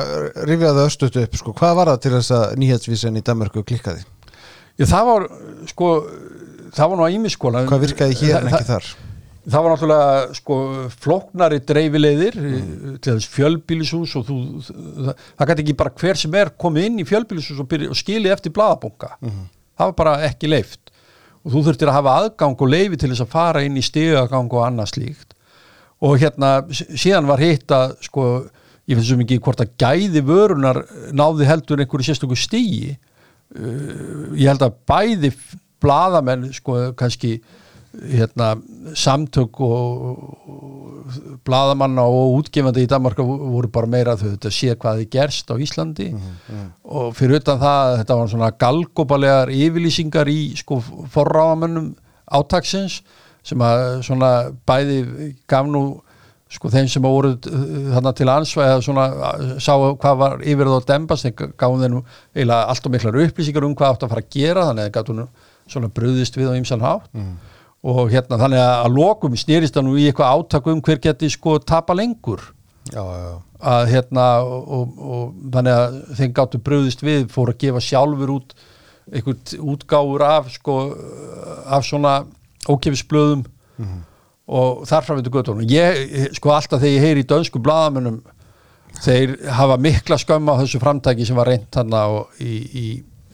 rifjaðu 0.46 0.84
östut 0.84 1.16
upp, 1.18 1.36
sko, 1.40 1.54
hvað 1.58 1.78
var 1.80 1.90
það 1.90 2.02
til 2.04 2.12
þess 2.14 2.34
að 2.36 2.44
nýhetsvísin 2.62 3.18
í 3.18 3.22
Danmarku 3.26 3.64
klikkaði? 3.66 4.04
Já, 4.78 4.86
það 4.90 5.08
var 5.08 5.26
sko 5.70 5.88
það 6.74 6.90
var 6.90 6.98
nú 6.98 7.06
að 7.06 7.16
ímiskóla 7.16 7.64
Hvað 7.68 7.84
virkaði 7.88 8.16
hér 8.20 8.40
en 8.40 8.50
ekki 8.50 8.66
þar? 8.68 8.88
Það 9.44 9.64
var 9.64 9.74
náttúrulega 9.74 10.38
sko 10.38 10.58
flóknari 11.04 11.60
dreifileiðir 11.68 12.38
til 13.04 13.16
þess 13.18 13.28
fjölbýlishús 13.34 14.14
og 14.20 14.28
þú, 14.28 14.38
það, 14.64 15.26
það 15.36 15.50
gæti 15.50 15.64
ekki 15.66 15.76
bara 15.82 15.94
hver 16.00 16.20
sem 16.20 16.38
er 16.40 16.54
komið 16.64 16.88
inn 16.88 17.02
í 17.02 17.08
fjölbýlishús 17.08 17.60
og, 17.60 17.76
og 17.90 17.98
skili 17.98 18.32
eftir 18.32 18.54
blaðabunga 18.56 19.14
það 19.20 19.90
var 19.90 19.96
bara 20.00 20.16
ekki 20.28 20.50
leift 20.50 20.84
og 21.44 21.52
þú 21.52 21.62
þurftir 21.68 21.90
að 21.90 21.98
hafa 21.98 22.18
aðgang 22.22 22.60
og 22.64 22.70
leifi 22.72 22.98
til 23.00 23.10
þess 23.12 23.24
að 23.24 23.32
fara 23.34 23.64
inn 23.64 23.76
í 23.76 23.84
stigagang 23.84 24.48
og 24.48 24.62
annað 24.64 24.94
slíkt. 24.94 25.34
Og 26.04 26.16
hérna 26.20 26.52
síðan 26.72 27.28
var 27.28 27.42
hitt 27.42 27.72
að 27.72 27.98
sko 28.04 28.28
ég 28.88 28.96
finnst 28.96 29.10
svo 29.10 29.18
mikið 29.20 29.42
hvort 29.44 29.64
að 29.64 29.74
gæði 29.80 30.22
vörunar 30.24 30.82
náði 31.16 31.48
heldur 31.48 31.80
einhverju 31.80 32.08
sérstöku 32.08 32.36
stígi 32.36 32.94
uh, 32.94 34.32
ég 34.36 34.48
held 34.50 34.64
að 34.64 34.80
bæði 34.88 35.30
blaðamenn 35.84 36.50
sko 36.56 36.90
kannski 36.96 37.38
hérna 38.02 38.54
samtök 38.98 39.60
og, 39.64 40.22
blaðamanna 41.44 42.04
og 42.08 42.38
útgefandi 42.38 42.86
í 42.86 42.88
Danmarka 42.90 43.24
voru 43.26 43.68
bara 43.72 43.90
meira 43.90 44.14
þau 44.16 44.30
þetta 44.30 44.52
sé 44.54 44.76
hvað 44.80 45.02
þið 45.02 45.10
gerst 45.12 45.50
á 45.52 45.54
Íslandi. 45.60 46.08
Og 46.84 47.12
fyrir 47.16 47.42
utan 47.42 47.60
það 47.60 47.98
þetta 48.00 48.16
var 48.20 48.32
svona 48.32 48.54
galgopalegar 48.64 49.52
yfirlýsingar 49.52 50.30
í 50.32 50.40
sko 50.56 50.80
forráðamönnum 51.12 51.92
átaksins 52.24 53.02
sem 53.44 53.60
að 53.60 54.02
svona 54.06 54.32
bæði 54.66 55.34
gaf 55.50 55.68
nú 55.68 55.84
sko 56.54 56.70
þeim 56.70 56.88
sem 56.90 57.02
voru 57.02 57.34
þarna 57.42 58.12
til 58.16 58.28
ansvæða 58.30 58.82
svona 58.84 59.06
uh, 59.12 59.54
sá 59.62 59.72
hvað 59.74 60.20
var 60.20 60.44
yfir 60.44 60.70
þá 60.70 60.90
dembast 60.92 61.26
þeir 61.26 61.50
gáðum 61.58 61.82
þeim 61.82 61.96
eiginlega 62.36 62.60
allt 62.70 62.86
og 62.86 62.94
miklar 62.94 63.18
upplýsingar 63.24 63.66
um 63.66 63.74
hvað 63.78 63.94
átt 63.94 64.06
að 64.06 64.14
fara 64.14 64.24
að 64.24 64.36
gera 64.36 64.68
þannig 64.68 64.88
að 64.88 64.94
gátu 64.94 65.16
nú 65.18 65.26
svona 65.64 65.90
bröðist 65.96 66.38
við 66.38 66.52
á 66.52 66.58
ýmsan 66.58 66.84
hátt 66.84 67.08
og 67.84 68.12
hérna 68.12 68.38
þannig 68.40 68.62
að 68.64 68.94
lokum 68.96 69.34
snýrist 69.36 69.76
það 69.76 69.86
nú 69.88 69.96
í 70.00 70.06
eitthvað 70.08 70.38
átak 70.38 70.68
um 70.72 70.80
hver 70.84 71.00
geti 71.04 71.28
sko 71.32 71.58
tapa 71.60 71.96
lengur. 71.96 72.40
Já, 72.92 73.00
já, 73.00 73.34
að 73.64 73.90
hérna 73.92 74.24
og, 74.44 74.64
og, 74.76 75.02
og 75.04 75.50
þannig 75.52 75.76
að 75.80 75.98
þeim 76.20 76.32
gáttu 76.36 76.60
bröðist 76.64 77.04
við 77.04 77.28
fóru 77.32 77.54
að 77.54 77.60
gefa 77.64 77.84
sjálfur 77.84 78.32
út 78.34 78.56
einhvern 79.12 79.68
útgáfur 79.74 80.24
af 80.24 80.50
sko 80.52 80.74
af 81.64 81.84
svona 81.84 82.14
ókefisblöðum 82.68 83.44
og 84.44 84.84
þarfram 84.88 85.20
við 85.20 85.28
til 85.28 85.34
göttunum 85.34 85.68
ég, 85.68 86.30
sko 86.36 86.52
alltaf 86.52 86.80
þegar 86.80 86.94
ég 86.94 87.04
heyri 87.04 87.24
í 87.24 87.28
dönsku 87.28 87.60
blaðamönnum 87.64 88.20
þeir 89.04 89.36
hafa 89.56 89.76
mikla 89.80 90.18
skömm 90.20 90.48
á 90.52 90.60
þessu 90.60 90.80
framtæki 90.80 91.26
sem 91.26 91.36
var 91.36 91.48
reynt 91.50 91.74
hann 91.76 91.92
í, 92.40 92.52
í, 92.54 92.86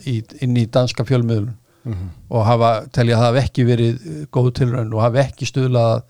í, 0.06 0.16
inn 0.42 0.56
í 0.56 0.66
danska 0.66 1.06
fjölmiðlun 1.06 1.54
og 1.88 2.44
hafa, 2.44 2.70
telja 2.92 3.16
að 3.16 3.22
það 3.22 3.28
hafi 3.30 3.42
ekki 3.44 3.66
verið 3.68 4.08
eh, 4.12 4.22
góð 4.32 4.50
tilraun 4.60 4.94
og 4.94 5.04
hafi 5.04 5.22
ekki 5.22 5.48
stuðlað 5.48 5.92
að, 5.94 6.02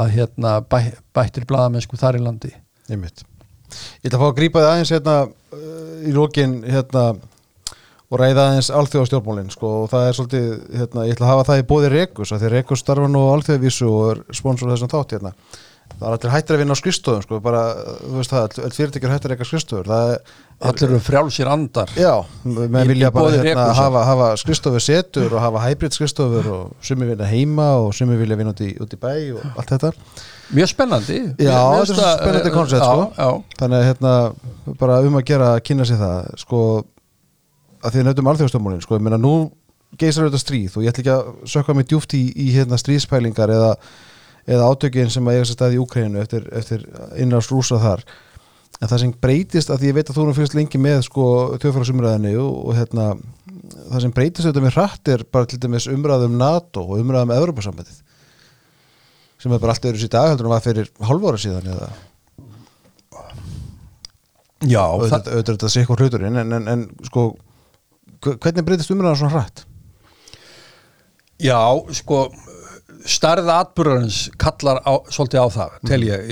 að 0.00 0.12
hérna 0.16 0.54
bæ, 0.66 0.78
bættir 1.14 1.46
blaðamennsku 1.48 2.00
þar 2.00 2.18
í 2.18 2.24
landi 2.24 2.52
Einmitt. 2.88 3.24
Ég 4.00 4.08
ætla 4.08 4.16
að 4.16 4.22
fá 4.22 4.28
að 4.30 4.38
grípa 4.38 4.62
þið 4.62 4.70
aðeins 4.70 4.92
hérna 4.94 5.16
uh, 5.28 5.96
í 6.08 6.12
lókin 6.16 6.54
hérna 6.64 7.02
og 8.08 8.16
ræða 8.16 8.46
aðeins 8.48 8.70
alþjóðastjórnmálin 8.72 9.50
sko 9.52 9.72
og 9.82 9.90
það 9.92 10.06
er 10.06 10.16
svolítið, 10.16 10.46
hérna, 10.80 11.04
ég 11.04 11.16
ætla 11.16 11.26
að 11.26 11.32
hafa 11.34 11.48
það 11.50 11.60
í 11.60 11.66
bóði 11.68 11.90
Rekus 11.92 12.32
að 12.32 12.44
því 12.44 12.52
Rekus 12.54 12.82
starfa 12.84 13.10
nú 13.12 13.26
á 13.28 13.32
alþjóðavísu 13.34 13.90
og 13.92 14.06
er 14.14 14.22
sponsor 14.38 14.72
þessum 14.72 14.92
þátt 14.94 15.14
hérna 15.18 15.34
það 15.98 16.08
er 16.08 16.14
allir 16.16 16.32
hættir 16.34 16.56
að 16.56 16.60
vinna 16.62 16.74
á 16.74 16.80
skrifstofum 16.80 17.22
sko, 17.24 17.38
bara, 17.42 17.62
þú 18.02 18.12
veist 18.20 18.32
það, 18.34 18.58
all 18.64 18.74
fyrirtækjur 18.76 19.12
hættir 19.14 19.34
eitthvað 19.34 19.94
er, 19.98 20.20
allir 20.68 20.88
eru 20.88 20.98
frjálsir 21.02 21.50
andar. 21.50 21.92
Já, 21.98 22.12
Í- 22.46 22.86
vilja 22.90 23.10
bara 23.14 23.30
hérna, 23.34 23.66
hafa, 23.78 24.02
hafa 24.08 24.28
skrifstofu 24.40 24.80
setur 24.82 25.34
og 25.36 25.42
hafa 25.42 25.62
hybrid 25.68 25.94
skrifstofur 25.94 26.48
og 26.54 26.72
sumi 26.82 27.06
vilja 27.10 27.28
heima 27.30 27.68
og 27.82 27.92
sumi 27.94 28.16
vilja 28.18 28.38
vinna 28.38 28.54
út 28.54 28.62
í, 28.66 28.72
út 28.82 28.94
í 28.94 28.98
bæ 28.98 29.12
og 29.38 29.44
allt 29.58 29.74
þetta. 29.74 29.92
Mjög 30.56 30.70
spennandi. 30.72 31.18
Já, 31.44 31.58
þetta 31.84 32.08
er 32.08 32.18
spennandi 32.22 32.52
koncept, 32.54 32.84
sko. 32.86 33.06
já, 33.18 33.28
þannig 33.60 33.78
að 33.82 33.88
hérna, 33.90 34.14
bara 34.80 35.00
um 35.04 35.18
að 35.20 35.26
gera 35.28 35.52
að 35.56 35.62
kynna 35.68 35.86
sér 35.86 36.00
það 36.02 36.30
sko, 36.42 36.62
að 37.84 37.94
því 37.94 38.00
að 38.02 38.08
nefndum 38.10 38.30
alþjóðstömmulin, 38.32 38.82
sko, 38.86 38.98
ég 38.98 39.04
meina 39.06 39.20
nú 39.20 39.34
geisar 39.98 40.26
auðvitað 40.26 40.42
stríð 40.42 40.74
og 40.76 40.84
ég 40.84 40.90
ætla 40.92 41.02
ekki 41.04 41.12
að 41.14 41.28
sökka 41.48 41.74
mig 41.76 41.86
djúft 41.88 42.14
í, 42.18 42.22
í 42.36 42.48
hérna 42.52 42.76
stríðspælingar 42.80 43.52
eða, 43.54 43.70
eða 44.48 44.70
átökin 44.72 45.10
sem 45.12 45.28
að 45.28 45.36
eiga 45.38 45.46
sér 45.50 45.58
stað 45.58 45.76
í 45.76 45.80
Úkrænu 45.82 46.22
eftir, 46.22 46.48
eftir 46.56 46.84
innráðs 47.20 47.50
rúsa 47.52 47.78
þar 47.82 48.04
en 48.78 48.86
það 48.92 49.00
sem 49.02 49.12
breytist, 49.24 49.70
að 49.74 49.84
ég 49.88 49.96
veit 49.96 50.08
að 50.12 50.18
þú 50.20 50.26
nú 50.28 50.34
fyrst 50.36 50.54
lengi 50.56 50.78
með 50.80 51.00
sko 51.08 51.24
þjóðfélagsumræðinni 51.58 52.34
og, 52.38 52.52
og 52.70 52.76
hérna, 52.78 53.06
það 53.90 54.04
sem 54.04 54.12
breytist 54.14 54.46
auðvitað 54.46 54.66
með 54.68 54.76
hratt 54.78 55.10
er 55.14 55.24
bara 55.34 55.48
til 55.50 55.58
dæmis 55.64 55.88
umræðum 55.90 56.36
NATO 56.38 56.84
og 56.86 57.00
umræðum 57.02 57.32
Evropasambandið 57.36 57.98
sem 59.38 59.52
er 59.54 59.60
bara 59.62 59.74
allt 59.74 59.88
öðru 59.90 60.00
sér 60.02 60.12
dag 60.14 60.30
heldur 60.32 60.48
en 60.48 60.54
var 60.54 60.62
fyrir 60.64 60.88
hálfára 61.08 61.38
síðan 61.42 61.68
eða 61.74 61.90
já 64.66 64.80
auðvitað 64.82 65.28
er 65.38 65.44
þetta 65.52 65.70
sé 65.70 65.82
eitthvað 65.82 66.00
hluturinn 66.04 66.38
en, 66.42 66.54
en, 66.58 66.68
en 66.72 66.86
sko 67.06 67.28
hve- 68.24 68.36
hvernig 68.42 68.66
breytist 68.66 68.90
umræðan 68.94 69.20
svona 69.20 69.34
hratt? 69.36 69.64
já, 71.38 71.58
sko 71.94 72.24
starða 73.06 73.60
atbyrðarins 73.62 74.30
kallar 74.40 74.80
á, 74.82 74.92
svolítið 75.12 75.44
á 75.44 75.48
það, 75.54 75.78
tel 75.86 76.02
ég. 76.06 76.28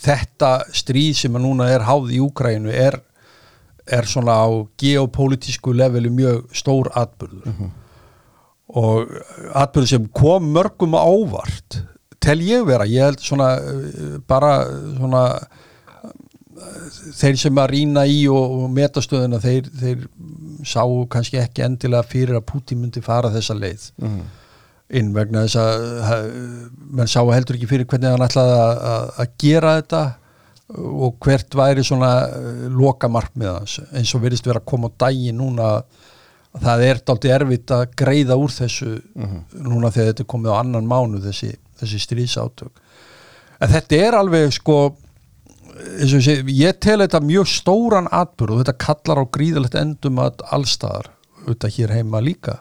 Þetta 0.00 0.50
stríð 0.74 1.16
sem 1.22 1.36
að 1.38 1.44
núna 1.46 1.70
er 1.70 1.86
háð 1.86 2.12
í 2.16 2.20
Úkrænu 2.24 2.72
er, 2.72 2.98
er 3.86 4.08
svona 4.08 4.36
á 4.42 4.48
geopolítisku 4.80 5.74
leveli 5.76 6.10
mjög 6.10 6.46
stór 6.56 6.90
atbyrður 6.96 7.70
og 8.74 9.10
atbyrður 9.54 9.88
sem 9.90 10.06
kom 10.08 10.46
mörgum 10.54 10.96
á 10.96 11.04
óvart 11.04 11.82
tel 12.24 12.40
ég 12.40 12.64
vera, 12.64 12.86
ég 12.88 13.04
held 13.04 13.20
svona 13.20 13.50
bara 14.26 14.54
svona 14.96 15.24
þeir 17.18 17.36
sem 17.36 17.58
að 17.60 17.70
rýna 17.74 18.06
í 18.08 18.22
og, 18.32 18.54
og 18.64 18.70
metastöðuna 18.72 19.40
þeir, 19.42 19.68
þeir 19.80 20.06
sáu 20.64 21.04
kannski 21.12 21.40
ekki 21.42 21.64
endilega 21.66 22.06
fyrir 22.08 22.38
að 22.38 22.46
Putin 22.48 22.80
myndi 22.80 23.02
fara 23.04 23.32
þessa 23.34 23.56
leið 23.58 23.90
inn 24.92 25.14
vegna 25.14 25.46
þess 25.46 25.56
að 25.58 26.26
menn 26.94 27.10
sáu 27.10 27.30
heldur 27.32 27.56
ekki 27.56 27.68
fyrir 27.70 27.88
hvernig 27.88 28.12
hann 28.12 28.26
ætlaði 28.26 28.56
að, 28.58 29.30
gera 29.40 29.76
þetta 29.78 30.02
og 30.74 31.16
hvert 31.24 31.56
væri 31.56 31.84
svona 31.84 32.10
uh, 32.28 32.64
loka 32.72 33.08
markmið 33.12 33.50
hans. 33.50 33.78
Eins 33.92 34.12
og 34.16 34.24
virðist 34.24 34.46
vera 34.48 34.62
að 34.62 34.68
koma 34.70 34.90
á 34.92 34.96
daginn 35.06 35.40
núna 35.40 35.70
að 35.74 36.64
það 36.64 36.84
er 36.86 37.00
dálítið 37.02 37.34
erfitt 37.36 37.74
að 37.74 37.84
greiða 37.98 38.38
úr 38.38 38.52
þessu 38.54 38.90
núna 39.64 39.90
þegar 39.90 40.12
þetta 40.12 40.24
er 40.24 40.30
komið 40.34 40.54
á 40.54 40.60
annan 40.60 40.88
mánu 40.88 41.20
þessi, 41.24 41.50
þessi 41.80 42.00
stríðsátök. 42.04 42.84
En 43.64 43.72
þetta 43.72 43.98
er 44.06 44.16
alveg 44.18 44.54
sko 44.54 44.78
ég 45.74 46.22
segi, 46.22 46.54
ég 46.60 46.78
tel 46.82 47.00
þetta 47.02 47.20
mjög 47.24 47.50
stóran 47.50 48.10
atbyrð 48.12 48.54
og 48.54 48.62
þetta 48.62 48.76
kallar 48.84 49.22
á 49.22 49.32
gríðalegt 49.36 49.78
endum 49.78 50.20
að 50.22 50.44
allstaðar 50.54 51.10
auðvitað 51.44 51.76
hér 51.78 51.94
heima 51.98 52.22
líka 52.24 52.60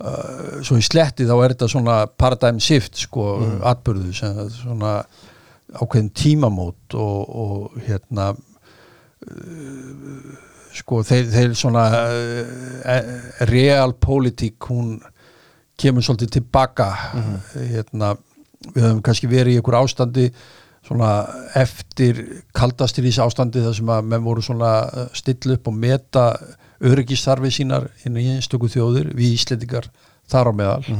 uh, 0.00 0.58
svo 0.64 0.78
í 0.80 0.84
sletti 0.84 1.26
þá 1.28 1.36
er 1.36 1.54
þetta 1.54 1.68
svona 1.72 1.96
paradigm 2.18 2.60
shift 2.62 2.98
sko 3.00 3.28
mm. 3.38 3.56
atbyrðu 3.72 4.12
sem 4.16 4.42
er 4.44 4.50
svona 4.54 4.92
ákveðin 5.76 6.12
tímamót 6.16 6.96
og, 6.96 7.20
og 7.44 7.80
hérna 7.86 8.30
uh, 8.32 8.38
sko 10.76 11.02
þeir, 11.06 11.26
þeir 11.32 11.56
svona 11.58 11.86
uh, 12.04 13.16
realpolitík 13.50 14.70
hún 14.70 14.96
kemur 15.76 16.04
svolítið 16.04 16.38
tilbaka 16.38 16.86
hérna, 17.52 18.14
við 18.72 18.86
höfum 18.86 19.02
kannski 19.04 19.28
verið 19.28 19.52
í 19.52 19.58
einhver 19.60 19.76
ástandi 19.82 20.30
svona 20.86 21.10
eftir 21.58 22.22
kaldastyrís 22.56 23.18
ástandi 23.20 23.60
þar 23.64 23.74
sem 23.76 23.90
að 23.92 24.06
menn 24.12 24.24
voru 24.24 24.44
svona 24.44 24.70
stilla 25.16 25.58
upp 25.58 25.68
og 25.68 25.76
meta 25.76 26.24
öryggistarfi 26.84 27.52
sínar 27.54 27.88
inn 28.04 28.18
í 28.20 28.26
einstöku 28.34 28.68
þjóðir 28.72 29.12
við 29.16 29.38
Íslendingar 29.38 29.88
þar 30.30 30.50
á 30.50 30.52
meðal. 30.58 30.98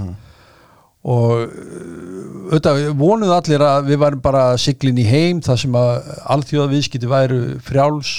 Og 1.07 1.35
uh, 1.43 2.47
auðvitað 2.51 2.81
vonuð 2.99 3.35
allir 3.37 3.67
að 3.67 3.93
við 3.93 4.01
værum 4.03 4.23
bara 4.25 4.47
siglin 4.59 4.99
í 4.99 5.07
heim 5.07 5.43
þar 5.45 5.61
sem 5.63 5.77
að 5.79 5.93
alþjóða 6.35 6.73
viðskipti 6.73 7.11
væru 7.11 7.43
frjáls 7.63 8.15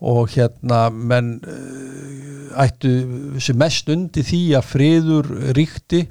og 0.00 0.30
hérna 0.32 0.86
menn 0.92 1.34
uh, 1.44 2.64
ættu 2.64 2.94
sem 3.42 3.58
mest 3.60 3.90
undi 3.92 4.24
því 4.26 4.40
að 4.58 4.70
friður 4.70 5.28
ríkti 5.56 6.06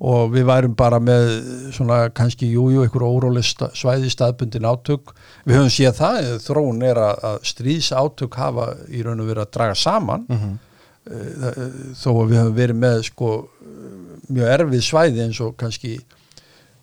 og 0.00 0.30
við 0.30 0.44
værum 0.46 0.74
bara 0.78 0.98
með 1.02 1.28
svona 1.74 2.08
kannski 2.14 2.52
jújú 2.52 2.84
einhver 2.84 3.02
sta- 3.42 3.70
svæði 3.74 4.10
staðbundin 4.14 4.62
átök. 4.70 5.12
Við 5.46 5.56
höfum 5.58 5.72
séð 5.74 5.96
það, 5.98 6.18
eh, 6.22 6.38
þróun 6.38 6.82
er 6.86 6.96
að, 6.96 7.40
stríðs 7.42 7.90
átök 7.92 8.34
hafa 8.38 8.76
í 8.90 9.02
raun 9.02 9.20
og 9.20 9.26
verið 9.26 9.42
að 9.46 9.52
draga 9.58 9.74
saman. 9.74 10.26
Mm 10.28 10.58
þó 11.96 12.10
að 12.12 12.26
við 12.28 12.36
höfum 12.36 12.54
verið 12.58 12.76
með 12.76 12.98
sko 13.06 13.48
mjög 14.28 14.48
erfið 14.58 14.82
svæði 14.84 15.22
eins 15.24 15.38
og 15.40 15.54
kannski 15.56 15.94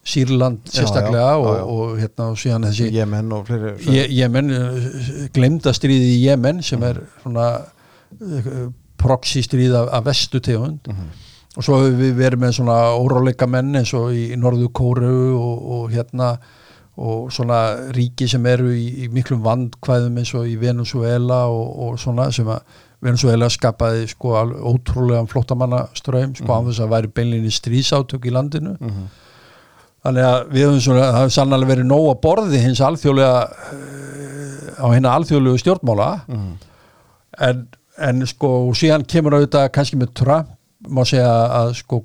Sýrland 0.05 0.63
sérstaklega 0.69 1.21
já, 1.21 1.29
já, 1.29 1.37
og, 1.37 1.55
já. 1.57 1.63
og 1.65 1.99
hérna 1.99 2.25
og 2.31 2.35
síðan 2.37 2.65
þessi 2.65 2.87
Jemen 2.93 3.31
og 3.33 3.45
fleiri 3.47 3.71
Je- 3.93 4.09
Jemen, 4.19 4.49
glemda 5.33 5.73
stríðið 5.73 6.09
í 6.09 6.19
Jemen 6.23 6.61
sem 6.65 6.81
er 6.83 7.03
svona 7.23 7.47
proxy 8.97 9.41
stríð 9.45 9.75
af, 9.77 9.89
af 9.99 10.05
vestu 10.05 10.39
tegund 10.39 10.89
og 11.55 11.63
svo 11.63 11.79
hefur 11.79 11.97
við 11.99 12.15
verið 12.19 12.43
með 12.43 12.53
svona 12.59 12.77
óráleika 12.99 13.47
menn 13.47 13.75
eins 13.79 13.93
og 13.95 14.11
í 14.15 14.27
Norðu 14.39 14.69
Kóru 14.75 15.17
og, 15.39 15.65
og 15.77 15.91
hérna 15.93 16.35
og 16.95 17.31
svona 17.33 17.91
ríki 17.95 18.27
sem 18.31 18.43
eru 18.47 18.69
í, 18.71 18.85
í 19.03 19.07
miklum 19.11 19.41
vandkvæðum 19.43 20.19
eins 20.21 20.31
og 20.37 20.47
í 20.47 20.55
Venezuela 20.59 21.45
og, 21.51 21.71
og 21.87 21.99
svona 21.99 22.29
sem 22.35 22.47
að 22.47 22.63
Venezuela 23.03 23.49
skapaði 23.51 24.07
sko 24.09 24.33
ótrúlegan 24.71 25.27
flottamannaströym 25.29 26.33
sko 26.37 26.47
mm. 26.47 26.69
þess 26.69 26.83
að 26.83 26.93
væri 26.95 27.11
beinlinni 27.19 27.51
stríðsátök 27.53 28.25
í 28.25 28.33
landinu. 28.33 28.75
Þannig 30.05 30.27
að 30.29 30.37
við 30.53 30.67
höfum 30.67 30.83
svona, 30.85 31.07
það 31.09 31.19
hefur 31.19 31.35
sannlega 31.35 31.71
verið 31.73 31.89
nóg 31.89 32.07
að 32.11 32.19
borði 32.23 32.61
hins 32.63 32.81
alþjóðlega 32.85 33.41
eh, 33.73 34.79
á 34.79 34.85
hérna 34.93 35.15
alþjóðlegu 35.19 35.61
stjórnmála. 35.63 36.09
En, 37.45 37.63
en 38.07 38.27
sko 38.29 38.51
síðan 38.77 39.05
kemur 39.09 39.37
auðvitað 39.37 39.71
kannski 39.75 39.99
með 39.99 40.13
Trump 40.21 40.53
má 40.87 41.03
segja 41.07 41.31
að 41.61 41.73
sko 41.79 42.01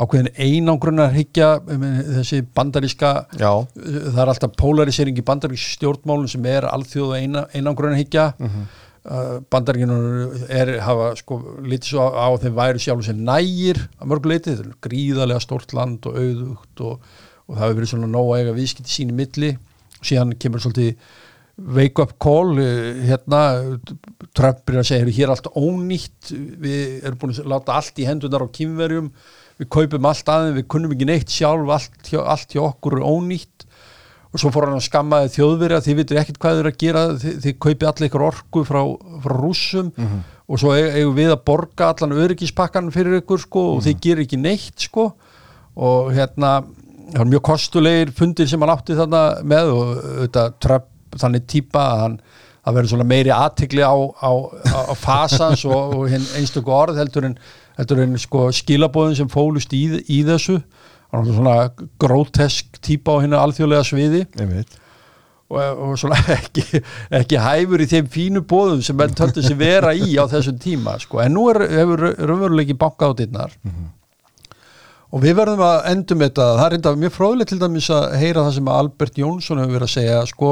ákveðin 0.00 0.30
einangrunar 0.40 1.12
higgja 1.12 1.48
þessi 1.66 2.42
bandaríska 2.56 3.10
Já, 3.36 3.50
það 3.74 4.20
er 4.22 4.32
alltaf 4.32 4.54
polarisering 4.60 5.18
í 5.20 5.24
bandarísk 5.26 5.76
stjórnmálun 5.76 6.30
sem 6.30 6.46
er 6.48 6.66
alþjóð 6.70 7.16
eina, 7.18 7.44
einangrunar 7.52 8.00
higgja 8.00 8.30
mm 8.38 8.46
-hmm. 8.48 8.68
er 10.48 10.78
hafa 10.84 11.14
sko 11.16 11.40
lítið 11.64 11.88
svo 11.92 12.04
á, 12.04 12.08
á 12.20 12.28
þeim 12.36 12.54
væri 12.54 12.78
sjálf 12.78 13.04
sem 13.04 13.16
nægir 13.16 13.88
að 14.00 14.06
mörgu 14.12 14.28
leiti, 14.28 14.50
þetta 14.50 14.68
er 14.68 14.76
gríðarlega 14.88 15.40
stórt 15.40 15.72
land 15.72 16.06
og 16.06 16.16
auðugt 16.16 16.80
og, 16.80 17.00
og 17.48 17.56
það 17.56 17.64
hefur 17.64 17.78
verið 17.80 17.92
svona 17.92 18.06
nóg 18.06 18.32
að 18.34 18.40
eiga 18.40 18.56
viðskipti 18.58 18.92
sín 18.92 19.12
í 19.12 19.16
milli. 19.16 19.56
Og 20.00 20.04
síðan 20.04 20.36
kemur 20.36 20.60
svolítið 20.60 20.96
wake 21.76 22.00
up 22.02 22.14
call 22.22 22.56
eh, 22.58 23.02
hérna 23.08 23.40
Trump 24.34 24.70
er 24.70 24.80
að 24.80 24.86
segja, 24.88 25.04
"Heyrðu, 25.04 25.16
hér 25.18 25.26
er 25.28 25.34
allt 25.34 25.50
ónýtt 25.56 26.30
við 26.62 27.04
erum 27.04 27.18
búin 27.20 27.34
að 27.36 27.50
láta 27.52 27.74
allt 27.76 27.98
í 28.00 28.06
hendunar 28.08 28.44
á 28.46 28.48
kýmverjum 28.48 29.10
við 29.60 29.68
kaupum 29.68 30.06
allt 30.08 30.24
aðeins, 30.32 30.56
við 30.56 30.68
kunnum 30.72 30.92
ekki 30.94 31.06
neitt 31.06 31.28
sjálf 31.28 31.68
allt 31.68 32.12
allt 32.16 32.54
hjá 32.54 32.62
okkur 32.64 32.96
er 32.98 33.04
ónýtt. 33.04 33.66
Og 34.32 34.38
svo 34.38 34.50
fór 34.54 34.68
hann 34.68 34.78
að 34.78 34.86
skammaði 34.86 35.32
þjóðverja 35.34 35.80
þið 35.84 35.96
vitur 35.98 36.18
ekkert 36.20 36.38
hvað 36.38 36.52
þið 36.54 36.60
eru 36.62 36.70
að 36.70 36.78
gera 36.78 37.00
þið, 37.18 37.38
þið 37.44 37.54
kaupið 37.64 37.88
allir 37.90 38.08
ykkur 38.08 38.26
orku 38.28 38.60
frá, 38.64 38.80
frá 39.24 39.34
rússum 39.42 39.88
og 40.48 40.58
svo 40.62 40.70
eig- 40.76 40.94
eigum 41.00 41.16
við 41.18 41.32
að 41.34 41.44
borga 41.44 41.88
allan 41.90 42.14
öryggispakkan 42.14 42.92
fyrir 42.94 43.20
ykkur 43.20 43.38
sko 43.42 43.64
og 43.74 43.82
þið 43.82 44.00
gerir 44.00 44.24
ekki 44.24 44.38
neitt 44.40 44.78
sko. 44.86 45.14
Og 45.76 46.12
hérna 46.14 46.62
það 47.10 47.18
var 47.18 47.26
mjög 47.26 47.42
kostulegir 47.42 48.12
fundir 48.14 48.46
sem 48.48 48.60
hann 48.62 48.70
átti 48.70 48.94
þarna 48.94 49.42
með 49.42 49.72
og 49.74 49.82
auðvitað 49.98 50.54
Trump 50.62 50.84
þannig 51.16 51.48
típa 51.50 51.82
að 51.94 52.04
hann 52.04 52.20
það 52.60 52.76
verður 52.76 52.92
svona 52.92 53.08
meiri 53.08 53.32
aðtikli 53.34 53.84
á, 53.84 53.94
á, 53.96 54.32
á, 54.68 54.94
fasans 54.98 55.64
og, 55.68 55.96
og 55.96 56.12
einstöku 56.12 56.74
orð 56.74 57.00
heldur 57.00 57.30
en, 57.30 57.38
heldur 57.78 58.02
en 58.04 58.18
sko 58.20 58.48
skilabóðin 58.54 59.16
sem 59.22 59.30
fólust 59.32 59.72
í, 59.76 59.86
í 60.12 60.20
þessu. 60.28 60.60
Hann 61.10 61.24
var 61.24 61.38
svona 61.38 61.88
grótesk 62.00 62.78
típa 62.84 63.16
á 63.18 63.22
henni 63.24 63.38
alþjóðlega 63.38 63.86
sviði. 63.88 64.24
Og, 65.50 65.80
og 65.82 65.94
svona 65.98 66.20
ekki, 66.38 66.82
ekki 67.18 67.40
hæfur 67.42 67.82
í 67.82 67.88
þeim 67.90 68.10
fínu 68.12 68.44
bóðum 68.46 68.84
sem 68.86 68.98
menn 68.98 69.16
töldu 69.18 69.42
sig 69.42 69.58
vera 69.58 69.90
í 69.96 70.12
á 70.14 70.24
þessum 70.30 70.60
tíma 70.62 70.94
sko. 71.02 71.24
en 71.24 71.34
nú 71.34 71.48
er, 71.50 71.64
hefur 71.72 72.04
raunveruleiki 72.20 72.76
bankað 72.78 73.16
á 73.16 73.18
dittnar 73.24 73.56
og 75.10 75.24
við 75.24 75.36
verðum 75.40 75.62
að 75.66 75.88
endum 75.90 76.22
þetta, 76.22 76.46
það 76.58 76.64
er 76.66 76.76
enda 76.76 76.92
mjög 77.02 77.14
fróðilegt 77.16 77.52
til 77.52 77.60
dæmis 77.60 77.90
að 77.94 78.06
heyra 78.20 78.44
það 78.46 78.56
sem 78.56 78.70
Albert 78.74 79.20
Jónsson 79.20 79.62
hefur 79.62 79.76
verið 79.76 79.88
að 79.88 79.94
segja, 79.96 80.20
sko, 80.30 80.50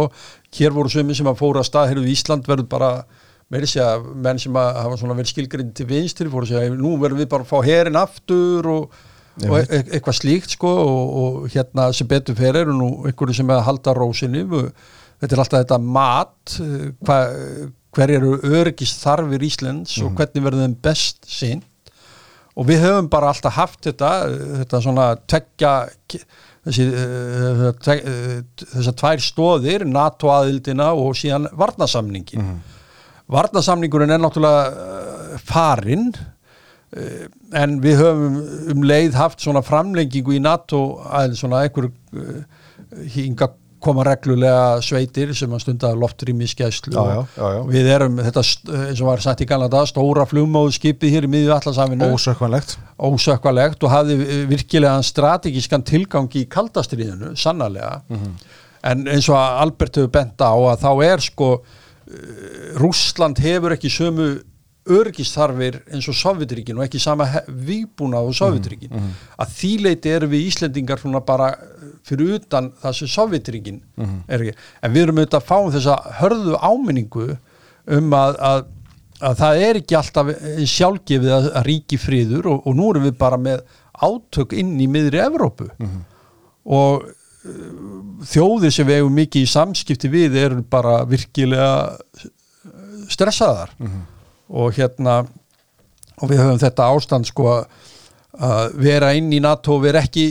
hér 0.58 0.74
voru 0.74 0.92
sömi 0.92 1.16
sem 1.18 1.30
að 1.30 1.40
fóra 1.42 1.62
að 1.62 1.68
stað, 1.70 1.90
heyrðu 1.92 2.12
Ísland 2.14 2.48
verður 2.48 2.70
bara 2.72 2.90
meiri 3.52 3.70
segja, 3.70 3.92
menn 4.26 4.40
sem 4.42 4.58
að 4.58 4.80
hafa 4.82 4.98
svona 5.00 5.16
verið 5.18 5.32
skilgrind 5.32 5.76
til 5.78 5.86
vinstri, 5.88 6.28
fóru 6.32 6.48
að 6.48 6.54
segja 6.56 6.74
nú 6.74 6.96
verðum 7.00 7.22
við 7.22 7.30
bara 7.32 7.46
að 7.46 7.52
fá 7.52 7.58
herin 7.68 8.00
aftur 8.00 8.70
og, 8.72 9.00
og 9.46 9.56
e 9.60 9.64
e 9.64 9.82
eitthvað 9.96 10.18
slíkt, 10.18 10.56
sko 10.58 10.74
og, 10.82 11.16
og 11.22 11.50
hérna 11.54 11.88
sem 11.96 12.10
betur 12.10 12.36
fyrir 12.38 12.72
og 12.72 12.80
nú 12.80 12.90
einhverju 13.08 13.38
sem 13.38 13.54
að 13.54 13.66
halda 13.70 13.94
rósinni 13.96 14.44
þetta 14.48 15.32
er 15.32 15.42
alltaf 15.42 15.62
þetta 15.62 15.78
mat 15.82 16.58
hva, 17.06 17.18
hver 17.94 18.14
eru 18.18 18.36
öryggist 18.42 19.00
þarfir 19.02 19.46
Íslands 19.48 19.96
mm. 19.96 20.04
og 20.04 20.10
mhm. 20.10 20.18
hvernig 20.18 20.46
verður 20.48 20.66
þeim 20.66 20.78
best 20.88 21.30
sinn 21.30 21.64
og 22.58 22.66
við 22.66 22.82
höfum 22.82 23.10
bara 23.12 23.30
alltaf 23.32 23.54
haft 23.58 23.86
þetta 23.86 24.10
þetta 24.62 24.80
svona 24.82 25.06
tekja 25.30 25.74
þessi 26.66 26.88
þessar 28.64 28.96
tvær 28.98 29.22
stóðir 29.24 29.86
NATO 29.88 30.32
aðildina 30.34 30.90
og 30.98 31.14
síðan 31.18 31.48
varnasamningin 31.58 32.42
mm 32.42 32.48
-hmm. 32.48 32.82
varnasamningurinn 33.36 34.16
er 34.16 34.20
náttúrulega 34.24 35.38
farinn 35.44 36.10
en 37.52 37.80
við 37.84 38.00
höfum 38.00 38.36
um 38.72 38.84
leið 38.84 39.14
haft 39.14 39.40
svona 39.44 39.62
framlengingu 39.62 40.34
í 40.34 40.40
NATO 40.40 41.00
að 41.04 41.36
svona 41.36 41.62
einhver 41.66 41.90
hinga 43.12 43.50
koma 43.82 44.04
reglulega 44.06 44.80
sveitir 44.84 45.32
sem 45.36 45.52
að 45.54 45.62
stunda 45.62 45.90
loftrýmiskeslu 45.98 46.96
og 46.98 47.70
við 47.70 47.90
erum 47.94 48.18
þetta 48.24 48.42
eins 48.42 49.02
og 49.02 49.10
var 49.10 49.22
sagt 49.24 49.44
í 49.44 49.48
Galanda 49.48 49.84
stóra 49.88 50.26
flugmóðskipið 50.28 51.14
hér 51.14 51.28
í 51.28 51.32
miðju 51.32 51.54
allarsafinu 51.56 52.10
ósökvanlegt. 52.16 52.76
Ósökvanlegt 52.98 53.86
og 53.86 53.94
hafði 53.94 54.42
virkilega 54.50 54.98
strategískan 55.06 55.86
tilgang 55.86 56.30
í 56.38 56.46
kaldastriðinu 56.50 57.34
sannarlega. 57.38 58.02
Mm 58.08 58.16
-hmm. 58.16 58.48
en 58.82 59.08
eins 59.08 59.28
og 59.28 59.36
Albert 59.36 59.96
hefur 59.96 60.10
bent 60.10 60.40
á 60.42 60.54
að 60.54 60.80
þá 60.82 60.92
er 61.04 61.20
sko 61.20 61.50
eh, 61.54 62.78
Rúsland 62.78 63.38
hefur 63.38 63.72
ekki 63.72 63.90
sömu 63.90 64.30
örgistarfir 64.88 65.80
eins 65.92 66.08
og 66.10 66.16
Sovjetríkin 66.16 66.78
og 66.78 66.86
ekki 66.86 67.00
sama 67.02 67.26
výbúna 67.48 68.20
á 68.20 68.24
Sovjetríkin 68.32 68.90
mm 68.90 68.98
-hmm. 68.98 69.12
að 69.38 69.48
þýleiti 69.60 70.14
eru 70.16 70.26
við 70.26 70.46
Íslendingar 70.48 70.98
bara 71.26 71.54
fyrir 72.04 72.38
utan 72.38 72.72
það 72.82 72.92
sem 72.92 73.08
Sovjetríkin 73.08 73.82
mm 73.96 74.04
-hmm. 74.04 74.20
er 74.28 74.40
ekki, 74.40 74.54
en 74.82 74.92
við 74.92 75.02
erum 75.02 75.18
auðvitað 75.18 75.42
að 75.42 75.48
fá 75.50 75.58
þessa 75.76 75.96
hörðu 76.20 76.56
áminningu 76.60 77.36
um 77.86 78.12
að, 78.12 78.36
að, 78.38 78.64
að 79.20 79.36
það 79.36 79.62
er 79.66 79.76
ekki 79.76 79.96
alltaf 79.96 80.26
sjálfgefið 80.64 81.30
að, 81.32 81.52
að 81.54 81.66
ríki 81.66 81.98
friður 81.98 82.46
og, 82.46 82.66
og 82.66 82.76
nú 82.76 82.90
erum 82.90 83.04
við 83.04 83.16
bara 83.18 83.36
með 83.36 83.62
átök 83.92 84.52
inn 84.52 84.80
í 84.80 84.86
miðri 84.86 85.18
Evrópu 85.18 85.64
mm 85.64 85.86
-hmm. 85.86 86.02
og 86.64 87.02
uh, 87.04 87.12
þjóðir 88.24 88.70
sem 88.70 88.86
við 88.86 88.96
hefum 88.96 89.14
mikið 89.14 89.42
í 89.42 89.46
samskipti 89.46 90.08
við 90.08 90.36
eru 90.36 90.62
bara 90.62 91.04
virkilega 91.04 91.98
stressaðar 93.08 93.70
mhm 93.78 94.17
og 94.48 94.72
hérna 94.76 95.20
og 96.18 96.30
við 96.30 96.42
höfum 96.42 96.62
þetta 96.62 96.88
ástand 96.94 97.28
sko 97.28 97.50
að 98.38 98.78
vera 98.78 99.12
inn 99.18 99.30
í 99.34 99.40
NATO 99.42 99.78
vera 99.82 100.02
ekki, 100.04 100.28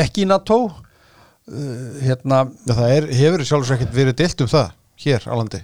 ekki 0.00 0.24
í 0.24 0.28
NATO 0.28 0.62
uh, 0.68 1.98
hérna 2.02 2.44
ja, 2.66 2.76
Það 2.76 2.94
er, 2.96 3.10
hefur 3.20 3.46
sjálfsveikinn 3.48 3.92
verið 3.94 4.18
deilt 4.22 4.44
um 4.44 4.50
það 4.50 4.72
hér 5.04 5.28
á 5.28 5.34
landi 5.34 5.62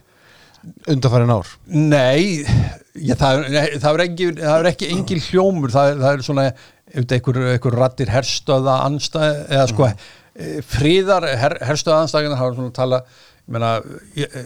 undanfærin 0.90 1.30
ár? 1.30 1.50
Nei, 1.70 2.42
já, 2.98 3.14
það, 3.18 3.44
það 3.82 3.90
er 3.92 4.02
ekki, 4.06 4.30
ekki 4.72 4.88
engin 4.90 5.22
hljómur, 5.28 5.70
það 5.70 5.92
er, 5.92 6.00
það 6.02 6.16
er 6.16 6.24
svona 6.26 6.46
einhver, 6.96 7.76
rattir 7.76 8.10
herstöða 8.10 8.80
anstæð, 8.86 9.44
eða 9.46 9.68
sko 9.70 9.86
mm. 9.86 10.64
fríðar 10.72 11.28
her, 11.38 11.56
herstöða 11.68 12.00
anstæðina, 12.04 12.40
það 12.40 12.50
er 12.50 12.58
svona 12.58 12.72
að 12.72 12.78
tala 12.80 13.00
ég 13.06 13.54
menna, 13.54 13.72
ég 14.18 14.36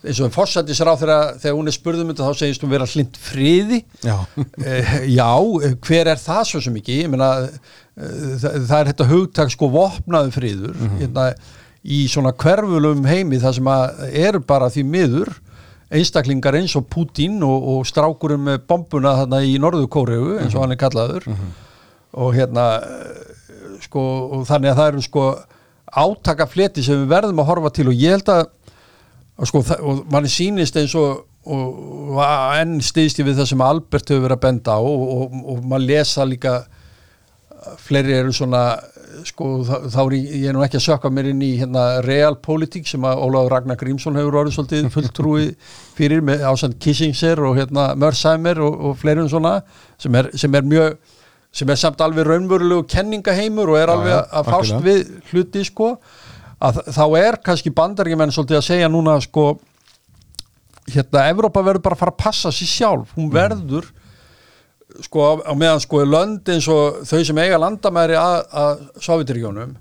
eins 0.00 0.20
og 0.24 0.32
fórsættisra 0.32 0.94
á 0.94 1.00
þegar 1.00 1.56
hún 1.56 1.68
er 1.68 1.76
spurðum 1.76 2.12
þá 2.16 2.30
segist 2.38 2.62
hún 2.64 2.72
vera 2.72 2.88
hlind 2.88 3.18
friði 3.20 3.82
já. 4.00 4.16
eh, 4.64 4.94
já, 5.12 5.28
hver 5.84 6.08
er 6.14 6.20
það 6.20 6.42
svo 6.48 6.62
sem 6.64 6.78
ekki 6.80 7.02
ég 7.02 7.10
meina 7.12 7.30
eh, 7.44 8.38
það, 8.40 8.56
það 8.70 8.76
er 8.78 8.90
þetta 8.92 9.08
hugtak 9.10 9.52
sko 9.52 9.68
vopnaðu 9.74 10.32
friður 10.38 10.72
mm 10.72 10.86
-hmm. 10.86 11.02
hérna, 11.04 11.26
í 11.84 12.00
svona 12.08 12.32
hverfulum 12.32 13.04
heimi 13.08 13.40
það 13.40 13.58
sem 13.58 13.70
er 14.24 14.40
bara 14.40 14.70
því 14.72 14.86
miður 14.88 15.32
einstaklingar 15.90 16.56
eins 16.56 16.76
og 16.78 16.86
Putin 16.88 17.42
og, 17.42 17.68
og 17.72 17.86
strákurum 17.88 18.46
með 18.46 18.60
bombuna 18.68 19.16
þarna 19.20 19.42
í 19.44 19.58
Norðu 19.60 19.88
Kóreu 19.90 20.38
eins 20.38 20.54
og 20.54 20.54
mm 20.54 20.54
-hmm. 20.54 20.60
hann 20.60 20.72
er 20.72 20.80
kallaður 20.80 21.26
mm 21.26 21.34
-hmm. 21.34 21.52
og 22.12 22.34
hérna 22.34 22.66
sko 23.80 24.00
og 24.32 24.46
þannig 24.46 24.70
að 24.70 24.76
það 24.76 24.88
eru 24.88 25.02
sko 25.02 25.24
átaka 25.90 26.46
fleti 26.46 26.82
sem 26.82 27.02
við 27.02 27.10
verðum 27.10 27.42
að 27.42 27.48
horfa 27.50 27.70
til 27.70 27.88
og 27.88 27.94
ég 27.94 28.10
held 28.10 28.28
að 28.28 28.46
sko 29.48 29.62
og 29.80 30.04
manni 30.12 30.30
sínist 30.32 30.76
eins 30.76 30.94
og, 30.98 31.24
og, 31.46 31.80
og 32.16 32.20
enn 32.58 32.80
stiðst 32.84 33.22
ég 33.22 33.28
við 33.28 33.40
það 33.40 33.50
sem 33.52 33.64
Albert 33.64 34.12
hefur 34.12 34.26
verið 34.26 34.36
að 34.36 34.44
benda 34.44 34.76
á 34.76 34.80
og, 34.80 35.36
og 35.40 35.64
maður 35.64 35.86
lesa 35.88 36.26
líka 36.28 36.60
fleiri 37.80 38.16
eru 38.16 38.32
svona 38.32 38.64
sko 39.26 39.48
þá, 39.66 40.00
er 40.04 40.16
ég, 40.16 40.26
ég 40.40 40.48
er 40.50 40.56
nú 40.56 40.62
ekki 40.64 40.78
að 40.78 40.86
sökka 40.86 41.10
mér 41.12 41.30
inn 41.32 41.42
í 41.44 41.52
hérna 41.60 41.84
realpolitík 42.06 42.88
sem 42.88 43.04
að 43.04 43.22
Óláður 43.26 43.54
Ragnar 43.54 43.78
Grímsson 43.80 44.16
hefur 44.16 44.38
orðið 44.42 44.56
svolítið 44.56 44.90
fulltrúi 44.94 45.46
fyrir 45.98 46.24
með 46.24 46.44
ásand 46.48 46.78
Kissinger 46.80 47.42
og 47.48 47.58
hérna 47.58 47.90
Mörsheimer 48.00 48.62
og 48.64 48.94
fleiri 49.00 49.24
um 49.24 49.30
svona 49.32 49.58
sem 50.00 50.14
er, 50.16 50.30
sem 50.40 50.54
er 50.56 50.68
mjög 50.68 50.96
sem 51.52 51.70
er 51.72 51.78
samt 51.80 52.00
alveg 52.04 52.28
raunverulegu 52.28 52.86
kenningaheimur 52.90 53.72
og 53.72 53.80
er 53.80 53.90
alveg 53.90 54.14
að 54.38 54.50
fást 54.52 54.76
við 54.84 55.00
hluti 55.32 55.64
sko 55.66 55.96
að 56.60 56.80
þá 56.92 57.04
er 57.20 57.38
kannski 57.44 57.72
bandaríkjumenn 57.74 58.32
svolítið 58.34 58.58
að 58.58 58.66
segja 58.66 58.90
núna 58.92 59.16
sko 59.24 59.46
hérna, 60.90 61.28
Evrópa 61.30 61.62
verður 61.64 61.84
bara 61.86 61.96
að 61.96 62.02
fara 62.02 62.14
að 62.14 62.22
passa 62.24 62.52
sér 62.52 62.70
sjálf, 62.70 63.14
hún 63.16 63.30
mm. 63.30 63.34
verður 63.36 63.88
sko 65.06 65.26
á 65.40 65.52
meðan 65.54 65.82
sko 65.84 66.02
lönd 66.04 66.50
eins 66.50 66.68
og 66.72 67.02
þau 67.06 67.22
sem 67.24 67.40
eiga 67.40 67.60
landamæri 67.62 68.18
að, 68.18 68.38
að 68.50 68.84
Sovjetiríjónum 69.06 69.74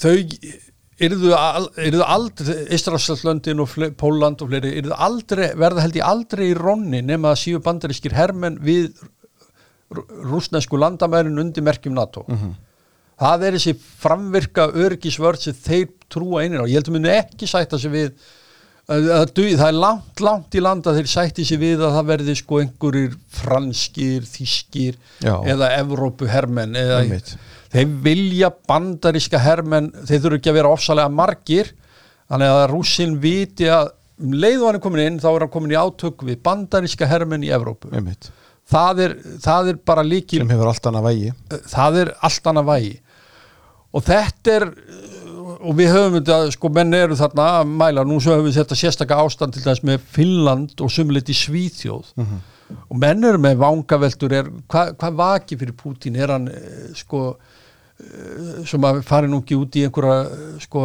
þau 0.00 0.14
yrðu 1.02 2.04
aldrei 2.06 2.66
Ístrafslandin 2.74 3.60
og 3.62 3.76
Póland 3.98 4.42
og 4.42 4.50
fleiri 4.50 4.74
yrðu 4.80 4.96
aldrei, 4.96 5.48
verða 5.58 5.84
held 5.84 5.98
ég 5.98 6.08
aldrei 6.08 6.46
í 6.48 6.58
ronni 6.58 7.02
nema 7.04 7.34
að 7.34 7.40
síu 7.42 7.62
bandarískir 7.62 8.14
hermenn 8.16 8.60
við 8.64 8.92
rúsnesku 9.92 10.78
landamærin 10.80 11.40
undir 11.42 11.64
merkjum 11.66 11.94
NATO. 11.98 12.24
Mm 12.28 12.38
-hmm 12.38 12.60
það 13.20 13.46
er 13.46 13.56
þessi 13.58 13.74
framvirka 14.02 14.68
örgisvörð 14.84 15.48
sem 15.48 15.58
þeir 15.58 15.90
trúa 16.12 16.44
einir 16.44 16.64
á. 16.64 16.66
Ég 16.68 16.78
held 16.78 16.90
að 16.90 16.96
muni 16.96 17.12
ekki 17.12 17.48
sætta 17.50 17.80
sig 17.80 17.92
við 17.92 18.12
að, 18.90 19.06
það 19.36 19.66
er 19.68 19.78
langt, 19.78 20.20
langt 20.24 20.56
í 20.58 20.62
landa 20.62 20.94
þeir 20.96 21.10
sætti 21.10 21.46
sig 21.46 21.60
við 21.60 21.84
að 21.86 21.96
það 21.96 22.10
verði 22.10 22.36
sko 22.40 22.60
einhverjir 22.62 23.16
franskir, 23.38 24.26
þískir 24.26 24.98
Já. 25.22 25.36
eða 25.54 25.70
Evrópu 25.78 26.28
hermenn 26.30 26.76
eða 26.78 27.02
þeir 27.72 27.96
vilja 28.04 28.50
bandaríska 28.68 29.40
hermenn, 29.40 29.92
þeir 30.02 30.24
þurfu 30.26 30.40
ekki 30.40 30.52
að 30.52 30.58
vera 30.58 30.74
ofsalega 30.74 31.14
margir, 31.14 31.72
þannig 32.28 32.54
að 32.56 32.66
rúsin 32.72 33.18
viti 33.22 33.70
að 33.70 33.94
um 34.22 34.34
leiðu 34.36 34.66
hann 34.68 34.78
er 34.78 34.84
komin 34.84 35.04
inn 35.06 35.18
þá 35.22 35.28
er 35.32 35.44
hann 35.46 35.52
komin 35.52 35.72
í 35.72 35.78
átök 35.78 36.22
við 36.26 36.42
bandaríska 36.44 37.08
hermenn 37.10 37.44
í 37.46 37.50
Evrópu 37.54 37.90
það 38.70 39.00
er, 39.06 39.16
það 39.42 39.72
er 39.72 39.80
bara 39.92 40.04
líkil 40.06 40.42
sem 40.42 40.52
hefur 40.54 40.70
allt 40.70 40.86
annað 40.90 41.08
vægi. 41.08 41.32
Það 41.72 41.98
er 42.02 42.12
allt 42.28 42.52
annað 42.52 42.70
vægi. 42.70 42.94
Og 43.92 44.06
þetta 44.06 44.54
er 44.56 44.68
og 45.62 45.74
við 45.78 45.90
höfum 45.92 46.16
þetta, 46.18 46.38
sko 46.54 46.70
menn 46.74 46.96
eru 46.96 47.16
þarna 47.18 47.48
að 47.60 47.72
mæla, 47.80 48.04
nú 48.08 48.18
svo 48.22 48.36
höfum 48.36 48.48
við 48.48 48.58
þetta 48.60 48.78
sérstakka 48.78 49.18
ástand 49.22 49.56
til 49.56 49.64
þess 49.64 49.84
með 49.86 50.06
Finnland 50.14 50.82
og 50.82 50.92
sumulit 50.92 51.30
í 51.30 51.36
Svíþjóð. 51.36 52.12
Mm 52.16 52.26
-hmm. 52.26 52.40
og 52.88 52.96
menn 52.96 53.24
eru 53.24 53.38
með 53.38 53.58
vangaveltur, 53.60 54.32
er, 54.32 54.48
hvað 54.68 54.94
hva 54.98 55.10
vaki 55.10 55.56
fyrir 55.56 55.76
Pútín, 55.76 56.16
er 56.16 56.32
hann 56.32 56.48
eh, 56.48 56.94
sko 56.94 57.36
eh, 58.00 58.64
sem 58.64 58.80
að 58.80 59.02
fari 59.02 59.28
nú 59.28 59.42
ekki 59.42 59.56
út 59.56 59.76
í 59.76 59.84
einhverja 59.84 60.58
sko 60.60 60.80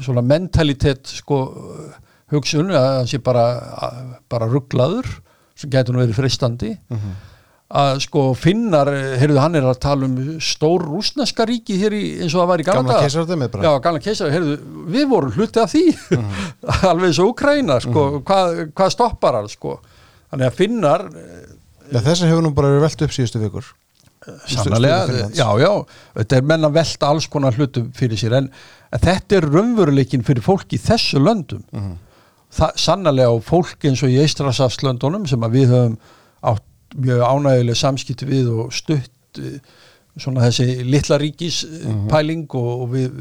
svona 0.00 0.22
mentalitet 0.22 1.06
sko 1.06 1.38
hugsun 2.32 2.70
að 2.70 2.88
hann 2.98 3.06
sé 3.06 3.18
bara 3.18 3.46
bara 4.28 4.48
rugglaður, 4.48 5.06
sem 5.56 5.72
getur 5.72 5.96
nú 5.96 6.04
verið 6.04 6.20
fristandi 6.20 6.76
mm 6.76 7.00
-hmm 7.00 7.16
að 7.66 8.00
sko 8.04 8.22
finnar, 8.38 8.88
heyrðu 9.18 9.40
hann 9.42 9.58
er 9.58 9.64
að 9.66 9.80
tala 9.82 10.06
um 10.06 10.36
stór 10.42 10.84
rúsneska 10.86 11.46
ríki 11.48 11.78
hér 11.80 11.96
í, 11.98 12.02
eins 12.22 12.34
og 12.36 12.44
það 12.44 12.50
var 12.52 12.62
í 12.62 12.66
gamla 12.68 12.98
bara. 13.50 13.64
Já, 13.66 13.70
gamla 13.82 14.02
keisardömi, 14.04 14.36
heyrðu, 14.36 14.84
við 14.94 15.08
vorum 15.10 15.34
hluti 15.34 15.62
af 15.62 15.72
því. 15.72 15.82
Mm. 16.14 16.36
alveg 16.92 17.10
eins 17.10 17.20
og 17.22 17.32
Ukraína 17.32 17.80
sko, 17.82 18.04
mm. 18.04 18.22
hvað, 18.28 18.60
hvað 18.76 18.94
stoppar 18.94 19.40
hann 19.40 19.50
sko? 19.50 19.80
Þannig 20.30 20.46
að 20.46 20.60
finnar 20.60 21.08
ja, 21.10 22.00
Þessi 22.02 22.30
hefur 22.30 22.46
nú 22.46 22.54
bara 22.54 22.70
verið 22.70 22.86
velt 22.86 23.04
upp 23.06 23.12
síðustu 23.14 23.42
vikur. 23.42 23.74
Sannlega, 24.50 25.26
já, 25.38 25.46
já 25.62 25.70
þetta 26.16 26.38
er 26.38 26.48
menna 26.50 26.70
velt 26.74 27.04
alls 27.06 27.28
konar 27.30 27.54
hlutum 27.54 27.92
fyrir 27.94 28.18
sér 28.18 28.40
en, 28.40 28.48
en 28.90 29.02
þetta 29.02 29.38
er 29.38 29.46
raunveruleikin 29.46 30.24
fyrir 30.26 30.42
fólk 30.42 30.74
í 30.74 30.80
þessu 30.82 31.22
löndum. 31.22 31.66
Mm. 31.74 31.94
Sannlega 32.50 33.28
og 33.34 33.42
fólk 33.44 33.84
eins 33.84 34.02
og 34.06 34.12
í 34.14 34.20
Eistrasafslöndunum 34.22 35.26
sem 35.28 35.42
við 35.52 35.72
höfum 35.74 35.96
átt 36.46 36.64
mjög 36.96 37.22
ánægileg 37.26 37.76
samskipti 37.76 38.28
við 38.28 38.50
og 38.54 38.72
stutt 38.72 39.40
svona 40.16 40.46
þessi 40.46 40.84
litla 40.88 41.18
ríkis 41.20 41.64
pæling 42.08 42.46
og, 42.56 42.68
og 42.86 42.92
við, 42.94 43.18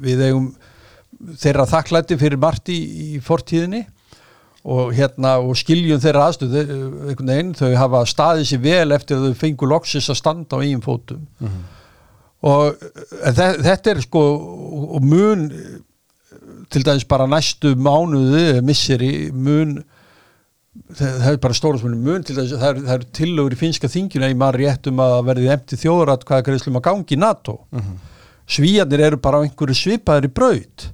við 0.00 0.22
eigum 0.30 0.46
þeirra 1.36 1.66
þakklæti 1.68 2.16
fyrir 2.16 2.40
margt 2.40 2.70
í, 2.72 3.18
fortíðinni 3.20 3.82
og 4.64 4.94
hérna 4.96 5.34
og 5.40 5.52
skiljum 5.56 6.00
þeirra 6.00 6.30
aðstöð 6.30 6.54
einhvern 6.62 7.28
veginn, 7.34 7.52
þau 7.56 7.74
hafa 7.80 8.00
staðið 8.08 8.48
sér 8.50 8.62
vel 8.64 8.92
eftir 8.96 9.16
að 9.18 9.28
þau 9.30 9.38
fengu 9.42 9.68
loksis 9.68 10.08
að 10.12 10.18
standa 10.20 10.56
á 10.56 10.62
eigin 10.64 10.82
fótum. 10.84 11.22
Og 12.44 12.76
en 13.24 13.36
þe- 13.36 13.60
þetta 13.66 13.90
er 13.94 14.00
sko 14.06 14.24
og 14.96 15.04
mun 15.04 15.46
til 16.70 16.84
dæmis 16.86 17.06
bara 17.08 17.28
næstu 17.30 17.74
mánuði 17.78 18.60
misseri 18.66 19.14
mun 19.32 19.80
það, 20.94 21.26
er 21.32 21.40
bara 21.42 21.56
stóra 21.56 21.80
sem 21.80 21.96
mun 21.96 22.24
til 22.26 22.38
að 22.38 22.54
það 22.54 22.68
eru, 22.70 22.84
það 22.86 22.94
eru 22.96 23.10
tillögur 23.18 23.56
í 23.56 23.60
finska 23.60 23.90
þingjuna 23.90 24.30
í 24.30 24.38
maður 24.38 24.62
rétt 24.64 24.88
um 24.90 25.02
að 25.04 25.18
verði 25.30 25.50
emti 25.54 25.80
þjóðrat 25.80 26.24
hvaða 26.28 26.46
greiðslum 26.46 26.80
að 26.80 26.86
gangi 26.86 27.16
í 27.16 27.20
NATO. 27.20 27.58
Svíjarnir 28.50 29.04
eru 29.06 29.20
bara 29.22 29.42
á 29.42 29.44
einhverju 29.46 29.76
svipaðir 29.78 30.30
í 30.30 30.34
braut 30.34 30.90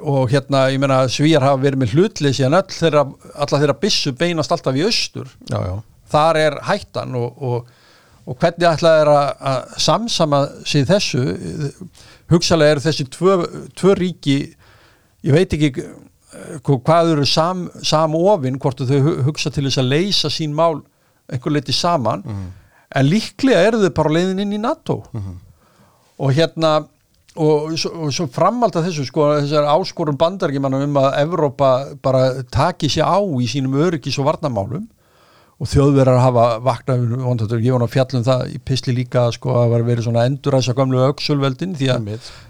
og 0.00 0.30
hérna, 0.32 0.66
ég 0.72 0.80
meina, 0.80 1.02
svíjar 1.12 1.44
hafa 1.44 1.60
verið 1.60 1.82
með 1.82 1.94
hlutleysi 1.96 2.44
en 2.46 2.56
þeirra, 2.72 3.04
alla 3.34 3.60
þeirra 3.60 3.78
byssu 3.82 4.14
beinast 4.16 4.52
alltaf 4.54 4.78
í 4.78 4.84
austur. 4.86 5.28
Já, 5.50 5.58
já, 5.66 5.74
þar 6.12 6.40
er 6.40 6.58
hættan 6.68 7.16
og, 7.18 7.42
og, 7.42 7.68
og 8.24 8.38
hvernig 8.40 8.68
ætla 8.70 8.94
þeir 8.98 9.12
að, 9.12 9.28
að 9.52 9.76
samsama 9.86 10.42
sig 10.68 10.86
þessu 10.88 11.24
hugsalega 12.32 12.74
eru 12.76 12.84
þessi 12.86 13.06
tvö, 13.12 13.36
tvö 13.78 13.94
ríki 13.98 14.36
ég 15.24 15.32
veit 15.36 15.52
ekki 15.54 15.70
eh, 15.84 16.56
hvað 16.64 17.12
eru 17.16 17.26
sam, 17.28 17.66
samofin 17.84 18.58
hvort 18.62 18.82
þau 18.88 19.00
hu- 19.04 19.18
hugsa 19.28 19.50
til 19.54 19.66
þess 19.68 19.78
að 19.82 19.90
leysa 19.92 20.30
sín 20.32 20.54
mál 20.56 20.80
einhver 21.32 21.52
leiti 21.54 21.72
saman 21.76 22.24
en 22.94 23.06
líklega 23.08 23.62
eru 23.68 23.78
þau 23.84 23.92
bara 23.96 24.10
leiðin 24.18 24.42
inn 24.44 24.56
í 24.56 24.60
NATO. 24.60 25.02
Og 26.22 26.32
hérna 26.36 26.72
og 27.32 27.70
svo, 27.80 27.90
og 28.04 28.10
svo 28.12 28.26
framald 28.28 28.74
að 28.76 28.90
þessu 28.90 29.06
sko 29.08 29.28
þessar 29.38 29.64
áskorun 29.72 30.18
bandarækjumanna 30.20 30.82
um 30.84 30.98
að 31.00 31.14
Evrópa 31.22 31.70
bara 32.04 32.42
taki 32.52 32.90
sér 32.92 33.08
á 33.08 33.16
í 33.24 33.46
sínum 33.48 33.72
öryggis 33.80 34.18
og 34.20 34.26
varnamálum 34.28 34.84
og 35.62 35.68
þjóðverðar 35.70 36.18
hafa 36.18 36.44
vaknað 36.66 37.04
ég 37.62 37.76
að 37.86 37.92
fjallum 37.92 38.24
það 38.26 38.40
í 38.50 38.58
pisli 38.66 38.94
líka 38.96 39.28
sko 39.36 39.52
að 39.60 39.68
var 39.76 39.84
verið 39.86 40.08
svona 40.08 40.24
enduræsa 40.26 40.74
gamlu 40.74 41.04
öxulveldin 41.06 41.76
því 41.78 41.90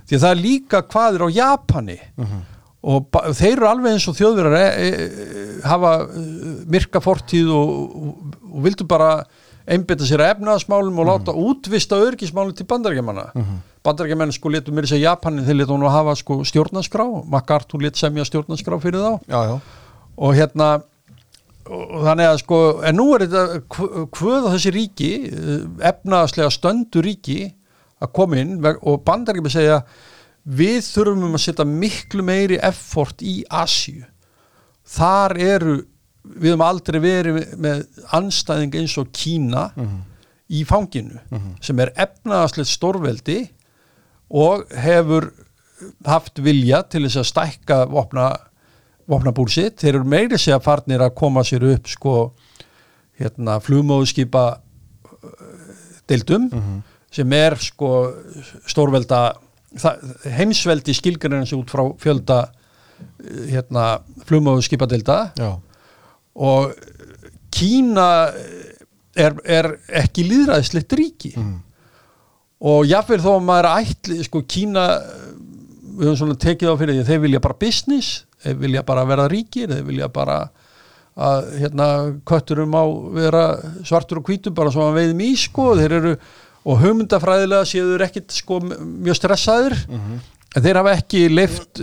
því 0.09 0.17
að 0.17 0.23
það 0.25 0.31
er 0.31 0.41
líka 0.41 0.81
hvað 0.95 1.19
er 1.19 1.25
á 1.27 1.37
Japani. 1.37 1.99
Og 2.83 3.05
ba- 3.15 3.29
þeir 3.31 3.53
eru 3.61 3.69
alveg 3.69 3.93
eins 3.95 4.09
og 4.11 4.17
þjóðverðar 4.19 4.57
e, 4.59 4.87
e, 4.89 5.51
hafa 5.71 5.91
e, 6.03 6.23
myrka 6.73 6.99
fortíð 7.05 7.53
og, 7.55 7.75
og, 7.95 8.39
og 8.49 8.65
vildu 8.65 8.87
bara 8.91 9.11
einbytta 9.71 10.09
sér 10.09 10.25
að 10.25 10.33
efnaðasmálum 10.35 10.99
og 10.99 11.07
láta 11.07 11.35
útvista 11.39 12.01
örgismálum 12.03 12.57
til 12.59 12.67
bandarækjumanna 12.67 13.29
mm 13.37 13.61
bandarækjumenn 13.83 14.31
sko 14.35 14.51
letu 14.55 14.71
mér 14.75 14.87
þess 14.87 14.95
að 14.95 15.01
Japanin 15.03 15.47
þeir 15.47 15.57
letu 15.59 15.75
hún 15.75 15.83
að 15.89 15.95
hafa 15.97 16.13
sko 16.15 16.37
stjórnanskrá 16.47 17.03
MacArthur 17.27 17.83
let 17.83 17.97
semja 17.99 18.23
stjórnanskrá 18.29 18.77
fyrir 18.83 19.03
þá. 19.03 19.13
Já, 19.27 19.41
já. 19.49 19.57
og 20.23 20.35
hérna 20.39 20.69
og 21.71 22.03
þannig 22.07 22.27
að 22.31 22.39
sko, 22.43 22.59
en 22.89 22.97
nú 22.99 23.05
er 23.15 23.25
þetta 23.27 23.43
hv- 23.77 24.07
hvöð 24.19 24.47
á 24.49 24.53
þessi 24.55 24.73
ríki 24.75 25.11
eh, 25.29 25.67
efnaðaslega 25.93 26.51
stöndu 26.55 27.03
ríki 27.07 27.37
að 28.03 28.13
koma 28.19 28.41
inn 28.43 28.57
og 28.67 29.03
bandarækjum 29.07 29.47
að 29.51 29.55
segja 29.57 29.77
við 30.59 30.81
þurfum 30.89 31.37
að 31.39 31.45
setja 31.45 31.67
miklu 31.71 32.25
meiri 32.27 32.57
effort 32.67 33.23
í 33.23 33.45
Asíu. 33.55 34.03
Þar 34.83 35.37
eru 35.39 35.75
við 36.23 36.51
höfum 36.53 36.65
aldrei 36.67 36.99
verið 37.03 37.39
með 37.63 37.85
anstæðing 38.19 38.75
eins 38.81 38.97
og 38.99 39.13
Kína 39.15 39.69
í 40.53 40.65
fanginu 40.69 41.21
sem 41.63 41.79
er 41.83 41.93
efnaðaslegt 41.97 42.69
stórveldi 42.71 43.39
og 44.31 44.67
hefur 44.83 45.31
haft 46.07 46.39
vilja 46.43 46.83
til 46.91 47.05
þess 47.07 47.19
að 47.23 47.31
stækka 47.31 47.79
vopna, 47.91 48.27
vopnabúr 49.13 49.53
sitt. 49.53 49.79
Þeir 49.83 50.01
eru 50.01 50.09
meiri 50.09 50.41
segja 50.41 50.61
farnir 50.63 51.05
að 51.05 51.15
koma 51.19 51.45
sér 51.47 51.69
upp 51.75 51.91
sko 51.93 52.17
hérna 53.21 53.59
flugmóðskipa 53.63 54.47
deildum 56.11 56.49
sem 57.13 57.35
er 57.37 57.57
sko 57.61 57.93
stórvelda 58.69 59.23
heimsveldi 60.37 60.95
skilgurinn 60.97 61.47
út 61.57 61.71
frá 61.73 61.85
fjölda 62.01 62.39
eh, 62.45 63.53
hérna 63.55 63.87
flugmóðskipa 64.29 64.89
deilda 64.91 65.19
já. 65.39 65.53
og 66.35 66.73
Kína 67.53 68.09
er, 69.13 69.37
er 69.45 69.69
ekki 70.01 70.25
líðræðisleitt 70.25 70.95
ríki. 70.97 71.35
Og 72.63 72.87
jáfnvel 72.89 73.21
þó 73.21 73.33
að 73.35 73.45
maður 73.45 73.69
ætli 73.75 74.17
sko 74.25 74.41
Kína 74.49 74.87
við 75.93 76.07
höfum 76.07 76.19
svona 76.23 76.39
tekið 76.41 76.73
á 76.73 76.75
fyrir 76.81 76.97
því 76.97 77.03
að 77.03 77.11
þeir 77.11 77.23
vilja 77.27 77.43
bara 77.45 77.59
business 77.61 78.23
vilja 78.63 78.83
bara 78.87 79.07
verða 79.09 79.29
ríkir 79.31 79.71
þeir 79.73 79.89
vilja 79.89 80.09
bara 80.13 80.39
að 81.13 81.49
hérna 81.61 81.87
kötturum 82.29 82.73
á 82.73 82.85
vera 83.13 83.43
svartur 83.85 84.23
og 84.23 84.31
hvítur 84.31 84.55
bara 84.57 84.73
svo 84.73 84.87
að 84.89 85.01
veiðum 85.01 85.25
í 85.27 85.33
sko. 85.37 85.73
Þeir 85.77 85.97
eru 85.99 86.13
og 86.63 86.79
hugmyndafræðilega 86.79 87.67
séu 87.69 87.89
þeir 87.91 88.07
ekkit 88.07 88.37
sko 88.37 88.61
mjög 88.63 89.19
stressaðir. 89.19 89.77
En 90.53 90.65
þeir 90.65 90.79
hafa 90.83 90.95
ekki 90.99 91.23
leift 91.33 91.81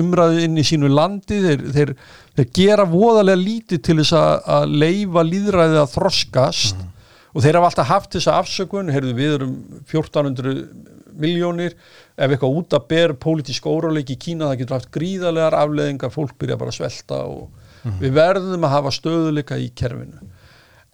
umræðu 0.00 0.44
inn 0.46 0.56
í 0.56 0.64
sínu 0.64 0.88
landi. 0.88 1.40
Þeir, 1.44 1.64
þeir, 1.74 1.94
þeir 2.36 2.50
gera 2.58 2.86
voðalega 2.88 3.40
lítið 3.42 3.82
til 3.84 3.98
þess 4.00 4.16
að, 4.16 4.34
að 4.56 4.76
leifa 4.84 5.24
líðræðið 5.30 5.80
að 5.82 5.94
þroskast. 5.96 6.84
Og 7.36 7.44
þeir 7.44 7.58
hafa 7.58 7.70
alltaf 7.70 7.90
haft 7.90 8.16
þessa 8.16 8.38
afsökun. 8.40 8.92
Heyrðu 8.92 9.16
við 9.16 9.34
erum 9.36 9.56
1400 9.84 10.54
miljónir 11.16 11.76
ef 12.16 12.32
eitthvað 12.32 12.58
út 12.60 12.76
að 12.76 12.88
ber 12.90 13.14
pólitísk 13.20 13.68
óráleik 13.68 14.10
í 14.14 14.18
Kína 14.20 14.50
það 14.50 14.60
getur 14.62 14.78
haft 14.78 14.92
gríðarlegar 14.94 15.56
afleðingar 15.58 16.12
fólk 16.14 16.36
byrja 16.40 16.58
bara 16.60 16.72
að 16.72 16.78
svelta 16.80 17.22
og 17.28 17.48
við 18.00 18.16
verðum 18.16 18.66
að 18.66 18.72
hafa 18.72 18.92
stöðuleika 18.96 19.58
í 19.62 19.68
kerfinu. 19.78 20.30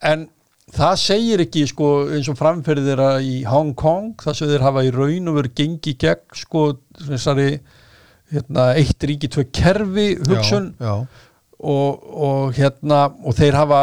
En 0.02 0.26
það 0.72 0.94
segir 1.00 1.42
ekki 1.44 1.64
sko 1.70 1.90
eins 2.12 2.28
og 2.30 2.38
framferði 2.38 2.90
þeirra 2.90 3.10
í 3.24 3.42
Hong 3.48 3.74
Kong 3.78 4.14
það 4.22 4.38
sem 4.38 4.50
þeir 4.50 4.66
hafa 4.66 4.84
í 4.86 4.92
raun 4.94 5.30
og 5.30 5.38
verið 5.40 5.56
gengi 5.62 5.94
gegn 6.00 6.38
sko 6.42 6.64
þessari 7.00 7.48
hérna, 8.32 8.70
eitt 8.78 9.06
ríki 9.08 9.30
tvö 9.32 9.46
kerfi 9.52 10.08
hugsun. 10.22 10.72
já, 10.80 10.86
já. 10.86 11.28
og, 11.58 12.06
og 12.28 12.56
hérna 12.56 13.04
og 13.22 13.36
þeir 13.36 13.58
hafa 13.60 13.82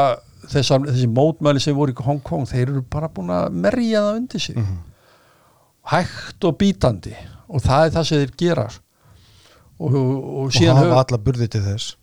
þessar, 0.50 0.86
þessi 0.90 1.10
mótmæli 1.14 1.62
sem 1.64 1.78
voru 1.78 1.94
í 1.94 2.06
Hong 2.06 2.24
Kong 2.26 2.48
þeir 2.50 2.68
eru 2.68 2.86
bara 2.90 3.12
búin 3.14 3.34
að 3.34 3.52
merja 3.66 4.06
það 4.08 4.22
undir 4.24 4.46
sig 4.48 4.62
hægt 5.90 6.46
og 6.48 6.58
bítandi 6.60 7.16
og 7.50 7.64
það 7.66 7.86
er 7.86 7.96
það 7.96 8.08
sem 8.10 8.22
þeir 8.24 8.36
gera. 8.44 8.68
Og, 9.80 9.96
og, 9.96 9.96
og 9.96 10.44
og 10.44 10.54
síðan 10.54 10.78
hafa 10.78 10.88
höfum 10.90 11.02
alla 11.02 11.20
burði 11.24 11.48
til 11.50 11.64
þess. 11.66 11.96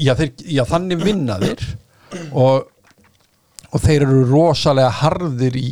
Já, 0.00 0.14
þeir, 0.16 0.32
já, 0.48 0.62
þannig 0.68 1.04
vinna 1.04 1.36
þeir. 1.42 1.64
Og, 2.32 2.70
og 3.70 3.82
þeir 3.84 4.06
eru 4.06 4.24
rosalega 4.30 4.90
harðir 5.02 5.58
í 5.60 5.68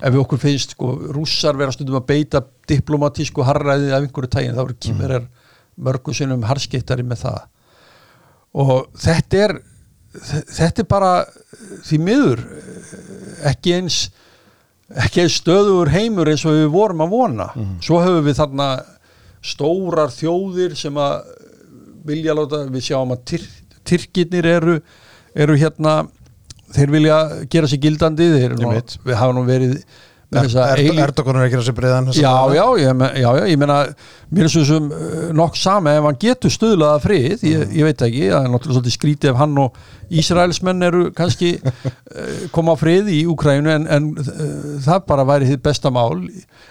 ef 0.00 0.14
við 0.14 0.20
okkur 0.22 0.40
finnst 0.40 0.74
sko, 0.74 0.90
rússar 1.12 1.58
vera 1.60 1.72
stundum 1.74 1.98
að 2.00 2.06
beita 2.08 2.42
diplomatísku 2.68 3.44
harræði 3.44 3.90
af 3.92 4.04
einhverju 4.04 4.32
tægin, 4.32 4.56
þá 4.56 4.62
eru 4.64 4.76
kýmur 4.80 5.16
mm. 5.18 5.26
mörgu 5.86 6.14
sinnum 6.16 6.46
harskeittari 6.48 7.04
með 7.06 7.26
það. 7.26 7.42
Og 8.60 8.72
þetta 8.98 9.42
er 9.44 9.56
þetta 10.50 10.82
er 10.82 10.88
bara 10.90 11.10
því 11.86 11.98
miður 12.02 12.42
ekki 13.46 13.76
eins 13.76 14.00
ekki 14.98 15.24
eins 15.24 15.36
stöðugur 15.38 15.90
heimur 15.94 16.30
eins 16.32 16.44
og 16.48 16.56
við 16.56 16.70
vorum 16.72 17.04
að 17.04 17.12
vona 17.14 17.48
svo 17.84 18.00
höfum 18.02 18.24
við 18.26 18.40
þarna 18.40 18.68
stórar 19.40 20.10
þjóðir 20.12 20.74
sem 20.76 20.96
að 21.00 21.22
vilja 22.04 22.34
láta, 22.34 22.64
við 22.72 22.82
sjáum 22.88 23.12
að 23.14 23.24
tyr, 23.30 23.44
tyrkirnir 23.86 24.46
eru, 24.46 24.80
eru 25.34 25.56
hérna 25.60 26.02
þeir 26.74 26.92
vilja 26.94 27.18
gera 27.50 27.68
sér 27.70 27.82
gildandi 27.82 28.28
þeir 28.34 28.56
veit. 28.60 28.96
við 29.04 29.18
hafa 29.20 29.36
nú 29.36 29.44
verið 29.46 29.76
Er, 30.30 30.78
Erdogan 31.02 31.40
er 31.40 31.48
ekki 31.48 31.72
breiðan 31.74 32.10
þessa 32.10 32.22
já, 32.22 32.34
já, 32.54 32.92
já, 33.18 33.30
ég 33.50 33.56
meina 33.58 33.78
mér 34.30 34.46
er 34.46 34.52
svo 34.52 34.62
sem 34.68 34.84
nokk 35.34 35.56
sama 35.58 35.96
ef 35.98 36.04
hann 36.06 36.20
getur 36.22 36.52
stuðlaða 36.54 37.00
frið, 37.02 37.42
ég, 37.48 37.64
ég 37.80 37.88
veit 37.88 38.04
ekki 38.06 38.28
það 38.28 38.44
er 38.44 38.52
náttúrulega 38.52 38.76
svolítið 38.76 38.94
skrítið 38.94 39.32
ef 39.32 39.40
hann 39.40 39.58
og 39.58 39.80
Ísraelsmenn 40.10 40.86
eru 40.86 41.02
kannski 41.14 41.56
uh, 41.62 42.44
koma 42.54 42.74
á 42.74 42.80
frið 42.80 43.10
í 43.14 43.20
Úkrænu 43.30 43.72
en, 43.74 43.88
en 43.90 44.10
uh, 44.18 44.76
það 44.82 45.02
bara 45.10 45.26
væri 45.28 45.50
þitt 45.50 45.64
besta 45.66 45.92
mál. 45.94 46.26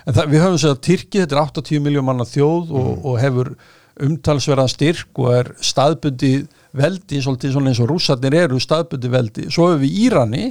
En 0.05 0.15
það, 0.15 0.31
við 0.33 0.43
höfum 0.43 0.59
segið 0.59 0.75
að 0.75 0.81
Tyrki 0.87 1.21
þetta 1.23 1.37
er 1.37 1.43
80 1.45 1.83
miljón 1.85 2.07
manna 2.09 2.27
þjóð 2.27 2.73
og, 2.79 2.89
og 3.07 3.19
hefur 3.23 3.53
umtalsverðan 3.99 4.71
styrk 4.71 5.19
og 5.19 5.33
er 5.35 5.51
staðbundi 5.63 6.33
veldi 6.79 7.19
svolítið 7.23 7.59
eins 7.59 7.81
og 7.83 7.89
rússarnir 7.89 8.37
eru 8.45 8.59
staðbundi 8.63 9.11
veldi, 9.11 9.47
svo 9.51 9.71
hefur 9.71 9.83
við 9.83 9.97
Írani 10.05 10.45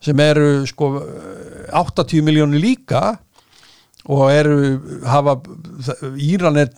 sem 0.00 0.20
eru 0.24 0.64
sko 0.68 0.92
80 1.76 2.24
miljónir 2.24 2.62
líka 2.62 3.18
og 4.08 4.30
eru 4.32 4.56
hafa, 5.04 5.36
Íran 6.16 6.56
er 6.62 6.72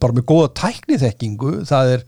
bara 0.00 0.14
með 0.14 0.26
góða 0.28 0.52
tækniþekkingu 0.60 1.62
það 1.66 1.92
er, 1.96 2.06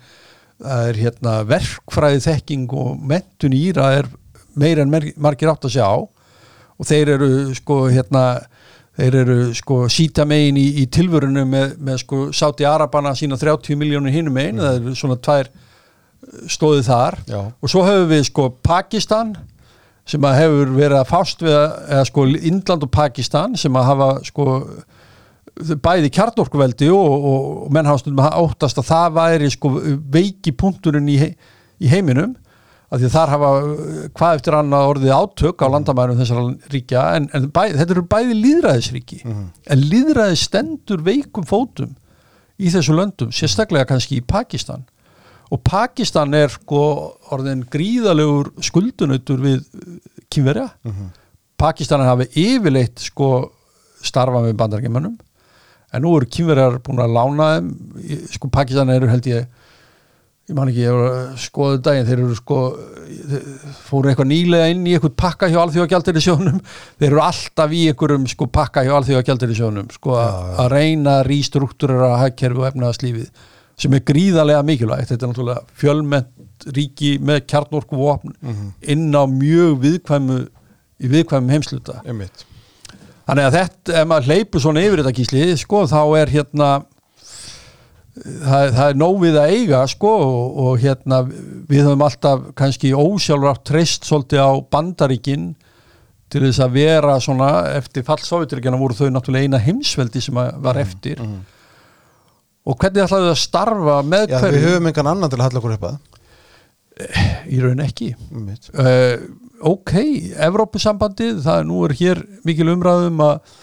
það 0.61 0.91
er 0.91 1.01
hérna 1.03 1.35
verkfræði 1.49 2.25
þekking 2.27 2.77
og 2.77 2.95
mentun 3.11 3.57
í 3.57 3.65
Íra 3.71 3.91
er 3.99 4.11
meira 4.59 4.85
en 4.85 4.93
margir 4.93 5.51
átt 5.51 5.67
að 5.67 5.79
sjá 5.79 5.89
og 5.89 6.87
þeir 6.87 7.15
eru 7.17 7.31
sko 7.57 7.81
hérna 7.91 8.25
þeir 8.99 9.17
eru 9.23 9.39
sko 9.55 9.85
síta 9.93 10.27
megin 10.29 10.59
í, 10.59 10.67
í 10.83 10.87
tilvörunu 10.91 11.45
með, 11.49 11.77
með 11.79 12.03
sko 12.03 12.21
Sáti 12.35 12.67
Arabana 12.69 13.15
sína 13.19 13.39
30 13.39 13.79
miljónir 13.79 14.15
hinum 14.15 14.35
megin 14.35 14.63
það 14.63 14.81
eru 14.81 14.95
svona 14.99 15.19
tvær 15.23 15.51
stóðið 16.51 16.89
þar 16.89 17.19
Já. 17.29 17.41
og 17.47 17.71
svo 17.71 17.85
hefur 17.87 18.11
við 18.11 18.25
sko 18.29 18.49
Pakistan 18.67 19.37
sem 20.09 20.25
að 20.25 20.39
hefur 20.43 20.73
verið 20.77 20.99
að 21.03 21.11
fást 21.11 21.45
við 21.45 21.57
að, 21.57 21.69
eða 21.93 22.09
sko 22.09 22.25
Indland 22.51 22.87
og 22.87 22.93
Pakistan 22.95 23.57
sem 23.61 23.77
að 23.77 23.89
hafa 23.91 24.09
sko 24.29 24.49
bæði 25.59 26.11
kjarnorkuveldi 26.15 26.91
og, 26.95 27.15
og, 27.15 27.47
og 27.67 27.73
menn 27.75 27.89
hafa 27.89 28.03
stundum 28.03 28.27
óttast 28.41 28.79
að 28.81 28.91
það 28.93 29.17
væri 29.19 29.49
sko 29.53 29.73
veiki 30.15 30.55
punkturinn 30.57 31.09
í, 31.11 31.19
í 31.83 31.91
heiminum 31.91 32.37
af 32.89 33.03
því 33.03 33.09
að 33.09 33.15
þar 33.19 33.33
hafa 33.35 33.49
hvað 34.17 34.39
eftir 34.39 34.57
annað 34.57 34.91
orðið 34.95 35.11
átök 35.13 35.65
á 35.65 35.67
landamærum 35.75 36.21
þessara 36.23 36.45
ríkja 36.73 37.03
en, 37.19 37.27
en 37.37 37.49
bæ, 37.53 37.63
þetta 37.77 37.97
eru 37.97 38.05
bæði 38.09 38.37
líðræðisríki 38.39 39.19
en 39.29 39.83
líðræðis 39.91 40.47
stendur 40.49 41.03
veikum 41.05 41.45
fótum 41.49 41.93
í 42.59 42.71
þessu 42.73 42.97
löndum, 42.97 43.35
sérstaklega 43.35 43.85
kannski 43.91 44.23
í 44.23 44.25
Pakistan 44.25 44.87
og 45.49 45.63
Pakistan 45.65 46.35
er 46.37 46.53
sko 46.53 46.83
orðin 47.35 47.65
gríðalegur 47.73 48.53
skuldunautur 48.65 49.41
við 49.45 49.63
kynverja 50.33 50.69
Pakistanar 51.59 52.07
hafi 52.07 52.29
yfirleitt 52.39 53.01
sko 53.03 53.31
starfa 54.05 54.45
með 54.45 54.59
bandarækjumannum 54.61 55.17
en 55.93 56.05
nú 56.05 56.13
eru 56.19 56.29
kynverjar 56.29 56.77
búin 56.85 57.01
að 57.01 57.15
lána 57.17 57.47
þeim. 57.57 57.71
Sko 58.31 58.51
Pakistanar 58.53 59.01
eru 59.01 59.09
held 59.11 59.27
ég 59.27 59.49
ég 60.49 60.57
man 60.57 60.71
ekki, 60.71 60.85
ég 60.87 60.95
að 60.97 61.41
skoða 61.43 61.75
þetta 61.75 61.91
daginn 61.91 62.07
þeir 62.09 62.21
eru 62.23 62.37
sko 62.39 62.59
fóru 63.89 64.09
eitthvað 64.09 64.31
nýlega 64.31 64.71
inn 64.73 64.87
í 64.89 64.95
eitthvað 64.97 65.17
pakka 65.21 65.51
hjá 65.53 65.59
alþjóðagjaldari 65.65 66.23
sjónum 66.25 66.63
þeir 67.01 67.09
eru 67.11 67.21
alltaf 67.25 67.75
í 67.77 67.83
einhverjum 67.91 68.25
sko 68.33 68.49
pakka 68.57 68.85
hjá 68.87 68.95
alþjóðagjaldari 68.97 69.59
sjónum 69.59 69.91
sko 69.93 70.17
að 70.17 70.39
að 70.65 70.71
reyna 70.73 71.19
að 71.19 71.27
rístruktúrera 71.29 72.15
hagkerfi 72.23 72.63
og 72.63 72.69
efnaðarslífið 72.71 73.29
sem 73.79 73.95
er 73.95 74.05
gríðarlega 74.07 74.65
mikilvægt. 74.67 75.13
Þetta 75.13 75.27
er 75.27 75.33
náttúrulega 75.33 75.79
fjölmennt 75.79 76.69
ríki 76.75 77.15
með 77.23 77.45
kjarnorku 77.51 77.99
vopn 77.99 78.35
inn 78.83 79.09
á 79.15 79.23
mjög 79.31 79.79
viðkvæmu 79.85 80.39
í 80.99 81.11
viðkvæmum 81.13 81.55
heimsluta 81.55 82.01
einmitt. 82.05 82.45
Þannig 83.29 83.45
að 83.45 83.57
þetta, 83.59 83.95
ef 84.01 84.07
maður 84.09 84.31
hleypur 84.31 84.63
svona 84.65 84.83
yfir 84.83 85.03
þetta 85.03 85.17
gísli, 85.19 85.43
sko, 85.61 85.83
þá 85.87 86.01
er 86.17 86.31
hérna 86.33 86.69
það, 88.19 88.71
það 88.79 88.85
er 88.87 88.99
nóg 88.99 89.19
við 89.23 89.39
að 89.39 89.55
eiga, 89.55 89.83
sko 89.93 90.13
og, 90.25 90.61
og 90.65 90.83
hérna, 90.83 91.21
við 91.69 91.85
höfum 91.85 92.05
alltaf 92.07 92.47
kannski 92.59 92.95
ósjálfrátt 92.97 93.67
treyst 93.69 94.09
svolítið 94.09 94.43
á 94.43 94.53
bandaríkin 94.73 95.51
til 96.33 96.43
þess 96.45 96.65
að 96.65 96.75
vera 96.77 97.19
svona, 97.25 97.53
eftir 97.79 98.05
fall 98.05 98.21
Sovjeturíkjana 98.25 98.81
voru 98.81 98.97
þau 98.97 99.13
náttúrulega 99.13 99.49
eina 99.49 99.63
heimsveldi 99.63 100.25
sem 100.25 100.37
var 100.37 100.81
eftir 100.81 101.23
og 102.69 102.77
hvernig 102.83 103.05
ætlaðu 103.07 103.31
að 103.33 103.41
starfa 103.41 103.99
með 104.05 104.25
Já, 104.29 104.39
við 104.39 104.45
hverju? 104.45 104.65
höfum 104.67 104.89
engan 104.91 105.11
annan 105.15 105.33
til 105.33 105.39
að 105.41 105.47
halla 105.47 105.63
okkur 105.63 105.77
upp 105.79 105.87
að. 105.89 105.99
Í 107.49 107.61
raun 107.63 107.81
ekki. 107.85 108.09
Uh, 108.75 109.15
ok, 109.73 109.95
Evrópusambandið 110.49 111.41
það 111.47 111.63
er 111.63 111.69
nú 111.69 111.81
er 111.87 111.95
hér 112.01 112.21
mikil 112.49 112.69
umræðum 112.75 113.23
að, 113.25 113.55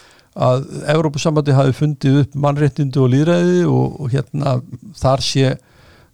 að 0.48 0.66
Evrópusambandið 0.96 1.58
hafi 1.58 1.76
fundið 1.76 2.18
upp 2.24 2.38
mannréttindu 2.46 3.04
og 3.04 3.12
líðræði 3.12 3.62
og, 3.68 4.00
og 4.00 4.16
hérna 4.16 4.56
þar 4.98 5.24
sé 5.24 5.52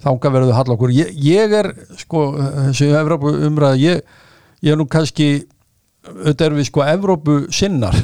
þanga 0.02 0.34
verður 0.34 0.56
hall 0.58 0.74
okkur. 0.74 0.92
Ég, 0.98 1.14
ég 1.22 1.56
er 1.60 1.70
sko 2.00 2.26
þessu 2.40 2.90
Evrópu 2.98 3.32
umræði 3.46 3.86
ég, 3.86 4.04
ég 4.66 4.74
er 4.74 4.80
nú 4.80 4.88
kannski 4.90 5.30
auðvitað 6.02 6.46
erum 6.48 6.58
við 6.58 6.68
sko 6.72 6.84
Evrópu 6.90 7.38
sinnar 7.54 7.94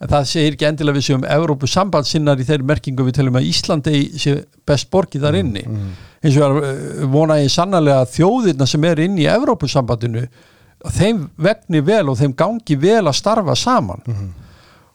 en 0.00 0.08
það 0.08 0.28
segir 0.30 0.54
ekki 0.56 0.68
endilega 0.68 0.96
við 0.96 1.06
séum 1.08 1.26
Evrópu 1.28 1.68
sambandssinnar 1.68 2.40
í 2.40 2.46
þeirri 2.48 2.68
merkingu. 2.70 3.04
Við 3.04 3.18
telum 3.18 3.36
að 3.36 3.48
Íslandi 3.50 4.04
sé 4.20 4.36
best 4.68 4.88
borgið 4.92 5.26
þar 5.26 5.40
inni. 5.42 5.64
eins 6.22 6.38
og 6.40 6.56
er 6.60 7.10
vona 7.12 7.40
ég 7.40 7.52
sannlega 7.52 8.00
að 8.04 8.14
þjóðirna 8.16 8.66
sem 8.68 8.84
er 8.88 9.04
inn 9.04 9.18
í 9.20 9.28
Evrópusambandinu 9.28 10.26
þeim 10.96 11.26
vegni 11.36 11.82
vel 11.84 12.08
og 12.08 12.18
þeim 12.20 12.34
gangi 12.36 12.76
vel 12.80 13.04
að 13.06 13.18
starfa 13.18 13.56
saman. 13.56 14.02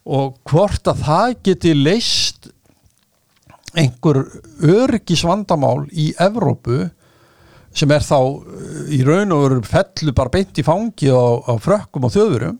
Og 0.05 0.35
hvort 0.49 0.87
að 0.87 1.01
það 1.05 1.35
geti 1.43 1.73
leist 1.73 2.49
einhver 3.75 4.23
örgisvandamál 4.63 5.85
í 5.91 6.13
Evrópu 6.21 6.85
sem 7.75 7.91
er 7.91 8.05
þá 8.05 8.19
uh, 8.23 8.85
í 8.87 9.01
raun 9.03 9.33
og 9.35 9.41
veru 9.43 9.61
fellu 9.67 10.13
bara 10.15 10.31
beint 10.31 10.57
í 10.57 10.63
fangi 10.63 11.09
á, 11.11 11.25
á 11.43 11.53
frökkum 11.59 12.07
og 12.07 12.13
þjóðurum 12.13 12.59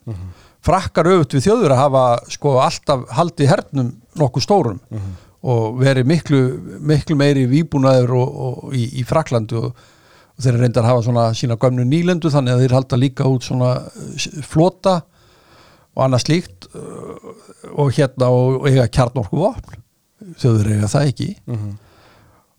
frakkar 0.65 1.09
auðvitað 1.11 1.37
við 1.37 1.45
þjóður 1.47 1.75
að 1.75 1.81
hafa 1.83 2.03
sko 2.33 2.55
alltaf 2.63 3.05
haldið 3.13 3.51
hernum 3.51 3.91
nokkuð 4.19 4.45
stórum 4.45 4.81
og 5.45 5.79
verið 5.81 6.07
miklu, 6.09 6.39
miklu 6.81 7.17
meiri 7.19 7.45
výbúnaður 7.49 8.15
og, 8.17 8.39
og 8.47 8.77
í, 8.77 8.87
í 8.99 9.03
Fraklandu 9.05 9.59
og, 9.67 9.83
og 10.35 10.45
þeir 10.45 10.59
reyndar 10.63 10.85
að 10.85 10.91
hafa 10.93 11.05
svona 11.05 11.25
sína 11.37 11.59
gömnu 11.61 11.85
nýlendu 11.85 12.31
þannig 12.33 12.55
að 12.55 12.63
þeir 12.63 12.77
halda 12.79 13.01
líka 13.01 13.29
út 13.29 13.45
svona 13.45 13.71
uh, 13.85 14.27
flota 14.45 14.99
og 15.95 16.05
annað 16.07 16.25
slíkt 16.25 16.69
uh, 16.73 17.33
og 17.75 17.93
hérna 17.95 18.31
og, 18.33 18.65
eiga 18.69 18.87
kjarnorku 18.89 19.41
vopn 19.43 19.81
þjóður 20.41 20.71
eiga 20.73 20.91
það 20.95 21.11
ekki 21.11 21.29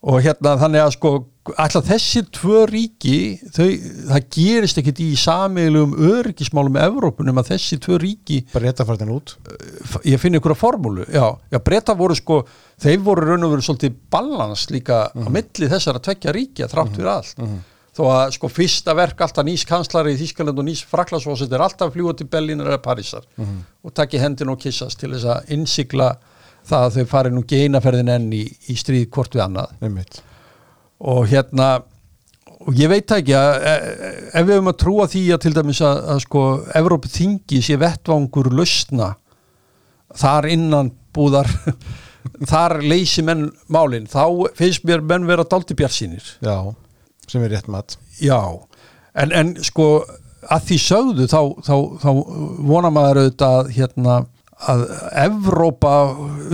og 0.07 0.23
hérna 0.23 0.55
þannig 0.61 0.85
að 0.85 0.93
sko 0.95 1.11
alltaf 1.59 1.87
þessi 1.87 2.23
tvö 2.35 2.63
ríki 2.71 3.17
þau, 3.55 3.67
það 4.11 4.27
gerist 4.35 4.81
ekkit 4.81 5.01
í 5.03 5.09
samiðlegum 5.19 5.95
öryggismálum 6.09 6.79
Evrópunum 6.81 7.41
að 7.43 7.53
þessi 7.53 7.79
tvö 7.83 7.99
ríki 8.03 8.41
að 8.51 8.89
fara 8.89 8.99
þennan 9.01 9.15
út. 9.17 9.37
ég 10.07 10.21
finn 10.23 10.39
ykkur 10.39 10.57
formúlu, 10.59 11.07
já, 11.11 11.27
já 11.51 11.59
breyta 11.63 11.95
voru 11.99 12.17
sko, 12.19 12.41
þeir 12.83 13.01
voru 13.07 13.27
raun 13.31 13.47
og 13.47 13.57
veru 13.57 13.67
svolítið 13.67 13.97
balans 14.11 14.67
líka 14.75 15.07
á 15.11 15.29
milli 15.31 15.71
þessara 15.71 16.03
tvekja 16.03 16.35
ríkja 16.35 16.71
þrátt 16.71 16.95
fyrir 16.99 17.13
allt. 17.15 17.43
Þó 17.97 18.03
að 18.13 18.35
sko 18.37 18.49
fyrsta 18.53 18.93
verk 18.93 19.23
alltaf 19.25 19.47
nýs 19.47 19.63
kanslari 19.65 20.13
í 20.13 20.19
Þískaland 20.21 20.59
og 20.61 20.67
nýs 20.67 20.83
Fraklandsvósit 20.85 21.53
er 21.53 21.63
alltaf 21.65 21.89
að 21.89 21.95
fljúa 21.95 22.13
til 22.19 22.27
Berlín 22.29 22.61
eða 22.61 22.77
Parísar 22.85 23.25
og 23.41 23.95
takki 23.97 24.21
hendin 24.21 24.53
og 24.53 24.61
kissast 24.61 25.01
til 25.01 25.15
þess 25.15 25.31
að 25.33 25.55
innsigla 25.57 26.11
það 26.67 26.87
að 26.87 26.97
þau 26.97 27.11
fari 27.11 27.35
nú 27.35 27.43
geinaferðin 27.49 28.15
enn 28.17 28.31
í, 28.35 28.45
í 28.71 28.79
stríð 28.79 29.09
hvort 29.15 29.37
við 29.37 29.45
annað. 29.47 29.77
Einmitt. 29.85 30.23
Og 31.07 31.27
hérna 31.31 31.69
og 32.67 32.79
ég 32.79 32.91
veit 32.91 33.13
ekki 33.15 33.35
að 33.37 33.51
e- 33.61 33.75
e- 33.75 34.15
ef 34.33 34.47
við 34.47 34.57
höfum 34.57 34.73
að 34.73 34.81
trúa 34.83 35.07
því 35.11 35.23
að 35.35 35.43
til 35.45 35.55
dæmis 35.57 35.83
að, 35.85 36.01
að 36.15 36.23
sko 36.25 36.43
Evrópu 36.81 37.11
þingi 37.13 37.61
sé 37.63 37.79
vettvangur 37.81 38.51
lausna 38.55 39.13
þar 40.17 40.49
innan 40.51 40.91
búðar 41.15 41.51
þar 42.51 42.79
leysi 42.83 43.25
menn 43.27 43.49
málin 43.73 44.09
þá 44.11 44.25
finnst 44.59 44.87
mér 44.89 45.05
menn 45.05 45.29
vera 45.29 45.47
daldi 45.47 45.77
bjarsýnir 45.79 46.25
já, 46.43 46.57
sem 47.29 47.45
er 47.45 47.55
rétt 47.55 47.69
mat. 47.71 47.99
Já, 48.19 48.41
en, 49.15 49.35
en 49.37 49.55
sko 49.65 50.07
að 50.47 50.67
því 50.71 50.79
sögðu 50.83 51.27
þá, 51.31 51.41
þá, 51.67 51.77
þá 52.03 52.11
vona 52.67 52.91
maður 52.95 53.23
auðvitað 53.23 53.61
að, 53.61 53.71
hérna, 53.77 54.17
að 54.65 54.87
Evrópa 55.27 55.97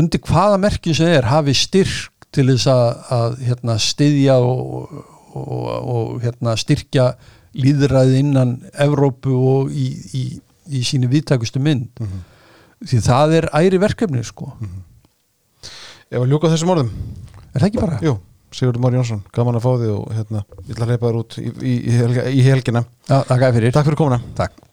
undir 0.01 0.23
hvaða 0.27 0.59
merkjum 0.63 0.97
sem 0.97 1.13
er 1.13 1.29
hafi 1.31 1.55
styrk 1.57 2.27
til 2.33 2.49
þess 2.49 2.69
að, 2.73 2.89
að 3.15 3.37
hérna, 3.47 3.77
styðja 3.83 4.39
og, 4.43 4.97
og, 5.37 5.69
og 5.95 6.15
hérna, 6.25 6.57
styrkja 6.59 7.13
líðræði 7.53 8.23
innan 8.25 8.57
Evrópu 8.81 9.37
og 9.37 9.75
í, 9.77 9.91
í, 10.17 10.25
í 10.73 10.83
síni 10.87 11.11
viðtækustu 11.13 11.63
mynd. 11.63 12.03
Því 12.83 13.03
það 13.05 13.37
er 13.39 13.49
æri 13.61 13.81
verkefni 13.83 14.25
sko. 14.27 14.51
Ef 16.13 16.19
að 16.19 16.29
ljúka 16.33 16.51
þessum 16.53 16.75
orðum. 16.75 16.91
Er 17.53 17.61
það 17.61 17.69
ekki 17.69 17.83
bara? 17.85 18.01
Jú, 18.03 18.17
Sigurður 18.53 18.83
Már 18.83 18.99
Jónsson, 18.99 19.23
gaman 19.33 19.61
að 19.61 19.69
fá 19.69 19.71
þig 19.85 19.95
og 19.95 20.11
hérna, 20.17 20.45
ég 20.65 20.75
ætla 20.75 20.89
að 20.89 20.93
reypa 20.95 21.09
þér 21.09 21.23
út 21.23 21.39
í, 21.39 21.79
í, 22.33 22.43
helgina. 22.49 22.85
Þakka 23.07 23.43
þér 23.45 23.59
fyrir. 23.61 23.77
Takk 23.77 23.91
fyrir 23.91 24.01
komuna. 24.03 24.23
Takk 24.41 24.72